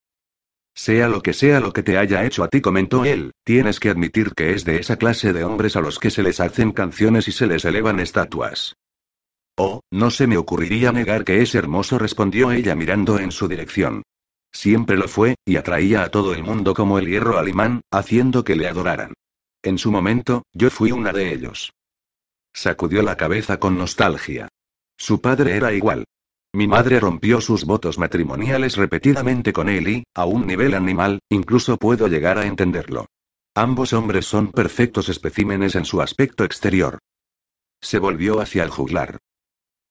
Sea 0.74 1.08
lo 1.10 1.22
que 1.22 1.34
sea 1.34 1.60
lo 1.60 1.74
que 1.74 1.84
te 1.84 1.97
haya 1.97 2.24
hecho 2.24 2.43
a 2.43 2.49
ti, 2.49 2.62
comentó 2.62 3.03
él, 3.03 3.32
tienes 3.43 3.80
que 3.80 3.89
admitir 3.89 4.34
que 4.36 4.51
es 4.51 4.64
de 4.64 4.78
esa 4.78 4.97
clase 4.97 5.34
de 5.34 5.43
hombres 5.43 5.76
a 5.76 5.82
los 5.82 5.97
que 5.97 6.12
se 6.12 6.24
les 6.24 6.39
hacen 6.39 6.72
canciones 6.72 7.28
y 7.28 7.32
se 7.32 7.47
les 7.47 7.66
elevan 7.66 7.99
estatuas. 7.99 8.76
Oh, 9.60 9.82
no 9.91 10.12
se 10.12 10.28
me 10.28 10.38
ocurriría 10.38 10.91
negar 10.91 11.26
que 11.26 11.41
es 11.41 11.55
hermoso, 11.55 11.97
respondió 11.97 12.51
ella 12.51 12.76
mirando 12.76 13.18
en 13.18 13.32
su 13.32 13.47
dirección. 13.47 14.03
Siempre 14.51 14.97
lo 14.97 15.08
fue, 15.08 15.36
y 15.45 15.55
atraía 15.55 16.03
a 16.03 16.10
todo 16.10 16.34
el 16.34 16.43
mundo 16.43 16.76
como 16.76 16.99
el 16.99 17.08
hierro 17.08 17.39
al 17.39 17.49
imán, 17.49 17.82
haciendo 17.91 18.43
que 18.43 18.55
le 18.55 18.68
adoraran. 18.68 19.14
En 19.64 19.80
su 19.80 19.91
momento, 19.91 20.43
yo 20.53 20.70
fui 20.70 20.91
una 20.91 21.12
de 21.12 21.34
ellos. 21.34 21.74
Sacudió 22.53 23.01
la 23.01 23.18
cabeza 23.18 23.60
con 23.60 23.78
nostalgia. 23.78 24.47
Su 24.95 25.22
padre 25.22 25.58
era 25.58 25.74
igual. 25.74 26.05
Mi 26.53 26.68
madre 26.68 26.99
rompió 26.99 27.41
sus 27.41 27.66
votos 27.66 27.97
matrimoniales 27.97 28.78
repetidamente 28.78 29.53
con 29.53 29.70
él 29.70 29.88
y, 29.88 30.03
a 30.14 30.26
un 30.26 30.45
nivel 30.45 30.76
animal, 30.76 31.20
incluso 31.30 31.78
puedo 31.78 32.08
llegar 32.08 32.38
a 32.38 32.45
entenderlo. 32.45 33.08
Ambos 33.55 33.93
hombres 33.93 34.28
son 34.28 34.51
perfectos 34.51 35.10
especímenes 35.10 35.76
en 35.76 35.86
su 35.86 35.99
aspecto 35.99 36.43
exterior. 36.43 36.99
Se 37.82 37.97
volvió 37.97 38.39
hacia 38.39 38.64
el 38.64 38.70
juglar. 38.70 39.18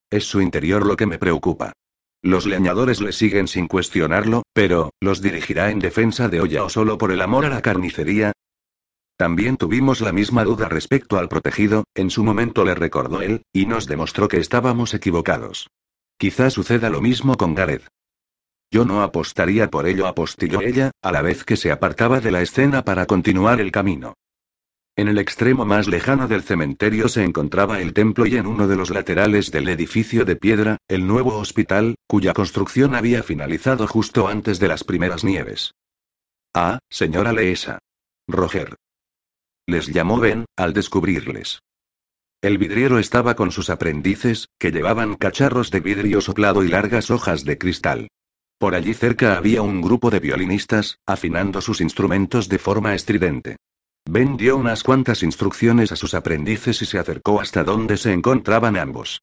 Es 0.09 0.23
su 0.25 0.41
interior 0.41 0.85
lo 0.85 0.95
que 0.95 1.05
me 1.05 1.17
preocupa. 1.17 1.73
Los 2.21 2.45
leñadores 2.45 3.01
le 3.01 3.11
siguen 3.11 3.47
sin 3.47 3.67
cuestionarlo, 3.67 4.43
pero, 4.53 4.91
¿los 5.01 5.21
dirigirá 5.21 5.69
en 5.69 5.79
defensa 5.79 6.29
de 6.29 6.41
Olla 6.41 6.63
o 6.63 6.69
solo 6.69 6.97
por 6.97 7.11
el 7.11 7.21
amor 7.21 7.45
a 7.45 7.49
la 7.49 7.61
carnicería? 7.61 8.31
También 9.17 9.57
tuvimos 9.57 9.99
la 10.01 10.11
misma 10.11 10.43
duda 10.43 10.69
respecto 10.69 11.17
al 11.17 11.27
protegido, 11.27 11.83
en 11.95 12.09
su 12.09 12.23
momento 12.23 12.63
le 12.63 12.75
recordó 12.75 13.21
él, 13.21 13.43
y 13.51 13.65
nos 13.65 13.87
demostró 13.87 14.27
que 14.27 14.37
estábamos 14.37 14.93
equivocados. 14.93 15.69
Quizá 16.17 16.49
suceda 16.49 16.89
lo 16.89 17.01
mismo 17.01 17.35
con 17.35 17.53
Gareth. 17.53 17.87
Yo 18.71 18.85
no 18.85 19.01
apostaría 19.01 19.69
por 19.69 19.87
ello, 19.87 20.07
apostilló 20.07 20.61
ella, 20.61 20.91
a 21.01 21.11
la 21.11 21.21
vez 21.21 21.43
que 21.43 21.57
se 21.57 21.71
apartaba 21.71 22.19
de 22.19 22.31
la 22.31 22.41
escena 22.41 22.83
para 22.83 23.05
continuar 23.05 23.59
el 23.59 23.71
camino. 23.71 24.13
En 24.97 25.07
el 25.07 25.19
extremo 25.19 25.63
más 25.63 25.87
lejano 25.87 26.27
del 26.27 26.41
cementerio 26.41 27.07
se 27.07 27.23
encontraba 27.23 27.79
el 27.81 27.93
templo 27.93 28.25
y 28.25 28.35
en 28.35 28.47
uno 28.47 28.67
de 28.67 28.75
los 28.75 28.89
laterales 28.89 29.51
del 29.51 29.69
edificio 29.69 30.25
de 30.25 30.35
piedra, 30.35 30.77
el 30.87 31.05
nuevo 31.05 31.37
hospital, 31.37 31.97
cuya 32.07 32.33
construcción 32.33 32.95
había 32.95 33.21
finalizado 33.21 33.85
justo 33.85 34.27
antes 34.27 34.59
de 34.59 34.67
las 34.67 34.83
primeras 34.83 35.23
nieves. 35.23 35.75
Ah, 36.51 36.79
señora 36.89 37.31
Leesa. 37.31 37.77
Roger. 38.27 38.75
Les 39.67 39.85
llamó 39.85 40.19
Ben, 40.19 40.45
al 40.55 40.73
descubrirles. 40.73 41.59
El 42.41 42.57
vidriero 42.57 42.97
estaba 42.97 43.35
con 43.35 43.51
sus 43.51 43.69
aprendices, 43.69 44.47
que 44.57 44.71
llevaban 44.71 45.13
cacharros 45.13 45.69
de 45.69 45.79
vidrio 45.79 46.21
soplado 46.21 46.63
y 46.63 46.69
largas 46.69 47.11
hojas 47.11 47.45
de 47.45 47.59
cristal. 47.59 48.07
Por 48.57 48.73
allí 48.73 48.95
cerca 48.95 49.37
había 49.37 49.61
un 49.61 49.79
grupo 49.79 50.09
de 50.09 50.19
violinistas, 50.19 50.97
afinando 51.05 51.61
sus 51.61 51.81
instrumentos 51.81 52.49
de 52.49 52.57
forma 52.57 52.95
estridente. 52.95 53.57
Ben 54.09 54.37
dio 54.37 54.55
unas 54.55 54.83
cuantas 54.83 55.21
instrucciones 55.21 55.91
a 55.91 55.97
sus 55.97 56.13
aprendices 56.13 56.81
y 56.81 56.85
se 56.85 56.97
acercó 56.97 57.41
hasta 57.41 57.65
donde 57.65 57.97
se 57.97 58.13
encontraban 58.13 58.77
ambos. 58.77 59.21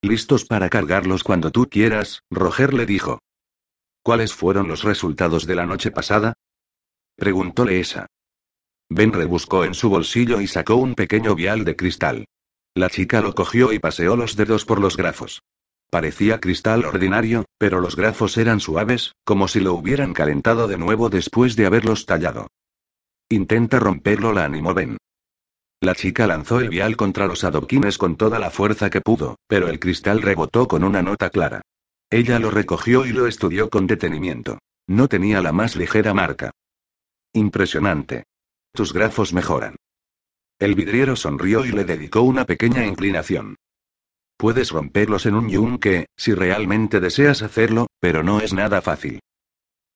Listos 0.00 0.46
para 0.46 0.70
cargarlos 0.70 1.22
cuando 1.22 1.50
tú 1.50 1.68
quieras, 1.68 2.22
Roger 2.30 2.72
le 2.72 2.86
dijo. 2.86 3.18
¿Cuáles 4.02 4.32
fueron 4.32 4.66
los 4.66 4.82
resultados 4.82 5.46
de 5.46 5.54
la 5.56 5.66
noche 5.66 5.90
pasada? 5.90 6.32
Preguntóle 7.16 7.80
esa. 7.80 8.06
Ben 8.88 9.12
rebuscó 9.12 9.64
en 9.64 9.74
su 9.74 9.90
bolsillo 9.90 10.40
y 10.40 10.46
sacó 10.46 10.76
un 10.76 10.94
pequeño 10.94 11.34
vial 11.34 11.66
de 11.66 11.76
cristal. 11.76 12.24
La 12.74 12.88
chica 12.88 13.20
lo 13.20 13.34
cogió 13.34 13.74
y 13.74 13.78
paseó 13.78 14.16
los 14.16 14.36
dedos 14.36 14.64
por 14.64 14.80
los 14.80 14.96
grafos. 14.96 15.42
Parecía 15.90 16.40
cristal 16.40 16.86
ordinario, 16.86 17.44
pero 17.58 17.80
los 17.80 17.94
grafos 17.96 18.38
eran 18.38 18.60
suaves, 18.60 19.12
como 19.24 19.48
si 19.48 19.60
lo 19.60 19.74
hubieran 19.74 20.14
calentado 20.14 20.66
de 20.66 20.78
nuevo 20.78 21.10
después 21.10 21.56
de 21.56 21.66
haberlos 21.66 22.06
tallado. 22.06 22.46
Intenta 23.30 23.78
romperlo, 23.78 24.32
la 24.32 24.44
animó 24.44 24.72
Ben. 24.72 24.96
La 25.80 25.94
chica 25.94 26.26
lanzó 26.26 26.60
el 26.60 26.70
vial 26.70 26.96
contra 26.96 27.26
los 27.26 27.44
adoquines 27.44 27.98
con 27.98 28.16
toda 28.16 28.38
la 28.38 28.50
fuerza 28.50 28.88
que 28.88 29.00
pudo, 29.00 29.36
pero 29.46 29.68
el 29.68 29.78
cristal 29.78 30.22
rebotó 30.22 30.66
con 30.66 30.82
una 30.82 31.02
nota 31.02 31.28
clara. 31.30 31.60
Ella 32.10 32.38
lo 32.38 32.50
recogió 32.50 33.04
y 33.04 33.12
lo 33.12 33.26
estudió 33.26 33.68
con 33.68 33.86
detenimiento. 33.86 34.58
No 34.86 35.08
tenía 35.08 35.42
la 35.42 35.52
más 35.52 35.76
ligera 35.76 36.14
marca. 36.14 36.50
Impresionante. 37.34 38.24
Tus 38.72 38.94
grafos 38.94 39.34
mejoran. 39.34 39.76
El 40.58 40.74
vidriero 40.74 41.14
sonrió 41.14 41.66
y 41.66 41.70
le 41.70 41.84
dedicó 41.84 42.22
una 42.22 42.46
pequeña 42.46 42.86
inclinación. 42.86 43.56
Puedes 44.38 44.70
romperlos 44.70 45.26
en 45.26 45.34
un 45.34 45.50
yunque, 45.50 46.06
si 46.16 46.32
realmente 46.32 46.98
deseas 46.98 47.42
hacerlo, 47.42 47.88
pero 48.00 48.22
no 48.22 48.40
es 48.40 48.54
nada 48.54 48.80
fácil. 48.80 49.20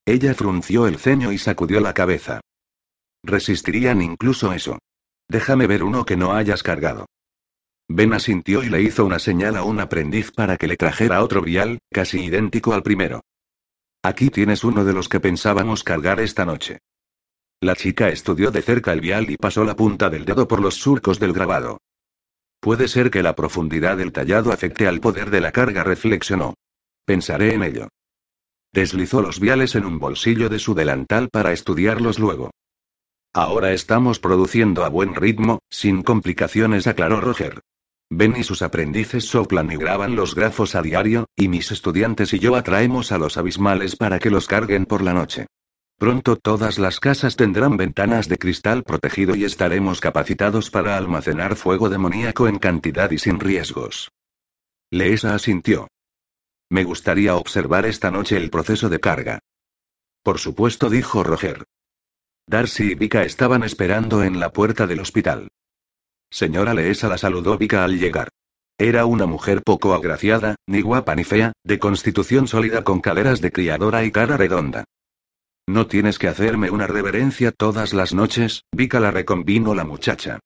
Ella 0.04 0.34
frunció 0.34 0.86
el 0.86 0.98
ceño 0.98 1.32
y 1.32 1.38
sacudió 1.38 1.80
la 1.80 1.94
cabeza. 1.94 2.40
Resistirían 3.22 4.02
incluso 4.02 4.52
eso. 4.52 4.78
Déjame 5.28 5.66
ver 5.66 5.84
uno 5.84 6.04
que 6.04 6.16
no 6.16 6.34
hayas 6.34 6.62
cargado. 6.62 7.06
Ben 7.88 8.12
asintió 8.12 8.62
y 8.62 8.68
le 8.68 8.82
hizo 8.82 9.04
una 9.04 9.18
señal 9.18 9.56
a 9.56 9.64
un 9.64 9.80
aprendiz 9.80 10.32
para 10.32 10.56
que 10.56 10.66
le 10.66 10.76
trajera 10.76 11.22
otro 11.22 11.42
vial, 11.42 11.78
casi 11.90 12.24
idéntico 12.24 12.74
al 12.74 12.82
primero. 12.82 13.20
Aquí 14.02 14.30
tienes 14.30 14.64
uno 14.64 14.84
de 14.84 14.92
los 14.92 15.08
que 15.08 15.20
pensábamos 15.20 15.84
cargar 15.84 16.20
esta 16.20 16.44
noche. 16.44 16.78
La 17.60 17.76
chica 17.76 18.08
estudió 18.08 18.50
de 18.50 18.62
cerca 18.62 18.92
el 18.92 19.00
vial 19.00 19.30
y 19.30 19.36
pasó 19.36 19.64
la 19.64 19.76
punta 19.76 20.10
del 20.10 20.24
dedo 20.24 20.48
por 20.48 20.60
los 20.60 20.74
surcos 20.74 21.20
del 21.20 21.32
grabado. 21.32 21.78
Puede 22.60 22.88
ser 22.88 23.10
que 23.10 23.22
la 23.22 23.36
profundidad 23.36 23.96
del 23.96 24.12
tallado 24.12 24.52
afecte 24.52 24.88
al 24.88 25.00
poder 25.00 25.30
de 25.30 25.40
la 25.40 25.52
carga, 25.52 25.84
reflexionó. 25.84 26.54
Pensaré 27.04 27.54
en 27.54 27.62
ello. 27.62 27.88
Deslizó 28.72 29.20
los 29.20 29.38
viales 29.38 29.74
en 29.74 29.84
un 29.84 29.98
bolsillo 29.98 30.48
de 30.48 30.58
su 30.58 30.74
delantal 30.74 31.28
para 31.28 31.52
estudiarlos 31.52 32.18
luego. 32.18 32.50
Ahora 33.34 33.72
estamos 33.72 34.18
produciendo 34.18 34.84
a 34.84 34.90
buen 34.90 35.14
ritmo, 35.14 35.60
sin 35.70 36.02
complicaciones, 36.02 36.86
aclaró 36.86 37.20
Roger. 37.20 37.62
Ben 38.10 38.36
y 38.36 38.44
sus 38.44 38.60
aprendices 38.60 39.24
soplan 39.24 39.72
y 39.72 39.76
graban 39.76 40.16
los 40.16 40.34
grafos 40.34 40.74
a 40.74 40.82
diario, 40.82 41.26
y 41.34 41.48
mis 41.48 41.72
estudiantes 41.72 42.34
y 42.34 42.38
yo 42.38 42.56
atraemos 42.56 43.10
a 43.10 43.16
los 43.16 43.38
abismales 43.38 43.96
para 43.96 44.18
que 44.18 44.28
los 44.28 44.48
carguen 44.48 44.84
por 44.84 45.00
la 45.00 45.14
noche. 45.14 45.46
Pronto 45.96 46.36
todas 46.36 46.78
las 46.78 47.00
casas 47.00 47.36
tendrán 47.36 47.78
ventanas 47.78 48.28
de 48.28 48.36
cristal 48.36 48.82
protegido 48.82 49.34
y 49.34 49.44
estaremos 49.44 50.02
capacitados 50.02 50.70
para 50.70 50.98
almacenar 50.98 51.56
fuego 51.56 51.88
demoníaco 51.88 52.48
en 52.48 52.58
cantidad 52.58 53.10
y 53.12 53.18
sin 53.18 53.40
riesgos. 53.40 54.10
Leesa 54.90 55.34
asintió. 55.34 55.88
Me 56.68 56.84
gustaría 56.84 57.34
observar 57.36 57.86
esta 57.86 58.10
noche 58.10 58.36
el 58.36 58.50
proceso 58.50 58.90
de 58.90 59.00
carga. 59.00 59.38
Por 60.22 60.38
supuesto, 60.38 60.90
dijo 60.90 61.24
Roger. 61.24 61.64
Darcy 62.46 62.92
y 62.92 62.94
Vika 62.94 63.22
estaban 63.22 63.62
esperando 63.62 64.22
en 64.24 64.40
la 64.40 64.50
puerta 64.50 64.86
del 64.86 65.00
hospital. 65.00 65.48
Señora 66.30 66.74
Leesa 66.74 67.08
la 67.08 67.18
saludó 67.18 67.56
Vika 67.56 67.84
al 67.84 67.98
llegar. 67.98 68.28
Era 68.78 69.06
una 69.06 69.26
mujer 69.26 69.62
poco 69.62 69.94
agraciada, 69.94 70.56
ni 70.66 70.80
guapa 70.80 71.14
ni 71.14 71.24
fea, 71.24 71.52
de 71.62 71.78
constitución 71.78 72.48
sólida 72.48 72.82
con 72.82 73.00
caderas 73.00 73.40
de 73.40 73.52
criadora 73.52 74.04
y 74.04 74.10
cara 74.10 74.36
redonda. 74.36 74.84
No 75.68 75.86
tienes 75.86 76.18
que 76.18 76.26
hacerme 76.26 76.70
una 76.70 76.88
reverencia 76.88 77.52
todas 77.52 77.94
las 77.94 78.12
noches, 78.12 78.64
Vika 78.72 78.98
la 78.98 79.12
reconvino 79.12 79.74
la 79.74 79.84
muchacha. 79.84 80.40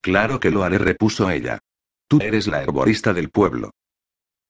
Claro 0.00 0.40
que 0.40 0.50
lo 0.50 0.64
haré, 0.64 0.78
repuso 0.78 1.28
ella. 1.28 1.58
Tú 2.08 2.18
eres 2.22 2.46
la 2.46 2.62
herborista 2.62 3.12
del 3.12 3.28
pueblo. 3.28 3.72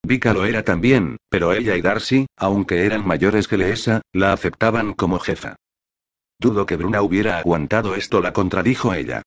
Vika 0.02 0.32
lo 0.32 0.44
era 0.46 0.62
también, 0.64 1.16
pero 1.28 1.52
ella 1.52 1.76
y 1.76 1.82
Darcy, 1.82 2.26
aunque 2.36 2.86
eran 2.86 3.06
mayores 3.06 3.48
que 3.48 3.56
Leesa, 3.58 4.02
la 4.12 4.32
aceptaban 4.32 4.94
como 4.94 5.18
jefa. 5.18 5.56
Dudo 6.40 6.64
que 6.64 6.76
Bruna 6.76 7.02
hubiera 7.02 7.38
aguantado 7.38 7.94
esto, 7.94 8.22
la 8.22 8.32
contradijo 8.32 8.94
ella. 8.94 9.20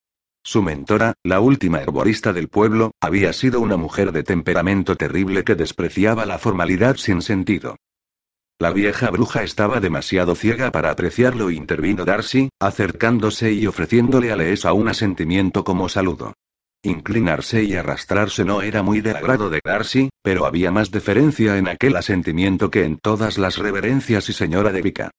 Su 0.44 0.64
mentora, 0.64 1.14
la 1.24 1.42
última 1.42 1.80
herborista 1.80 2.34
del 2.34 2.48
pueblo, 2.48 2.92
había 3.00 3.34
sido 3.34 3.62
una 3.62 3.78
mujer 3.78 4.12
de 4.12 4.24
temperamento 4.24 4.96
terrible 4.96 5.44
que 5.44 5.54
despreciaba 5.54 6.26
la 6.26 6.40
formalidad 6.40 6.96
sin 6.96 7.22
sentido. 7.22 7.78
La 8.58 8.72
vieja 8.72 9.12
bruja 9.12 9.44
estaba 9.44 9.80
demasiado 9.80 10.34
ciega 10.34 10.72
para 10.72 10.90
apreciarlo, 10.90 11.52
intervino 11.52 12.04
Darcy, 12.04 12.50
acercándose 12.60 13.54
y 13.54 13.68
ofreciéndole 13.68 14.32
a 14.32 14.36
Leesa 14.36 14.74
un 14.74 14.88
asentimiento 14.88 15.64
como 15.64 15.90
saludo. 15.90 16.34
Inclinarse 16.82 17.64
y 17.64 17.76
arrastrarse 17.76 18.44
no 18.44 18.64
era 18.64 18.82
muy 18.82 19.02
del 19.02 19.18
agrado 19.18 19.52
de 19.52 19.62
Darcy, 19.64 20.10
pero 20.24 20.48
había 20.48 20.72
más 20.72 20.90
deferencia 20.90 21.58
en 21.58 21.68
aquel 21.68 21.96
asentimiento 21.96 22.72
que 22.72 22.86
en 22.86 22.98
todas 22.98 23.38
las 23.38 23.60
reverencias 23.60 24.30
y 24.30 24.34
señora 24.34 24.72
de 24.72 24.82
Vika. 24.82 25.12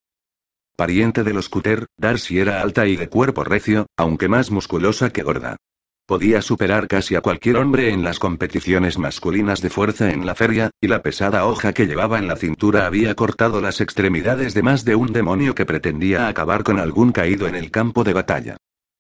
Pariente 0.77 1.22
de 1.22 1.33
los 1.33 1.49
Cuter, 1.49 1.87
Darcy 1.97 2.41
era 2.41 2.61
alta 2.61 2.87
y 2.89 2.97
de 2.97 3.09
cuerpo 3.09 3.45
recio, 3.45 3.87
aunque 3.97 4.29
más 4.29 4.51
musculosa 4.51 5.11
que 5.11 5.22
gorda. 5.22 5.57
Podía 6.05 6.43
superar 6.43 6.89
casi 6.89 7.14
a 7.14 7.20
cualquier 7.20 7.59
hombre 7.59 7.91
en 7.91 8.03
las 8.03 8.18
competiciones 8.18 8.99
masculinas 8.99 9.62
de 9.62 9.70
fuerza 9.70 10.11
en 10.11 10.27
la 10.27 10.35
feria, 10.35 10.70
y 10.81 10.89
la 10.89 11.01
pesada 11.01 11.47
hoja 11.47 11.72
que 11.72 11.87
llevaba 11.87 12.18
en 12.18 12.27
la 12.27 12.35
cintura 12.35 12.87
había 12.87 13.14
cortado 13.14 13.61
las 13.61 13.81
extremidades 13.81 14.53
de 14.53 14.64
más 14.64 14.85
de 14.85 14.97
un 14.97 15.12
demonio 15.12 15.55
que 15.55 15.64
pretendía 15.64 16.27
acabar 16.27 16.64
con 16.64 16.81
algún 16.81 17.12
caído 17.12 17.47
en 17.47 17.55
el 17.55 17.70
campo 17.70 18.03
de 18.03 18.12
batalla. 18.12 18.57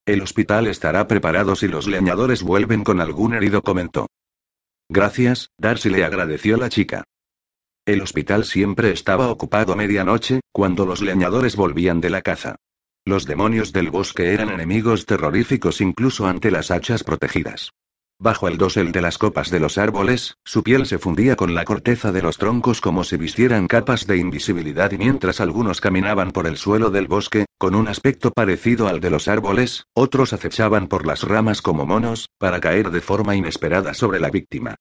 El 0.06 0.22
hospital 0.22 0.68
estará 0.68 1.08
preparado 1.08 1.56
si 1.56 1.66
los 1.66 1.88
leñadores 1.88 2.44
vuelven 2.44 2.84
con 2.84 3.00
algún 3.00 3.34
herido, 3.34 3.62
comentó. 3.62 4.06
Gracias, 4.88 5.50
Darcy 5.58 5.90
le 5.90 6.04
agradeció 6.04 6.56
la 6.56 6.68
chica. 6.68 7.02
El 7.86 8.00
hospital 8.00 8.46
siempre 8.46 8.92
estaba 8.92 9.28
ocupado 9.28 9.74
a 9.74 9.76
medianoche, 9.76 10.40
cuando 10.52 10.86
los 10.86 11.02
leñadores 11.02 11.54
volvían 11.54 12.00
de 12.00 12.08
la 12.08 12.22
caza. 12.22 12.56
Los 13.04 13.26
demonios 13.26 13.74
del 13.74 13.90
bosque 13.90 14.32
eran 14.32 14.48
enemigos 14.48 15.04
terroríficos 15.04 15.82
incluso 15.82 16.26
ante 16.26 16.50
las 16.50 16.70
hachas 16.70 17.04
protegidas. 17.04 17.72
Bajo 18.18 18.48
el 18.48 18.56
dosel 18.56 18.90
de 18.90 19.02
las 19.02 19.18
copas 19.18 19.50
de 19.50 19.60
los 19.60 19.76
árboles, 19.76 20.38
su 20.44 20.62
piel 20.62 20.86
se 20.86 20.98
fundía 20.98 21.36
con 21.36 21.52
la 21.52 21.66
corteza 21.66 22.10
de 22.10 22.22
los 22.22 22.38
troncos 22.38 22.80
como 22.80 23.04
si 23.04 23.18
vistieran 23.18 23.66
capas 23.66 24.06
de 24.06 24.16
invisibilidad 24.16 24.90
y 24.92 24.96
mientras 24.96 25.42
algunos 25.42 25.82
caminaban 25.82 26.30
por 26.30 26.46
el 26.46 26.56
suelo 26.56 26.88
del 26.88 27.06
bosque, 27.06 27.44
con 27.58 27.74
un 27.74 27.88
aspecto 27.88 28.30
parecido 28.30 28.88
al 28.88 29.00
de 29.00 29.10
los 29.10 29.28
árboles, 29.28 29.84
otros 29.92 30.32
acechaban 30.32 30.86
por 30.86 31.04
las 31.04 31.22
ramas 31.22 31.60
como 31.60 31.84
monos, 31.84 32.30
para 32.38 32.60
caer 32.60 32.90
de 32.90 33.02
forma 33.02 33.36
inesperada 33.36 33.92
sobre 33.92 34.20
la 34.20 34.30
víctima. 34.30 34.76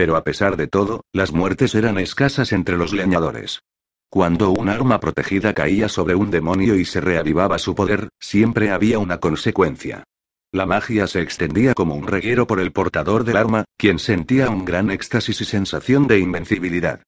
Pero 0.00 0.16
a 0.16 0.24
pesar 0.24 0.56
de 0.56 0.66
todo, 0.66 1.04
las 1.12 1.30
muertes 1.30 1.74
eran 1.74 1.98
escasas 1.98 2.52
entre 2.52 2.78
los 2.78 2.94
leñadores. 2.94 3.60
Cuando 4.08 4.50
un 4.50 4.70
arma 4.70 4.98
protegida 4.98 5.52
caía 5.52 5.90
sobre 5.90 6.14
un 6.14 6.30
demonio 6.30 6.74
y 6.76 6.86
se 6.86 7.02
reavivaba 7.02 7.58
su 7.58 7.74
poder, 7.74 8.08
siempre 8.18 8.70
había 8.70 8.98
una 8.98 9.18
consecuencia. 9.20 10.04
La 10.52 10.64
magia 10.64 11.06
se 11.06 11.20
extendía 11.20 11.74
como 11.74 11.96
un 11.96 12.06
reguero 12.06 12.46
por 12.46 12.60
el 12.60 12.72
portador 12.72 13.24
del 13.24 13.36
arma, 13.36 13.66
quien 13.76 13.98
sentía 13.98 14.48
un 14.48 14.64
gran 14.64 14.90
éxtasis 14.90 15.38
y 15.42 15.44
sensación 15.44 16.06
de 16.06 16.18
invencibilidad. 16.18 17.02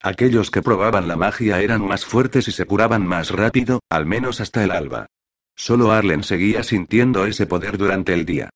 Aquellos 0.00 0.50
que 0.50 0.62
probaban 0.62 1.06
la 1.06 1.16
magia 1.16 1.60
eran 1.60 1.86
más 1.86 2.06
fuertes 2.06 2.48
y 2.48 2.52
se 2.52 2.64
curaban 2.64 3.06
más 3.06 3.30
rápido, 3.30 3.80
al 3.90 4.06
menos 4.06 4.40
hasta 4.40 4.64
el 4.64 4.70
alba. 4.70 5.04
Solo 5.54 5.92
Arlen 5.92 6.22
seguía 6.22 6.62
sintiendo 6.62 7.26
ese 7.26 7.46
poder 7.46 7.76
durante 7.76 8.14
el 8.14 8.24
día. 8.24 8.48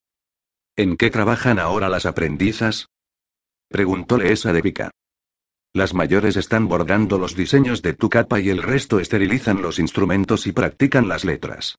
¿En 0.76 0.96
qué 0.96 1.10
trabajan 1.10 1.58
ahora 1.58 1.90
las 1.90 2.06
aprendizas? 2.06 2.88
Preguntóle 3.72 4.30
esa 4.32 4.52
de 4.52 4.62
pica. 4.62 4.90
Las 5.72 5.94
mayores 5.94 6.36
están 6.36 6.68
bordando 6.68 7.18
los 7.18 7.34
diseños 7.34 7.80
de 7.80 7.94
tu 7.94 8.10
capa 8.10 8.38
y 8.38 8.50
el 8.50 8.62
resto 8.62 9.00
esterilizan 9.00 9.62
los 9.62 9.78
instrumentos 9.78 10.46
y 10.46 10.52
practican 10.52 11.08
las 11.08 11.24
letras. 11.24 11.78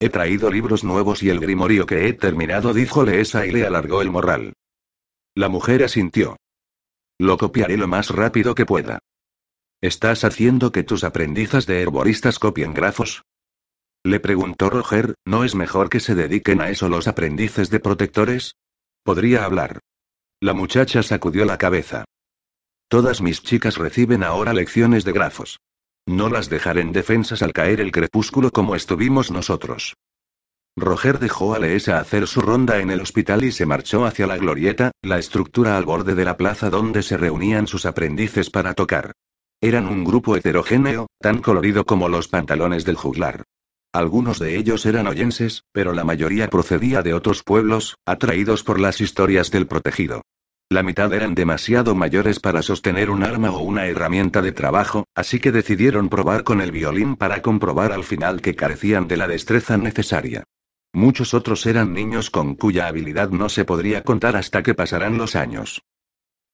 He 0.00 0.08
traído 0.08 0.50
libros 0.50 0.82
nuevos 0.82 1.22
y 1.22 1.30
el 1.30 1.38
grimorio 1.38 1.86
que 1.86 2.08
he 2.08 2.12
terminado, 2.14 2.74
dijo 2.74 3.04
Leesa 3.04 3.46
y 3.46 3.52
le 3.52 3.64
alargó 3.64 4.02
el 4.02 4.10
morral. 4.10 4.54
La 5.36 5.48
mujer 5.48 5.84
asintió. 5.84 6.36
Lo 7.20 7.38
copiaré 7.38 7.76
lo 7.76 7.86
más 7.86 8.10
rápido 8.10 8.56
que 8.56 8.66
pueda. 8.66 8.98
¿Estás 9.80 10.24
haciendo 10.24 10.72
que 10.72 10.82
tus 10.82 11.04
aprendizas 11.04 11.66
de 11.66 11.80
herboristas 11.80 12.40
copien 12.40 12.74
grafos? 12.74 13.22
Le 14.02 14.18
preguntó 14.18 14.68
Roger, 14.68 15.14
¿no 15.24 15.44
es 15.44 15.54
mejor 15.54 15.90
que 15.90 16.00
se 16.00 16.16
dediquen 16.16 16.60
a 16.60 16.70
eso 16.70 16.88
los 16.88 17.06
aprendices 17.06 17.70
de 17.70 17.78
protectores? 17.78 18.56
Podría 19.04 19.44
hablar. 19.44 19.78
La 20.44 20.52
muchacha 20.52 21.02
sacudió 21.02 21.46
la 21.46 21.56
cabeza. 21.56 22.04
Todas 22.90 23.22
mis 23.22 23.42
chicas 23.42 23.78
reciben 23.78 24.22
ahora 24.22 24.52
lecciones 24.52 25.02
de 25.02 25.12
grafos. 25.12 25.58
No 26.06 26.28
las 26.28 26.50
dejaré 26.50 26.82
en 26.82 26.92
defensas 26.92 27.40
al 27.40 27.54
caer 27.54 27.80
el 27.80 27.90
crepúsculo 27.90 28.50
como 28.50 28.76
estuvimos 28.76 29.30
nosotros. 29.30 29.94
Roger 30.76 31.18
dejó 31.18 31.54
a 31.54 31.58
Leesa 31.58 31.98
hacer 31.98 32.26
su 32.26 32.42
ronda 32.42 32.80
en 32.80 32.90
el 32.90 33.00
hospital 33.00 33.42
y 33.42 33.52
se 33.52 33.64
marchó 33.64 34.04
hacia 34.04 34.26
la 34.26 34.36
glorieta, 34.36 34.90
la 35.00 35.18
estructura 35.18 35.78
al 35.78 35.86
borde 35.86 36.14
de 36.14 36.26
la 36.26 36.36
plaza 36.36 36.68
donde 36.68 37.02
se 37.02 37.16
reunían 37.16 37.66
sus 37.66 37.86
aprendices 37.86 38.50
para 38.50 38.74
tocar. 38.74 39.12
Eran 39.62 39.86
un 39.86 40.04
grupo 40.04 40.36
heterogéneo, 40.36 41.06
tan 41.22 41.40
colorido 41.40 41.86
como 41.86 42.10
los 42.10 42.28
pantalones 42.28 42.84
del 42.84 42.96
juglar. 42.96 43.44
Algunos 43.94 44.38
de 44.40 44.58
ellos 44.58 44.84
eran 44.84 45.06
oyenses, 45.06 45.62
pero 45.72 45.94
la 45.94 46.04
mayoría 46.04 46.50
procedía 46.50 47.00
de 47.00 47.14
otros 47.14 47.42
pueblos, 47.42 47.96
atraídos 48.04 48.62
por 48.62 48.78
las 48.78 49.00
historias 49.00 49.50
del 49.50 49.66
protegido. 49.66 50.20
La 50.70 50.82
mitad 50.82 51.12
eran 51.12 51.34
demasiado 51.34 51.94
mayores 51.94 52.40
para 52.40 52.62
sostener 52.62 53.10
un 53.10 53.22
arma 53.22 53.50
o 53.50 53.60
una 53.60 53.86
herramienta 53.86 54.42
de 54.42 54.52
trabajo, 54.52 55.04
así 55.14 55.38
que 55.38 55.52
decidieron 55.52 56.08
probar 56.08 56.42
con 56.42 56.60
el 56.60 56.72
violín 56.72 57.16
para 57.16 57.42
comprobar 57.42 57.92
al 57.92 58.04
final 58.04 58.40
que 58.40 58.56
carecían 58.56 59.06
de 59.06 59.16
la 59.16 59.28
destreza 59.28 59.76
necesaria. 59.76 60.44
Muchos 60.92 61.34
otros 61.34 61.66
eran 61.66 61.92
niños 61.92 62.30
con 62.30 62.54
cuya 62.54 62.86
habilidad 62.86 63.30
no 63.30 63.48
se 63.48 63.64
podría 63.64 64.02
contar 64.02 64.36
hasta 64.36 64.62
que 64.62 64.74
pasaran 64.74 65.18
los 65.18 65.36
años. 65.36 65.82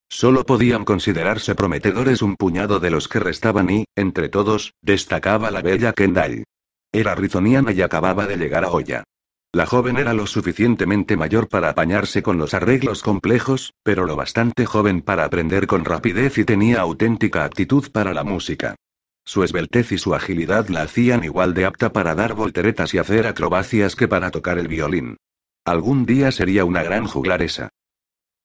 Solo 0.08 0.44
podían 0.44 0.84
considerarse 0.84 1.54
prometedores 1.54 2.20
un 2.20 2.34
puñado 2.34 2.80
de 2.80 2.90
los 2.90 3.06
que 3.06 3.20
restaban 3.20 3.70
y, 3.70 3.84
entre 3.94 4.28
todos, 4.28 4.74
destacaba 4.82 5.52
la 5.52 5.62
bella 5.62 5.92
Kendall. 5.92 6.44
Era 6.90 7.14
rizoniana 7.14 7.70
y 7.70 7.80
acababa 7.82 8.26
de 8.26 8.36
llegar 8.36 8.64
a 8.64 8.70
Oya. 8.70 9.04
La 9.53 9.66
joven 9.66 9.96
era 9.96 10.14
lo 10.14 10.28
suficientemente 10.28 11.16
mayor 11.16 11.48
para 11.48 11.70
apañarse 11.70 12.22
con 12.22 12.38
los 12.38 12.55
arreglos 12.55 13.03
complejos, 13.03 13.74
pero 13.82 14.07
lo 14.07 14.14
bastante 14.14 14.64
joven 14.64 15.03
para 15.03 15.24
aprender 15.24 15.66
con 15.66 15.84
rapidez 15.84 16.38
y 16.38 16.44
tenía 16.44 16.80
auténtica 16.80 17.44
aptitud 17.44 17.90
para 17.90 18.14
la 18.14 18.22
música. 18.22 18.76
Su 19.24 19.42
esbeltez 19.42 19.90
y 19.90 19.98
su 19.98 20.14
agilidad 20.14 20.68
la 20.68 20.82
hacían 20.82 21.24
igual 21.24 21.53
de 21.53 21.64
apta 21.64 21.92
para 21.92 22.14
dar 22.14 22.34
volteretas 22.34 22.94
y 22.94 22.98
hacer 22.98 23.26
acrobacias 23.26 23.96
que 23.96 24.07
para 24.07 24.30
tocar 24.30 24.57
el 24.57 24.68
violín. 24.68 25.16
Algún 25.64 26.07
día 26.07 26.30
sería 26.30 26.64
una 26.64 26.84
gran 26.84 27.09
juglaresa. 27.09 27.70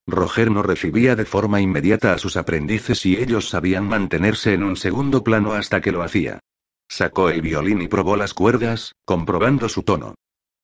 Roger 0.08 0.50
no 0.50 0.64
recibía 0.64 1.16
de 1.16 1.26
forma 1.26 1.62
inmediata 1.62 2.14
a 2.14 2.18
sus 2.18 2.36
aprendices 2.36 3.06
y 3.06 3.18
ellos 3.18 3.50
sabían 3.50 3.88
mantenerse 3.88 4.54
en 4.54 4.64
un 4.64 4.76
segundo 4.76 5.24
plano 5.24 5.54
hasta 5.54 5.82
que 5.82 5.92
lo 5.92 6.02
hacía. 6.02 6.40
Sacó 6.88 7.30
el 7.30 7.44
violín 7.44 7.82
y 7.84 7.88
probó 7.88 8.16
las 8.16 8.34
cuerdas, 8.34 8.94
comprobando 9.06 9.70
su 9.70 9.84
tono. 9.84 10.16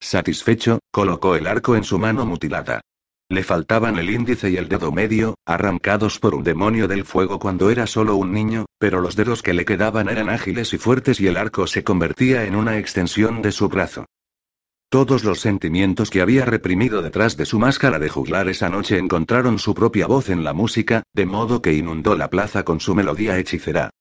Satisfecho, 0.01 0.79
colocó 0.91 1.35
el 1.35 1.47
arco 1.47 1.75
en 1.75 1.83
su 1.83 1.99
mano 1.99 2.25
mutilada. 2.25 2.81
Le 3.29 3.43
faltaban 3.43 3.97
el 3.97 4.09
índice 4.09 4.49
y 4.49 4.57
el 4.57 4.67
dedo 4.67 4.91
medio, 4.91 5.35
arrancados 5.45 6.19
por 6.19 6.35
un 6.35 6.43
demonio 6.43 6.89
del 6.89 7.05
fuego 7.05 7.39
cuando 7.39 7.69
era 7.69 7.87
solo 7.87 8.17
un 8.17 8.33
niño, 8.33 8.65
pero 8.77 8.99
los 8.99 9.15
dedos 9.15 9.41
que 9.41 9.53
le 9.53 9.63
quedaban 9.63 10.09
eran 10.09 10.27
ágiles 10.27 10.73
y 10.73 10.77
fuertes 10.77 11.21
y 11.21 11.27
el 11.27 11.37
arco 11.37 11.65
se 11.67 11.85
convertía 11.85 12.43
en 12.43 12.55
una 12.55 12.77
extensión 12.77 13.41
de 13.41 13.53
su 13.53 13.69
brazo. 13.69 14.05
Todos 14.89 15.23
los 15.23 15.39
sentimientos 15.39 16.09
que 16.09 16.19
había 16.19 16.43
reprimido 16.43 17.01
detrás 17.01 17.37
de 17.37 17.45
su 17.45 17.57
máscara 17.57 17.97
de 17.97 18.09
juglar 18.09 18.49
esa 18.49 18.67
noche 18.67 18.97
encontraron 18.97 19.59
su 19.59 19.73
propia 19.73 20.07
voz 20.07 20.29
en 20.29 20.43
la 20.43 20.51
música, 20.51 21.03
de 21.13 21.25
modo 21.25 21.61
que 21.61 21.71
inundó 21.71 22.17
la 22.17 22.29
plaza 22.29 22.63
con 22.63 22.81
su 22.81 22.93
melodía 22.95 23.37
hechicera. 23.37 23.91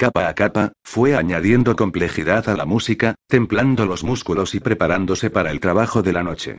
Capa 0.00 0.28
a 0.28 0.34
capa, 0.36 0.72
fue 0.84 1.16
añadiendo 1.16 1.74
complejidad 1.74 2.48
a 2.48 2.56
la 2.56 2.64
música, 2.64 3.16
templando 3.26 3.84
los 3.84 4.04
músculos 4.04 4.54
y 4.54 4.60
preparándose 4.60 5.28
para 5.28 5.50
el 5.50 5.58
trabajo 5.58 6.02
de 6.02 6.12
la 6.12 6.22
noche. 6.22 6.58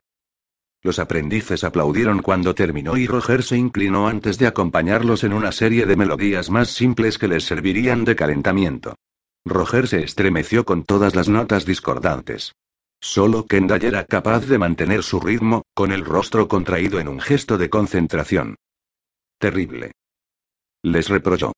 Los 0.83 0.99
aprendices 0.99 1.63
aplaudieron 1.63 2.21
cuando 2.21 2.53
terminó 2.53 2.97
y 2.97 3.07
Roger 3.07 3.43
se 3.43 3.55
inclinó 3.55 4.09
antes 4.09 4.39
de 4.39 4.47
acompañarlos 4.47 5.23
en 5.23 5.31
una 5.31 5.53
serie 5.53 5.85
de 5.85 5.95
melodías 5.95 6.49
más 6.49 6.67
simples 6.67 7.17
que 7.17 7.29
les 7.29 7.45
servirían 7.45 8.03
de 8.03 8.17
calentamiento. 8.17 8.95
Roger 9.45 9.87
se 9.87 10.03
estremeció 10.03 10.65
con 10.65 10.83
todas 10.83 11.15
las 11.15 11.29
notas 11.29 11.65
discordantes. 11.65 12.51
Solo 12.99 13.45
Kendall 13.45 13.85
era 13.85 14.03
capaz 14.03 14.47
de 14.47 14.57
mantener 14.57 15.01
su 15.01 15.21
ritmo, 15.21 15.63
con 15.73 15.93
el 15.93 16.03
rostro 16.03 16.49
contraído 16.49 16.99
en 16.99 17.07
un 17.07 17.21
gesto 17.21 17.57
de 17.57 17.69
concentración. 17.69 18.55
Terrible. 19.39 19.93
Les 20.83 21.07
reprochó. 21.07 21.53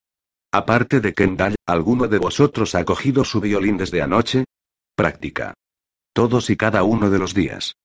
Aparte 0.54 0.99
de 0.99 1.14
Kendall, 1.14 1.56
¿alguno 1.66 2.10
de 2.10 2.18
vosotros 2.18 2.76
ha 2.76 2.84
cogido 2.84 3.24
su 3.24 3.39
violín 3.39 3.78
desde 3.78 4.02
anoche? 4.02 4.43
Práctica. 4.95 5.54
Todos 6.14 6.49
y 6.49 6.58
cada 6.58 6.84
uno 6.84 7.10
de 7.10 7.20
los 7.20 7.34
días. 7.34 7.78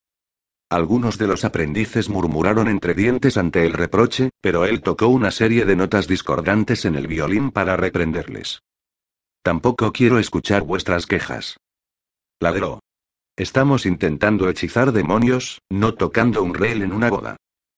Algunos 0.69 1.17
de 1.17 1.29
los 1.29 1.45
aprendices 1.45 2.09
murmuraron 2.09 2.67
entre 2.67 2.95
dientes 2.95 3.37
ante 3.37 3.64
el 3.64 3.73
reproche, 3.73 4.31
pero 4.41 4.64
él 4.64 4.83
tocó 4.83 5.07
una 5.07 5.31
serie 5.31 5.64
de 5.64 5.77
notas 5.77 6.09
discordantes 6.09 6.85
en 6.85 6.97
el 6.97 7.07
violín 7.07 7.53
para 7.53 7.77
reprenderles. 7.77 8.62
Tampoco 9.43 9.93
quiero 9.93 10.19
escuchar 10.19 10.62
vuestras 10.62 11.07
quejas. 11.07 11.59
Ladró. 12.41 12.81
Estamos 13.37 13.87
intentando 13.87 14.49
hechizar 14.49 14.91
demonios, 14.91 15.61
no 15.71 15.95
tocando 15.95 16.43
un 16.43 16.53
reel 16.53 16.83
en 16.83 16.93
una 16.93 17.11
boda. 17.11 17.37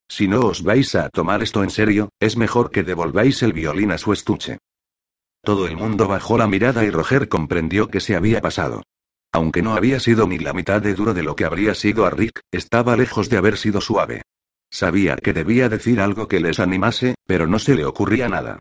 Si 0.09 0.29
no 0.29 0.41
os 0.47 0.63
vais 0.63 0.95
a 0.95 1.11
tomar 1.11 1.43
esto 1.43 1.63
en 1.63 1.69
serio, 1.69 2.09
es 2.21 2.39
mejor 2.39 2.71
que 2.71 2.85
devolváis 2.85 3.43
el 3.43 3.53
violín 3.53 3.93
a 3.93 3.99
su 3.99 4.15
estuche. 4.15 4.57
Todo 5.49 5.67
el 5.67 5.79
mundo 5.79 6.07
bajó 6.07 6.37
la 6.37 6.47
mirada 6.47 6.85
y 6.85 6.91
Roger 6.91 7.27
comprendió 7.27 7.89
que 7.89 8.01
se 8.01 8.15
había 8.15 8.43
pasado. 8.43 8.83
Aunque 9.33 9.63
no 9.63 9.73
había 9.73 9.99
sido 9.99 10.29
ni 10.29 10.39
la 10.39 10.53
mitad 10.53 10.83
de 10.83 10.93
duro 10.93 11.15
de 11.15 11.23
lo 11.23 11.37
que 11.37 11.47
habría 11.47 11.75
sido 11.75 12.05
a 12.05 12.11
Rick, 12.11 12.43
estaba 12.53 12.99
lejos 12.99 13.31
de 13.31 13.39
haber 13.39 13.57
sido 13.57 13.81
suave. 13.81 14.21
Sabía 14.71 15.17
que 15.17 15.33
debía 15.33 15.71
decir 15.71 16.03
algo 16.03 16.29
que 16.29 16.41
les 16.41 16.61
animase, 16.61 17.15
pero 17.27 17.47
no 17.47 17.59
se 17.59 17.77
le 17.77 17.87
ocurría 17.87 18.29
nada. 18.29 18.59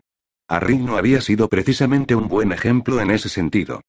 A 0.48 0.60
Rick 0.60 0.80
no 0.80 0.96
había 0.96 1.20
sido 1.20 1.50
precisamente 1.50 2.14
un 2.14 2.26
buen 2.26 2.52
ejemplo 2.52 3.02
en 3.02 3.10
ese 3.10 3.28
sentido. 3.28 3.82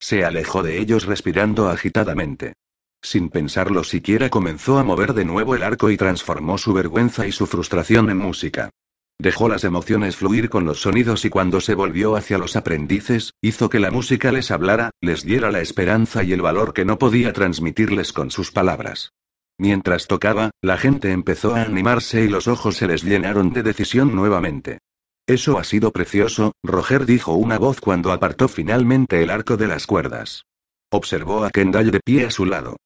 Se 0.00 0.24
alejó 0.24 0.62
de 0.62 0.78
ellos 0.78 1.04
respirando 1.04 1.68
agitadamente. 1.68 2.54
Sin 3.02 3.28
pensarlo 3.28 3.84
siquiera 3.84 4.30
comenzó 4.30 4.78
a 4.78 4.82
mover 4.82 5.12
de 5.12 5.26
nuevo 5.26 5.56
el 5.56 5.62
arco 5.62 5.90
y 5.90 5.98
transformó 5.98 6.56
su 6.56 6.72
vergüenza 6.72 7.26
y 7.26 7.32
su 7.32 7.46
frustración 7.46 8.08
en 8.08 8.16
música. 8.16 8.70
Dejó 9.18 9.48
las 9.48 9.64
emociones 9.64 10.16
fluir 10.16 10.50
con 10.50 10.64
los 10.64 10.80
sonidos 10.80 11.24
y 11.24 11.30
cuando 11.30 11.60
se 11.60 11.74
volvió 11.74 12.16
hacia 12.16 12.38
los 12.38 12.56
aprendices, 12.56 13.32
hizo 13.40 13.68
que 13.68 13.78
la 13.78 13.90
música 13.90 14.32
les 14.32 14.50
hablara, 14.50 14.90
les 15.00 15.24
diera 15.24 15.50
la 15.50 15.60
esperanza 15.60 16.24
y 16.24 16.32
el 16.32 16.42
valor 16.42 16.74
que 16.74 16.84
no 16.84 16.98
podía 16.98 17.32
transmitirles 17.32 18.12
con 18.12 18.30
sus 18.30 18.50
palabras. 18.50 19.12
Mientras 19.56 20.08
tocaba, 20.08 20.50
la 20.60 20.76
gente 20.78 21.12
empezó 21.12 21.54
a 21.54 21.62
animarse 21.62 22.24
y 22.24 22.28
los 22.28 22.48
ojos 22.48 22.76
se 22.76 22.88
les 22.88 23.04
llenaron 23.04 23.52
de 23.52 23.62
decisión 23.62 24.14
nuevamente. 24.14 24.78
Eso 25.26 25.58
ha 25.58 25.64
sido 25.64 25.92
precioso, 25.92 26.52
Roger 26.62 27.06
dijo 27.06 27.32
una 27.34 27.58
voz 27.58 27.80
cuando 27.80 28.12
apartó 28.12 28.48
finalmente 28.48 29.22
el 29.22 29.30
arco 29.30 29.56
de 29.56 29.68
las 29.68 29.86
cuerdas. 29.86 30.44
Observó 30.90 31.44
a 31.44 31.50
Kendall 31.50 31.92
de 31.92 32.00
pie 32.00 32.26
a 32.26 32.30
su 32.30 32.44
lado. 32.44 32.76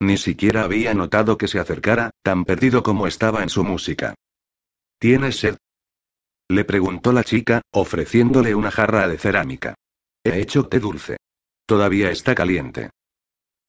Ni 0.00 0.16
siquiera 0.16 0.62
había 0.62 0.94
notado 0.94 1.38
que 1.38 1.48
se 1.48 1.58
acercara, 1.58 2.10
tan 2.22 2.44
perdido 2.44 2.82
como 2.82 3.06
estaba 3.06 3.42
en 3.42 3.48
su 3.48 3.64
música. 3.64 4.14
¿Tienes 5.00 5.40
sed? 5.40 5.56
Le 6.50 6.64
preguntó 6.64 7.12
la 7.12 7.24
chica, 7.24 7.60
ofreciéndole 7.72 8.54
una 8.54 8.70
jarra 8.70 9.06
de 9.06 9.18
cerámica. 9.18 9.74
He 10.24 10.40
hecho 10.40 10.66
té 10.66 10.80
dulce. 10.80 11.18
Todavía 11.66 12.10
está 12.10 12.34
caliente. 12.34 12.90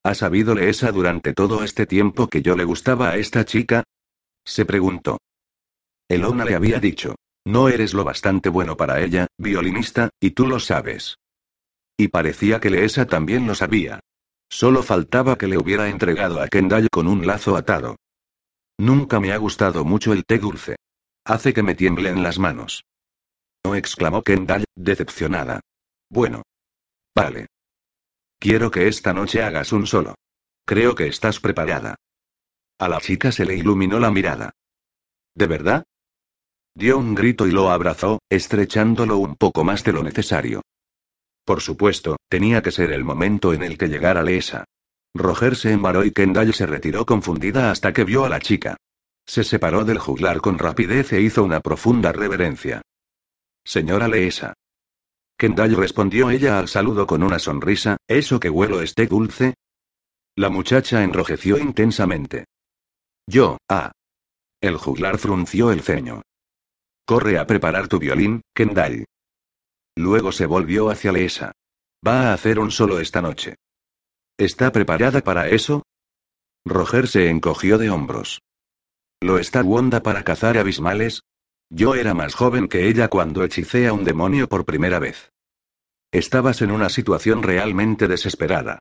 ¿Ha 0.03 0.15
sabido 0.15 0.55
Leesa 0.55 0.91
durante 0.93 1.33
todo 1.33 1.63
este 1.63 1.85
tiempo 1.85 2.27
que 2.27 2.41
yo 2.41 2.55
le 2.55 2.63
gustaba 2.63 3.09
a 3.09 3.17
esta 3.17 3.43
chica? 3.43 3.83
Se 4.45 4.65
preguntó. 4.65 5.17
Elona 6.07 6.45
le 6.45 6.55
había 6.55 6.79
dicho. 6.79 7.15
No 7.45 7.67
eres 7.67 7.93
lo 7.93 8.03
bastante 8.05 8.47
bueno 8.47 8.77
para 8.77 9.01
ella, 9.01 9.27
violinista, 9.37 10.09
y 10.21 10.31
tú 10.31 10.47
lo 10.47 10.59
sabes. 10.59 11.17
Y 11.97 12.07
parecía 12.07 12.61
que 12.61 12.69
Leesa 12.69 13.05
también 13.05 13.45
lo 13.45 13.55
sabía. 13.55 13.99
Solo 14.49 14.83
faltaba 14.83 15.37
que 15.37 15.47
le 15.47 15.57
hubiera 15.57 15.89
entregado 15.89 16.41
a 16.41 16.47
Kendall 16.47 16.87
con 16.89 17.07
un 17.07 17.27
lazo 17.27 17.57
atado. 17.57 17.97
Nunca 18.77 19.19
me 19.19 19.33
ha 19.33 19.37
gustado 19.37 19.83
mucho 19.83 20.13
el 20.13 20.23
té 20.23 20.37
dulce. 20.37 20.77
Hace 21.25 21.53
que 21.53 21.63
me 21.63 21.75
tiemblen 21.75 22.23
las 22.23 22.39
manos. 22.39 22.85
No 23.65 23.75
exclamó 23.75 24.23
Kendall, 24.23 24.65
decepcionada. 24.75 25.61
Bueno. 26.09 26.43
Vale. 27.15 27.47
Quiero 28.39 28.71
que 28.71 28.87
esta 28.87 29.13
noche 29.13 29.43
hagas 29.43 29.73
un 29.73 29.85
solo. 29.85 30.15
Creo 30.65 30.95
que 30.95 31.07
estás 31.07 31.39
preparada. 31.39 31.95
A 32.79 32.87
la 32.87 33.01
chica 33.01 33.31
se 33.31 33.45
le 33.45 33.55
iluminó 33.55 33.99
la 33.99 34.11
mirada. 34.11 34.51
¿De 35.35 35.47
verdad? 35.47 35.85
Dio 36.73 36.97
un 36.97 37.15
grito 37.15 37.45
y 37.47 37.51
lo 37.51 37.69
abrazó, 37.69 38.19
estrechándolo 38.29 39.17
un 39.17 39.35
poco 39.35 39.63
más 39.63 39.83
de 39.83 39.91
lo 39.91 40.03
necesario. 40.03 40.61
Por 41.43 41.61
supuesto, 41.61 42.17
tenía 42.29 42.61
que 42.61 42.71
ser 42.71 42.91
el 42.91 43.03
momento 43.03 43.53
en 43.53 43.63
el 43.63 43.77
que 43.77 43.87
llegara 43.87 44.23
Lesa. 44.23 44.65
Roger 45.13 45.55
se 45.55 45.71
embaró 45.71 46.05
y 46.05 46.11
Kendall 46.11 46.53
se 46.53 46.67
retiró 46.67 47.05
confundida 47.05 47.71
hasta 47.71 47.91
que 47.91 48.03
vio 48.03 48.23
a 48.23 48.29
la 48.29 48.39
chica. 48.39 48.77
Se 49.29 49.43
separó 49.43 49.85
del 49.85 49.99
juglar 49.99 50.41
con 50.41 50.57
rapidez 50.57 51.13
e 51.13 51.21
hizo 51.21 51.43
una 51.43 51.59
profunda 51.59 52.11
reverencia. 52.11 52.81
Señora 53.63 54.07
Leesa. 54.07 54.55
Kendall 55.37 55.75
respondió 55.75 56.31
ella 56.31 56.57
al 56.57 56.67
saludo 56.67 57.05
con 57.05 57.21
una 57.21 57.37
sonrisa, 57.37 57.97
¿eso 58.07 58.39
que 58.39 58.49
huelo 58.49 58.81
esté 58.81 59.05
dulce? 59.05 59.53
La 60.35 60.49
muchacha 60.49 61.03
enrojeció 61.03 61.59
intensamente. 61.59 62.45
Yo, 63.27 63.59
ah. 63.69 63.91
El 64.61 64.77
juglar 64.77 65.19
frunció 65.19 65.71
el 65.71 65.83
ceño. 65.83 66.23
Corre 67.05 67.37
a 67.37 67.45
preparar 67.45 67.87
tu 67.87 67.99
violín, 67.99 68.41
Kendall. 68.55 69.05
Luego 69.95 70.31
se 70.31 70.47
volvió 70.47 70.89
hacia 70.89 71.11
Leesa. 71.11 71.51
Va 72.05 72.31
a 72.31 72.33
hacer 72.33 72.57
un 72.57 72.71
solo 72.71 72.99
esta 72.99 73.21
noche. 73.21 73.57
¿Está 74.39 74.71
preparada 74.71 75.21
para 75.21 75.49
eso? 75.49 75.83
Roger 76.65 77.07
se 77.07 77.29
encogió 77.29 77.77
de 77.77 77.91
hombros. 77.91 78.39
¿Lo 79.21 79.37
está 79.37 79.61
Wanda 79.63 80.01
para 80.01 80.23
cazar 80.23 80.57
abismales? 80.57 81.23
Yo 81.69 81.95
era 81.95 82.13
más 82.13 82.35
joven 82.35 82.69
que 82.69 82.87
ella 82.87 83.09
cuando 83.09 83.43
hechicé 83.43 83.87
a 83.87 83.93
un 83.93 84.05
demonio 84.05 84.47
por 84.47 84.63
primera 84.63 84.97
vez. 84.97 85.31
Estabas 86.11 86.61
en 86.61 86.71
una 86.71 86.89
situación 86.89 87.43
realmente 87.43 88.07
desesperada. 88.07 88.79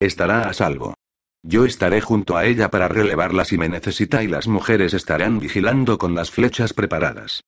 Estará 0.00 0.48
a 0.48 0.52
salvo. 0.52 0.94
Yo 1.42 1.64
estaré 1.64 2.00
junto 2.00 2.36
a 2.36 2.46
ella 2.46 2.70
para 2.70 2.88
relevarla 2.88 3.44
si 3.44 3.58
me 3.58 3.68
necesita 3.68 4.22
y 4.22 4.28
las 4.28 4.46
mujeres 4.46 4.94
estarán 4.94 5.40
vigilando 5.40 5.98
con 5.98 6.14
las 6.14 6.30
flechas 6.30 6.72
preparadas. 6.72 7.42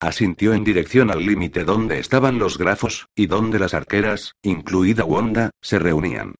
Asintió 0.00 0.54
en 0.54 0.62
dirección 0.62 1.10
al 1.10 1.26
límite 1.26 1.64
donde 1.64 1.98
estaban 1.98 2.38
los 2.38 2.58
grafos, 2.58 3.08
y 3.14 3.26
donde 3.26 3.58
las 3.58 3.74
arqueras, 3.74 4.34
incluida 4.42 5.04
Wanda, 5.04 5.50
se 5.60 5.78
reunían. 5.78 6.34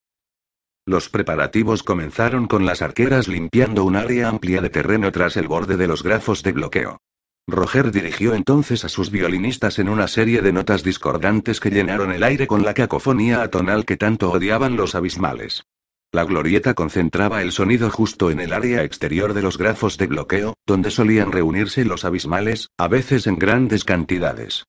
Los 0.87 1.09
preparativos 1.09 1.83
comenzaron 1.83 2.47
con 2.47 2.67
las 2.67 2.83
arqueras 2.83 3.27
limpiando 3.27 3.85
un 3.85 3.97
área 3.97 4.29
amplia 4.29 4.61
de 4.61 4.69
terreno 4.69 5.11
tras 5.13 5.39
el 5.39 5.49
borde 5.49 5.79
de 5.79 5.87
los 5.87 6.03
grafos 6.03 6.43
de 6.43 6.53
bloqueo. 6.53 7.01
Roger 7.47 7.91
dirigió 7.91 8.35
entonces 8.35 8.85
a 8.85 8.91
sus 8.91 9.11
violinistas 9.11 9.79
en 9.79 9.89
una 9.89 10.09
serie 10.09 10.43
de 10.43 10.53
notas 10.53 10.83
discordantes 10.83 11.61
que 11.61 11.71
llenaron 11.71 12.13
el 12.13 12.23
aire 12.23 12.47
con 12.47 12.65
la 12.65 12.75
cacofonía 12.75 13.43
atonal 13.43 13.87
que 13.87 13.97
tanto 13.97 14.31
odiaban 14.31 14.77
los 14.77 14.95
abismales. 14.95 15.65
La 16.13 16.25
glorieta 16.25 16.75
concentraba 16.75 17.43
el 17.43 17.53
sonido 17.53 17.91
justo 17.91 18.31
en 18.31 18.41
el 18.41 18.53
área 18.53 18.85
exterior 18.85 19.33
de 19.33 19.43
los 19.43 19.59
grafos 19.59 19.97
de 19.97 20.07
bloqueo, 20.07 20.55
donde 20.67 20.91
solían 20.91 21.33
reunirse 21.33 21.85
los 21.85 22.05
abismales, 22.05 22.69
a 22.79 22.89
veces 22.89 23.27
en 23.27 23.37
grandes 23.37 23.85
cantidades. 23.85 24.65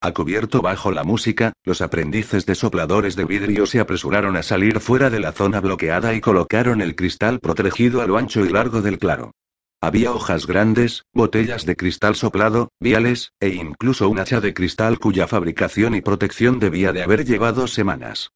A 0.00 0.12
cubierto 0.12 0.62
bajo 0.62 0.92
la 0.92 1.02
música, 1.02 1.54
los 1.64 1.80
aprendices 1.80 2.46
de 2.46 2.54
sopladores 2.54 3.16
de 3.16 3.24
vidrio 3.24 3.66
se 3.66 3.80
apresuraron 3.80 4.36
a 4.36 4.44
salir 4.44 4.78
fuera 4.78 5.10
de 5.10 5.18
la 5.18 5.32
zona 5.32 5.60
bloqueada 5.60 6.14
y 6.14 6.20
colocaron 6.20 6.80
el 6.80 6.94
cristal 6.94 7.40
protegido 7.40 8.00
a 8.00 8.06
lo 8.06 8.16
ancho 8.16 8.44
y 8.44 8.48
largo 8.48 8.80
del 8.80 8.98
claro. 8.98 9.32
Había 9.80 10.12
hojas 10.12 10.46
grandes, 10.46 11.04
botellas 11.12 11.66
de 11.66 11.74
cristal 11.74 12.14
soplado, 12.14 12.68
viales, 12.78 13.32
e 13.40 13.48
incluso 13.48 14.08
un 14.08 14.20
hacha 14.20 14.40
de 14.40 14.54
cristal 14.54 15.00
cuya 15.00 15.26
fabricación 15.26 15.96
y 15.96 16.00
protección 16.00 16.60
debía 16.60 16.92
de 16.92 17.02
haber 17.02 17.24
llevado 17.24 17.66
semanas. 17.66 18.30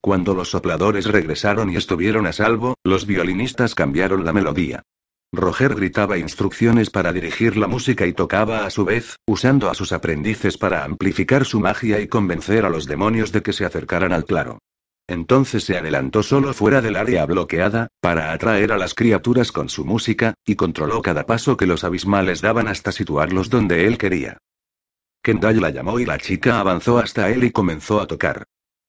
Cuando 0.00 0.34
los 0.34 0.50
sopladores 0.50 1.06
regresaron 1.06 1.68
y 1.68 1.76
estuvieron 1.76 2.28
a 2.28 2.32
salvo, 2.32 2.76
los 2.84 3.06
violinistas 3.06 3.74
cambiaron 3.74 4.24
la 4.24 4.32
melodía. 4.32 4.84
Roger 5.32 5.74
gritaba 5.74 6.18
instrucciones 6.18 6.90
para 6.90 7.12
dirigir 7.12 7.56
la 7.56 7.66
música 7.66 8.06
y 8.06 8.12
tocaba 8.12 8.64
a 8.64 8.70
su 8.70 8.84
vez, 8.84 9.16
usando 9.26 9.68
a 9.68 9.74
sus 9.74 9.92
aprendices 9.92 10.56
para 10.56 10.84
amplificar 10.84 11.44
su 11.44 11.60
magia 11.60 12.00
y 12.00 12.08
convencer 12.08 12.64
a 12.64 12.70
los 12.70 12.86
demonios 12.86 13.32
de 13.32 13.42
que 13.42 13.52
se 13.52 13.64
acercaran 13.64 14.12
al 14.12 14.24
claro. 14.24 14.58
Entonces 15.08 15.64
se 15.64 15.76
adelantó 15.76 16.22
solo 16.22 16.52
fuera 16.52 16.80
del 16.80 16.96
área 16.96 17.26
bloqueada, 17.26 17.88
para 18.00 18.32
atraer 18.32 18.72
a 18.72 18.78
las 18.78 18.94
criaturas 18.94 19.52
con 19.52 19.68
su 19.68 19.84
música, 19.84 20.34
y 20.44 20.56
controló 20.56 21.02
cada 21.02 21.26
paso 21.26 21.56
que 21.56 21.66
los 21.66 21.84
abismales 21.84 22.40
daban 22.40 22.66
hasta 22.66 22.90
situarlos 22.90 23.50
donde 23.50 23.86
él 23.86 23.98
quería. 23.98 24.38
Kendall 25.22 25.60
la 25.60 25.70
llamó 25.70 26.00
y 26.00 26.06
la 26.06 26.18
chica 26.18 26.60
avanzó 26.60 26.98
hasta 26.98 27.30
él 27.30 27.44
y 27.44 27.50
comenzó 27.50 28.00
a 28.00 28.06
tocar. 28.06 28.44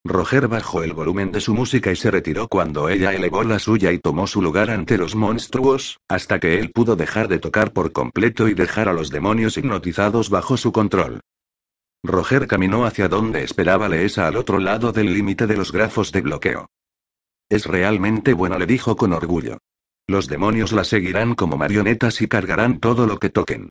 Roger 0.08 0.48
bajó 0.48 0.84
el 0.84 0.94
volumen 0.94 1.32
de 1.32 1.42
su 1.42 1.54
música 1.54 1.92
y 1.92 1.96
se 1.96 2.10
retiró 2.10 2.48
cuando 2.48 2.90
ella 2.90 3.14
elevó 3.14 3.44
la 3.44 3.60
suya 3.60 3.92
y 3.92 4.00
tomó 4.00 4.26
su 4.26 4.42
lugar 4.42 4.70
ante 4.70 4.98
los 4.98 5.16
monstruos, 5.16 6.00
hasta 6.08 6.40
que 6.40 6.60
él 6.60 6.72
pudo 6.72 6.96
dejar 6.96 7.28
de 7.28 7.40
tocar 7.40 7.74
por 7.74 7.92
completo 7.92 8.48
y 8.48 8.54
dejar 8.54 8.88
a 8.88 8.94
los 8.94 9.10
demonios 9.10 9.58
hipnotizados 9.58 10.30
bajo 10.30 10.56
su 10.56 10.72
control. 10.72 11.20
Roger 12.04 12.48
caminó 12.48 12.86
hacia 12.86 13.10
donde 13.10 13.44
esperaba 13.44 13.90
Leesa 13.90 14.28
al 14.28 14.38
otro 14.38 14.60
lado 14.60 14.92
del 14.94 15.14
límite 15.14 15.46
de 15.46 15.58
los 15.58 15.72
grafos 15.72 16.12
de 16.12 16.22
bloqueo. 16.22 16.70
Es 17.50 17.66
realmente 17.66 18.34
bueno, 18.34 18.58
le 18.58 18.66
dijo 18.66 18.96
con 18.96 19.14
orgullo. 19.14 19.58
Los 20.08 20.28
demonios 20.28 20.72
la 20.72 20.86
seguirán 20.86 21.36
como 21.36 21.58
marionetas 21.58 22.22
y 22.22 22.28
cargarán 22.28 22.80
todo 22.80 23.08
lo 23.08 23.20
que 23.20 23.30
toquen. 23.30 23.70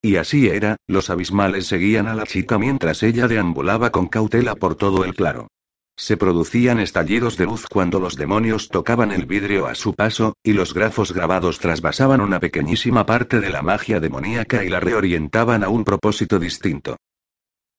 Y 0.00 0.16
así 0.16 0.48
era, 0.48 0.76
los 0.86 1.10
abismales 1.10 1.66
seguían 1.66 2.06
a 2.06 2.14
la 2.14 2.24
chica 2.24 2.58
mientras 2.58 3.02
ella 3.02 3.26
deambulaba 3.26 3.90
con 3.90 4.06
cautela 4.06 4.54
por 4.54 4.76
todo 4.76 5.04
el 5.04 5.14
claro. 5.14 5.48
Se 5.96 6.16
producían 6.16 6.78
estallidos 6.78 7.36
de 7.36 7.46
luz 7.46 7.66
cuando 7.68 7.98
los 7.98 8.14
demonios 8.14 8.68
tocaban 8.68 9.10
el 9.10 9.26
vidrio 9.26 9.66
a 9.66 9.74
su 9.74 9.94
paso, 9.94 10.34
y 10.44 10.52
los 10.52 10.72
grafos 10.72 11.12
grabados 11.12 11.58
trasvasaban 11.58 12.20
una 12.20 12.38
pequeñísima 12.38 13.04
parte 13.04 13.40
de 13.40 13.50
la 13.50 13.62
magia 13.62 13.98
demoníaca 13.98 14.62
y 14.62 14.68
la 14.68 14.78
reorientaban 14.78 15.64
a 15.64 15.68
un 15.68 15.82
propósito 15.82 16.38
distinto. 16.38 16.96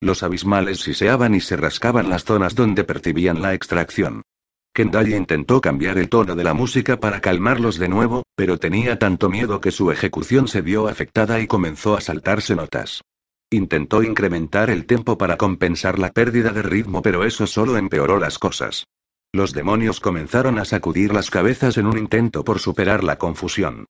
Los 0.02 0.22
abismales 0.24 0.82
siseaban 0.82 1.34
y 1.36 1.40
se 1.40 1.56
rascaban 1.56 2.10
las 2.10 2.26
zonas 2.26 2.56
donde 2.56 2.84
percibían 2.84 3.42
la 3.42 3.54
extracción. 3.54 4.24
Kendall 4.80 5.10
intentó 5.10 5.60
cambiar 5.60 5.98
el 5.98 6.08
tono 6.08 6.38
de 6.38 6.44
la 6.46 6.54
música 6.54 7.02
para 7.02 7.20
calmarlos 7.20 7.80
de 7.80 7.90
nuevo, 7.90 8.24
pero 8.38 8.58
tenía 8.58 8.98
tanto 8.98 9.30
miedo 9.30 9.60
que 9.60 9.72
su 9.72 9.92
ejecución 9.92 10.48
se 10.48 10.62
vio 10.62 10.88
afectada 10.88 11.42
y 11.42 11.48
comenzó 11.48 11.98
a 11.98 12.00
saltarse 12.00 12.56
notas. 12.56 13.02
Intentó 13.52 14.04
incrementar 14.04 14.70
el 14.70 14.86
tempo 14.86 15.18
para 15.18 15.36
compensar 15.36 16.00
la 16.00 16.12
pérdida 16.14 16.52
de 16.52 16.62
ritmo, 16.62 17.02
pero 17.02 17.26
eso 17.26 17.46
solo 17.46 17.76
empeoró 17.76 18.20
las 18.20 18.40
cosas. 18.40 18.86
Los 19.34 19.52
demonios 19.52 20.00
comenzaron 20.00 20.58
a 20.60 20.64
sacudir 20.64 21.14
las 21.14 21.30
cabezas 21.30 21.78
en 21.78 21.86
un 21.86 21.98
intento 21.98 22.46
por 22.46 22.60
superar 22.60 23.04
la 23.04 23.18
confusión. 23.18 23.84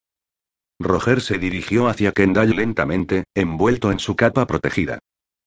Roger 0.80 1.20
se 1.20 1.38
dirigió 1.38 1.86
hacia 1.86 2.10
Kendall 2.10 2.56
lentamente, 2.56 3.26
envuelto 3.36 3.92
en 3.92 4.00
su 4.00 4.16
capa 4.16 4.44
protegida. 4.48 4.98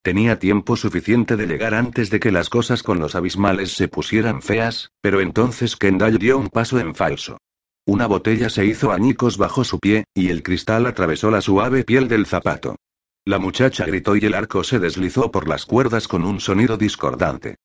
Tenía 0.04 0.38
tiempo 0.38 0.76
suficiente 0.76 1.38
de 1.38 1.47
llegar 1.47 1.74
antes 1.74 2.10
de 2.10 2.20
que 2.20 2.30
las 2.30 2.49
cosas 2.49 2.84
con 2.84 2.99
los 2.99 3.16
abismales 3.16 3.72
se 3.72 3.88
pusieran 3.88 4.41
feas, 4.41 4.91
pero 4.99 5.22
entonces 5.22 5.78
Kendall 5.78 6.18
dio 6.18 6.38
un 6.38 6.49
paso 6.49 6.78
en 6.78 6.93
falso. 6.93 7.38
Una 7.86 8.06
botella 8.06 8.49
se 8.49 8.66
hizo 8.66 8.91
añicos 8.91 9.38
bajo 9.38 9.64
su 9.64 9.80
pie, 9.80 10.04
y 10.14 10.28
el 10.28 10.43
cristal 10.43 10.88
atravesó 10.88 11.32
la 11.32 11.39
suave 11.39 11.86
piel 11.86 12.10
del 12.10 12.26
zapato. 12.26 12.76
La 13.24 13.39
muchacha 13.39 13.86
gritó 13.86 14.18
y 14.18 14.26
el 14.26 14.34
arco 14.34 14.66
se 14.66 14.78
deslizó 14.78 15.32
por 15.32 15.47
las 15.47 15.66
cuerdas 15.66 16.10
con 16.10 16.26
un 16.26 16.41
sonido 16.41 16.76
discordante. 16.76 17.56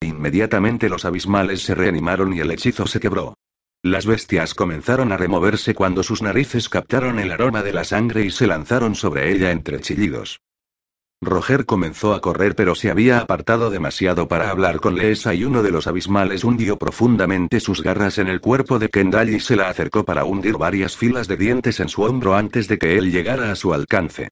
Inmediatamente 0.00 0.88
los 0.88 1.04
abismales 1.04 1.62
se 1.62 1.74
reanimaron 1.74 2.32
y 2.32 2.38
el 2.38 2.52
hechizo 2.52 2.86
se 2.86 3.00
quebró. 3.00 3.34
Las 3.82 4.06
bestias 4.06 4.54
comenzaron 4.54 5.10
a 5.10 5.16
removerse 5.16 5.74
cuando 5.74 6.04
sus 6.04 6.22
narices 6.22 6.68
captaron 6.68 7.18
el 7.18 7.32
aroma 7.32 7.64
de 7.64 7.72
la 7.72 7.82
sangre 7.82 8.24
y 8.24 8.30
se 8.30 8.46
lanzaron 8.46 8.94
sobre 8.94 9.32
ella 9.32 9.50
entre 9.50 9.80
chillidos. 9.80 10.38
Roger 11.22 11.64
comenzó 11.64 12.12
a 12.12 12.20
correr 12.20 12.54
pero 12.54 12.74
se 12.74 12.90
había 12.90 13.20
apartado 13.20 13.70
demasiado 13.70 14.28
para 14.28 14.50
hablar 14.50 14.80
con 14.80 14.96
Leesa 14.96 15.32
y 15.32 15.44
uno 15.44 15.62
de 15.62 15.70
los 15.70 15.86
abismales 15.86 16.44
hundió 16.44 16.76
profundamente 16.76 17.58
sus 17.58 17.82
garras 17.82 18.18
en 18.18 18.28
el 18.28 18.40
cuerpo 18.40 18.78
de 18.78 18.90
Kendall 18.90 19.30
y 19.30 19.40
se 19.40 19.56
la 19.56 19.70
acercó 19.70 20.04
para 20.04 20.24
hundir 20.24 20.58
varias 20.58 20.96
filas 20.96 21.26
de 21.26 21.38
dientes 21.38 21.80
en 21.80 21.88
su 21.88 22.02
hombro 22.02 22.34
antes 22.34 22.68
de 22.68 22.78
que 22.78 22.98
él 22.98 23.10
llegara 23.10 23.50
a 23.50 23.56
su 23.56 23.72
alcance. 23.72 24.28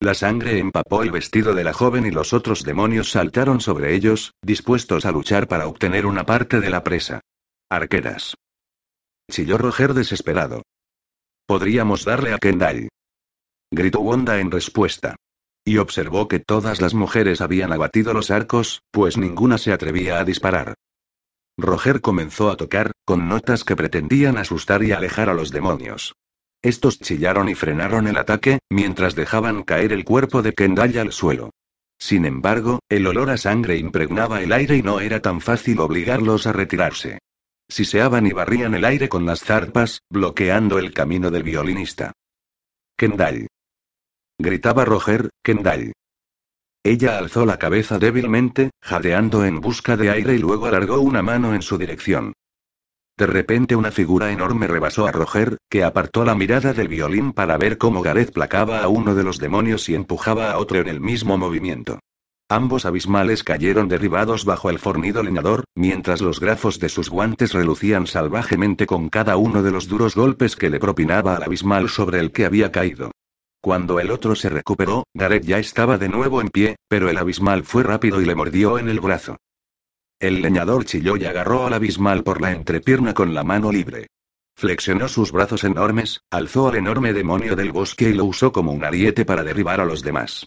La 0.00 0.14
sangre 0.14 0.60
empapó 0.60 1.02
el 1.02 1.10
vestido 1.10 1.54
de 1.54 1.64
la 1.64 1.72
joven 1.72 2.06
y 2.06 2.12
los 2.12 2.32
otros 2.32 2.62
demonios 2.62 3.10
saltaron 3.10 3.60
sobre 3.60 3.96
ellos, 3.96 4.34
dispuestos 4.40 5.04
a 5.06 5.10
luchar 5.10 5.48
para 5.48 5.66
obtener 5.66 6.06
una 6.06 6.24
parte 6.24 6.60
de 6.60 6.70
la 6.70 6.84
presa. 6.84 7.20
Arqueras. 7.68 8.36
Chilló 9.28 9.58
Roger 9.58 9.92
desesperado. 9.94 10.62
Podríamos 11.46 12.04
darle 12.04 12.32
a 12.32 12.38
Kendall. 12.38 12.88
Gritó 13.72 14.00
Wanda 14.00 14.38
en 14.38 14.52
respuesta. 14.52 15.16
Y 15.68 15.76
observó 15.76 16.28
que 16.28 16.38
todas 16.38 16.80
las 16.80 16.94
mujeres 16.94 17.42
habían 17.42 17.74
abatido 17.74 18.14
los 18.14 18.30
arcos, 18.30 18.80
pues 18.90 19.18
ninguna 19.18 19.58
se 19.58 19.70
atrevía 19.70 20.18
a 20.18 20.24
disparar. 20.24 20.72
Roger 21.58 22.00
comenzó 22.00 22.48
a 22.48 22.56
tocar, 22.56 22.92
con 23.04 23.28
notas 23.28 23.64
que 23.64 23.76
pretendían 23.76 24.38
asustar 24.38 24.82
y 24.82 24.92
alejar 24.92 25.28
a 25.28 25.34
los 25.34 25.50
demonios. 25.50 26.14
Estos 26.62 26.98
chillaron 27.00 27.50
y 27.50 27.54
frenaron 27.54 28.06
el 28.06 28.16
ataque, 28.16 28.60
mientras 28.70 29.14
dejaban 29.14 29.62
caer 29.62 29.92
el 29.92 30.06
cuerpo 30.06 30.40
de 30.40 30.54
Kendall 30.54 30.96
al 30.96 31.12
suelo. 31.12 31.50
Sin 31.98 32.24
embargo, 32.24 32.78
el 32.88 33.06
olor 33.06 33.28
a 33.28 33.36
sangre 33.36 33.76
impregnaba 33.76 34.40
el 34.40 34.52
aire 34.52 34.78
y 34.78 34.82
no 34.82 35.00
era 35.00 35.20
tan 35.20 35.42
fácil 35.42 35.80
obligarlos 35.80 36.46
a 36.46 36.54
retirarse. 36.54 37.18
Siseaban 37.68 38.26
y 38.26 38.32
barrían 38.32 38.74
el 38.74 38.86
aire 38.86 39.10
con 39.10 39.26
las 39.26 39.40
zarpas, 39.40 40.00
bloqueando 40.08 40.78
el 40.78 40.94
camino 40.94 41.30
del 41.30 41.42
violinista. 41.42 42.14
Kendall. 42.96 43.48
Gritaba 44.40 44.84
Roger, 44.84 45.30
Kendall. 45.42 45.94
Ella 46.84 47.18
alzó 47.18 47.44
la 47.44 47.58
cabeza 47.58 47.98
débilmente, 47.98 48.70
jadeando 48.80 49.44
en 49.44 49.60
busca 49.60 49.96
de 49.96 50.10
aire 50.10 50.36
y 50.36 50.38
luego 50.38 50.66
alargó 50.66 51.00
una 51.00 51.22
mano 51.22 51.54
en 51.54 51.62
su 51.62 51.76
dirección. 51.76 52.34
De 53.18 53.26
repente 53.26 53.74
una 53.74 53.90
figura 53.90 54.30
enorme 54.30 54.68
rebasó 54.68 55.08
a 55.08 55.10
Roger, 55.10 55.58
que 55.68 55.82
apartó 55.82 56.24
la 56.24 56.36
mirada 56.36 56.72
del 56.72 56.86
violín 56.86 57.32
para 57.32 57.58
ver 57.58 57.78
cómo 57.78 58.00
Gareth 58.00 58.32
placaba 58.32 58.80
a 58.80 58.86
uno 58.86 59.16
de 59.16 59.24
los 59.24 59.40
demonios 59.40 59.88
y 59.88 59.96
empujaba 59.96 60.52
a 60.52 60.58
otro 60.58 60.78
en 60.78 60.86
el 60.86 61.00
mismo 61.00 61.36
movimiento. 61.36 61.98
Ambos 62.48 62.86
abismales 62.86 63.42
cayeron 63.42 63.88
derribados 63.88 64.44
bajo 64.44 64.70
el 64.70 64.78
fornido 64.78 65.24
leñador, 65.24 65.64
mientras 65.74 66.20
los 66.20 66.38
grafos 66.38 66.78
de 66.78 66.88
sus 66.88 67.10
guantes 67.10 67.54
relucían 67.54 68.06
salvajemente 68.06 68.86
con 68.86 69.08
cada 69.08 69.36
uno 69.36 69.64
de 69.64 69.72
los 69.72 69.88
duros 69.88 70.14
golpes 70.14 70.54
que 70.54 70.70
le 70.70 70.78
propinaba 70.78 71.34
al 71.34 71.42
abismal 71.42 71.88
sobre 71.88 72.20
el 72.20 72.30
que 72.30 72.44
había 72.44 72.70
caído. 72.70 73.10
Cuando 73.60 73.98
el 73.98 74.10
otro 74.10 74.36
se 74.36 74.48
recuperó, 74.48 75.04
Gareth 75.14 75.44
ya 75.44 75.58
estaba 75.58 75.98
de 75.98 76.08
nuevo 76.08 76.40
en 76.40 76.48
pie, 76.48 76.76
pero 76.88 77.10
el 77.10 77.18
abismal 77.18 77.64
fue 77.64 77.82
rápido 77.82 78.22
y 78.22 78.24
le 78.24 78.36
mordió 78.36 78.78
en 78.78 78.88
el 78.88 79.00
brazo. 79.00 79.36
El 80.20 80.42
leñador 80.42 80.84
chilló 80.84 81.16
y 81.16 81.24
agarró 81.24 81.66
al 81.66 81.74
abismal 81.74 82.22
por 82.22 82.40
la 82.40 82.52
entrepierna 82.52 83.14
con 83.14 83.34
la 83.34 83.44
mano 83.44 83.72
libre. 83.72 84.08
Flexionó 84.56 85.06
sus 85.06 85.30
brazos 85.30 85.62
enormes, 85.64 86.20
alzó 86.30 86.68
al 86.68 86.76
enorme 86.76 87.12
demonio 87.12 87.54
del 87.54 87.70
bosque 87.70 88.10
y 88.10 88.14
lo 88.14 88.24
usó 88.24 88.50
como 88.50 88.72
un 88.72 88.84
ariete 88.84 89.24
para 89.24 89.44
derribar 89.44 89.80
a 89.80 89.84
los 89.84 90.02
demás. 90.02 90.46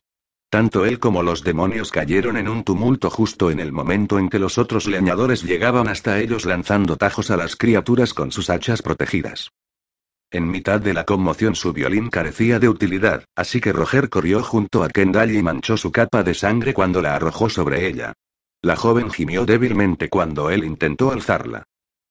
Tanto 0.50 0.86
él 0.86 1.00
como 1.00 1.24
los 1.24 1.44
demonios 1.44 1.92
cayeron 1.92 2.36
en 2.36 2.50
un 2.50 2.66
tumulto 2.66 3.10
justo 3.10 3.52
en 3.52 3.62
el 3.62 3.72
momento 3.72 4.20
en 4.20 4.28
que 4.28 4.40
los 4.40 4.58
otros 4.58 4.86
leñadores 4.86 5.44
llegaban 5.44 5.88
hasta 5.88 6.20
ellos 6.20 6.46
lanzando 6.46 6.98
tajos 6.98 7.32
a 7.32 7.38
las 7.38 7.56
criaturas 7.56 8.14
con 8.14 8.34
sus 8.34 8.50
hachas 8.50 8.82
protegidas. 8.82 9.52
En 10.34 10.50
mitad 10.50 10.80
de 10.80 10.94
la 10.94 11.04
conmoción 11.04 11.56
su 11.56 11.74
violín 11.74 12.10
carecía 12.10 12.58
de 12.58 12.70
utilidad, 12.70 13.26
así 13.36 13.60
que 13.60 13.74
Roger 13.74 14.10
corrió 14.10 14.42
junto 14.42 14.82
a 14.82 14.88
Kendall 14.88 15.36
y 15.36 15.44
manchó 15.44 15.76
su 15.76 15.92
capa 15.92 16.24
de 16.24 16.34
sangre 16.34 16.74
cuando 16.74 17.02
la 17.02 17.16
arrojó 17.16 17.50
sobre 17.50 17.86
ella. 17.86 18.14
La 18.62 18.78
joven 18.78 19.12
gimió 19.12 19.46
débilmente 19.46 20.08
cuando 20.08 20.50
él 20.50 20.64
intentó 20.64 21.12
alzarla. 21.12 21.64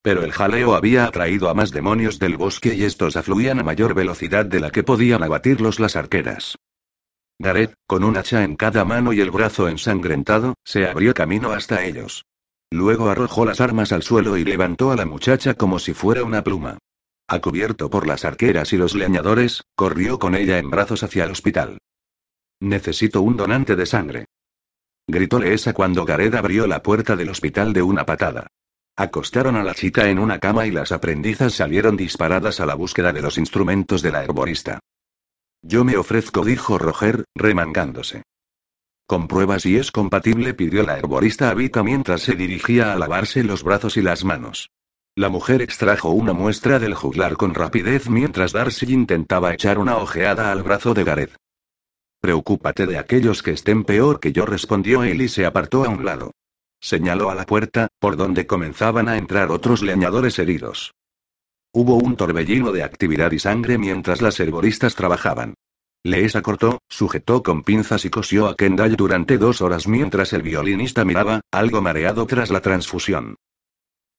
Pero 0.03 0.23
el 0.23 0.33
jaleo 0.33 0.75
había 0.75 1.07
atraído 1.07 1.49
a 1.49 1.55
más 1.55 1.71
demonios 1.71 2.18
del 2.18 2.37
bosque 2.37 2.75
y 2.75 2.85
estos 2.85 3.16
afluían 3.16 3.59
a 3.59 3.62
mayor 3.62 3.95
velocidad 3.95 4.45
de 4.45 4.61
la 4.61 4.71
que 4.71 4.83
podían 4.83 5.23
abatirlos 5.23 5.81
las 5.81 5.97
arqueras. 5.97 6.59
Gareth, 7.39 7.73
con 7.87 8.05
un 8.05 8.18
hacha 8.18 8.45
en 8.45 8.55
cada 8.57 8.85
mano 8.85 9.14
y 9.14 9.23
el 9.23 9.31
brazo 9.31 9.66
ensangrentado, 9.66 10.57
se 10.62 10.87
abrió 10.87 11.14
camino 11.14 11.53
hasta 11.53 11.87
ellos. 11.87 12.27
Luego 12.71 13.09
arrojó 13.09 13.47
las 13.47 13.62
armas 13.62 13.93
al 13.93 14.03
suelo 14.03 14.37
y 14.37 14.45
levantó 14.45 14.91
a 14.91 14.97
la 14.97 15.07
muchacha 15.07 15.55
como 15.55 15.79
si 15.79 15.95
fuera 15.95 16.23
una 16.23 16.45
pluma. 16.45 16.77
A 17.33 17.39
cubierto 17.39 17.89
por 17.91 18.09
las 18.09 18.24
arqueras 18.24 18.72
y 18.72 18.76
los 18.76 18.97
leñadores, 18.97 19.62
corrió 19.76 20.18
con 20.18 20.35
ella 20.35 20.59
en 20.59 20.68
brazos 20.68 21.05
hacia 21.05 21.22
el 21.22 21.31
hospital. 21.31 21.78
Necesito 22.61 23.22
un 23.22 23.37
donante 23.37 23.76
de 23.76 23.87
sangre. 23.87 24.24
Gritó 25.07 25.39
Leesa 25.39 25.72
cuando 25.72 26.05
Gareth 26.05 26.35
abrió 26.35 26.66
la 26.66 26.83
puerta 26.83 27.14
del 27.14 27.28
hospital 27.28 27.72
de 27.72 27.83
una 27.83 28.05
patada. 28.05 28.49
Acostaron 28.97 29.55
a 29.55 29.62
la 29.62 29.74
chica 29.74 30.09
en 30.09 30.18
una 30.18 30.41
cama 30.41 30.66
y 30.66 30.72
las 30.72 30.91
aprendizas 30.91 31.55
salieron 31.55 31.97
disparadas 31.97 32.59
a 32.59 32.66
la 32.66 32.74
búsqueda 32.74 33.12
de 33.12 33.22
los 33.22 33.39
instrumentos 33.39 34.03
de 34.03 34.11
la 34.11 34.24
herborista. 34.24 34.81
Yo 35.62 35.85
me 35.85 35.97
ofrezco, 35.97 36.45
dijo 36.45 36.78
Roger, 36.78 37.26
remangándose. 37.37 38.24
Comprueba 39.07 39.61
si 39.61 39.76
es 39.76 39.93
compatible, 39.93 40.53
pidió 40.55 40.83
la 40.83 40.99
herborista 40.99 41.51
a 41.51 41.55
Vika 41.55 41.85
mientras 41.85 42.22
se 42.22 42.35
dirigía 42.35 42.93
a 42.93 42.99
lavarse 42.99 43.45
los 43.45 43.62
brazos 43.62 43.97
y 43.97 44.03
las 44.03 44.24
manos. 44.24 44.68
La 45.17 45.29
mujer 45.29 45.61
extrajo 45.61 46.11
una 46.11 46.33
muestra 46.33 46.79
del 46.79 46.95
juglar 46.95 47.37
con 47.37 47.53
rapidez 47.55 48.09
mientras 48.09 48.53
Darcy 48.53 48.93
intentaba 48.93 49.53
echar 49.53 49.79
una 49.79 49.97
ojeada 49.97 50.53
al 50.53 50.63
brazo 50.63 50.95
de 50.95 51.03
Gareth. 51.03 51.37
Preocúpate 52.21 52.87
de 52.87 52.99
aquellos 52.99 53.43
que 53.43 53.51
estén 53.51 53.85
peor 53.85 54.21
que 54.21 54.33
yo, 54.33 54.47
respondió 54.47 55.03
él 55.03 55.21
y 55.23 55.29
se 55.29 55.47
apartó 55.47 55.85
a 55.85 55.89
un 55.89 56.05
lado. 56.05 56.33
Señaló 56.81 57.31
a 57.31 57.35
la 57.35 57.45
puerta, 57.45 57.89
por 57.99 58.17
donde 58.17 58.47
comenzaban 58.47 59.09
a 59.09 59.19
entrar 59.19 59.51
otros 59.51 59.83
leñadores 59.83 60.39
heridos. 60.39 60.93
Hubo 61.73 61.97
un 61.97 62.17
torbellino 62.17 62.73
de 62.73 62.83
actividad 62.83 63.33
y 63.33 63.39
sangre 63.39 63.79
mientras 63.79 64.23
las 64.23 64.39
herboristas 64.39 64.95
trabajaban. 64.95 65.55
Leesa 66.05 66.41
cortó, 66.41 66.79
sujetó 66.89 67.43
con 67.43 67.63
pinzas 67.63 68.05
y 68.05 68.11
cosió 68.11 68.49
a 68.49 68.57
Kendall 68.57 68.97
durante 68.97 69.39
dos 69.39 69.61
horas 69.61 69.87
mientras 69.87 70.33
el 70.33 70.43
violinista 70.43 71.05
miraba, 71.05 71.43
algo 71.51 71.83
mareado 71.83 72.27
tras 72.27 72.51
la 72.51 72.61
transfusión. 72.61 73.37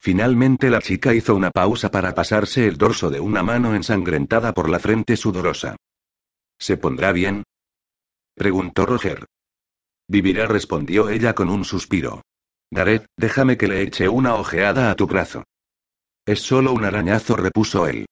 Finalmente 0.04 0.72
la 0.72 0.82
chica 0.82 1.14
hizo 1.14 1.36
una 1.36 1.52
pausa 1.52 1.92
para 1.92 2.16
pasarse 2.16 2.66
el 2.66 2.76
dorso 2.76 3.12
de 3.12 3.20
una 3.20 3.44
mano 3.44 3.76
ensangrentada 3.76 4.52
por 4.52 4.68
la 4.68 4.80
frente 4.80 5.16
sudorosa. 5.16 5.76
¿Se 6.58 6.76
pondrá 6.76 7.12
bien? 7.12 7.44
preguntó 8.34 8.88
Roger. 8.88 9.28
Vivirá, 10.08 10.48
respondió 10.48 11.10
ella 11.10 11.36
con 11.36 11.50
un 11.50 11.66
suspiro. 11.66 12.24
Gareth, 12.72 13.06
déjame 13.16 13.58
que 13.58 13.68
le 13.68 13.84
eche 13.84 14.10
una 14.10 14.34
ojeada 14.34 14.90
a 14.90 14.96
tu 14.96 15.06
brazo. 15.06 15.44
Es 16.26 16.42
solo 16.42 16.74
un 16.74 16.84
arañazo, 16.84 17.36
repuso 17.36 17.86
él. 17.86 18.08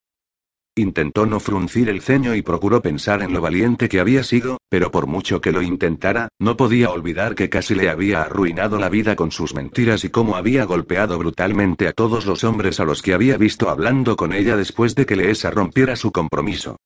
Intentó 0.79 1.25
no 1.25 1.41
fruncir 1.41 1.89
el 1.89 1.99
ceño 1.99 2.35
y 2.35 2.41
procuró 2.41 2.81
pensar 2.81 3.21
en 3.21 3.33
lo 3.33 3.41
valiente 3.41 3.89
que 3.89 3.99
había 3.99 4.23
sido, 4.23 4.59
pero 4.69 4.91
por 4.91 5.07
mucho 5.07 5.41
que 5.41 5.51
lo 5.51 5.61
intentara, 5.61 6.29
no 6.39 6.55
podía 6.55 6.89
olvidar 6.89 7.35
que 7.35 7.49
casi 7.49 7.75
le 7.75 7.89
había 7.89 8.21
arruinado 8.21 8.79
la 8.79 8.87
vida 8.87 9.17
con 9.17 9.29
sus 9.29 9.53
mentiras 9.53 10.05
y 10.05 10.09
cómo 10.09 10.37
había 10.37 10.63
golpeado 10.63 11.17
brutalmente 11.17 11.89
a 11.89 11.91
todos 11.91 12.25
los 12.25 12.45
hombres 12.45 12.79
a 12.79 12.85
los 12.85 13.01
que 13.01 13.13
había 13.13 13.35
visto 13.35 13.69
hablando 13.69 14.15
con 14.15 14.31
ella 14.31 14.55
después 14.55 14.95
de 14.95 15.05
que 15.05 15.17
Leesa 15.17 15.51
rompiera 15.51 15.97
su 15.97 16.13
compromiso. 16.13 16.77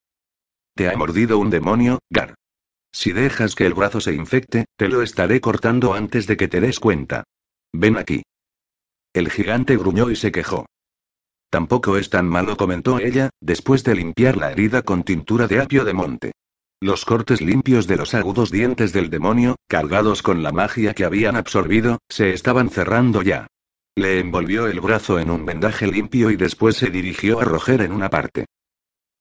Te 0.73 0.89
ha 0.89 0.97
mordido 0.97 1.37
un 1.37 1.51
demonio, 1.51 1.99
Gar. 2.09 2.33
Si 2.91 3.11
dejas 3.11 3.53
que 3.53 3.67
el 3.67 3.75
brazo 3.75 4.01
se 4.01 4.15
infecte, 4.15 4.65
te 4.75 4.87
lo 4.87 5.03
estaré 5.03 5.39
cortando 5.39 5.93
antes 5.93 6.25
de 6.25 6.35
que 6.35 6.47
te 6.47 6.61
des 6.61 6.79
cuenta. 6.79 7.25
Ven 7.71 7.97
aquí. 7.97 8.23
El 9.13 9.29
gigante 9.29 9.77
gruñó 9.77 10.09
y 10.09 10.15
se 10.15 10.31
quejó. 10.31 10.65
Tampoco 11.53 11.97
es 11.97 12.09
tan 12.09 12.27
malo, 12.27 12.57
comentó 12.57 12.97
ella, 12.97 13.29
después 13.39 13.83
de 13.83 13.93
limpiar 13.93 14.37
la 14.37 14.51
herida 14.51 14.81
con 14.81 15.03
tintura 15.03 15.47
de 15.47 15.59
apio 15.61 15.85
de 15.85 15.93
monte. 15.93 16.31
Los 16.81 17.05
cortes 17.05 17.41
limpios 17.41 17.85
de 17.85 17.95
los 17.95 18.15
agudos 18.15 18.49
dientes 18.49 18.91
del 18.91 19.11
demonio, 19.11 19.57
cargados 19.67 20.23
con 20.23 20.41
la 20.41 20.51
magia 20.51 20.95
que 20.95 21.05
habían 21.05 21.35
absorbido, 21.35 21.99
se 22.09 22.33
estaban 22.33 22.71
cerrando 22.71 23.21
ya. 23.21 23.45
Le 23.95 24.19
envolvió 24.19 24.65
el 24.65 24.81
brazo 24.81 25.19
en 25.19 25.29
un 25.29 25.45
vendaje 25.45 25.85
limpio 25.85 26.31
y 26.31 26.37
después 26.37 26.75
se 26.75 26.89
dirigió 26.89 27.39
a 27.39 27.45
Roger 27.45 27.81
en 27.81 27.91
una 27.91 28.09
parte. 28.09 28.47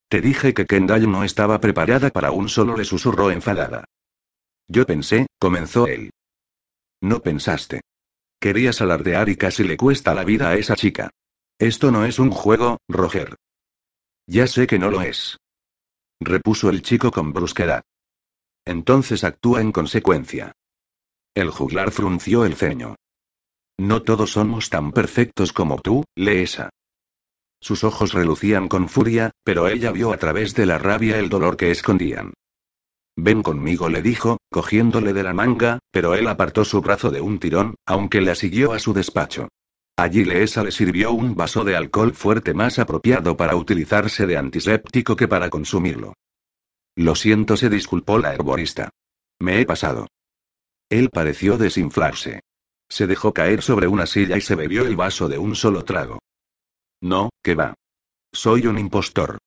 Te 0.08 0.22
dije 0.22 0.54
que 0.54 0.64
Kendall 0.64 1.10
no 1.10 1.24
estaba 1.24 1.60
preparada 1.60 2.08
para 2.08 2.30
un 2.30 2.48
solo, 2.48 2.78
le 2.78 2.86
susurró 2.86 3.30
enfadada. 3.30 3.84
Yo 4.68 4.86
pensé, 4.86 5.26
comenzó 5.38 5.86
él. 5.86 6.12
No 7.02 7.20
pensaste. 7.20 7.82
Querías 8.40 8.80
alardear 8.80 9.28
y 9.28 9.36
casi 9.36 9.64
le 9.64 9.76
cuesta 9.76 10.14
la 10.14 10.24
vida 10.24 10.48
a 10.48 10.56
esa 10.56 10.76
chica. 10.76 11.10
Esto 11.62 11.92
no 11.92 12.04
es 12.04 12.18
un 12.18 12.32
juego, 12.32 12.78
Roger. 12.88 13.36
Ya 14.26 14.48
sé 14.48 14.66
que 14.66 14.80
no 14.80 14.90
lo 14.90 15.00
es. 15.00 15.38
Repuso 16.20 16.68
el 16.70 16.82
chico 16.82 17.12
con 17.12 17.32
brusquedad. 17.32 17.84
Entonces 18.64 19.22
actúa 19.22 19.60
en 19.60 19.70
consecuencia. 19.70 20.54
El 21.36 21.50
juglar 21.50 21.92
frunció 21.92 22.44
el 22.44 22.56
ceño. 22.56 22.96
No 23.78 24.02
todos 24.02 24.32
somos 24.32 24.70
tan 24.70 24.90
perfectos 24.90 25.52
como 25.52 25.80
tú, 25.80 26.02
Leesa. 26.16 26.70
Sus 27.60 27.84
ojos 27.84 28.12
relucían 28.12 28.66
con 28.66 28.88
furia, 28.88 29.30
pero 29.44 29.68
ella 29.68 29.92
vio 29.92 30.12
a 30.12 30.16
través 30.16 30.56
de 30.56 30.66
la 30.66 30.78
rabia 30.78 31.20
el 31.20 31.28
dolor 31.28 31.56
que 31.56 31.70
escondían. 31.70 32.32
Ven 33.16 33.44
conmigo, 33.44 33.88
le 33.88 34.02
dijo, 34.02 34.38
cogiéndole 34.50 35.12
de 35.12 35.22
la 35.22 35.32
manga, 35.32 35.78
pero 35.92 36.16
él 36.16 36.26
apartó 36.26 36.64
su 36.64 36.80
brazo 36.80 37.12
de 37.12 37.20
un 37.20 37.38
tirón, 37.38 37.76
aunque 37.86 38.20
la 38.20 38.34
siguió 38.34 38.72
a 38.72 38.80
su 38.80 38.92
despacho. 38.92 39.46
Allí 40.02 40.24
Leesa 40.24 40.64
le 40.64 40.72
sirvió 40.72 41.12
un 41.12 41.36
vaso 41.36 41.62
de 41.62 41.76
alcohol 41.76 42.12
fuerte 42.12 42.54
más 42.54 42.80
apropiado 42.80 43.36
para 43.36 43.54
utilizarse 43.54 44.26
de 44.26 44.36
antiséptico 44.36 45.14
que 45.14 45.28
para 45.28 45.48
consumirlo. 45.48 46.14
Lo 46.96 47.14
siento, 47.14 47.56
se 47.56 47.70
disculpó 47.70 48.18
la 48.18 48.34
herborista. 48.34 48.90
Me 49.38 49.60
he 49.60 49.64
pasado. 49.64 50.08
Él 50.90 51.08
pareció 51.08 51.56
desinflarse. 51.56 52.40
Se 52.88 53.06
dejó 53.06 53.32
caer 53.32 53.62
sobre 53.62 53.86
una 53.86 54.06
silla 54.06 54.36
y 54.36 54.40
se 54.40 54.56
bebió 54.56 54.84
el 54.86 54.96
vaso 54.96 55.28
de 55.28 55.38
un 55.38 55.54
solo 55.54 55.84
trago. 55.84 56.18
No, 57.00 57.30
que 57.40 57.54
va. 57.54 57.74
Soy 58.32 58.66
un 58.66 58.80
impostor. 58.80 59.38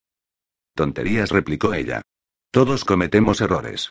Tonterías, 0.74 1.32
replicó 1.32 1.74
ella. 1.74 2.02
Todos 2.50 2.86
cometemos 2.86 3.42
errores. 3.42 3.90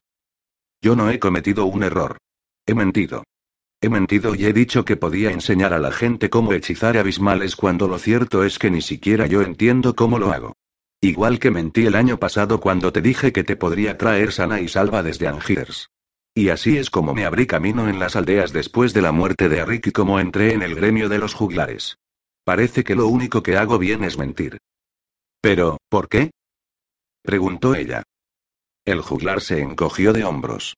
Yo 0.80 0.96
no 0.96 1.10
he 1.10 1.18
cometido 1.18 1.66
un 1.66 1.82
error. 1.82 2.16
He 2.64 2.74
mentido. 2.74 3.22
He 3.84 3.90
mentido 3.90 4.34
y 4.34 4.46
he 4.46 4.54
dicho 4.54 4.86
que 4.86 4.96
podía 4.96 5.30
enseñar 5.30 5.74
a 5.74 5.78
la 5.78 5.92
gente 5.92 6.30
cómo 6.30 6.54
hechizar 6.54 6.96
abismales 6.96 7.54
cuando 7.54 7.86
lo 7.86 7.98
cierto 7.98 8.42
es 8.42 8.58
que 8.58 8.70
ni 8.70 8.80
siquiera 8.80 9.26
yo 9.26 9.42
entiendo 9.42 9.94
cómo 9.94 10.18
lo 10.18 10.32
hago. 10.32 10.56
Igual 11.02 11.38
que 11.38 11.50
mentí 11.50 11.84
el 11.84 11.94
año 11.94 12.18
pasado 12.18 12.60
cuando 12.60 12.94
te 12.94 13.02
dije 13.02 13.30
que 13.30 13.44
te 13.44 13.56
podría 13.56 13.98
traer 13.98 14.32
sana 14.32 14.62
y 14.62 14.68
salva 14.68 15.02
desde 15.02 15.28
Angiers. 15.28 15.90
Y 16.34 16.48
así 16.48 16.78
es 16.78 16.88
como 16.88 17.12
me 17.12 17.26
abrí 17.26 17.46
camino 17.46 17.86
en 17.90 17.98
las 17.98 18.16
aldeas 18.16 18.54
después 18.54 18.94
de 18.94 19.02
la 19.02 19.12
muerte 19.12 19.50
de 19.50 19.62
Rick 19.66 19.88
y 19.88 19.92
como 19.92 20.18
entré 20.18 20.54
en 20.54 20.62
el 20.62 20.74
gremio 20.74 21.10
de 21.10 21.18
los 21.18 21.34
juglares. 21.34 21.98
Parece 22.42 22.84
que 22.84 22.94
lo 22.94 23.08
único 23.08 23.42
que 23.42 23.58
hago 23.58 23.78
bien 23.78 24.02
es 24.02 24.16
mentir. 24.16 24.56
Pero, 25.42 25.76
¿por 25.90 26.08
qué? 26.08 26.30
preguntó 27.22 27.74
ella. 27.74 28.02
El 28.86 29.02
juglar 29.02 29.42
se 29.42 29.60
encogió 29.60 30.14
de 30.14 30.24
hombros. 30.24 30.74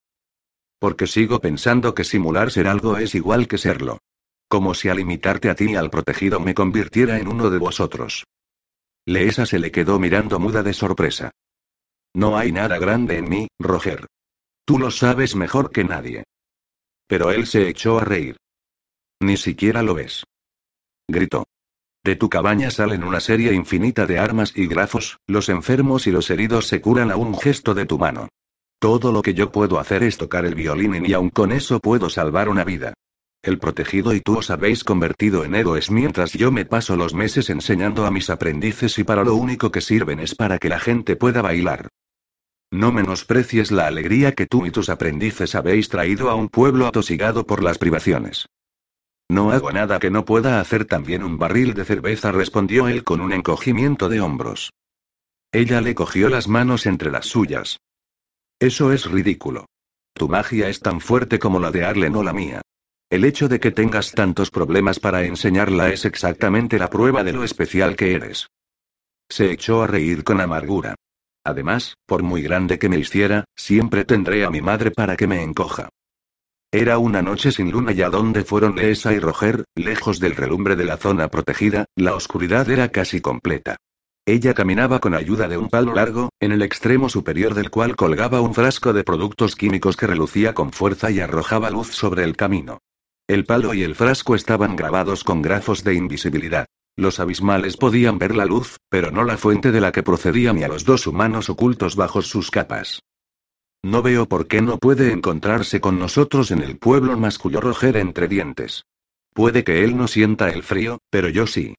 Porque 0.79 1.07
sigo 1.07 1.41
pensando 1.41 1.95
que 1.95 2.05
simular 2.05 2.51
ser 2.51 2.68
algo 2.68 2.99
es 2.99 3.14
igual 3.14 3.49
que 3.49 3.59
serlo. 3.59 3.99
Como 4.49 4.74
si 4.74 4.89
al 4.89 5.01
imitarte 5.01 5.51
a 5.51 5.55
ti 5.55 5.72
y 5.72 5.77
al 5.77 5.91
protegido 5.91 6.39
me 6.39 6.55
convirtiera 6.55 7.18
en 7.18 7.29
uno 7.29 7.51
de 7.51 7.59
vosotros. 7.59 8.24
Leesa 9.07 9.47
se 9.47 9.59
le 9.59 9.70
quedó 9.70 9.99
mirando 9.99 10.39
muda 10.39 10.62
de 10.62 10.72
sorpresa. 10.72 11.31
No 12.14 12.37
hay 12.37 12.53
nada 12.53 12.79
grande 12.79 13.18
en 13.18 13.29
mí, 13.29 13.49
Roger. 13.59 14.07
Tú 14.64 14.79
lo 14.79 14.91
sabes 14.91 15.37
mejor 15.37 15.70
que 15.70 15.85
nadie. 15.85 16.24
Pero 17.07 17.31
él 17.31 17.47
se 17.47 17.68
echó 17.68 17.99
a 17.99 18.05
reír. 18.05 18.37
Ni 19.20 19.37
siquiera 19.37 19.83
lo 19.83 19.95
ves. 19.95 20.24
Gritó. 21.09 21.47
De 22.05 22.16
tu 22.16 22.29
cabaña 22.29 22.70
salen 22.70 23.05
una 23.05 23.20
serie 23.20 23.53
infinita 23.53 24.07
de 24.07 24.18
armas 24.18 24.53
y 24.57 24.66
grafos, 24.66 25.18
los 25.27 25.49
enfermos 25.49 26.07
y 26.07 26.12
los 26.12 26.31
heridos 26.31 26.66
se 26.68 26.81
curan 26.81 27.11
a 27.11 27.16
un 27.16 27.37
gesto 27.39 27.74
de 27.74 27.87
tu 27.87 27.99
mano. 27.99 28.29
Todo 28.79 29.11
lo 29.11 29.22
que 29.22 29.35
yo 29.35 29.51
puedo 29.51 29.79
hacer 29.79 30.03
es 30.03 30.18
tocar 30.18 30.45
el 30.45 30.55
violín 30.55 31.05
y 31.07 31.12
aun 31.14 31.31
con 31.31 31.53
eso 31.53 31.81
puedo 31.81 32.11
salvar 32.11 32.49
una 32.49 32.64
vida. 32.64 32.93
El 33.43 33.59
protegido 33.59 34.12
y 34.12 34.20
tú 34.20 34.39
os 34.39 34.51
habéis 34.51 34.85
convertido 34.85 35.45
en 35.45 35.55
héroes 35.55 35.91
mientras 35.91 36.33
yo 36.33 36.51
me 36.51 36.64
paso 36.64 36.97
los 36.97 37.14
meses 37.14 37.49
enseñando 37.49 38.05
a 38.05 38.11
mis 38.11 38.29
aprendices 38.29 38.99
y 38.99 39.05
para 39.05 39.24
lo 39.24 39.35
único 39.35 39.70
que 39.70 39.81
sirven 39.81 40.20
es 40.20 40.35
para 40.35 40.59
que 40.59 40.68
la 40.68 40.81
gente 40.81 41.16
pueda 41.16 41.43
bailar. 41.43 41.89
No 42.72 42.93
menosprecies 42.93 43.70
la 43.70 43.87
alegría 43.87 44.33
que 44.33 44.47
tú 44.47 44.66
y 44.66 44.70
tus 44.70 44.89
aprendices 44.89 45.55
habéis 45.55 45.89
traído 45.89 46.29
a 46.29 46.35
un 46.35 46.49
pueblo 46.49 46.87
atosigado 46.87 47.47
por 47.47 47.62
las 47.62 47.79
privaciones. 47.79 48.47
No 49.29 49.53
hago 49.53 49.72
nada 49.72 49.99
que 49.99 50.11
no 50.11 50.24
pueda 50.24 50.61
hacer 50.61 50.85
también 50.85 51.22
un 51.22 51.39
barril 51.39 51.74
de 51.74 51.85
cerveza, 51.85 52.33
respondió 52.33 52.89
él 52.89 53.05
con 53.05 53.20
un 53.20 53.33
encogimiento 53.33 54.09
de 54.09 54.20
hombros. 54.20 54.72
Ella 55.53 55.81
le 55.81 55.95
cogió 55.95 56.29
las 56.29 56.49
manos 56.49 56.87
entre 56.87 57.11
las 57.11 57.27
suyas. 57.27 57.79
Eso 58.59 58.91
es 58.91 59.05
ridículo. 59.11 59.67
Tu 60.15 60.29
magia 60.29 60.71
es 60.71 60.81
tan 60.81 61.01
fuerte 61.01 61.39
como 61.39 61.61
la 61.61 61.71
de 61.71 61.85
Arlen 61.85 62.17
o 62.17 62.23
la 62.23 62.33
mía. 62.33 62.63
El 63.11 63.25
hecho 63.25 63.49
de 63.49 63.61
que 63.61 63.71
tengas 63.71 64.13
tantos 64.13 64.51
problemas 64.51 64.99
para 64.99 65.25
enseñarla 65.25 65.91
es 65.91 66.07
exactamente 66.07 66.79
la 66.79 66.89
prueba 66.89 67.23
de 67.23 67.35
lo 67.35 67.45
especial 67.45 67.97
que 67.97 68.15
eres. 68.15 68.49
Se 69.29 69.51
echó 69.51 69.83
a 69.83 69.87
reír 69.87 70.25
con 70.25 70.41
amargura. 70.41 70.95
Además, 71.45 71.97
por 72.07 72.23
muy 72.23 72.43
grande 72.43 72.79
que 72.79 72.89
me 72.89 72.99
hiciera, 72.99 73.45
siempre 73.55 74.05
tendré 74.05 74.45
a 74.45 74.51
mi 74.51 74.63
madre 74.63 74.91
para 74.91 75.17
que 75.17 75.27
me 75.27 75.43
encoja. 75.43 75.91
Era 76.73 76.99
una 76.99 77.21
noche 77.21 77.53
sin 77.53 77.71
luna 77.71 77.93
y 77.93 78.03
a 78.03 78.09
donde 78.09 78.43
fueron 78.43 78.75
Leesa 78.75 79.13
y 79.13 79.19
Roger, 79.19 79.65
lejos 79.75 80.19
del 80.19 80.35
relumbre 80.35 80.77
de 80.77 80.85
la 80.85 80.97
zona 80.97 81.29
protegida, 81.29 81.85
la 81.95 82.15
oscuridad 82.15 82.69
era 82.71 82.89
casi 82.89 83.21
completa. 83.21 83.77
Ella 84.29 84.55
caminaba 84.55 84.99
con 84.99 85.14
ayuda 85.14 85.47
de 85.47 85.57
un 85.57 85.68
palo 85.68 85.95
largo, 85.95 86.31
en 86.41 86.51
el 86.51 86.62
extremo 86.62 87.09
superior 87.09 87.55
del 87.55 87.70
cual 87.70 87.95
colgaba 87.95 88.41
un 88.41 88.55
frasco 88.55 88.93
de 88.93 89.05
productos 89.05 89.55
químicos 89.55 89.97
que 89.97 90.09
relucía 90.09 90.53
con 90.53 90.72
fuerza 90.72 91.12
y 91.12 91.20
arrojaba 91.20 91.70
luz 91.70 91.95
sobre 91.95 92.24
el 92.24 92.37
camino. 92.37 92.81
El 93.29 93.45
palo 93.45 93.72
y 93.72 93.85
el 93.85 93.95
frasco 93.95 94.35
estaban 94.35 94.74
grabados 94.74 95.22
con 95.22 95.43
grafos 95.43 95.85
de 95.85 95.95
invisibilidad. 95.95 96.66
Los 96.97 97.20
abismales 97.20 97.77
podían 97.77 98.18
ver 98.18 98.35
la 98.35 98.47
luz, 98.47 98.79
pero 98.89 99.12
no 99.12 99.22
la 99.22 99.37
fuente 99.37 99.70
de 99.70 99.81
la 99.81 99.93
que 99.93 100.03
procedía 100.03 100.53
ni 100.53 100.64
a 100.64 100.68
los 100.68 100.85
dos 100.85 101.07
humanos 101.07 101.49
ocultos 101.49 101.95
bajo 101.95 102.20
sus 102.20 102.51
capas. 102.51 102.99
No 103.85 104.03
veo 104.03 104.27
por 104.27 104.49
qué 104.49 104.61
no 104.61 104.79
puede 104.79 105.12
encontrarse 105.12 105.81
con 105.81 106.01
nosotros 106.01 106.51
en 106.51 106.62
el 106.62 106.79
pueblo, 106.79 107.16
masculló 107.16 107.61
Roger 107.61 107.97
entre 107.97 108.27
dientes. 108.27 108.87
Puede 109.33 109.62
que 109.62 109.85
él 109.85 109.97
no 109.97 110.09
sienta 110.09 110.51
el 110.51 110.64
frío, 110.64 110.99
pero 111.11 111.29
yo 111.29 111.47
sí. 111.47 111.77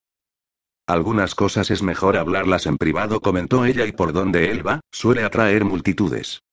Algunas 0.87 1.35
cosas 1.35 1.69
es 1.69 1.83
mejor 1.83 2.15
hablarlas 2.15 2.65
en 2.65 2.77
privado, 2.77 3.19
comentó 3.19 3.65
ella, 3.65 3.85
y 3.85 3.91
por 3.91 4.13
donde 4.13 4.51
él 4.51 4.65
va, 4.65 4.79
suele 4.89 5.23
atraer 5.23 5.65
multitudes. 5.65 6.43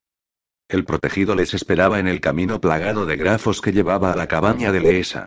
El 0.68 0.84
protegido 0.84 1.36
les 1.36 1.54
esperaba 1.54 2.00
en 2.00 2.08
el 2.08 2.20
camino 2.20 2.60
plagado 2.60 3.06
de 3.06 3.16
grafos 3.16 3.60
que 3.60 3.72
llevaba 3.72 4.12
a 4.12 4.16
la 4.16 4.26
cabaña 4.26 4.72
de 4.72 4.80
Leesa. 4.80 5.26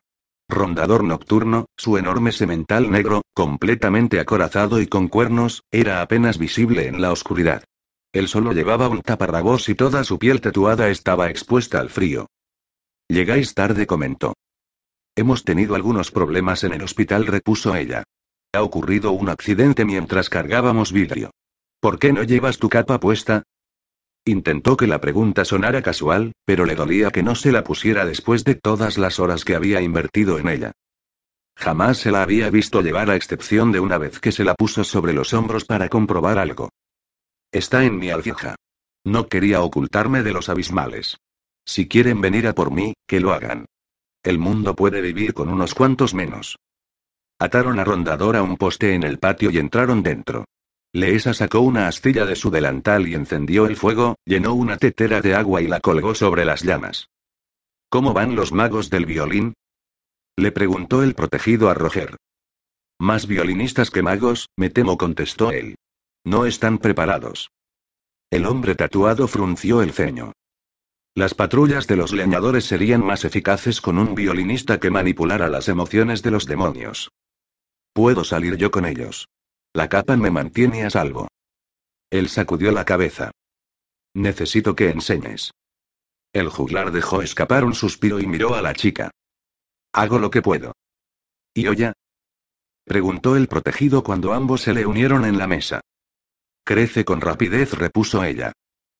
Rondador 0.49 1.05
nocturno, 1.05 1.67
su 1.77 1.97
enorme 1.97 2.33
semental 2.33 2.91
negro, 2.91 3.21
completamente 3.33 4.19
acorazado 4.19 4.81
y 4.81 4.87
con 4.87 5.07
cuernos, 5.07 5.63
era 5.71 6.01
apenas 6.01 6.37
visible 6.37 6.87
en 6.87 7.01
la 7.01 7.13
oscuridad. 7.13 7.63
Él 8.11 8.27
solo 8.27 8.51
llevaba 8.51 8.89
un 8.89 9.01
taparrabos 9.01 9.69
y 9.69 9.75
toda 9.75 10.03
su 10.03 10.19
piel 10.19 10.41
tatuada 10.41 10.89
estaba 10.89 11.29
expuesta 11.29 11.79
al 11.79 11.89
frío. 11.89 12.27
Llegáis 13.07 13.53
tarde, 13.53 13.87
comentó. 13.87 14.33
Hemos 15.15 15.45
tenido 15.45 15.75
algunos 15.75 16.11
problemas 16.11 16.65
en 16.65 16.73
el 16.73 16.83
hospital, 16.83 17.25
repuso 17.25 17.73
ella. 17.73 18.03
Ha 18.53 18.61
ocurrido 18.61 19.11
un 19.11 19.29
accidente 19.29 19.85
mientras 19.85 20.29
cargábamos 20.29 20.91
vidrio. 20.91 21.31
¿Por 21.79 21.99
qué 21.99 22.13
no 22.13 22.23
llevas 22.23 22.57
tu 22.57 22.69
capa 22.69 22.99
puesta? 22.99 23.43
Intentó 24.25 24.75
que 24.75 24.87
la 24.87 24.99
pregunta 24.99 25.45
sonara 25.45 25.81
casual, 25.81 26.33
pero 26.43 26.65
le 26.65 26.75
dolía 26.75 27.11
que 27.11 27.23
no 27.23 27.35
se 27.35 27.51
la 27.51 27.63
pusiera 27.63 28.05
después 28.05 28.43
de 28.43 28.55
todas 28.55 28.97
las 28.97 29.19
horas 29.19 29.45
que 29.45 29.55
había 29.55 29.81
invertido 29.81 30.39
en 30.39 30.49
ella. 30.49 30.71
Jamás 31.55 31.97
se 31.97 32.11
la 32.11 32.21
había 32.21 32.49
visto 32.49 32.81
llevar 32.81 33.09
a 33.09 33.15
excepción 33.15 33.71
de 33.71 33.79
una 33.79 33.97
vez 33.97 34.19
que 34.19 34.31
se 34.31 34.43
la 34.43 34.53
puso 34.53 34.83
sobre 34.83 35.13
los 35.13 35.33
hombros 35.33 35.65
para 35.65 35.89
comprobar 35.89 36.37
algo. 36.37 36.69
Está 37.51 37.83
en 37.85 37.97
mi 37.97 38.09
alfija. 38.09 38.55
No 39.03 39.27
quería 39.27 39.61
ocultarme 39.61 40.23
de 40.23 40.33
los 40.33 40.49
abismales. 40.49 41.17
Si 41.65 41.87
quieren 41.87 42.21
venir 42.21 42.47
a 42.47 42.53
por 42.53 42.71
mí, 42.71 42.93
que 43.07 43.19
lo 43.19 43.33
hagan. 43.33 43.65
El 44.23 44.39
mundo 44.39 44.75
puede 44.75 45.01
vivir 45.01 45.33
con 45.33 45.49
unos 45.49 45.73
cuantos 45.73 46.13
menos. 46.13 46.57
Ataron 47.39 47.79
a 47.79 47.83
Rondador 47.83 48.35
a 48.35 48.41
un 48.41 48.57
poste 48.57 48.95
en 48.95 49.03
el 49.03 49.19
patio 49.19 49.51
y 49.51 49.59
entraron 49.59 50.01
dentro. 50.01 50.45
Leesa 50.91 51.35
sacó 51.35 51.59
una 51.59 51.87
astilla 51.87 52.25
de 52.25 52.35
su 52.35 52.49
delantal 52.49 53.07
y 53.07 53.13
encendió 53.13 53.67
el 53.67 53.75
fuego, 53.75 54.15
llenó 54.25 54.55
una 54.55 54.77
tetera 54.77 55.21
de 55.21 55.35
agua 55.35 55.61
y 55.61 55.67
la 55.67 55.79
colgó 55.79 56.15
sobre 56.15 56.45
las 56.45 56.63
llamas. 56.63 57.09
¿Cómo 57.89 58.13
van 58.13 58.35
los 58.35 58.51
magos 58.51 58.89
del 58.89 59.05
violín? 59.05 59.53
Le 60.35 60.51
preguntó 60.51 61.03
el 61.03 61.13
protegido 61.13 61.69
a 61.69 61.75
Roger. 61.75 62.17
Más 62.99 63.27
violinistas 63.27 63.91
que 63.91 64.01
magos, 64.01 64.49
me 64.57 64.71
temo, 64.71 64.97
contestó 64.97 65.51
él. 65.51 65.75
No 66.23 66.47
están 66.47 66.79
preparados. 66.79 67.51
El 68.31 68.47
hombre 68.47 68.73
tatuado 68.73 69.27
frunció 69.27 69.83
el 69.83 69.91
ceño. 69.91 70.33
Las 71.13 71.33
patrullas 71.35 71.85
de 71.87 71.95
los 71.95 72.13
leñadores 72.13 72.65
serían 72.65 73.05
más 73.05 73.25
eficaces 73.25 73.79
con 73.79 73.99
un 73.99 74.15
violinista 74.15 74.79
que 74.79 74.89
manipulara 74.89 75.49
las 75.49 75.69
emociones 75.69 76.23
de 76.23 76.31
los 76.31 76.45
demonios. 76.45 77.11
Puedo 77.97 78.23
salir 78.23 78.57
yo 78.57 78.69
con 78.69 78.85
ellos. 78.85 79.27
La 79.73 79.89
capa 79.89 80.15
me 80.17 80.29
mantiene 80.29 80.83
a 80.83 80.91
salvo. 80.91 81.29
Él 82.11 82.29
sacudió 82.29 82.71
la 82.71 82.85
cabeza. 82.85 83.31
Necesito 84.13 84.75
que 84.75 84.91
enseñes. 84.91 85.49
El 86.31 86.49
juglar 86.49 86.91
dejó 86.91 87.23
escapar 87.23 87.65
un 87.65 87.73
suspiro 87.73 88.19
y 88.19 88.27
miró 88.27 88.53
a 88.53 88.61
la 88.61 88.75
chica. 88.75 89.09
Hago 89.93 90.19
lo 90.19 90.29
que 90.29 90.43
puedo. 90.43 90.73
¿Y 91.55 91.69
Oya? 91.69 91.93
Preguntó 92.85 93.35
el 93.35 93.47
protegido 93.47 94.03
cuando 94.03 94.31
ambos 94.31 94.61
se 94.61 94.75
le 94.75 94.85
unieron 94.85 95.25
en 95.25 95.39
la 95.39 95.47
mesa. 95.47 95.81
Crece 96.63 97.03
con 97.03 97.19
rapidez, 97.19 97.73
repuso 97.73 98.23
ella. 98.23 98.51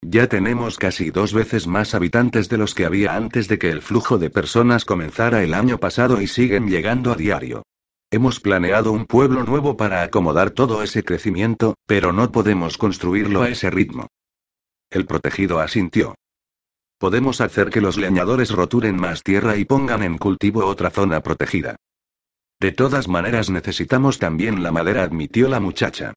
Ya 0.01 0.25
tenemos 0.25 0.79
casi 0.79 1.11
dos 1.11 1.33
veces 1.33 1.67
más 1.67 1.93
habitantes 1.93 2.49
de 2.49 2.57
los 2.57 2.73
que 2.73 2.85
había 2.85 3.15
antes 3.15 3.47
de 3.47 3.59
que 3.59 3.69
el 3.69 3.83
flujo 3.83 4.17
de 4.17 4.31
personas 4.31 4.85
comenzara 4.85 5.43
el 5.43 5.53
año 5.53 5.79
pasado 5.79 6.19
y 6.19 6.25
siguen 6.25 6.67
llegando 6.67 7.11
a 7.11 7.15
diario. 7.15 7.61
Hemos 8.09 8.39
planeado 8.39 8.93
un 8.93 9.05
pueblo 9.05 9.43
nuevo 9.43 9.75
para 9.75 10.01
acomodar 10.01 10.51
todo 10.51 10.81
ese 10.81 11.03
crecimiento, 11.03 11.75
pero 11.85 12.13
no 12.13 12.31
podemos 12.31 12.77
construirlo 12.77 13.41
a 13.41 13.49
ese 13.49 13.69
ritmo. 13.69 14.07
El 14.89 15.05
protegido 15.05 15.59
asintió. 15.59 16.15
Podemos 16.99 17.41
hacer 17.41 17.69
que 17.69 17.81
los 17.81 17.97
leñadores 17.97 18.51
roturen 18.51 18.95
más 18.95 19.23
tierra 19.23 19.57
y 19.57 19.65
pongan 19.65 20.03
en 20.03 20.17
cultivo 20.17 20.65
otra 20.65 20.89
zona 20.89 21.19
protegida. 21.21 21.75
De 22.61 22.71
todas 22.71 23.09
maneras 23.09 23.49
necesitamos 23.49 24.19
también 24.19 24.63
la 24.63 24.71
madera, 24.71 25.03
admitió 25.03 25.49
la 25.49 25.59
muchacha. 25.59 26.13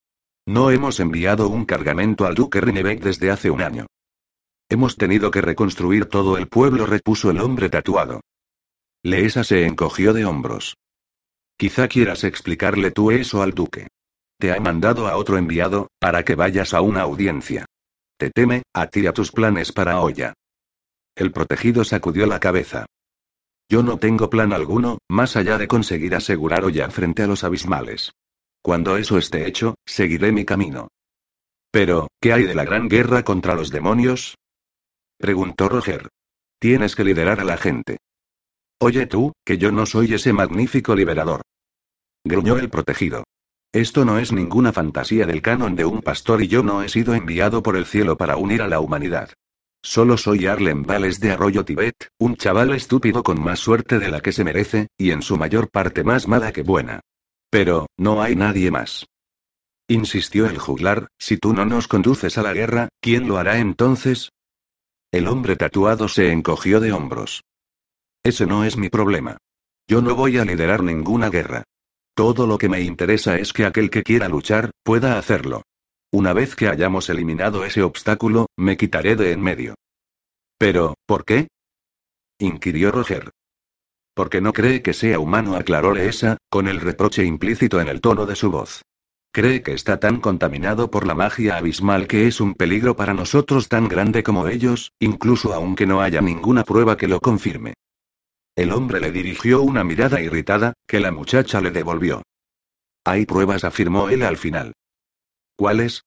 No 0.47 0.71
hemos 0.71 1.01
enviado 1.01 1.49
un 1.49 1.65
cargamento 1.65 2.25
al 2.25 2.37
duque 2.37 2.61
Rinnebeck 2.61 3.03
desde 3.03 3.33
hace 3.33 3.51
un 3.51 3.63
año. 3.63 3.87
Hemos 4.69 4.97
tenido 4.97 5.33
que 5.33 5.41
reconstruir 5.41 6.07
todo 6.07 6.39
el 6.39 6.47
pueblo, 6.47 6.87
repuso 6.87 7.31
el 7.31 7.41
hombre 7.41 7.69
tatuado. 7.69 8.21
Leesa 9.03 9.43
se 9.43 9.67
encogió 9.67 10.13
de 10.13 10.25
hombros. 10.25 10.77
Quizá 11.61 11.89
quieras 11.89 12.25
explicarle 12.25 12.91
tú 12.91 13.11
eso 13.11 13.43
al 13.43 13.53
duque. 13.53 13.89
Te 14.39 14.51
ha 14.51 14.59
mandado 14.61 15.09
a 15.09 15.17
otro 15.19 15.37
enviado, 15.37 15.89
para 15.99 16.25
que 16.25 16.35
vayas 16.35 16.73
a 16.73 16.81
una 16.81 17.03
audiencia. 17.03 17.67
Te 18.17 18.31
teme, 18.31 18.63
a 18.73 18.87
ti 18.87 19.07
a 19.07 19.13
tus 19.13 19.31
planes 19.31 19.71
para 19.71 20.01
Oya. 20.01 20.33
El 21.15 21.33
protegido 21.33 21.85
sacudió 21.85 22.25
la 22.25 22.41
cabeza. 22.41 22.87
Yo 23.69 23.83
no 23.83 23.99
tengo 23.99 24.31
plan 24.31 24.55
alguno, 24.55 25.01
más 25.11 25.37
allá 25.37 25.59
de 25.59 25.69
conseguir 25.69 26.15
asegurar 26.15 26.65
Oya 26.65 26.89
frente 26.89 27.25
a 27.25 27.27
los 27.27 27.45
abismales. 27.45 28.13
Cuando 28.63 28.97
eso 28.97 29.19
esté 29.19 29.47
hecho, 29.47 29.75
seguiré 29.85 30.33
mi 30.33 30.47
camino. 30.47 30.89
Pero, 31.71 32.09
¿qué 32.23 32.33
hay 32.33 32.45
de 32.45 32.55
la 32.55 32.65
gran 32.65 32.89
guerra 32.89 33.23
contra 33.23 33.55
los 33.55 33.71
demonios? 33.71 34.35
Preguntó 35.19 35.69
Roger. 35.69 36.09
Tienes 36.59 36.97
que 36.97 37.05
liderar 37.05 37.39
a 37.39 37.45
la 37.45 37.59
gente. 37.59 37.99
Oye 38.81 39.05
tú, 39.05 39.33
que 39.45 39.59
yo 39.59 39.73
no 39.73 39.85
soy 39.85 40.15
ese 40.15 40.33
magnífico 40.33 40.95
liberador. 40.95 41.43
Gruñó 42.25 42.59
el 42.59 42.69
protegido. 42.69 43.25
Esto 43.73 44.05
no 44.05 44.19
es 44.19 44.33
ninguna 44.33 44.73
fantasía 44.73 45.27
del 45.27 45.43
canon 45.43 45.77
de 45.77 45.85
un 45.85 46.03
pastor 46.03 46.43
y 46.43 46.49
yo 46.49 46.63
no 46.63 46.83
he 46.83 46.89
sido 46.89 47.15
enviado 47.15 47.63
por 47.63 47.77
el 47.77 47.87
cielo 47.87 48.17
para 48.17 48.37
unir 48.37 48.63
a 48.63 48.69
la 48.69 48.81
humanidad. 48.81 49.31
Solo 49.83 50.19
soy 50.19 50.47
Arlen 50.47 50.83
Vales 50.83 51.21
de 51.21 51.31
Arroyo 51.33 51.65
Tibet, 51.65 52.09
un 52.19 52.37
chaval 52.37 52.73
estúpido 52.75 53.23
con 53.23 53.41
más 53.43 53.61
suerte 53.61 53.99
de 53.99 54.11
la 54.11 54.21
que 54.21 54.33
se 54.33 54.45
merece, 54.45 54.89
y 54.99 55.13
en 55.13 55.23
su 55.23 55.39
mayor 55.39 55.71
parte 55.71 56.05
más 56.05 56.29
mala 56.29 56.53
que 56.53 56.63
buena. 56.63 57.01
Pero, 57.49 57.87
no 57.97 58.21
hay 58.21 58.37
nadie 58.37 58.71
más. 58.71 59.07
Insistió 59.89 60.47
el 60.47 60.59
juglar, 60.59 61.09
si 61.19 61.39
tú 61.39 61.55
no 61.55 61.65
nos 61.65 61.89
conduces 61.89 62.37
a 62.37 62.43
la 62.43 62.53
guerra, 62.53 62.91
¿quién 63.01 63.27
lo 63.27 63.39
hará 63.39 63.59
entonces? 63.59 64.31
El 65.11 65.27
hombre 65.27 65.57
tatuado 65.57 66.09
se 66.09 66.31
encogió 66.31 66.79
de 66.79 66.93
hombros. 66.93 67.43
Ese 68.23 68.47
no 68.47 68.65
es 68.65 68.77
mi 68.77 68.91
problema. 68.91 69.39
Yo 69.89 70.03
no 70.03 70.15
voy 70.15 70.39
a 70.39 70.45
liderar 70.45 70.83
ninguna 70.83 71.31
guerra. 71.31 71.65
Todo 72.21 72.47
lo 72.47 72.59
que 72.59 72.69
me 72.69 72.83
interesa 72.83 73.39
es 73.39 73.55
que 73.55 73.65
aquel 73.65 73.89
que 73.89 74.03
quiera 74.03 74.29
luchar, 74.29 74.73
pueda 74.83 75.19
hacerlo. 75.19 75.63
Una 76.13 76.35
vez 76.35 76.55
que 76.55 76.69
hayamos 76.69 77.09
eliminado 77.09 77.65
ese 77.65 77.83
obstáculo, 77.83 78.45
me 78.59 78.77
quitaré 78.77 79.17
de 79.17 79.33
en 79.33 79.41
medio. 79.41 79.75
Pero, 80.59 80.97
¿por 81.07 81.25
qué? 81.25 81.49
inquirió 82.39 82.93
Roger. 82.93 83.31
Porque 84.15 84.43
no 84.43 84.53
cree 84.53 84.83
que 84.83 84.93
sea 84.93 85.19
humano, 85.19 85.57
aclaró 85.57 85.95
Leesa, 85.95 86.37
con 86.51 86.69
el 86.69 86.83
reproche 86.83 87.25
implícito 87.25 87.81
en 87.81 87.89
el 87.89 88.03
tono 88.03 88.27
de 88.27 88.37
su 88.37 88.51
voz. 88.51 88.83
Cree 89.33 89.63
que 89.63 89.73
está 89.73 89.99
tan 89.99 90.21
contaminado 90.21 90.91
por 90.91 91.07
la 91.07 91.15
magia 91.15 91.57
abismal 91.57 92.07
que 92.07 92.27
es 92.27 92.39
un 92.43 92.53
peligro 92.53 92.97
para 92.97 93.15
nosotros 93.15 93.71
tan 93.71 93.89
grande 93.89 94.23
como 94.23 94.47
ellos, 94.47 94.93
incluso 95.01 95.55
aunque 95.55 95.87
no 95.87 96.03
haya 96.03 96.21
ninguna 96.21 96.65
prueba 96.65 96.99
que 96.99 97.09
lo 97.09 97.19
confirme. 97.19 97.73
El 98.61 98.73
hombre 98.73 99.01
le 99.01 99.11
dirigió 99.11 99.63
una 99.63 99.85
mirada 99.85 100.21
irritada, 100.21 100.75
que 100.87 101.01
la 101.01 101.11
muchacha 101.11 101.63
le 101.63 101.71
devolvió. 101.71 102.23
Hay 103.07 103.25
pruebas, 103.25 103.65
afirmó 103.65 104.11
él 104.11 104.23
al 104.23 104.37
final. 104.37 104.75
¿Cuáles? 105.57 106.05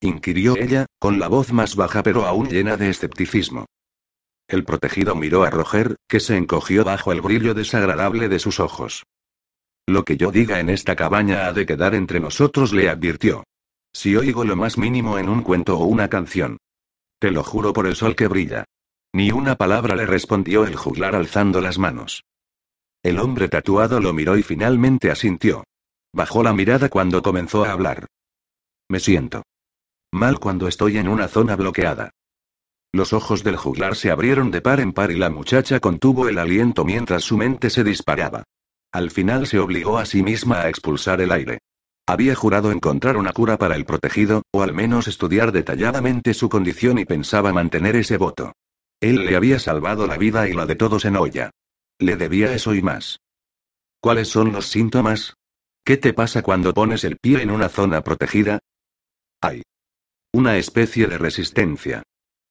inquirió 0.00 0.56
ella, 0.56 0.86
con 0.98 1.18
la 1.18 1.28
voz 1.28 1.52
más 1.52 1.76
baja 1.76 2.02
pero 2.02 2.24
aún 2.24 2.48
llena 2.48 2.78
de 2.78 2.88
escepticismo. 2.88 3.66
El 4.48 4.64
protegido 4.64 5.14
miró 5.14 5.42
a 5.44 5.50
Roger, 5.50 5.96
que 6.08 6.20
se 6.20 6.38
encogió 6.38 6.84
bajo 6.84 7.12
el 7.12 7.20
brillo 7.20 7.52
desagradable 7.52 8.30
de 8.30 8.38
sus 8.38 8.60
ojos. 8.60 9.04
Lo 9.86 10.06
que 10.06 10.16
yo 10.16 10.30
diga 10.30 10.60
en 10.60 10.70
esta 10.70 10.96
cabaña 10.96 11.48
ha 11.48 11.52
de 11.52 11.66
quedar 11.66 11.94
entre 11.94 12.18
nosotros, 12.18 12.72
le 12.72 12.88
advirtió. 12.88 13.44
Si 13.92 14.16
oigo 14.16 14.42
lo 14.42 14.56
más 14.56 14.78
mínimo 14.78 15.18
en 15.18 15.28
un 15.28 15.42
cuento 15.42 15.76
o 15.78 15.84
una 15.84 16.08
canción. 16.08 16.56
Te 17.18 17.30
lo 17.30 17.44
juro 17.44 17.74
por 17.74 17.86
el 17.86 17.94
sol 17.94 18.16
que 18.16 18.26
brilla. 18.26 18.64
Ni 19.12 19.30
una 19.30 19.56
palabra 19.56 19.96
le 19.96 20.06
respondió 20.06 20.66
el 20.66 20.76
juglar 20.76 21.14
alzando 21.14 21.60
las 21.60 21.78
manos. 21.78 22.24
El 23.02 23.18
hombre 23.18 23.48
tatuado 23.48 24.00
lo 24.00 24.12
miró 24.12 24.36
y 24.36 24.42
finalmente 24.42 25.10
asintió. 25.10 25.64
Bajó 26.12 26.42
la 26.42 26.52
mirada 26.52 26.88
cuando 26.88 27.22
comenzó 27.22 27.64
a 27.64 27.72
hablar. 27.72 28.06
Me 28.88 29.00
siento 29.00 29.42
mal 30.10 30.38
cuando 30.38 30.68
estoy 30.68 30.96
en 30.96 31.08
una 31.08 31.28
zona 31.28 31.54
bloqueada. 31.54 32.10
Los 32.92 33.12
ojos 33.12 33.44
del 33.44 33.56
juglar 33.56 33.94
se 33.94 34.10
abrieron 34.10 34.50
de 34.50 34.62
par 34.62 34.80
en 34.80 34.92
par 34.92 35.10
y 35.10 35.16
la 35.16 35.28
muchacha 35.28 35.80
contuvo 35.80 36.28
el 36.28 36.38
aliento 36.38 36.84
mientras 36.84 37.24
su 37.24 37.36
mente 37.36 37.68
se 37.68 37.84
disparaba. 37.84 38.44
Al 38.90 39.10
final 39.10 39.46
se 39.46 39.58
obligó 39.58 39.98
a 39.98 40.06
sí 40.06 40.22
misma 40.22 40.62
a 40.62 40.68
expulsar 40.70 41.20
el 41.20 41.32
aire. 41.32 41.58
Había 42.06 42.34
jurado 42.34 42.72
encontrar 42.72 43.18
una 43.18 43.32
cura 43.34 43.58
para 43.58 43.76
el 43.76 43.84
protegido, 43.84 44.42
o 44.50 44.62
al 44.62 44.72
menos 44.72 45.08
estudiar 45.08 45.52
detalladamente 45.52 46.32
su 46.32 46.48
condición 46.48 46.98
y 46.98 47.04
pensaba 47.04 47.52
mantener 47.52 47.96
ese 47.96 48.16
voto. 48.16 48.54
Él 49.00 49.26
le 49.26 49.36
había 49.36 49.58
salvado 49.58 50.06
la 50.06 50.16
vida 50.16 50.48
y 50.48 50.52
la 50.52 50.66
de 50.66 50.74
todos 50.74 51.04
en 51.04 51.16
olla. 51.16 51.50
Le 51.98 52.16
debía 52.16 52.52
eso 52.52 52.74
y 52.74 52.82
más. 52.82 53.20
¿Cuáles 54.00 54.28
son 54.28 54.52
los 54.52 54.66
síntomas? 54.66 55.34
¿Qué 55.84 55.96
te 55.96 56.12
pasa 56.12 56.42
cuando 56.42 56.74
pones 56.74 57.04
el 57.04 57.16
pie 57.16 57.42
en 57.42 57.50
una 57.50 57.68
zona 57.68 58.02
protegida? 58.02 58.60
Hay 59.40 59.62
una 60.32 60.56
especie 60.56 61.06
de 61.06 61.18
resistencia. 61.18 62.02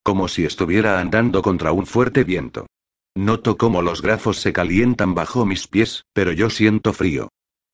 Como 0.04 0.28
si 0.28 0.46
estuviera 0.46 1.00
andando 1.00 1.42
contra 1.42 1.72
un 1.72 1.86
fuerte 1.86 2.24
viento. 2.24 2.68
Noto 3.16 3.58
cómo 3.58 3.82
los 3.82 4.02
grafos 4.02 4.38
se 4.38 4.54
calientan 4.54 5.16
bajo 5.16 5.46
mis 5.46 5.68
pies, 5.68 6.04
pero 6.14 6.32
yo 6.32 6.50
siento 6.50 6.94
frío. 6.94 7.30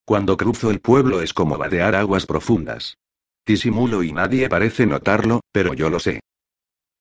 Cuando 0.06 0.36
cruzo 0.36 0.72
el 0.72 0.82
pueblo 0.82 1.22
es 1.22 1.34
como 1.34 1.58
vadear 1.58 1.96
aguas 1.96 2.26
profundas. 2.26 2.98
Disimulo 3.46 4.04
y 4.04 4.12
nadie 4.12 4.50
parece 4.50 4.86
notarlo, 4.86 5.42
pero 5.52 5.74
yo 5.74 5.90
lo 5.90 6.00
sé. 6.00 6.22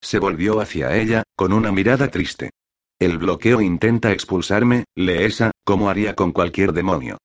Se 0.02 0.18
volvió 0.18 0.60
hacia 0.60 0.96
ella, 0.96 1.22
con 1.36 1.52
una 1.52 1.70
mirada 1.70 2.08
triste. 2.10 2.50
El 2.98 3.18
bloqueo 3.18 3.60
intenta 3.60 4.12
expulsarme, 4.12 4.84
Leesa, 4.96 5.52
como 5.64 5.88
haría 5.88 6.14
con 6.14 6.32
cualquier 6.32 6.72
demonio. 6.72 7.18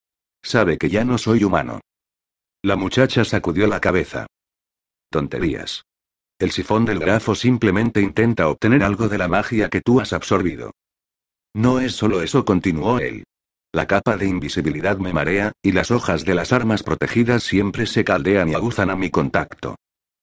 Sabe 0.44 0.78
que 0.78 0.90
ya 0.90 1.04
no 1.04 1.18
soy 1.18 1.44
humano. 1.44 1.82
La 2.64 2.76
muchacha 2.76 3.26
sacudió 3.26 3.68
la 3.68 3.80
cabeza. 3.80 4.28
Tonterías. 5.10 5.84
El 6.40 6.52
sifón 6.52 6.86
del 6.86 7.00
grafo 7.00 7.34
simplemente 7.34 8.02
intenta 8.02 8.48
obtener 8.48 8.84
algo 8.84 9.10
de 9.10 9.18
la 9.18 9.28
magia 9.28 9.70
que 9.70 9.82
tú 9.82 10.00
has 10.00 10.14
absorbido. 10.14 10.72
No 11.56 11.80
es 11.80 11.94
solo 11.94 12.22
eso, 12.22 12.46
continuó 12.46 13.00
él. 13.00 13.24
La 13.74 13.88
capa 13.88 14.18
de 14.18 14.28
invisibilidad 14.28 14.98
me 14.98 15.14
marea, 15.14 15.52
y 15.64 15.72
las 15.72 15.92
hojas 15.92 16.26
de 16.26 16.36
las 16.36 16.54
armas 16.54 16.84
protegidas 16.84 17.44
siempre 17.44 17.88
se 17.88 18.04
caldean 18.04 18.50
y 18.50 18.54
aguzan 18.54 18.92
a 18.92 18.96
mi 18.96 19.10
contacto. 19.10 19.76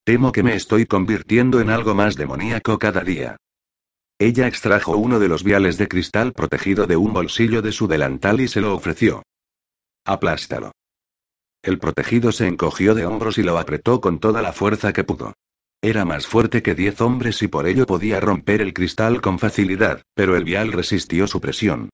Temo 0.05 0.33
que 0.33 0.43
me 0.43 0.55
estoy 0.55 0.85
convirtiendo 0.85 1.61
en 1.61 1.71
algo 1.71 1.95
más 1.95 2.15
demoníaco 2.17 2.79
cada 2.79 3.01
día. 3.01 3.39
Ella 4.19 4.47
extrajo 4.47 4.99
uno 4.99 5.19
de 5.19 5.29
los 5.29 5.43
viales 5.43 5.79
de 5.79 5.89
cristal 5.89 6.35
protegido 6.35 6.87
de 6.87 6.99
un 6.99 7.15
bolsillo 7.15 7.63
de 7.63 7.73
su 7.73 7.89
delantal 7.89 8.43
y 8.43 8.49
se 8.49 8.61
lo 8.61 8.75
ofreció. 8.75 9.23
Aplástalo. 10.05 10.73
El 11.63 11.79
protegido 11.79 12.33
se 12.33 12.47
encogió 12.47 12.95
de 12.95 13.07
hombros 13.07 13.39
y 13.39 13.43
lo 13.43 13.59
apretó 13.59 14.03
con 14.03 14.19
toda 14.19 14.43
la 14.43 14.53
fuerza 14.53 14.93
que 14.93 15.05
pudo. 15.05 15.33
Era 15.81 16.05
más 16.05 16.27
fuerte 16.27 16.63
que 16.63 16.75
diez 16.75 17.01
hombres 17.01 17.43
y 17.43 17.49
por 17.49 17.67
ello 17.67 17.87
podía 17.87 18.21
romper 18.21 18.61
el 18.61 18.75
cristal 18.75 19.23
con 19.23 19.39
facilidad, 19.39 20.03
pero 20.15 20.37
el 20.37 20.45
vial 20.45 20.73
resistió 20.73 21.27
su 21.27 21.41
presión. 21.41 21.89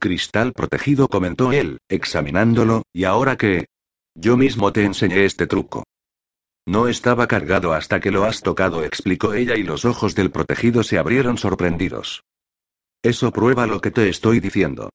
Cristal 0.00 0.52
protegido, 0.52 1.06
comentó 1.06 1.52
él, 1.52 1.78
examinándolo, 1.88 2.82
¿y 2.92 3.04
ahora 3.04 3.36
qué? 3.36 3.66
Yo 4.16 4.36
mismo 4.36 4.72
te 4.72 4.84
enseñé 4.84 5.24
este 5.24 5.46
truco. 5.46 5.84
No 6.70 6.86
estaba 6.86 7.26
cargado 7.26 7.72
hasta 7.72 7.98
que 7.98 8.12
lo 8.12 8.22
has 8.22 8.42
tocado, 8.42 8.84
explicó 8.84 9.34
ella 9.34 9.56
y 9.56 9.64
los 9.64 9.84
ojos 9.84 10.14
del 10.14 10.30
protegido 10.30 10.84
se 10.84 10.98
abrieron 10.98 11.36
sorprendidos. 11.36 12.22
Eso 13.02 13.32
prueba 13.32 13.66
lo 13.66 13.80
que 13.80 13.90
te 13.90 14.08
estoy 14.08 14.38
diciendo. 14.38 14.90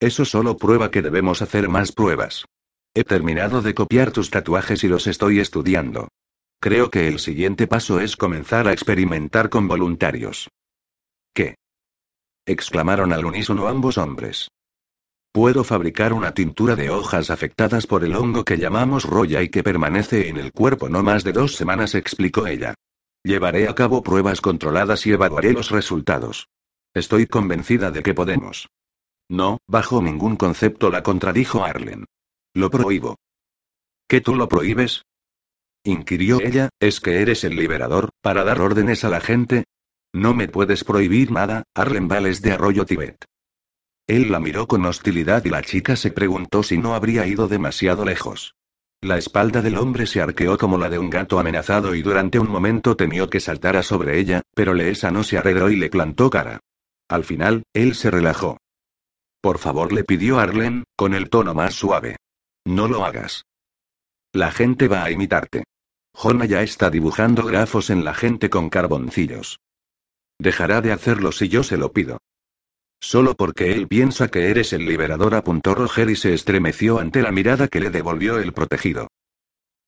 Eso 0.00 0.24
solo 0.24 0.56
prueba 0.56 0.90
que 0.90 1.00
debemos 1.00 1.40
hacer 1.40 1.68
más 1.68 1.92
pruebas. 1.92 2.46
He 2.94 3.04
terminado 3.04 3.62
de 3.62 3.74
copiar 3.74 4.10
tus 4.10 4.28
tatuajes 4.30 4.82
y 4.82 4.88
los 4.88 5.06
estoy 5.06 5.38
estudiando. 5.38 6.08
Creo 6.60 6.90
que 6.90 7.06
el 7.06 7.20
siguiente 7.20 7.68
paso 7.68 8.00
es 8.00 8.16
comenzar 8.16 8.66
a 8.66 8.72
experimentar 8.72 9.50
con 9.50 9.68
voluntarios. 9.68 10.48
¿Qué? 11.32 11.54
exclamaron 12.44 13.12
al 13.12 13.24
unísono 13.24 13.68
ambos 13.68 13.98
hombres. 13.98 14.48
Puedo 15.32 15.62
fabricar 15.62 16.12
una 16.12 16.32
tintura 16.32 16.74
de 16.74 16.90
hojas 16.90 17.30
afectadas 17.30 17.86
por 17.86 18.02
el 18.04 18.14
hongo 18.14 18.44
que 18.44 18.56
llamamos 18.56 19.04
roya 19.04 19.42
y 19.42 19.50
que 19.50 19.62
permanece 19.62 20.28
en 20.28 20.38
el 20.38 20.52
cuerpo 20.52 20.88
no 20.88 21.02
más 21.02 21.22
de 21.22 21.32
dos 21.32 21.54
semanas, 21.54 21.94
explicó 21.94 22.46
ella. 22.46 22.74
Llevaré 23.22 23.68
a 23.68 23.74
cabo 23.74 24.02
pruebas 24.02 24.40
controladas 24.40 25.06
y 25.06 25.12
evaluaré 25.12 25.52
los 25.52 25.70
resultados. 25.70 26.48
Estoy 26.94 27.26
convencida 27.26 27.90
de 27.90 28.02
que 28.02 28.14
podemos. 28.14 28.68
No, 29.28 29.58
bajo 29.66 30.00
ningún 30.00 30.36
concepto 30.36 30.90
la 30.90 31.02
contradijo 31.02 31.62
Arlen. 31.62 32.06
Lo 32.54 32.70
prohíbo. 32.70 33.16
¿Qué 34.08 34.20
tú 34.20 34.34
lo 34.34 34.48
prohíbes? 34.48 35.02
inquirió 35.84 36.40
ella, 36.40 36.70
¿es 36.80 37.00
que 37.00 37.20
eres 37.22 37.44
el 37.44 37.56
liberador, 37.56 38.10
para 38.20 38.44
dar 38.44 38.60
órdenes 38.60 39.04
a 39.04 39.10
la 39.10 39.20
gente? 39.20 39.64
No 40.12 40.34
me 40.34 40.48
puedes 40.48 40.84
prohibir 40.84 41.30
nada, 41.30 41.64
Arlen 41.74 42.08
Vales 42.08 42.42
de 42.42 42.52
Arroyo 42.52 42.84
Tibet. 42.84 43.24
Él 44.08 44.32
la 44.32 44.40
miró 44.40 44.66
con 44.66 44.86
hostilidad 44.86 45.44
y 45.44 45.50
la 45.50 45.60
chica 45.60 45.94
se 45.94 46.10
preguntó 46.10 46.62
si 46.62 46.78
no 46.78 46.94
habría 46.94 47.26
ido 47.26 47.46
demasiado 47.46 48.06
lejos. 48.06 48.54
La 49.02 49.18
espalda 49.18 49.60
del 49.60 49.76
hombre 49.76 50.06
se 50.06 50.22
arqueó 50.22 50.56
como 50.56 50.78
la 50.78 50.88
de 50.88 50.98
un 50.98 51.10
gato 51.10 51.38
amenazado 51.38 51.94
y 51.94 52.00
durante 52.00 52.38
un 52.38 52.50
momento 52.50 52.96
temió 52.96 53.28
que 53.28 53.38
saltara 53.38 53.82
sobre 53.82 54.18
ella, 54.18 54.42
pero 54.54 54.72
Leesa 54.72 55.10
no 55.10 55.22
se 55.22 55.36
arredró 55.36 55.70
y 55.70 55.76
le 55.76 55.90
plantó 55.90 56.30
cara. 56.30 56.58
Al 57.08 57.24
final, 57.24 57.64
él 57.74 57.94
se 57.94 58.10
relajó. 58.10 58.56
Por 59.42 59.58
favor, 59.58 59.92
le 59.92 60.04
pidió 60.04 60.38
Arlen, 60.40 60.84
con 60.96 61.12
el 61.12 61.28
tono 61.28 61.52
más 61.52 61.74
suave. 61.74 62.16
No 62.64 62.88
lo 62.88 63.04
hagas. 63.04 63.44
La 64.32 64.50
gente 64.50 64.88
va 64.88 65.04
a 65.04 65.10
imitarte. 65.10 65.64
Jona 66.14 66.46
ya 66.46 66.62
está 66.62 66.90
dibujando 66.90 67.44
grafos 67.44 67.90
en 67.90 68.04
la 68.04 68.14
gente 68.14 68.50
con 68.50 68.70
carboncillos. 68.70 69.60
Dejará 70.38 70.80
de 70.80 70.92
hacerlo 70.92 71.30
si 71.30 71.48
yo 71.48 71.62
se 71.62 71.76
lo 71.76 71.92
pido. 71.92 72.18
Solo 73.00 73.34
porque 73.34 73.72
él 73.72 73.86
piensa 73.86 74.28
que 74.28 74.50
eres 74.50 74.72
el 74.72 74.84
liberador, 74.84 75.34
apuntó 75.34 75.74
Roger 75.74 76.10
y 76.10 76.16
se 76.16 76.34
estremeció 76.34 76.98
ante 76.98 77.22
la 77.22 77.30
mirada 77.30 77.68
que 77.68 77.80
le 77.80 77.90
devolvió 77.90 78.38
el 78.38 78.52
protegido. 78.52 79.08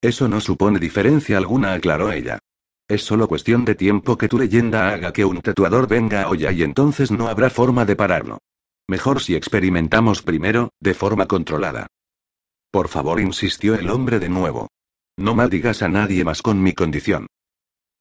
Eso 0.01 0.28
no 0.28 0.41
supone 0.41 0.78
diferencia 0.78 1.37
alguna, 1.37 1.74
aclaró 1.74 2.12
ella. 2.12 2.39
Es 2.89 3.03
solo 3.03 3.28
cuestión 3.28 3.65
de 3.65 3.74
tiempo 3.74 4.16
que 4.16 4.28
tu 4.28 4.39
leyenda 4.39 4.93
haga 4.93 5.12
que 5.12 5.24
un 5.24 5.41
tatuador 5.43 5.87
venga 5.87 6.23
a 6.23 6.28
olla 6.28 6.51
y 6.51 6.62
entonces 6.62 7.11
no 7.11 7.28
habrá 7.28 7.51
forma 7.51 7.85
de 7.85 7.97
pararlo. 7.97 8.39
Mejor 8.89 9.20
si 9.20 9.37
experimentamos 9.37 10.23
primero, 10.23 10.70
de 10.81 10.95
forma 10.95 11.27
controlada. 11.27 11.87
Por 12.73 12.89
favor, 12.89 13.20
insistió 13.20 13.74
el 13.74 13.91
hombre 13.91 14.19
de 14.19 14.28
nuevo. 14.28 14.69
No 15.16 15.35
maldigas 15.35 15.82
a 15.82 15.89
nadie 15.89 16.24
más 16.24 16.43
con 16.43 16.62
mi 16.62 16.73
condición. 16.73 17.27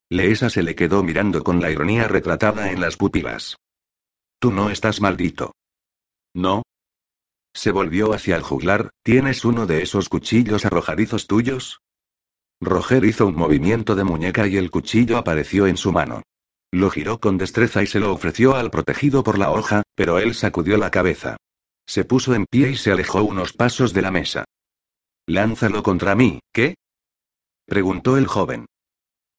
Leesa 0.08 0.50
se 0.50 0.62
le 0.62 0.74
quedó 0.74 1.04
mirando 1.04 1.44
con 1.44 1.60
la 1.60 1.70
ironía 1.70 2.08
retratada 2.08 2.72
en 2.72 2.80
las 2.80 2.96
pupilas. 2.96 3.56
Tú 4.40 4.50
no 4.50 4.70
estás 4.70 5.02
maldito. 5.02 5.52
¿No? 6.34 6.62
Se 7.54 7.72
volvió 7.72 8.14
hacia 8.14 8.36
el 8.36 8.42
juglar, 8.42 8.88
¿tienes 9.02 9.44
uno 9.44 9.66
de 9.66 9.82
esos 9.82 10.08
cuchillos 10.08 10.64
arrojadizos 10.64 11.26
tuyos? 11.26 11.80
Roger 12.58 13.04
hizo 13.04 13.26
un 13.26 13.36
movimiento 13.36 13.94
de 13.94 14.04
muñeca 14.04 14.48
y 14.48 14.56
el 14.56 14.70
cuchillo 14.70 15.18
apareció 15.18 15.66
en 15.66 15.76
su 15.76 15.92
mano. 15.92 16.22
Lo 16.72 16.90
giró 16.90 17.20
con 17.20 17.36
destreza 17.36 17.82
y 17.82 17.86
se 17.86 18.00
lo 18.00 18.14
ofreció 18.14 18.56
al 18.56 18.70
protegido 18.70 19.22
por 19.22 19.38
la 19.38 19.50
hoja, 19.50 19.82
pero 19.94 20.18
él 20.18 20.34
sacudió 20.34 20.78
la 20.78 20.90
cabeza. 20.90 21.36
Se 21.86 22.06
puso 22.06 22.34
en 22.34 22.46
pie 22.46 22.70
y 22.70 22.76
se 22.76 22.92
alejó 22.92 23.22
unos 23.22 23.52
pasos 23.52 23.92
de 23.92 24.00
la 24.00 24.10
mesa. 24.10 24.46
Lánzalo 25.26 25.82
contra 25.82 26.14
mí, 26.14 26.40
¿qué? 26.50 26.76
preguntó 27.66 28.16
el 28.16 28.26
joven. 28.26 28.64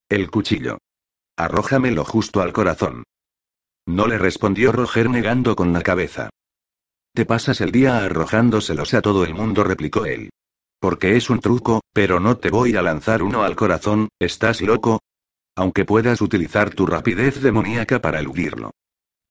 El 0.10 0.30
cuchillo. 0.30 0.78
Arrójamelo 1.38 2.06
justo 2.06 2.42
al 2.42 2.54
corazón. 2.54 3.04
No 3.88 4.08
le 4.08 4.18
respondió 4.18 4.72
Roger 4.72 5.10
negando 5.10 5.56
con 5.56 5.74
la 5.74 5.82
cabeza. 5.82 6.30
Te 7.14 7.26
pasas 7.26 7.60
el 7.62 7.72
día 7.72 8.04
arrojándoselos 8.06 8.94
a 8.94 9.02
todo 9.02 9.24
el 9.26 9.34
mundo, 9.34 9.64
replicó 9.64 10.06
él. 10.06 10.30
Porque 10.80 11.16
es 11.16 11.30
un 11.30 11.40
truco, 11.40 11.82
pero 11.94 12.20
no 12.20 12.38
te 12.38 12.50
voy 12.50 12.76
a 12.76 12.82
lanzar 12.82 13.22
uno 13.22 13.44
al 13.44 13.56
corazón, 13.56 14.10
¿estás 14.20 14.62
loco? 14.62 15.02
Aunque 15.56 15.86
puedas 15.86 16.22
utilizar 16.22 16.74
tu 16.74 16.86
rapidez 16.86 17.42
demoníaca 17.42 18.02
para 18.02 18.20
eludirlo. 18.20 18.72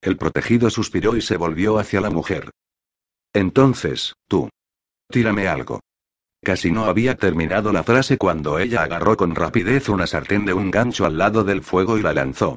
El 0.03 0.17
protegido 0.17 0.71
suspiró 0.71 1.17
y 1.17 1.23
se 1.23 1.37
volvió 1.37 1.79
hacia 1.79 2.01
la 2.01 2.11
mujer. 2.11 2.51
Entonces, 3.33 4.15
tú. 4.29 4.49
Tírame 5.09 5.49
algo. 5.49 5.81
Casi 6.43 6.71
no 6.71 6.85
había 6.85 7.17
terminado 7.17 7.73
la 7.73 7.83
frase 7.83 8.17
cuando 8.17 8.59
ella 8.59 8.83
agarró 8.83 9.17
con 9.17 9.35
rapidez 9.35 9.89
una 9.89 10.07
sartén 10.07 10.45
de 10.45 10.55
un 10.55 10.71
gancho 10.71 11.05
al 11.05 11.19
lado 11.19 11.45
del 11.45 11.63
fuego 11.63 11.99
y 11.99 12.03
la 12.03 12.13
lanzó. 12.13 12.57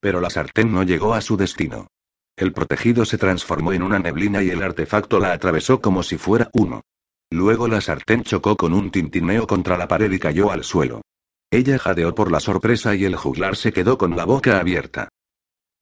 Pero 0.00 0.20
la 0.20 0.30
sartén 0.30 0.72
no 0.72 0.82
llegó 0.82 1.14
a 1.14 1.20
su 1.20 1.36
destino. 1.36 1.88
El 2.36 2.52
protegido 2.52 3.04
se 3.04 3.18
transformó 3.18 3.72
en 3.72 3.82
una 3.82 3.98
neblina 3.98 4.42
y 4.42 4.50
el 4.50 4.62
artefacto 4.62 5.18
la 5.18 5.32
atravesó 5.32 5.80
como 5.80 6.02
si 6.02 6.16
fuera 6.16 6.50
uno. 6.54 6.82
Luego 7.30 7.68
la 7.68 7.80
sartén 7.80 8.24
chocó 8.24 8.56
con 8.56 8.72
un 8.72 8.90
tintineo 8.90 9.46
contra 9.46 9.76
la 9.76 9.86
pared 9.86 10.10
y 10.10 10.18
cayó 10.18 10.50
al 10.50 10.64
suelo. 10.64 11.02
Ella 11.50 11.78
jadeó 11.78 12.14
por 12.14 12.32
la 12.32 12.40
sorpresa 12.40 12.94
y 12.94 13.04
el 13.04 13.16
juglar 13.16 13.56
se 13.56 13.72
quedó 13.72 13.98
con 13.98 14.16
la 14.16 14.24
boca 14.24 14.58
abierta. 14.58 15.08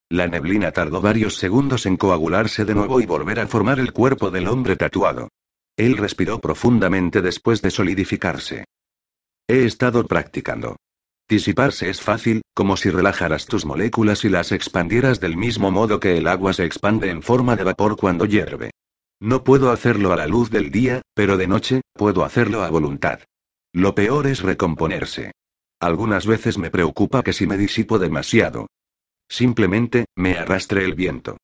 La 0.09 0.27
neblina 0.27 0.71
tardó 0.71 1.01
varios 1.01 1.37
segundos 1.37 1.85
en 1.85 1.95
coagularse 1.95 2.65
de 2.65 2.73
nuevo 2.73 2.99
y 2.99 3.05
volver 3.05 3.39
a 3.39 3.47
formar 3.47 3.79
el 3.79 3.93
cuerpo 3.93 4.31
del 4.31 4.47
hombre 4.47 4.75
tatuado. 4.75 5.29
Él 5.77 5.97
respiró 5.97 6.39
profundamente 6.39 7.21
después 7.21 7.61
de 7.61 7.71
solidificarse. 7.71 8.65
He 9.47 9.65
estado 9.65 10.05
practicando. 10.05 10.77
Disiparse 11.29 11.91
es 11.91 12.01
fácil, 12.01 12.41
como 12.55 12.75
si 12.75 12.89
relajaras 12.89 13.45
tus 13.45 13.63
moléculas 13.63 14.25
y 14.25 14.29
las 14.29 14.51
expandieras 14.51 15.19
del 15.19 15.37
mismo 15.37 15.69
modo 15.69 15.99
que 15.99 16.17
el 16.17 16.27
agua 16.27 16.53
se 16.53 16.65
expande 16.65 17.11
en 17.11 17.21
forma 17.21 17.55
de 17.55 17.63
vapor 17.63 17.97
cuando 17.97 18.25
hierve. 18.25 18.71
No 19.21 19.43
puedo 19.43 19.69
hacerlo 19.69 20.11
a 20.11 20.15
la 20.15 20.25
luz 20.25 20.49
del 20.49 20.71
día, 20.71 21.03
pero 21.13 21.37
de 21.37 21.45
noche, 21.45 21.81
puedo 21.93 22.23
hacerlo 22.23 22.63
a 22.63 22.69
voluntad. 22.71 23.19
Lo 23.73 23.93
peor 23.93 24.25
es 24.25 24.41
recomponerse. 24.41 25.31
Algunas 25.79 26.25
veces 26.25 26.57
me 26.57 26.71
preocupa 26.71 27.21
que 27.21 27.33
si 27.33 27.45
me 27.45 27.57
disipo 27.57 27.99
demasiado. 27.99 28.67
Simplemente, 29.29 30.05
me 30.15 30.35
arrastre 30.35 30.83
el 30.83 30.95
viento. 30.95 31.37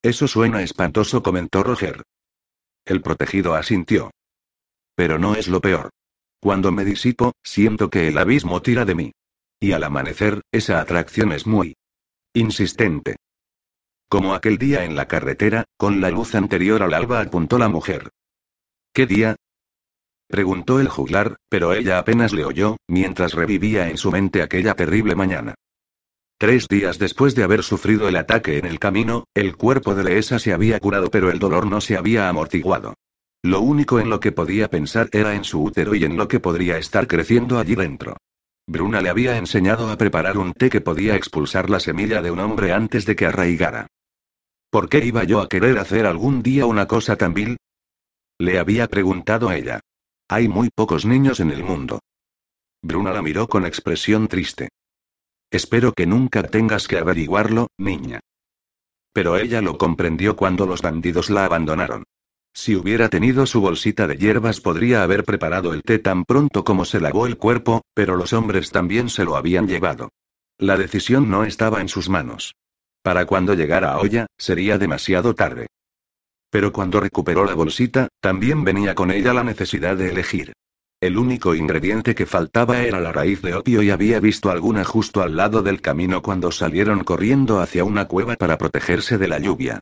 Eso 0.00 0.26
suena 0.26 0.62
espantoso, 0.62 1.22
comentó 1.22 1.62
Roger. 1.62 2.02
El 2.86 3.02
protegido 3.02 3.54
asintió. 3.54 4.10
Pero 4.96 5.18
no 5.18 5.34
es 5.34 5.48
lo 5.48 5.60
peor. 5.60 5.90
Cuando 6.42 6.72
me 6.72 6.84
disipo, 6.84 7.34
siento 7.44 7.88
que 7.88 8.08
el 8.08 8.18
abismo 8.18 8.60
tira 8.62 8.84
de 8.84 8.96
mí. 8.96 9.12
Y 9.60 9.72
al 9.72 9.84
amanecer, 9.84 10.42
esa 10.50 10.80
atracción 10.80 11.30
es 11.30 11.46
muy 11.46 11.76
insistente. 12.34 13.14
Como 14.08 14.34
aquel 14.34 14.58
día 14.58 14.84
en 14.84 14.96
la 14.96 15.06
carretera, 15.06 15.66
con 15.76 16.00
la 16.00 16.10
luz 16.10 16.34
anterior 16.34 16.82
al 16.82 16.94
alba 16.94 17.20
apuntó 17.20 17.58
la 17.58 17.68
mujer. 17.68 18.10
¿Qué 18.92 19.06
día? 19.06 19.36
preguntó 20.26 20.80
el 20.80 20.88
juglar, 20.88 21.36
pero 21.48 21.74
ella 21.74 21.98
apenas 21.98 22.32
le 22.32 22.44
oyó, 22.44 22.76
mientras 22.88 23.34
revivía 23.34 23.88
en 23.88 23.96
su 23.96 24.10
mente 24.10 24.42
aquella 24.42 24.74
terrible 24.74 25.14
mañana. 25.14 25.54
Tres 26.38 26.66
días 26.66 26.98
después 26.98 27.36
de 27.36 27.44
haber 27.44 27.62
sufrido 27.62 28.08
el 28.08 28.16
ataque 28.16 28.58
en 28.58 28.66
el 28.66 28.80
camino, 28.80 29.26
el 29.32 29.56
cuerpo 29.56 29.94
de 29.94 30.02
Leesa 30.02 30.40
se 30.40 30.52
había 30.52 30.80
curado 30.80 31.08
pero 31.08 31.30
el 31.30 31.38
dolor 31.38 31.66
no 31.66 31.80
se 31.80 31.96
había 31.96 32.28
amortiguado. 32.28 32.94
Lo 33.44 33.60
único 33.60 33.98
en 33.98 34.08
lo 34.08 34.20
que 34.20 34.30
podía 34.30 34.70
pensar 34.70 35.08
era 35.12 35.34
en 35.34 35.42
su 35.42 35.62
útero 35.62 35.96
y 35.96 36.04
en 36.04 36.16
lo 36.16 36.28
que 36.28 36.38
podría 36.38 36.78
estar 36.78 37.08
creciendo 37.08 37.58
allí 37.58 37.74
dentro. 37.74 38.16
Bruna 38.68 39.00
le 39.00 39.08
había 39.08 39.36
enseñado 39.36 39.90
a 39.90 39.98
preparar 39.98 40.38
un 40.38 40.52
té 40.52 40.70
que 40.70 40.80
podía 40.80 41.16
expulsar 41.16 41.68
la 41.68 41.80
semilla 41.80 42.22
de 42.22 42.30
un 42.30 42.38
hombre 42.38 42.72
antes 42.72 43.04
de 43.04 43.16
que 43.16 43.26
arraigara. 43.26 43.88
¿Por 44.70 44.88
qué 44.88 45.04
iba 45.04 45.24
yo 45.24 45.40
a 45.40 45.48
querer 45.48 45.78
hacer 45.78 46.06
algún 46.06 46.42
día 46.42 46.66
una 46.66 46.86
cosa 46.86 47.16
tan 47.16 47.34
vil? 47.34 47.56
Le 48.38 48.60
había 48.60 48.86
preguntado 48.86 49.50
ella. 49.50 49.80
Hay 50.28 50.46
muy 50.46 50.70
pocos 50.70 51.04
niños 51.04 51.40
en 51.40 51.50
el 51.50 51.64
mundo. 51.64 51.98
Bruna 52.80 53.12
la 53.12 53.22
miró 53.22 53.48
con 53.48 53.66
expresión 53.66 54.28
triste. 54.28 54.68
Espero 55.50 55.92
que 55.92 56.06
nunca 56.06 56.44
tengas 56.44 56.86
que 56.86 56.96
averiguarlo, 56.96 57.66
niña. 57.76 58.20
Pero 59.12 59.36
ella 59.36 59.60
lo 59.60 59.76
comprendió 59.76 60.36
cuando 60.36 60.64
los 60.64 60.80
bandidos 60.80 61.28
la 61.28 61.44
abandonaron. 61.44 62.04
Si 62.54 62.76
hubiera 62.76 63.08
tenido 63.08 63.46
su 63.46 63.60
bolsita 63.60 64.06
de 64.06 64.16
hierbas 64.16 64.60
podría 64.60 65.02
haber 65.02 65.24
preparado 65.24 65.72
el 65.72 65.82
té 65.82 65.98
tan 65.98 66.24
pronto 66.24 66.64
como 66.64 66.84
se 66.84 67.00
lavó 67.00 67.26
el 67.26 67.36
cuerpo, 67.36 67.82
pero 67.94 68.16
los 68.16 68.32
hombres 68.32 68.70
también 68.70 69.08
se 69.08 69.24
lo 69.24 69.36
habían 69.36 69.66
llevado. 69.66 70.10
La 70.58 70.76
decisión 70.76 71.30
no 71.30 71.44
estaba 71.44 71.80
en 71.80 71.88
sus 71.88 72.08
manos. 72.08 72.54
Para 73.02 73.26
cuando 73.26 73.54
llegara 73.54 73.92
a 73.92 73.98
olla, 73.98 74.26
sería 74.38 74.78
demasiado 74.78 75.34
tarde. 75.34 75.66
Pero 76.50 76.72
cuando 76.72 77.00
recuperó 77.00 77.44
la 77.44 77.54
bolsita, 77.54 78.08
también 78.20 78.62
venía 78.62 78.94
con 78.94 79.10
ella 79.10 79.32
la 79.32 79.42
necesidad 79.42 79.96
de 79.96 80.10
elegir. 80.10 80.52
El 81.00 81.18
único 81.18 81.56
ingrediente 81.56 82.14
que 82.14 82.26
faltaba 82.26 82.82
era 82.82 83.00
la 83.00 83.10
raíz 83.10 83.42
de 83.42 83.54
opio 83.54 83.82
y 83.82 83.90
había 83.90 84.20
visto 84.20 84.50
alguna 84.50 84.84
justo 84.84 85.20
al 85.20 85.34
lado 85.34 85.62
del 85.62 85.80
camino 85.80 86.22
cuando 86.22 86.52
salieron 86.52 87.02
corriendo 87.02 87.58
hacia 87.60 87.82
una 87.82 88.06
cueva 88.06 88.36
para 88.36 88.56
protegerse 88.56 89.18
de 89.18 89.26
la 89.26 89.40
lluvia. 89.40 89.80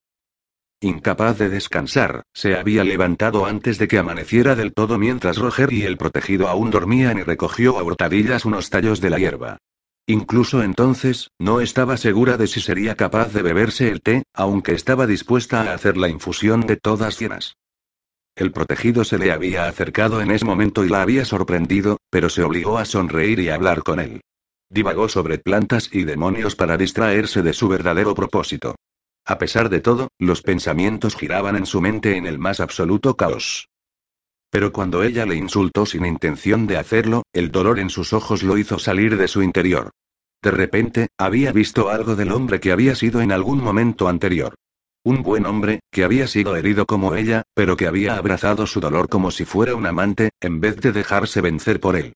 Incapaz 0.82 1.36
de 1.36 1.50
descansar, 1.50 2.22
se 2.32 2.56
había 2.56 2.84
levantado 2.84 3.44
antes 3.44 3.76
de 3.76 3.86
que 3.86 3.98
amaneciera 3.98 4.54
del 4.54 4.72
todo 4.72 4.96
mientras 4.96 5.36
Roger 5.36 5.74
y 5.74 5.82
el 5.82 5.98
protegido 5.98 6.48
aún 6.48 6.70
dormían 6.70 7.18
y 7.18 7.22
recogió 7.22 7.78
a 7.78 7.82
hurtadillas 7.82 8.46
unos 8.46 8.70
tallos 8.70 9.02
de 9.02 9.10
la 9.10 9.18
hierba. 9.18 9.58
Incluso 10.06 10.62
entonces, 10.62 11.28
no 11.38 11.60
estaba 11.60 11.98
segura 11.98 12.38
de 12.38 12.46
si 12.46 12.62
sería 12.62 12.94
capaz 12.94 13.30
de 13.34 13.42
beberse 13.42 13.90
el 13.90 14.00
té, 14.00 14.22
aunque 14.32 14.72
estaba 14.72 15.06
dispuesta 15.06 15.60
a 15.60 15.74
hacer 15.74 15.98
la 15.98 16.08
infusión 16.08 16.62
de 16.62 16.76
todas 16.76 17.20
llenas. 17.20 17.58
El 18.34 18.50
protegido 18.50 19.04
se 19.04 19.18
le 19.18 19.32
había 19.32 19.68
acercado 19.68 20.22
en 20.22 20.30
ese 20.30 20.46
momento 20.46 20.82
y 20.86 20.88
la 20.88 21.02
había 21.02 21.26
sorprendido, 21.26 21.98
pero 22.08 22.30
se 22.30 22.42
obligó 22.42 22.78
a 22.78 22.86
sonreír 22.86 23.38
y 23.40 23.50
hablar 23.50 23.82
con 23.82 24.00
él. 24.00 24.22
Divagó 24.70 25.10
sobre 25.10 25.36
plantas 25.36 25.90
y 25.92 26.04
demonios 26.04 26.56
para 26.56 26.78
distraerse 26.78 27.42
de 27.42 27.52
su 27.52 27.68
verdadero 27.68 28.14
propósito. 28.14 28.76
A 29.24 29.38
pesar 29.38 29.68
de 29.68 29.80
todo, 29.80 30.08
los 30.18 30.42
pensamientos 30.42 31.14
giraban 31.14 31.56
en 31.56 31.66
su 31.66 31.80
mente 31.80 32.16
en 32.16 32.26
el 32.26 32.38
más 32.38 32.60
absoluto 32.60 33.16
caos. 33.16 33.68
Pero 34.50 34.72
cuando 34.72 35.02
ella 35.02 35.26
le 35.26 35.36
insultó 35.36 35.86
sin 35.86 36.04
intención 36.04 36.66
de 36.66 36.76
hacerlo, 36.76 37.22
el 37.32 37.50
dolor 37.52 37.78
en 37.78 37.90
sus 37.90 38.12
ojos 38.12 38.42
lo 38.42 38.58
hizo 38.58 38.78
salir 38.78 39.16
de 39.16 39.28
su 39.28 39.42
interior. 39.42 39.90
De 40.42 40.50
repente, 40.50 41.08
había 41.18 41.52
visto 41.52 41.90
algo 41.90 42.16
del 42.16 42.32
hombre 42.32 42.60
que 42.60 42.72
había 42.72 42.94
sido 42.94 43.20
en 43.20 43.30
algún 43.30 43.62
momento 43.62 44.08
anterior. 44.08 44.54
Un 45.04 45.22
buen 45.22 45.46
hombre, 45.46 45.80
que 45.90 46.04
había 46.04 46.26
sido 46.26 46.56
herido 46.56 46.84
como 46.84 47.14
ella, 47.14 47.42
pero 47.54 47.76
que 47.76 47.86
había 47.86 48.16
abrazado 48.16 48.66
su 48.66 48.80
dolor 48.80 49.08
como 49.08 49.30
si 49.30 49.44
fuera 49.44 49.74
un 49.74 49.86
amante, 49.86 50.30
en 50.40 50.60
vez 50.60 50.76
de 50.76 50.92
dejarse 50.92 51.40
vencer 51.40 51.80
por 51.80 51.96
él. 51.96 52.14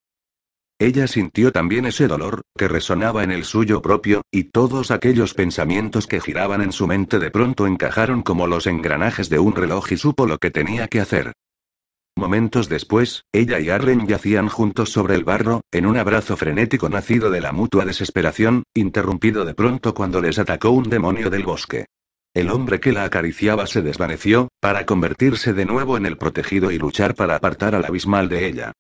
Ella 0.78 1.06
sintió 1.06 1.52
también 1.52 1.86
ese 1.86 2.08
dolor, 2.08 2.42
que 2.56 2.66
resonaba 2.66 3.22
en 3.22 3.30
el 3.30 3.44
suyo 3.44 3.80
propio, 3.80 4.22
y 4.32 4.44
todos 4.44 4.90
aquellos 4.90 5.32
pensamientos 5.32 6.08
que 6.08 6.20
giraban 6.20 6.62
en 6.62 6.72
su 6.72 6.88
mente 6.88 7.20
de 7.20 7.30
pronto 7.30 7.66
encajaron 7.66 8.22
como 8.22 8.48
los 8.48 8.66
engranajes 8.66 9.28
de 9.30 9.38
un 9.38 9.54
reloj 9.54 9.92
y 9.92 9.96
supo 9.96 10.26
lo 10.26 10.38
que 10.38 10.50
tenía 10.50 10.88
que 10.88 11.00
hacer. 11.00 11.32
Momentos 12.16 12.68
después, 12.68 13.24
ella 13.32 13.60
y 13.60 13.70
Arlen 13.70 14.06
yacían 14.06 14.48
juntos 14.48 14.90
sobre 14.90 15.14
el 15.14 15.24
barro, 15.24 15.62
en 15.72 15.86
un 15.86 15.96
abrazo 15.96 16.36
frenético 16.36 16.88
nacido 16.88 17.30
de 17.30 17.40
la 17.40 17.52
mutua 17.52 17.84
desesperación, 17.84 18.64
interrumpido 18.74 19.44
de 19.44 19.54
pronto 19.54 19.94
cuando 19.94 20.20
les 20.20 20.38
atacó 20.38 20.70
un 20.70 20.88
demonio 20.90 21.30
del 21.30 21.44
bosque. 21.44 21.86
El 22.32 22.50
hombre 22.50 22.80
que 22.80 22.92
la 22.92 23.04
acariciaba 23.04 23.68
se 23.68 23.82
desvaneció, 23.82 24.48
para 24.60 24.86
convertirse 24.86 25.52
de 25.52 25.66
nuevo 25.66 25.96
en 25.96 26.06
el 26.06 26.16
protegido 26.16 26.72
y 26.72 26.78
luchar 26.78 27.14
para 27.14 27.36
apartar 27.36 27.76
al 27.76 27.84
abismal 27.84 28.28
de 28.28 28.46
ella. 28.46 28.72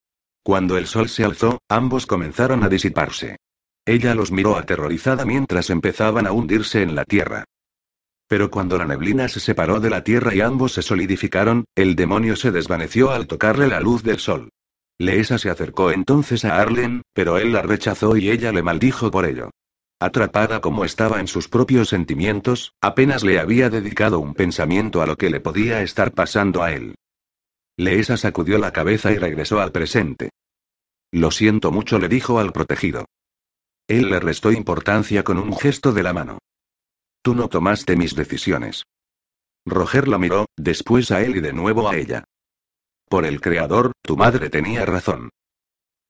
Cuando 0.44 0.76
el 0.76 0.86
sol 0.86 1.08
se 1.08 1.24
alzó, 1.24 1.62
ambos 1.70 2.04
comenzaron 2.04 2.62
a 2.64 2.68
disiparse. 2.68 3.38
Ella 3.86 4.14
los 4.14 4.30
miró 4.30 4.58
aterrorizada 4.58 5.24
mientras 5.24 5.70
empezaban 5.70 6.26
a 6.26 6.32
hundirse 6.32 6.82
en 6.82 6.94
la 6.94 7.04
tierra. 7.04 7.44
Pero 8.28 8.50
cuando 8.50 8.76
la 8.76 8.84
neblina 8.84 9.28
se 9.28 9.40
separó 9.40 9.80
de 9.80 9.88
la 9.88 10.04
tierra 10.04 10.34
y 10.34 10.42
ambos 10.42 10.72
se 10.72 10.82
solidificaron, 10.82 11.64
el 11.74 11.96
demonio 11.96 12.36
se 12.36 12.52
desvaneció 12.52 13.10
al 13.10 13.26
tocarle 13.26 13.68
la 13.68 13.80
luz 13.80 14.02
del 14.02 14.18
sol. 14.18 14.50
Leesa 14.98 15.38
se 15.38 15.48
acercó 15.48 15.90
entonces 15.90 16.44
a 16.44 16.60
Arlen, 16.60 17.02
pero 17.14 17.38
él 17.38 17.52
la 17.52 17.62
rechazó 17.62 18.14
y 18.14 18.30
ella 18.30 18.52
le 18.52 18.62
maldijo 18.62 19.10
por 19.10 19.24
ello. 19.24 19.50
Atrapada 19.98 20.60
como 20.60 20.84
estaba 20.84 21.20
en 21.20 21.26
sus 21.26 21.48
propios 21.48 21.88
sentimientos, 21.88 22.74
apenas 22.82 23.24
le 23.24 23.38
había 23.38 23.70
dedicado 23.70 24.18
un 24.20 24.34
pensamiento 24.34 25.00
a 25.00 25.06
lo 25.06 25.16
que 25.16 25.30
le 25.30 25.40
podía 25.40 25.80
estar 25.80 26.12
pasando 26.12 26.62
a 26.62 26.72
él. 26.72 26.96
Leesa 27.76 28.16
sacudió 28.16 28.58
la 28.58 28.72
cabeza 28.72 29.10
y 29.12 29.18
regresó 29.18 29.60
al 29.60 29.72
presente. 29.72 30.30
Lo 31.12 31.30
siento 31.30 31.72
mucho, 31.72 31.98
le 31.98 32.08
dijo 32.08 32.38
al 32.38 32.52
protegido. 32.52 33.06
Él 33.88 34.10
le 34.10 34.20
restó 34.20 34.52
importancia 34.52 35.24
con 35.24 35.38
un 35.38 35.56
gesto 35.56 35.92
de 35.92 36.02
la 36.02 36.12
mano. 36.12 36.38
Tú 37.22 37.34
no 37.34 37.48
tomaste 37.48 37.96
mis 37.96 38.14
decisiones. 38.14 38.84
Roger 39.66 40.08
la 40.08 40.18
miró, 40.18 40.46
después 40.56 41.10
a 41.10 41.22
él 41.22 41.36
y 41.36 41.40
de 41.40 41.52
nuevo 41.52 41.88
a 41.88 41.96
ella. 41.96 42.24
Por 43.08 43.24
el 43.24 43.40
creador, 43.40 43.92
tu 44.02 44.16
madre 44.16 44.50
tenía 44.50 44.84
razón. 44.84 45.30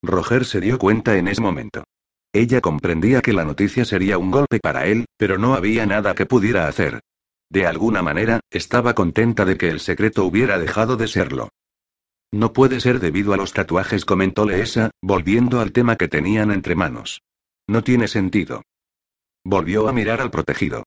Roger 0.02 0.44
se 0.44 0.60
dio 0.60 0.78
cuenta 0.78 1.16
en 1.16 1.28
ese 1.28 1.40
momento. 1.40 1.84
Ella 2.32 2.60
comprendía 2.60 3.22
que 3.22 3.32
la 3.32 3.44
noticia 3.44 3.84
sería 3.84 4.18
un 4.18 4.30
golpe 4.30 4.58
para 4.60 4.86
él, 4.86 5.06
pero 5.16 5.38
no 5.38 5.54
había 5.54 5.86
nada 5.86 6.14
que 6.14 6.26
pudiera 6.26 6.66
hacer. 6.66 7.00
De 7.54 7.68
alguna 7.68 8.02
manera, 8.02 8.40
estaba 8.50 8.96
contenta 8.96 9.44
de 9.44 9.56
que 9.56 9.68
el 9.68 9.78
secreto 9.78 10.24
hubiera 10.24 10.58
dejado 10.58 10.96
de 10.96 11.06
serlo. 11.06 11.50
No 12.32 12.52
puede 12.52 12.80
ser 12.80 12.98
debido 12.98 13.32
a 13.32 13.36
los 13.36 13.52
tatuajes, 13.52 14.04
comentó 14.04 14.44
Leesa, 14.44 14.90
volviendo 15.00 15.60
al 15.60 15.70
tema 15.70 15.94
que 15.94 16.08
tenían 16.08 16.50
entre 16.50 16.74
manos. 16.74 17.22
No 17.68 17.84
tiene 17.84 18.08
sentido. 18.08 18.62
Volvió 19.44 19.86
a 19.86 19.92
mirar 19.92 20.20
al 20.20 20.32
protegido. 20.32 20.82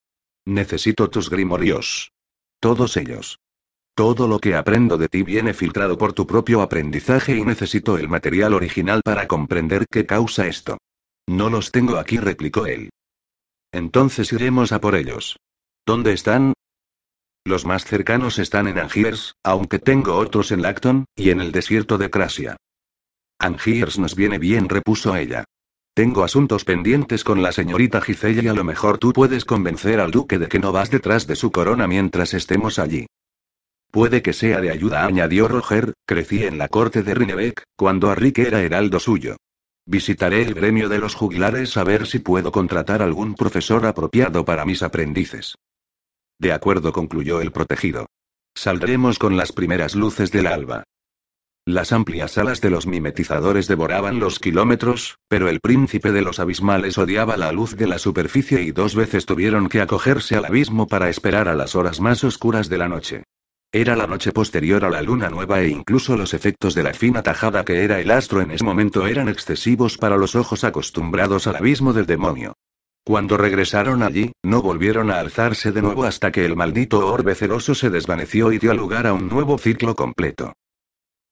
Necesito 0.46 1.10
tus 1.10 1.30
grimorios. 1.30 2.12
Todos 2.60 2.98
ellos. 2.98 3.40
Todo 3.96 4.28
lo 4.28 4.40
que 4.40 4.56
aprendo 4.56 4.98
de 4.98 5.08
ti 5.08 5.24
viene 5.24 5.54
filtrado 5.54 5.98
por 5.98 6.12
tu 6.12 6.28
propio 6.28 6.62
aprendizaje 6.62 7.38
y 7.38 7.46
necesito 7.46 7.98
el 7.98 8.10
material 8.10 8.54
original 8.54 9.02
para 9.06 9.26
comprender 9.26 9.86
qué 9.90 10.06
causa 10.06 10.48
esto. 10.48 10.80
No 11.28 11.50
los 11.50 11.72
tengo 11.72 11.96
aquí, 11.96 12.18
replicó 12.18 12.66
él. 12.66 12.90
Entonces 13.72 14.34
iremos 14.34 14.74
a 14.74 14.82
por 14.82 14.96
ellos. 14.96 15.38
¿Dónde 15.86 16.12
están? 16.12 16.52
Los 17.48 17.66
más 17.66 17.86
cercanos 17.86 18.40
están 18.40 18.68
en 18.68 18.78
Angiers, 18.78 19.36
aunque 19.42 19.80
tengo 19.80 20.16
otros 20.16 20.52
en 20.52 20.62
Lacton, 20.62 21.06
y 21.16 21.30
en 21.30 21.40
el 21.40 21.54
desierto 21.54 21.98
de 21.98 22.10
Crasia. 22.10 22.58
Angiers 23.40 23.98
nos 23.98 24.16
viene 24.16 24.38
bien, 24.38 24.68
repuso 24.68 25.16
ella. 25.16 25.46
Tengo 25.94 26.26
asuntos 26.26 26.66
pendientes 26.66 27.24
con 27.24 27.42
la 27.42 27.54
señorita 27.54 28.02
Giselle 28.02 28.44
y 28.44 28.50
a 28.50 28.54
lo 28.54 28.66
mejor 28.66 28.98
tú 28.98 29.14
puedes 29.14 29.46
convencer 29.46 30.02
al 30.02 30.12
duque 30.12 30.40
de 30.40 30.50
que 30.50 30.60
no 30.60 30.74
vas 30.74 30.92
detrás 30.92 31.26
de 31.26 31.38
su 31.38 31.50
corona 31.54 31.88
mientras 31.88 32.34
estemos 32.34 32.80
allí. 32.80 33.08
Puede 33.92 34.22
que 34.22 34.34
sea 34.34 34.60
de 34.60 34.70
ayuda, 34.70 35.06
añadió 35.06 35.48
Roger, 35.48 35.94
crecí 36.06 36.44
en 36.44 36.58
la 36.58 36.68
corte 36.68 37.02
de 37.02 37.14
Rinebeck, 37.14 37.64
cuando 37.78 38.10
Arrik 38.10 38.40
era 38.40 38.62
heraldo 38.62 39.00
suyo. 39.00 39.38
Visitaré 39.86 40.42
el 40.42 40.54
gremio 40.54 40.90
de 40.90 41.00
los 41.00 41.16
juglares 41.16 41.78
a 41.78 41.86
ver 41.86 42.08
si 42.08 42.20
puedo 42.20 42.52
contratar 42.52 43.02
algún 43.02 43.36
profesor 43.36 43.86
apropiado 43.86 44.44
para 44.44 44.66
mis 44.66 44.84
aprendices. 44.84 45.56
De 46.40 46.52
acuerdo, 46.52 46.94
concluyó 46.94 47.42
el 47.42 47.52
protegido. 47.52 48.08
Saldremos 48.56 49.20
con 49.20 49.38
las 49.38 49.52
primeras 49.52 49.96
luces 49.96 50.32
del 50.32 50.48
alba. 50.48 50.84
Las 51.66 51.92
amplias 51.92 52.38
alas 52.38 52.62
de 52.62 52.70
los 52.70 52.88
mimetizadores 52.88 53.68
devoraban 53.68 54.20
los 54.20 54.40
kilómetros, 54.40 55.18
pero 55.28 55.50
el 55.50 55.60
príncipe 55.60 56.14
de 56.14 56.22
los 56.22 56.40
abismales 56.40 56.98
odiaba 56.98 57.36
la 57.36 57.52
luz 57.52 57.76
de 57.76 57.88
la 57.88 58.00
superficie 58.00 58.62
y 58.62 58.72
dos 58.72 58.96
veces 58.96 59.26
tuvieron 59.26 59.68
que 59.68 59.82
acogerse 59.82 60.38
al 60.38 60.46
abismo 60.46 60.88
para 60.88 61.10
esperar 61.10 61.50
a 61.50 61.56
las 61.56 61.76
horas 61.76 62.00
más 62.00 62.24
oscuras 62.24 62.70
de 62.70 62.78
la 62.78 62.88
noche. 62.88 63.24
Era 63.74 63.98
la 63.98 64.08
noche 64.08 64.32
posterior 64.32 64.86
a 64.86 64.90
la 64.90 65.02
luna 65.02 65.30
nueva 65.30 65.60
e 65.60 65.68
incluso 65.68 66.16
los 66.16 66.34
efectos 66.34 66.74
de 66.74 66.84
la 66.84 66.94
fina 66.94 67.22
tajada 67.22 67.66
que 67.66 67.84
era 67.84 68.00
el 68.00 68.12
astro 68.12 68.40
en 68.40 68.52
ese 68.52 68.64
momento 68.64 69.06
eran 69.06 69.28
excesivos 69.28 69.98
para 69.98 70.16
los 70.16 70.36
ojos 70.36 70.64
acostumbrados 70.64 71.48
al 71.48 71.58
abismo 71.58 71.92
del 71.92 72.06
demonio. 72.06 72.54
Cuando 73.08 73.38
regresaron 73.38 74.04
allí, 74.04 74.34
no 74.44 74.62
volvieron 74.62 75.12
a 75.12 75.20
alzarse 75.20 75.72
de 75.72 75.82
nuevo 75.82 76.04
hasta 76.04 76.30
que 76.30 76.44
el 76.44 76.58
maldito 76.58 77.08
orbe 77.08 77.36
celoso 77.36 77.74
se 77.74 77.90
desvaneció 77.90 78.52
y 78.52 78.58
dio 78.58 78.74
lugar 78.74 79.08
a 79.08 79.14
un 79.14 79.30
nuevo 79.30 79.58
ciclo 79.58 79.96
completo. 79.96 80.52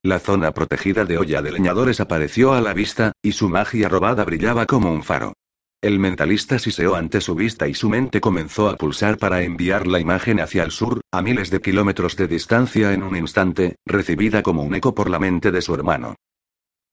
La 0.02 0.20
zona 0.20 0.54
protegida 0.54 1.04
de 1.04 1.18
olla 1.18 1.42
de 1.42 1.52
leñadores 1.52 2.00
apareció 2.00 2.54
a 2.54 2.62
la 2.62 2.74
vista, 2.74 3.12
y 3.22 3.34
su 3.34 3.50
magia 3.50 3.90
robada 3.90 4.24
brillaba 4.24 4.66
como 4.66 4.90
un 4.90 5.04
faro. 5.04 5.34
El 5.82 6.00
mentalista 6.00 6.60
siseó 6.60 6.96
ante 6.96 7.20
su 7.20 7.36
vista 7.36 7.68
y 7.68 7.74
su 7.74 7.90
mente 7.90 8.22
comenzó 8.22 8.70
a 8.70 8.78
pulsar 8.78 9.18
para 9.18 9.44
enviar 9.44 9.86
la 9.86 10.00
imagen 10.00 10.40
hacia 10.40 10.64
el 10.64 10.72
sur, 10.72 11.02
a 11.12 11.22
miles 11.22 11.50
de 11.50 11.60
kilómetros 11.60 12.16
de 12.16 12.30
distancia 12.30 12.94
en 12.94 13.04
un 13.04 13.18
instante, 13.18 13.76
recibida 13.86 14.44
como 14.44 14.64
un 14.64 14.76
eco 14.76 14.96
por 14.96 15.10
la 15.10 15.20
mente 15.20 15.52
de 15.52 15.62
su 15.62 15.74
hermano. 15.74 16.16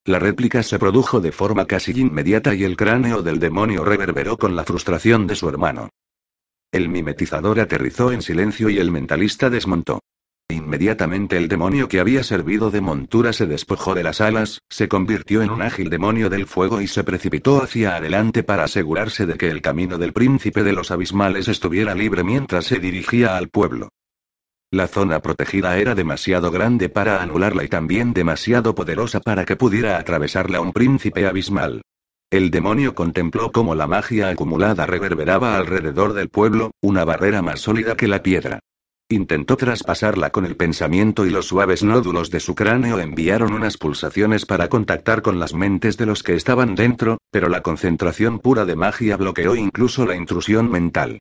La 0.05 0.19
réplica 0.19 0.65
se 0.65 0.81
produjo 0.81 1.21
de 1.21 1.31
forma 1.31 1.67
casi 1.67 1.93
inmediata 1.93 2.55
y 2.55 2.65
el 2.65 2.77
cráneo 2.77 3.23
del 3.23 3.39
demonio 3.39 3.85
reverberó 3.85 4.37
con 4.37 4.57
la 4.57 4.65
frustración 4.65 5.29
de 5.29 5.37
su 5.37 5.49
hermano. 5.49 5.91
El 6.73 6.89
mimetizador 6.89 7.61
aterrizó 7.61 8.11
en 8.11 8.21
silencio 8.21 8.69
y 8.69 8.79
el 8.79 8.91
mentalista 8.91 9.49
desmontó. 9.49 10.01
Inmediatamente 10.49 11.37
el 11.37 11.47
demonio 11.47 11.87
que 11.87 12.01
había 12.01 12.25
servido 12.25 12.73
de 12.73 12.81
montura 12.81 13.33
se 13.33 13.47
despojó 13.47 13.95
de 13.95 14.03
las 14.03 14.21
alas, 14.21 14.61
se 14.69 14.89
convirtió 14.89 15.41
en 15.41 15.51
un 15.51 15.63
ágil 15.63 15.89
demonio 15.89 16.29
del 16.29 16.47
fuego 16.47 16.81
y 16.81 16.89
se 16.89 17.05
precipitó 17.05 17.63
hacia 17.63 17.95
adelante 17.95 18.43
para 18.43 18.65
asegurarse 18.65 19.25
de 19.25 19.35
que 19.35 19.51
el 19.51 19.63
camino 19.63 19.99
del 19.99 20.13
príncipe 20.13 20.65
de 20.65 20.73
los 20.73 20.91
abismales 20.91 21.47
estuviera 21.47 21.95
libre 21.95 22.25
mientras 22.25 22.67
se 22.67 22.81
dirigía 22.81 23.37
al 23.37 23.51
pueblo. 23.51 23.91
La 24.73 24.89
zona 24.89 25.21
protegida 25.21 25.77
era 25.77 25.95
demasiado 25.95 26.51
grande 26.51 26.89
para 26.89 27.23
anularla 27.23 27.63
y 27.63 27.69
también 27.69 28.15
demasiado 28.15 28.75
poderosa 28.75 29.21
para 29.21 29.45
que 29.45 29.55
pudiera 29.55 29.99
atravesarla 29.99 30.63
un 30.63 30.73
príncipe 30.73 31.27
abismal. 31.27 31.83
El 32.31 32.51
demonio 32.51 32.95
contempló 32.95 33.53
cómo 33.53 33.75
la 33.75 33.87
magia 33.87 34.31
acumulada 34.31 34.87
reverberaba 34.87 35.59
alrededor 35.59 36.15
del 36.15 36.31
pueblo, 36.31 36.71
una 36.81 37.05
barrera 37.05 37.43
más 37.43 37.61
sólida 37.61 37.99
que 37.99 38.09
la 38.09 38.23
piedra. 38.23 38.61
Intentó 39.11 39.59
traspasarla 39.59 40.31
con 40.31 40.47
el 40.47 40.57
pensamiento 40.57 41.27
y 41.27 41.31
los 41.31 41.49
suaves 41.49 41.83
nódulos 41.83 42.31
de 42.31 42.41
su 42.41 42.55
cráneo 42.55 42.99
enviaron 42.99 43.53
unas 43.53 43.77
pulsaciones 43.77 44.47
para 44.47 44.71
contactar 44.71 45.21
con 45.21 45.39
las 45.39 45.53
mentes 45.53 45.99
de 45.99 46.07
los 46.07 46.23
que 46.23 46.35
estaban 46.35 46.77
dentro, 46.77 47.19
pero 47.31 47.51
la 47.51 47.61
concentración 47.61 48.39
pura 48.39 48.65
de 48.65 48.75
magia 48.75 49.19
bloqueó 49.19 49.55
incluso 49.55 50.07
la 50.07 50.17
intrusión 50.17 50.71
mental. 50.71 51.19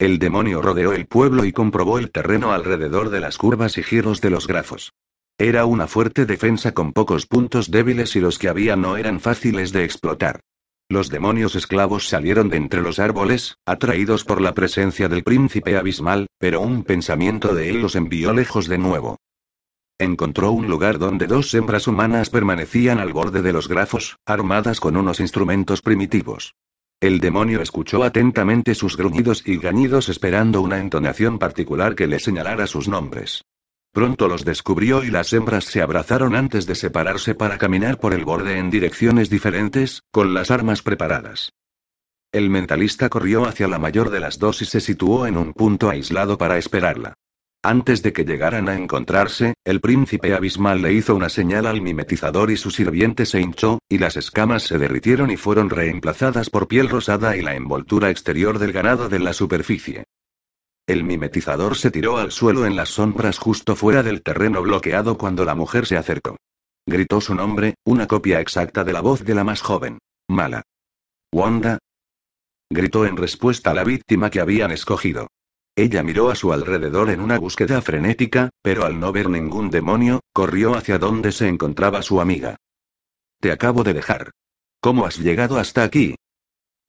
El 0.00 0.18
demonio 0.18 0.62
rodeó 0.62 0.94
el 0.94 1.06
pueblo 1.06 1.44
y 1.44 1.52
comprobó 1.52 1.98
el 1.98 2.10
terreno 2.10 2.52
alrededor 2.52 3.10
de 3.10 3.20
las 3.20 3.36
curvas 3.36 3.76
y 3.76 3.82
giros 3.82 4.22
de 4.22 4.30
los 4.30 4.46
grafos. 4.46 4.94
Era 5.36 5.66
una 5.66 5.86
fuerte 5.86 6.24
defensa 6.24 6.72
con 6.72 6.94
pocos 6.94 7.26
puntos 7.26 7.70
débiles 7.70 8.16
y 8.16 8.20
los 8.20 8.38
que 8.38 8.48
había 8.48 8.76
no 8.76 8.96
eran 8.96 9.20
fáciles 9.20 9.72
de 9.72 9.84
explotar. 9.84 10.40
Los 10.88 11.10
demonios 11.10 11.54
esclavos 11.54 12.08
salieron 12.08 12.48
de 12.48 12.56
entre 12.56 12.80
los 12.80 12.98
árboles, 12.98 13.58
atraídos 13.66 14.24
por 14.24 14.40
la 14.40 14.54
presencia 14.54 15.06
del 15.10 15.22
príncipe 15.22 15.76
abismal, 15.76 16.28
pero 16.38 16.62
un 16.62 16.82
pensamiento 16.82 17.54
de 17.54 17.68
él 17.68 17.82
los 17.82 17.94
envió 17.94 18.32
lejos 18.32 18.68
de 18.68 18.78
nuevo. 18.78 19.18
Encontró 19.98 20.50
un 20.52 20.66
lugar 20.66 20.98
donde 20.98 21.26
dos 21.26 21.52
hembras 21.52 21.86
humanas 21.86 22.30
permanecían 22.30 23.00
al 23.00 23.12
borde 23.12 23.42
de 23.42 23.52
los 23.52 23.68
grafos, 23.68 24.16
armadas 24.24 24.80
con 24.80 24.96
unos 24.96 25.20
instrumentos 25.20 25.82
primitivos. 25.82 26.54
El 27.00 27.18
demonio 27.18 27.62
escuchó 27.62 28.04
atentamente 28.04 28.74
sus 28.74 28.98
gruñidos 28.98 29.42
y 29.46 29.56
gañidos 29.56 30.10
esperando 30.10 30.60
una 30.60 30.78
entonación 30.78 31.38
particular 31.38 31.94
que 31.94 32.06
le 32.06 32.18
señalara 32.18 32.66
sus 32.66 32.88
nombres. 32.88 33.46
Pronto 33.90 34.28
los 34.28 34.44
descubrió 34.44 35.02
y 35.02 35.10
las 35.10 35.32
hembras 35.32 35.64
se 35.64 35.80
abrazaron 35.80 36.36
antes 36.36 36.66
de 36.66 36.74
separarse 36.74 37.34
para 37.34 37.56
caminar 37.56 37.98
por 37.98 38.12
el 38.12 38.26
borde 38.26 38.58
en 38.58 38.70
direcciones 38.70 39.30
diferentes, 39.30 40.02
con 40.12 40.34
las 40.34 40.50
armas 40.50 40.82
preparadas. 40.82 41.54
El 42.32 42.50
mentalista 42.50 43.08
corrió 43.08 43.46
hacia 43.46 43.66
la 43.66 43.78
mayor 43.78 44.10
de 44.10 44.20
las 44.20 44.38
dos 44.38 44.60
y 44.60 44.66
se 44.66 44.80
situó 44.80 45.26
en 45.26 45.38
un 45.38 45.54
punto 45.54 45.88
aislado 45.88 46.36
para 46.36 46.58
esperarla. 46.58 47.14
Antes 47.62 48.02
de 48.02 48.14
que 48.14 48.24
llegaran 48.24 48.70
a 48.70 48.74
encontrarse, 48.74 49.52
el 49.64 49.82
príncipe 49.82 50.32
abismal 50.34 50.80
le 50.80 50.94
hizo 50.94 51.14
una 51.14 51.28
señal 51.28 51.66
al 51.66 51.82
mimetizador 51.82 52.50
y 52.50 52.56
su 52.56 52.70
sirviente 52.70 53.26
se 53.26 53.38
hinchó, 53.38 53.80
y 53.86 53.98
las 53.98 54.16
escamas 54.16 54.62
se 54.62 54.78
derritieron 54.78 55.30
y 55.30 55.36
fueron 55.36 55.68
reemplazadas 55.68 56.48
por 56.48 56.68
piel 56.68 56.88
rosada 56.88 57.36
y 57.36 57.42
la 57.42 57.54
envoltura 57.54 58.08
exterior 58.08 58.58
del 58.58 58.72
ganado 58.72 59.10
de 59.10 59.18
la 59.18 59.34
superficie. 59.34 60.04
El 60.86 61.04
mimetizador 61.04 61.76
se 61.76 61.90
tiró 61.90 62.16
al 62.16 62.32
suelo 62.32 62.64
en 62.64 62.76
las 62.76 62.88
sombras 62.88 63.38
justo 63.38 63.76
fuera 63.76 64.02
del 64.02 64.22
terreno 64.22 64.62
bloqueado 64.62 65.18
cuando 65.18 65.44
la 65.44 65.54
mujer 65.54 65.84
se 65.84 65.98
acercó. 65.98 66.36
Gritó 66.86 67.20
su 67.20 67.34
nombre, 67.34 67.74
una 67.84 68.06
copia 68.06 68.40
exacta 68.40 68.84
de 68.84 68.94
la 68.94 69.02
voz 69.02 69.22
de 69.22 69.34
la 69.34 69.44
más 69.44 69.60
joven. 69.60 69.98
Mala. 70.28 70.62
Wanda. 71.30 71.78
Gritó 72.70 73.04
en 73.04 73.18
respuesta 73.18 73.72
a 73.72 73.74
la 73.74 73.84
víctima 73.84 74.30
que 74.30 74.40
habían 74.40 74.70
escogido. 74.70 75.28
Ella 75.80 76.02
miró 76.02 76.28
a 76.28 76.34
su 76.34 76.52
alrededor 76.52 77.08
en 77.08 77.22
una 77.22 77.38
búsqueda 77.38 77.80
frenética, 77.80 78.50
pero 78.60 78.84
al 78.84 79.00
no 79.00 79.12
ver 79.12 79.30
ningún 79.30 79.70
demonio, 79.70 80.20
corrió 80.34 80.74
hacia 80.74 80.98
donde 80.98 81.32
se 81.32 81.48
encontraba 81.48 82.02
su 82.02 82.20
amiga. 82.20 82.56
Te 83.40 83.50
acabo 83.50 83.82
de 83.82 83.94
dejar. 83.94 84.32
¿Cómo 84.82 85.06
has 85.06 85.16
llegado 85.16 85.58
hasta 85.58 85.82
aquí? 85.82 86.16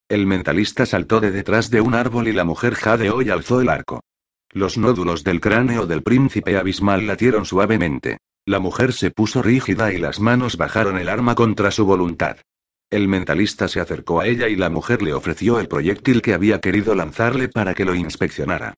El 0.09 0.27
mentalista 0.27 0.85
saltó 0.85 1.22
de 1.22 1.31
detrás 1.31 1.69
de 1.69 1.80
un 1.80 1.95
árbol 1.95 2.27
y 2.27 2.34
la 2.34 2.43
mujer 2.43 2.76
jadeó 2.76 3.22
y 3.22 3.30
alzó 3.30 3.61
el 3.61 3.69
arco. 3.69 4.01
Los 4.49 4.77
nódulos 4.77 5.23
del 5.23 5.39
cráneo 5.39 5.85
del 5.85 6.03
príncipe 6.03 6.57
abismal 6.57 7.07
latieron 7.07 7.45
suavemente. 7.45 8.18
La 8.45 8.59
mujer 8.59 8.91
se 8.91 9.09
puso 9.09 9.41
rígida 9.41 9.93
y 9.93 9.99
las 9.99 10.19
manos 10.19 10.57
bajaron 10.57 10.97
el 10.97 11.07
arma 11.07 11.34
contra 11.34 11.72
su 11.72 11.85
voluntad. 11.85 12.39
El 12.91 13.07
mentalista 13.07 13.69
se 13.69 13.80
acercó 13.80 14.19
a 14.19 14.27
ella 14.27 14.49
y 14.49 14.57
la 14.57 14.69
mujer 14.69 15.01
le 15.01 15.13
ofreció 15.13 15.61
el 15.61 15.69
proyectil 15.69 16.22
que 16.22 16.34
había 16.34 16.59
querido 16.59 16.93
lanzarle 16.93 17.47
para 17.47 17.73
que 17.73 17.85
lo 17.85 17.95
inspeccionara. 17.95 18.73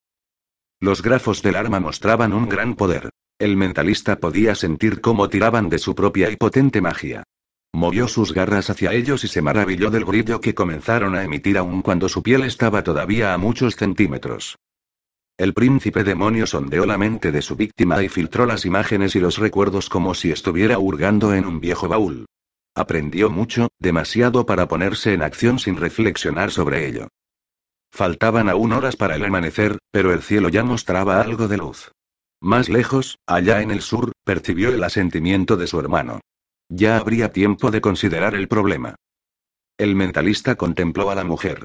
Los 0.80 1.02
grafos 1.02 1.42
del 1.42 1.56
arma 1.56 1.80
mostraban 1.80 2.32
un 2.32 2.48
gran 2.48 2.76
poder. 2.76 3.10
El 3.40 3.56
mentalista 3.56 4.20
podía 4.20 4.54
sentir 4.54 5.00
cómo 5.00 5.28
tiraban 5.28 5.68
de 5.68 5.78
su 5.78 5.96
propia 5.96 6.30
y 6.30 6.36
potente 6.36 6.80
magia. 6.80 7.24
Movió 7.72 8.06
sus 8.06 8.32
garras 8.32 8.70
hacia 8.70 8.92
ellos 8.92 9.24
y 9.24 9.28
se 9.28 9.42
maravilló 9.42 9.90
del 9.90 10.04
brillo 10.04 10.40
que 10.40 10.54
comenzaron 10.54 11.16
a 11.16 11.24
emitir 11.24 11.58
aun 11.58 11.82
cuando 11.82 12.08
su 12.08 12.22
piel 12.22 12.44
estaba 12.44 12.84
todavía 12.84 13.34
a 13.34 13.38
muchos 13.38 13.74
centímetros. 13.74 14.56
El 15.36 15.54
príncipe 15.54 16.04
demonio 16.04 16.46
sondeó 16.46 16.86
la 16.86 16.98
mente 16.98 17.32
de 17.32 17.42
su 17.42 17.56
víctima 17.56 18.00
y 18.04 18.08
filtró 18.08 18.46
las 18.46 18.64
imágenes 18.64 19.16
y 19.16 19.18
los 19.18 19.38
recuerdos 19.38 19.88
como 19.88 20.14
si 20.14 20.30
estuviera 20.30 20.78
hurgando 20.78 21.34
en 21.34 21.46
un 21.46 21.58
viejo 21.58 21.88
baúl. 21.88 22.26
Aprendió 22.74 23.30
mucho, 23.30 23.68
demasiado 23.78 24.46
para 24.46 24.66
ponerse 24.66 25.14
en 25.14 25.22
acción 25.22 25.58
sin 25.58 25.76
reflexionar 25.76 26.50
sobre 26.50 26.88
ello. 26.88 27.08
Faltaban 27.92 28.48
aún 28.48 28.72
horas 28.72 28.96
para 28.96 29.14
el 29.14 29.24
amanecer, 29.24 29.78
pero 29.92 30.12
el 30.12 30.22
cielo 30.22 30.48
ya 30.48 30.64
mostraba 30.64 31.20
algo 31.20 31.46
de 31.46 31.58
luz. 31.58 31.92
Más 32.40 32.68
lejos, 32.68 33.18
allá 33.26 33.62
en 33.62 33.70
el 33.70 33.80
sur, 33.80 34.12
percibió 34.24 34.70
el 34.70 34.82
asentimiento 34.82 35.56
de 35.56 35.68
su 35.68 35.78
hermano. 35.78 36.20
Ya 36.68 36.96
habría 36.96 37.30
tiempo 37.30 37.70
de 37.70 37.80
considerar 37.80 38.34
el 38.34 38.48
problema. 38.48 38.96
El 39.78 39.94
mentalista 39.94 40.56
contempló 40.56 41.10
a 41.10 41.14
la 41.14 41.24
mujer. 41.24 41.64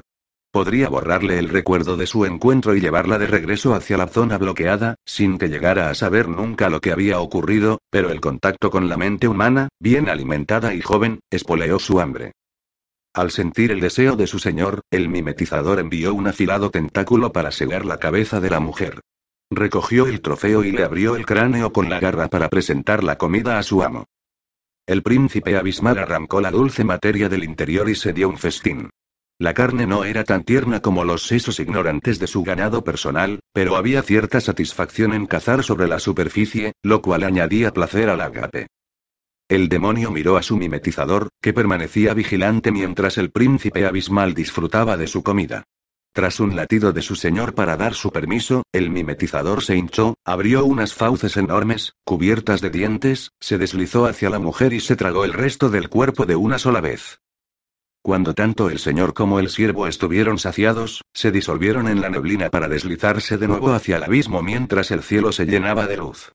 Podría 0.52 0.88
borrarle 0.88 1.38
el 1.38 1.48
recuerdo 1.48 1.96
de 1.96 2.08
su 2.08 2.24
encuentro 2.24 2.74
y 2.74 2.80
llevarla 2.80 3.18
de 3.18 3.28
regreso 3.28 3.72
hacia 3.72 3.96
la 3.96 4.08
zona 4.08 4.36
bloqueada, 4.36 4.96
sin 5.06 5.38
que 5.38 5.46
llegara 5.48 5.90
a 5.90 5.94
saber 5.94 6.28
nunca 6.28 6.68
lo 6.68 6.80
que 6.80 6.90
había 6.90 7.20
ocurrido, 7.20 7.78
pero 7.88 8.10
el 8.10 8.20
contacto 8.20 8.68
con 8.68 8.88
la 8.88 8.96
mente 8.96 9.28
humana, 9.28 9.68
bien 9.78 10.08
alimentada 10.08 10.74
y 10.74 10.80
joven, 10.80 11.20
espoleó 11.30 11.78
su 11.78 12.00
hambre. 12.00 12.32
Al 13.14 13.30
sentir 13.30 13.70
el 13.70 13.78
deseo 13.78 14.16
de 14.16 14.26
su 14.26 14.40
señor, 14.40 14.80
el 14.90 15.08
mimetizador 15.08 15.78
envió 15.78 16.14
un 16.14 16.26
afilado 16.26 16.70
tentáculo 16.70 17.32
para 17.32 17.52
segar 17.52 17.84
la 17.84 17.98
cabeza 17.98 18.40
de 18.40 18.50
la 18.50 18.58
mujer. 18.58 19.00
Recogió 19.52 20.06
el 20.06 20.20
trofeo 20.20 20.64
y 20.64 20.72
le 20.72 20.82
abrió 20.82 21.14
el 21.14 21.26
cráneo 21.26 21.72
con 21.72 21.88
la 21.88 22.00
garra 22.00 22.26
para 22.26 22.48
presentar 22.48 23.04
la 23.04 23.18
comida 23.18 23.58
a 23.58 23.62
su 23.62 23.84
amo. 23.84 24.06
El 24.86 25.02
príncipe 25.04 25.56
abismal 25.56 25.98
arrancó 25.98 26.40
la 26.40 26.50
dulce 26.50 26.82
materia 26.82 27.28
del 27.28 27.44
interior 27.44 27.88
y 27.88 27.94
se 27.94 28.12
dio 28.12 28.28
un 28.28 28.38
festín. 28.38 28.90
La 29.40 29.54
carne 29.54 29.86
no 29.86 30.04
era 30.04 30.22
tan 30.22 30.44
tierna 30.44 30.80
como 30.80 31.02
los 31.02 31.22
sesos 31.22 31.60
ignorantes 31.60 32.18
de 32.18 32.26
su 32.26 32.42
ganado 32.42 32.84
personal, 32.84 33.40
pero 33.54 33.76
había 33.76 34.02
cierta 34.02 34.38
satisfacción 34.38 35.14
en 35.14 35.24
cazar 35.24 35.64
sobre 35.64 35.88
la 35.88 35.98
superficie, 35.98 36.74
lo 36.82 37.00
cual 37.00 37.22
añadía 37.22 37.72
placer 37.72 38.10
al 38.10 38.20
agape. 38.20 38.66
El 39.48 39.70
demonio 39.70 40.10
miró 40.10 40.36
a 40.36 40.42
su 40.42 40.58
mimetizador, 40.58 41.30
que 41.40 41.54
permanecía 41.54 42.12
vigilante 42.12 42.70
mientras 42.70 43.16
el 43.16 43.30
príncipe 43.30 43.86
abismal 43.86 44.34
disfrutaba 44.34 44.98
de 44.98 45.06
su 45.06 45.22
comida. 45.22 45.64
Tras 46.12 46.38
un 46.38 46.54
latido 46.54 46.92
de 46.92 47.00
su 47.00 47.16
señor 47.16 47.54
para 47.54 47.78
dar 47.78 47.94
su 47.94 48.10
permiso, 48.10 48.64
el 48.72 48.90
mimetizador 48.90 49.62
se 49.62 49.74
hinchó, 49.74 50.16
abrió 50.22 50.66
unas 50.66 50.92
fauces 50.92 51.38
enormes, 51.38 51.94
cubiertas 52.04 52.60
de 52.60 52.68
dientes, 52.68 53.30
se 53.40 53.56
deslizó 53.56 54.04
hacia 54.04 54.28
la 54.28 54.38
mujer 54.38 54.74
y 54.74 54.80
se 54.80 54.96
tragó 54.96 55.24
el 55.24 55.32
resto 55.32 55.70
del 55.70 55.88
cuerpo 55.88 56.26
de 56.26 56.36
una 56.36 56.58
sola 56.58 56.82
vez. 56.82 57.20
Cuando 58.02 58.34
tanto 58.34 58.70
el 58.70 58.78
señor 58.78 59.12
como 59.12 59.38
el 59.40 59.50
siervo 59.50 59.86
estuvieron 59.86 60.38
saciados, 60.38 61.02
se 61.12 61.30
disolvieron 61.30 61.86
en 61.86 62.00
la 62.00 62.08
neblina 62.08 62.48
para 62.48 62.66
deslizarse 62.66 63.36
de 63.36 63.46
nuevo 63.46 63.72
hacia 63.72 63.98
el 63.98 64.04
abismo 64.04 64.42
mientras 64.42 64.90
el 64.90 65.02
cielo 65.02 65.32
se 65.32 65.44
llenaba 65.44 65.86
de 65.86 65.98
luz. 65.98 66.32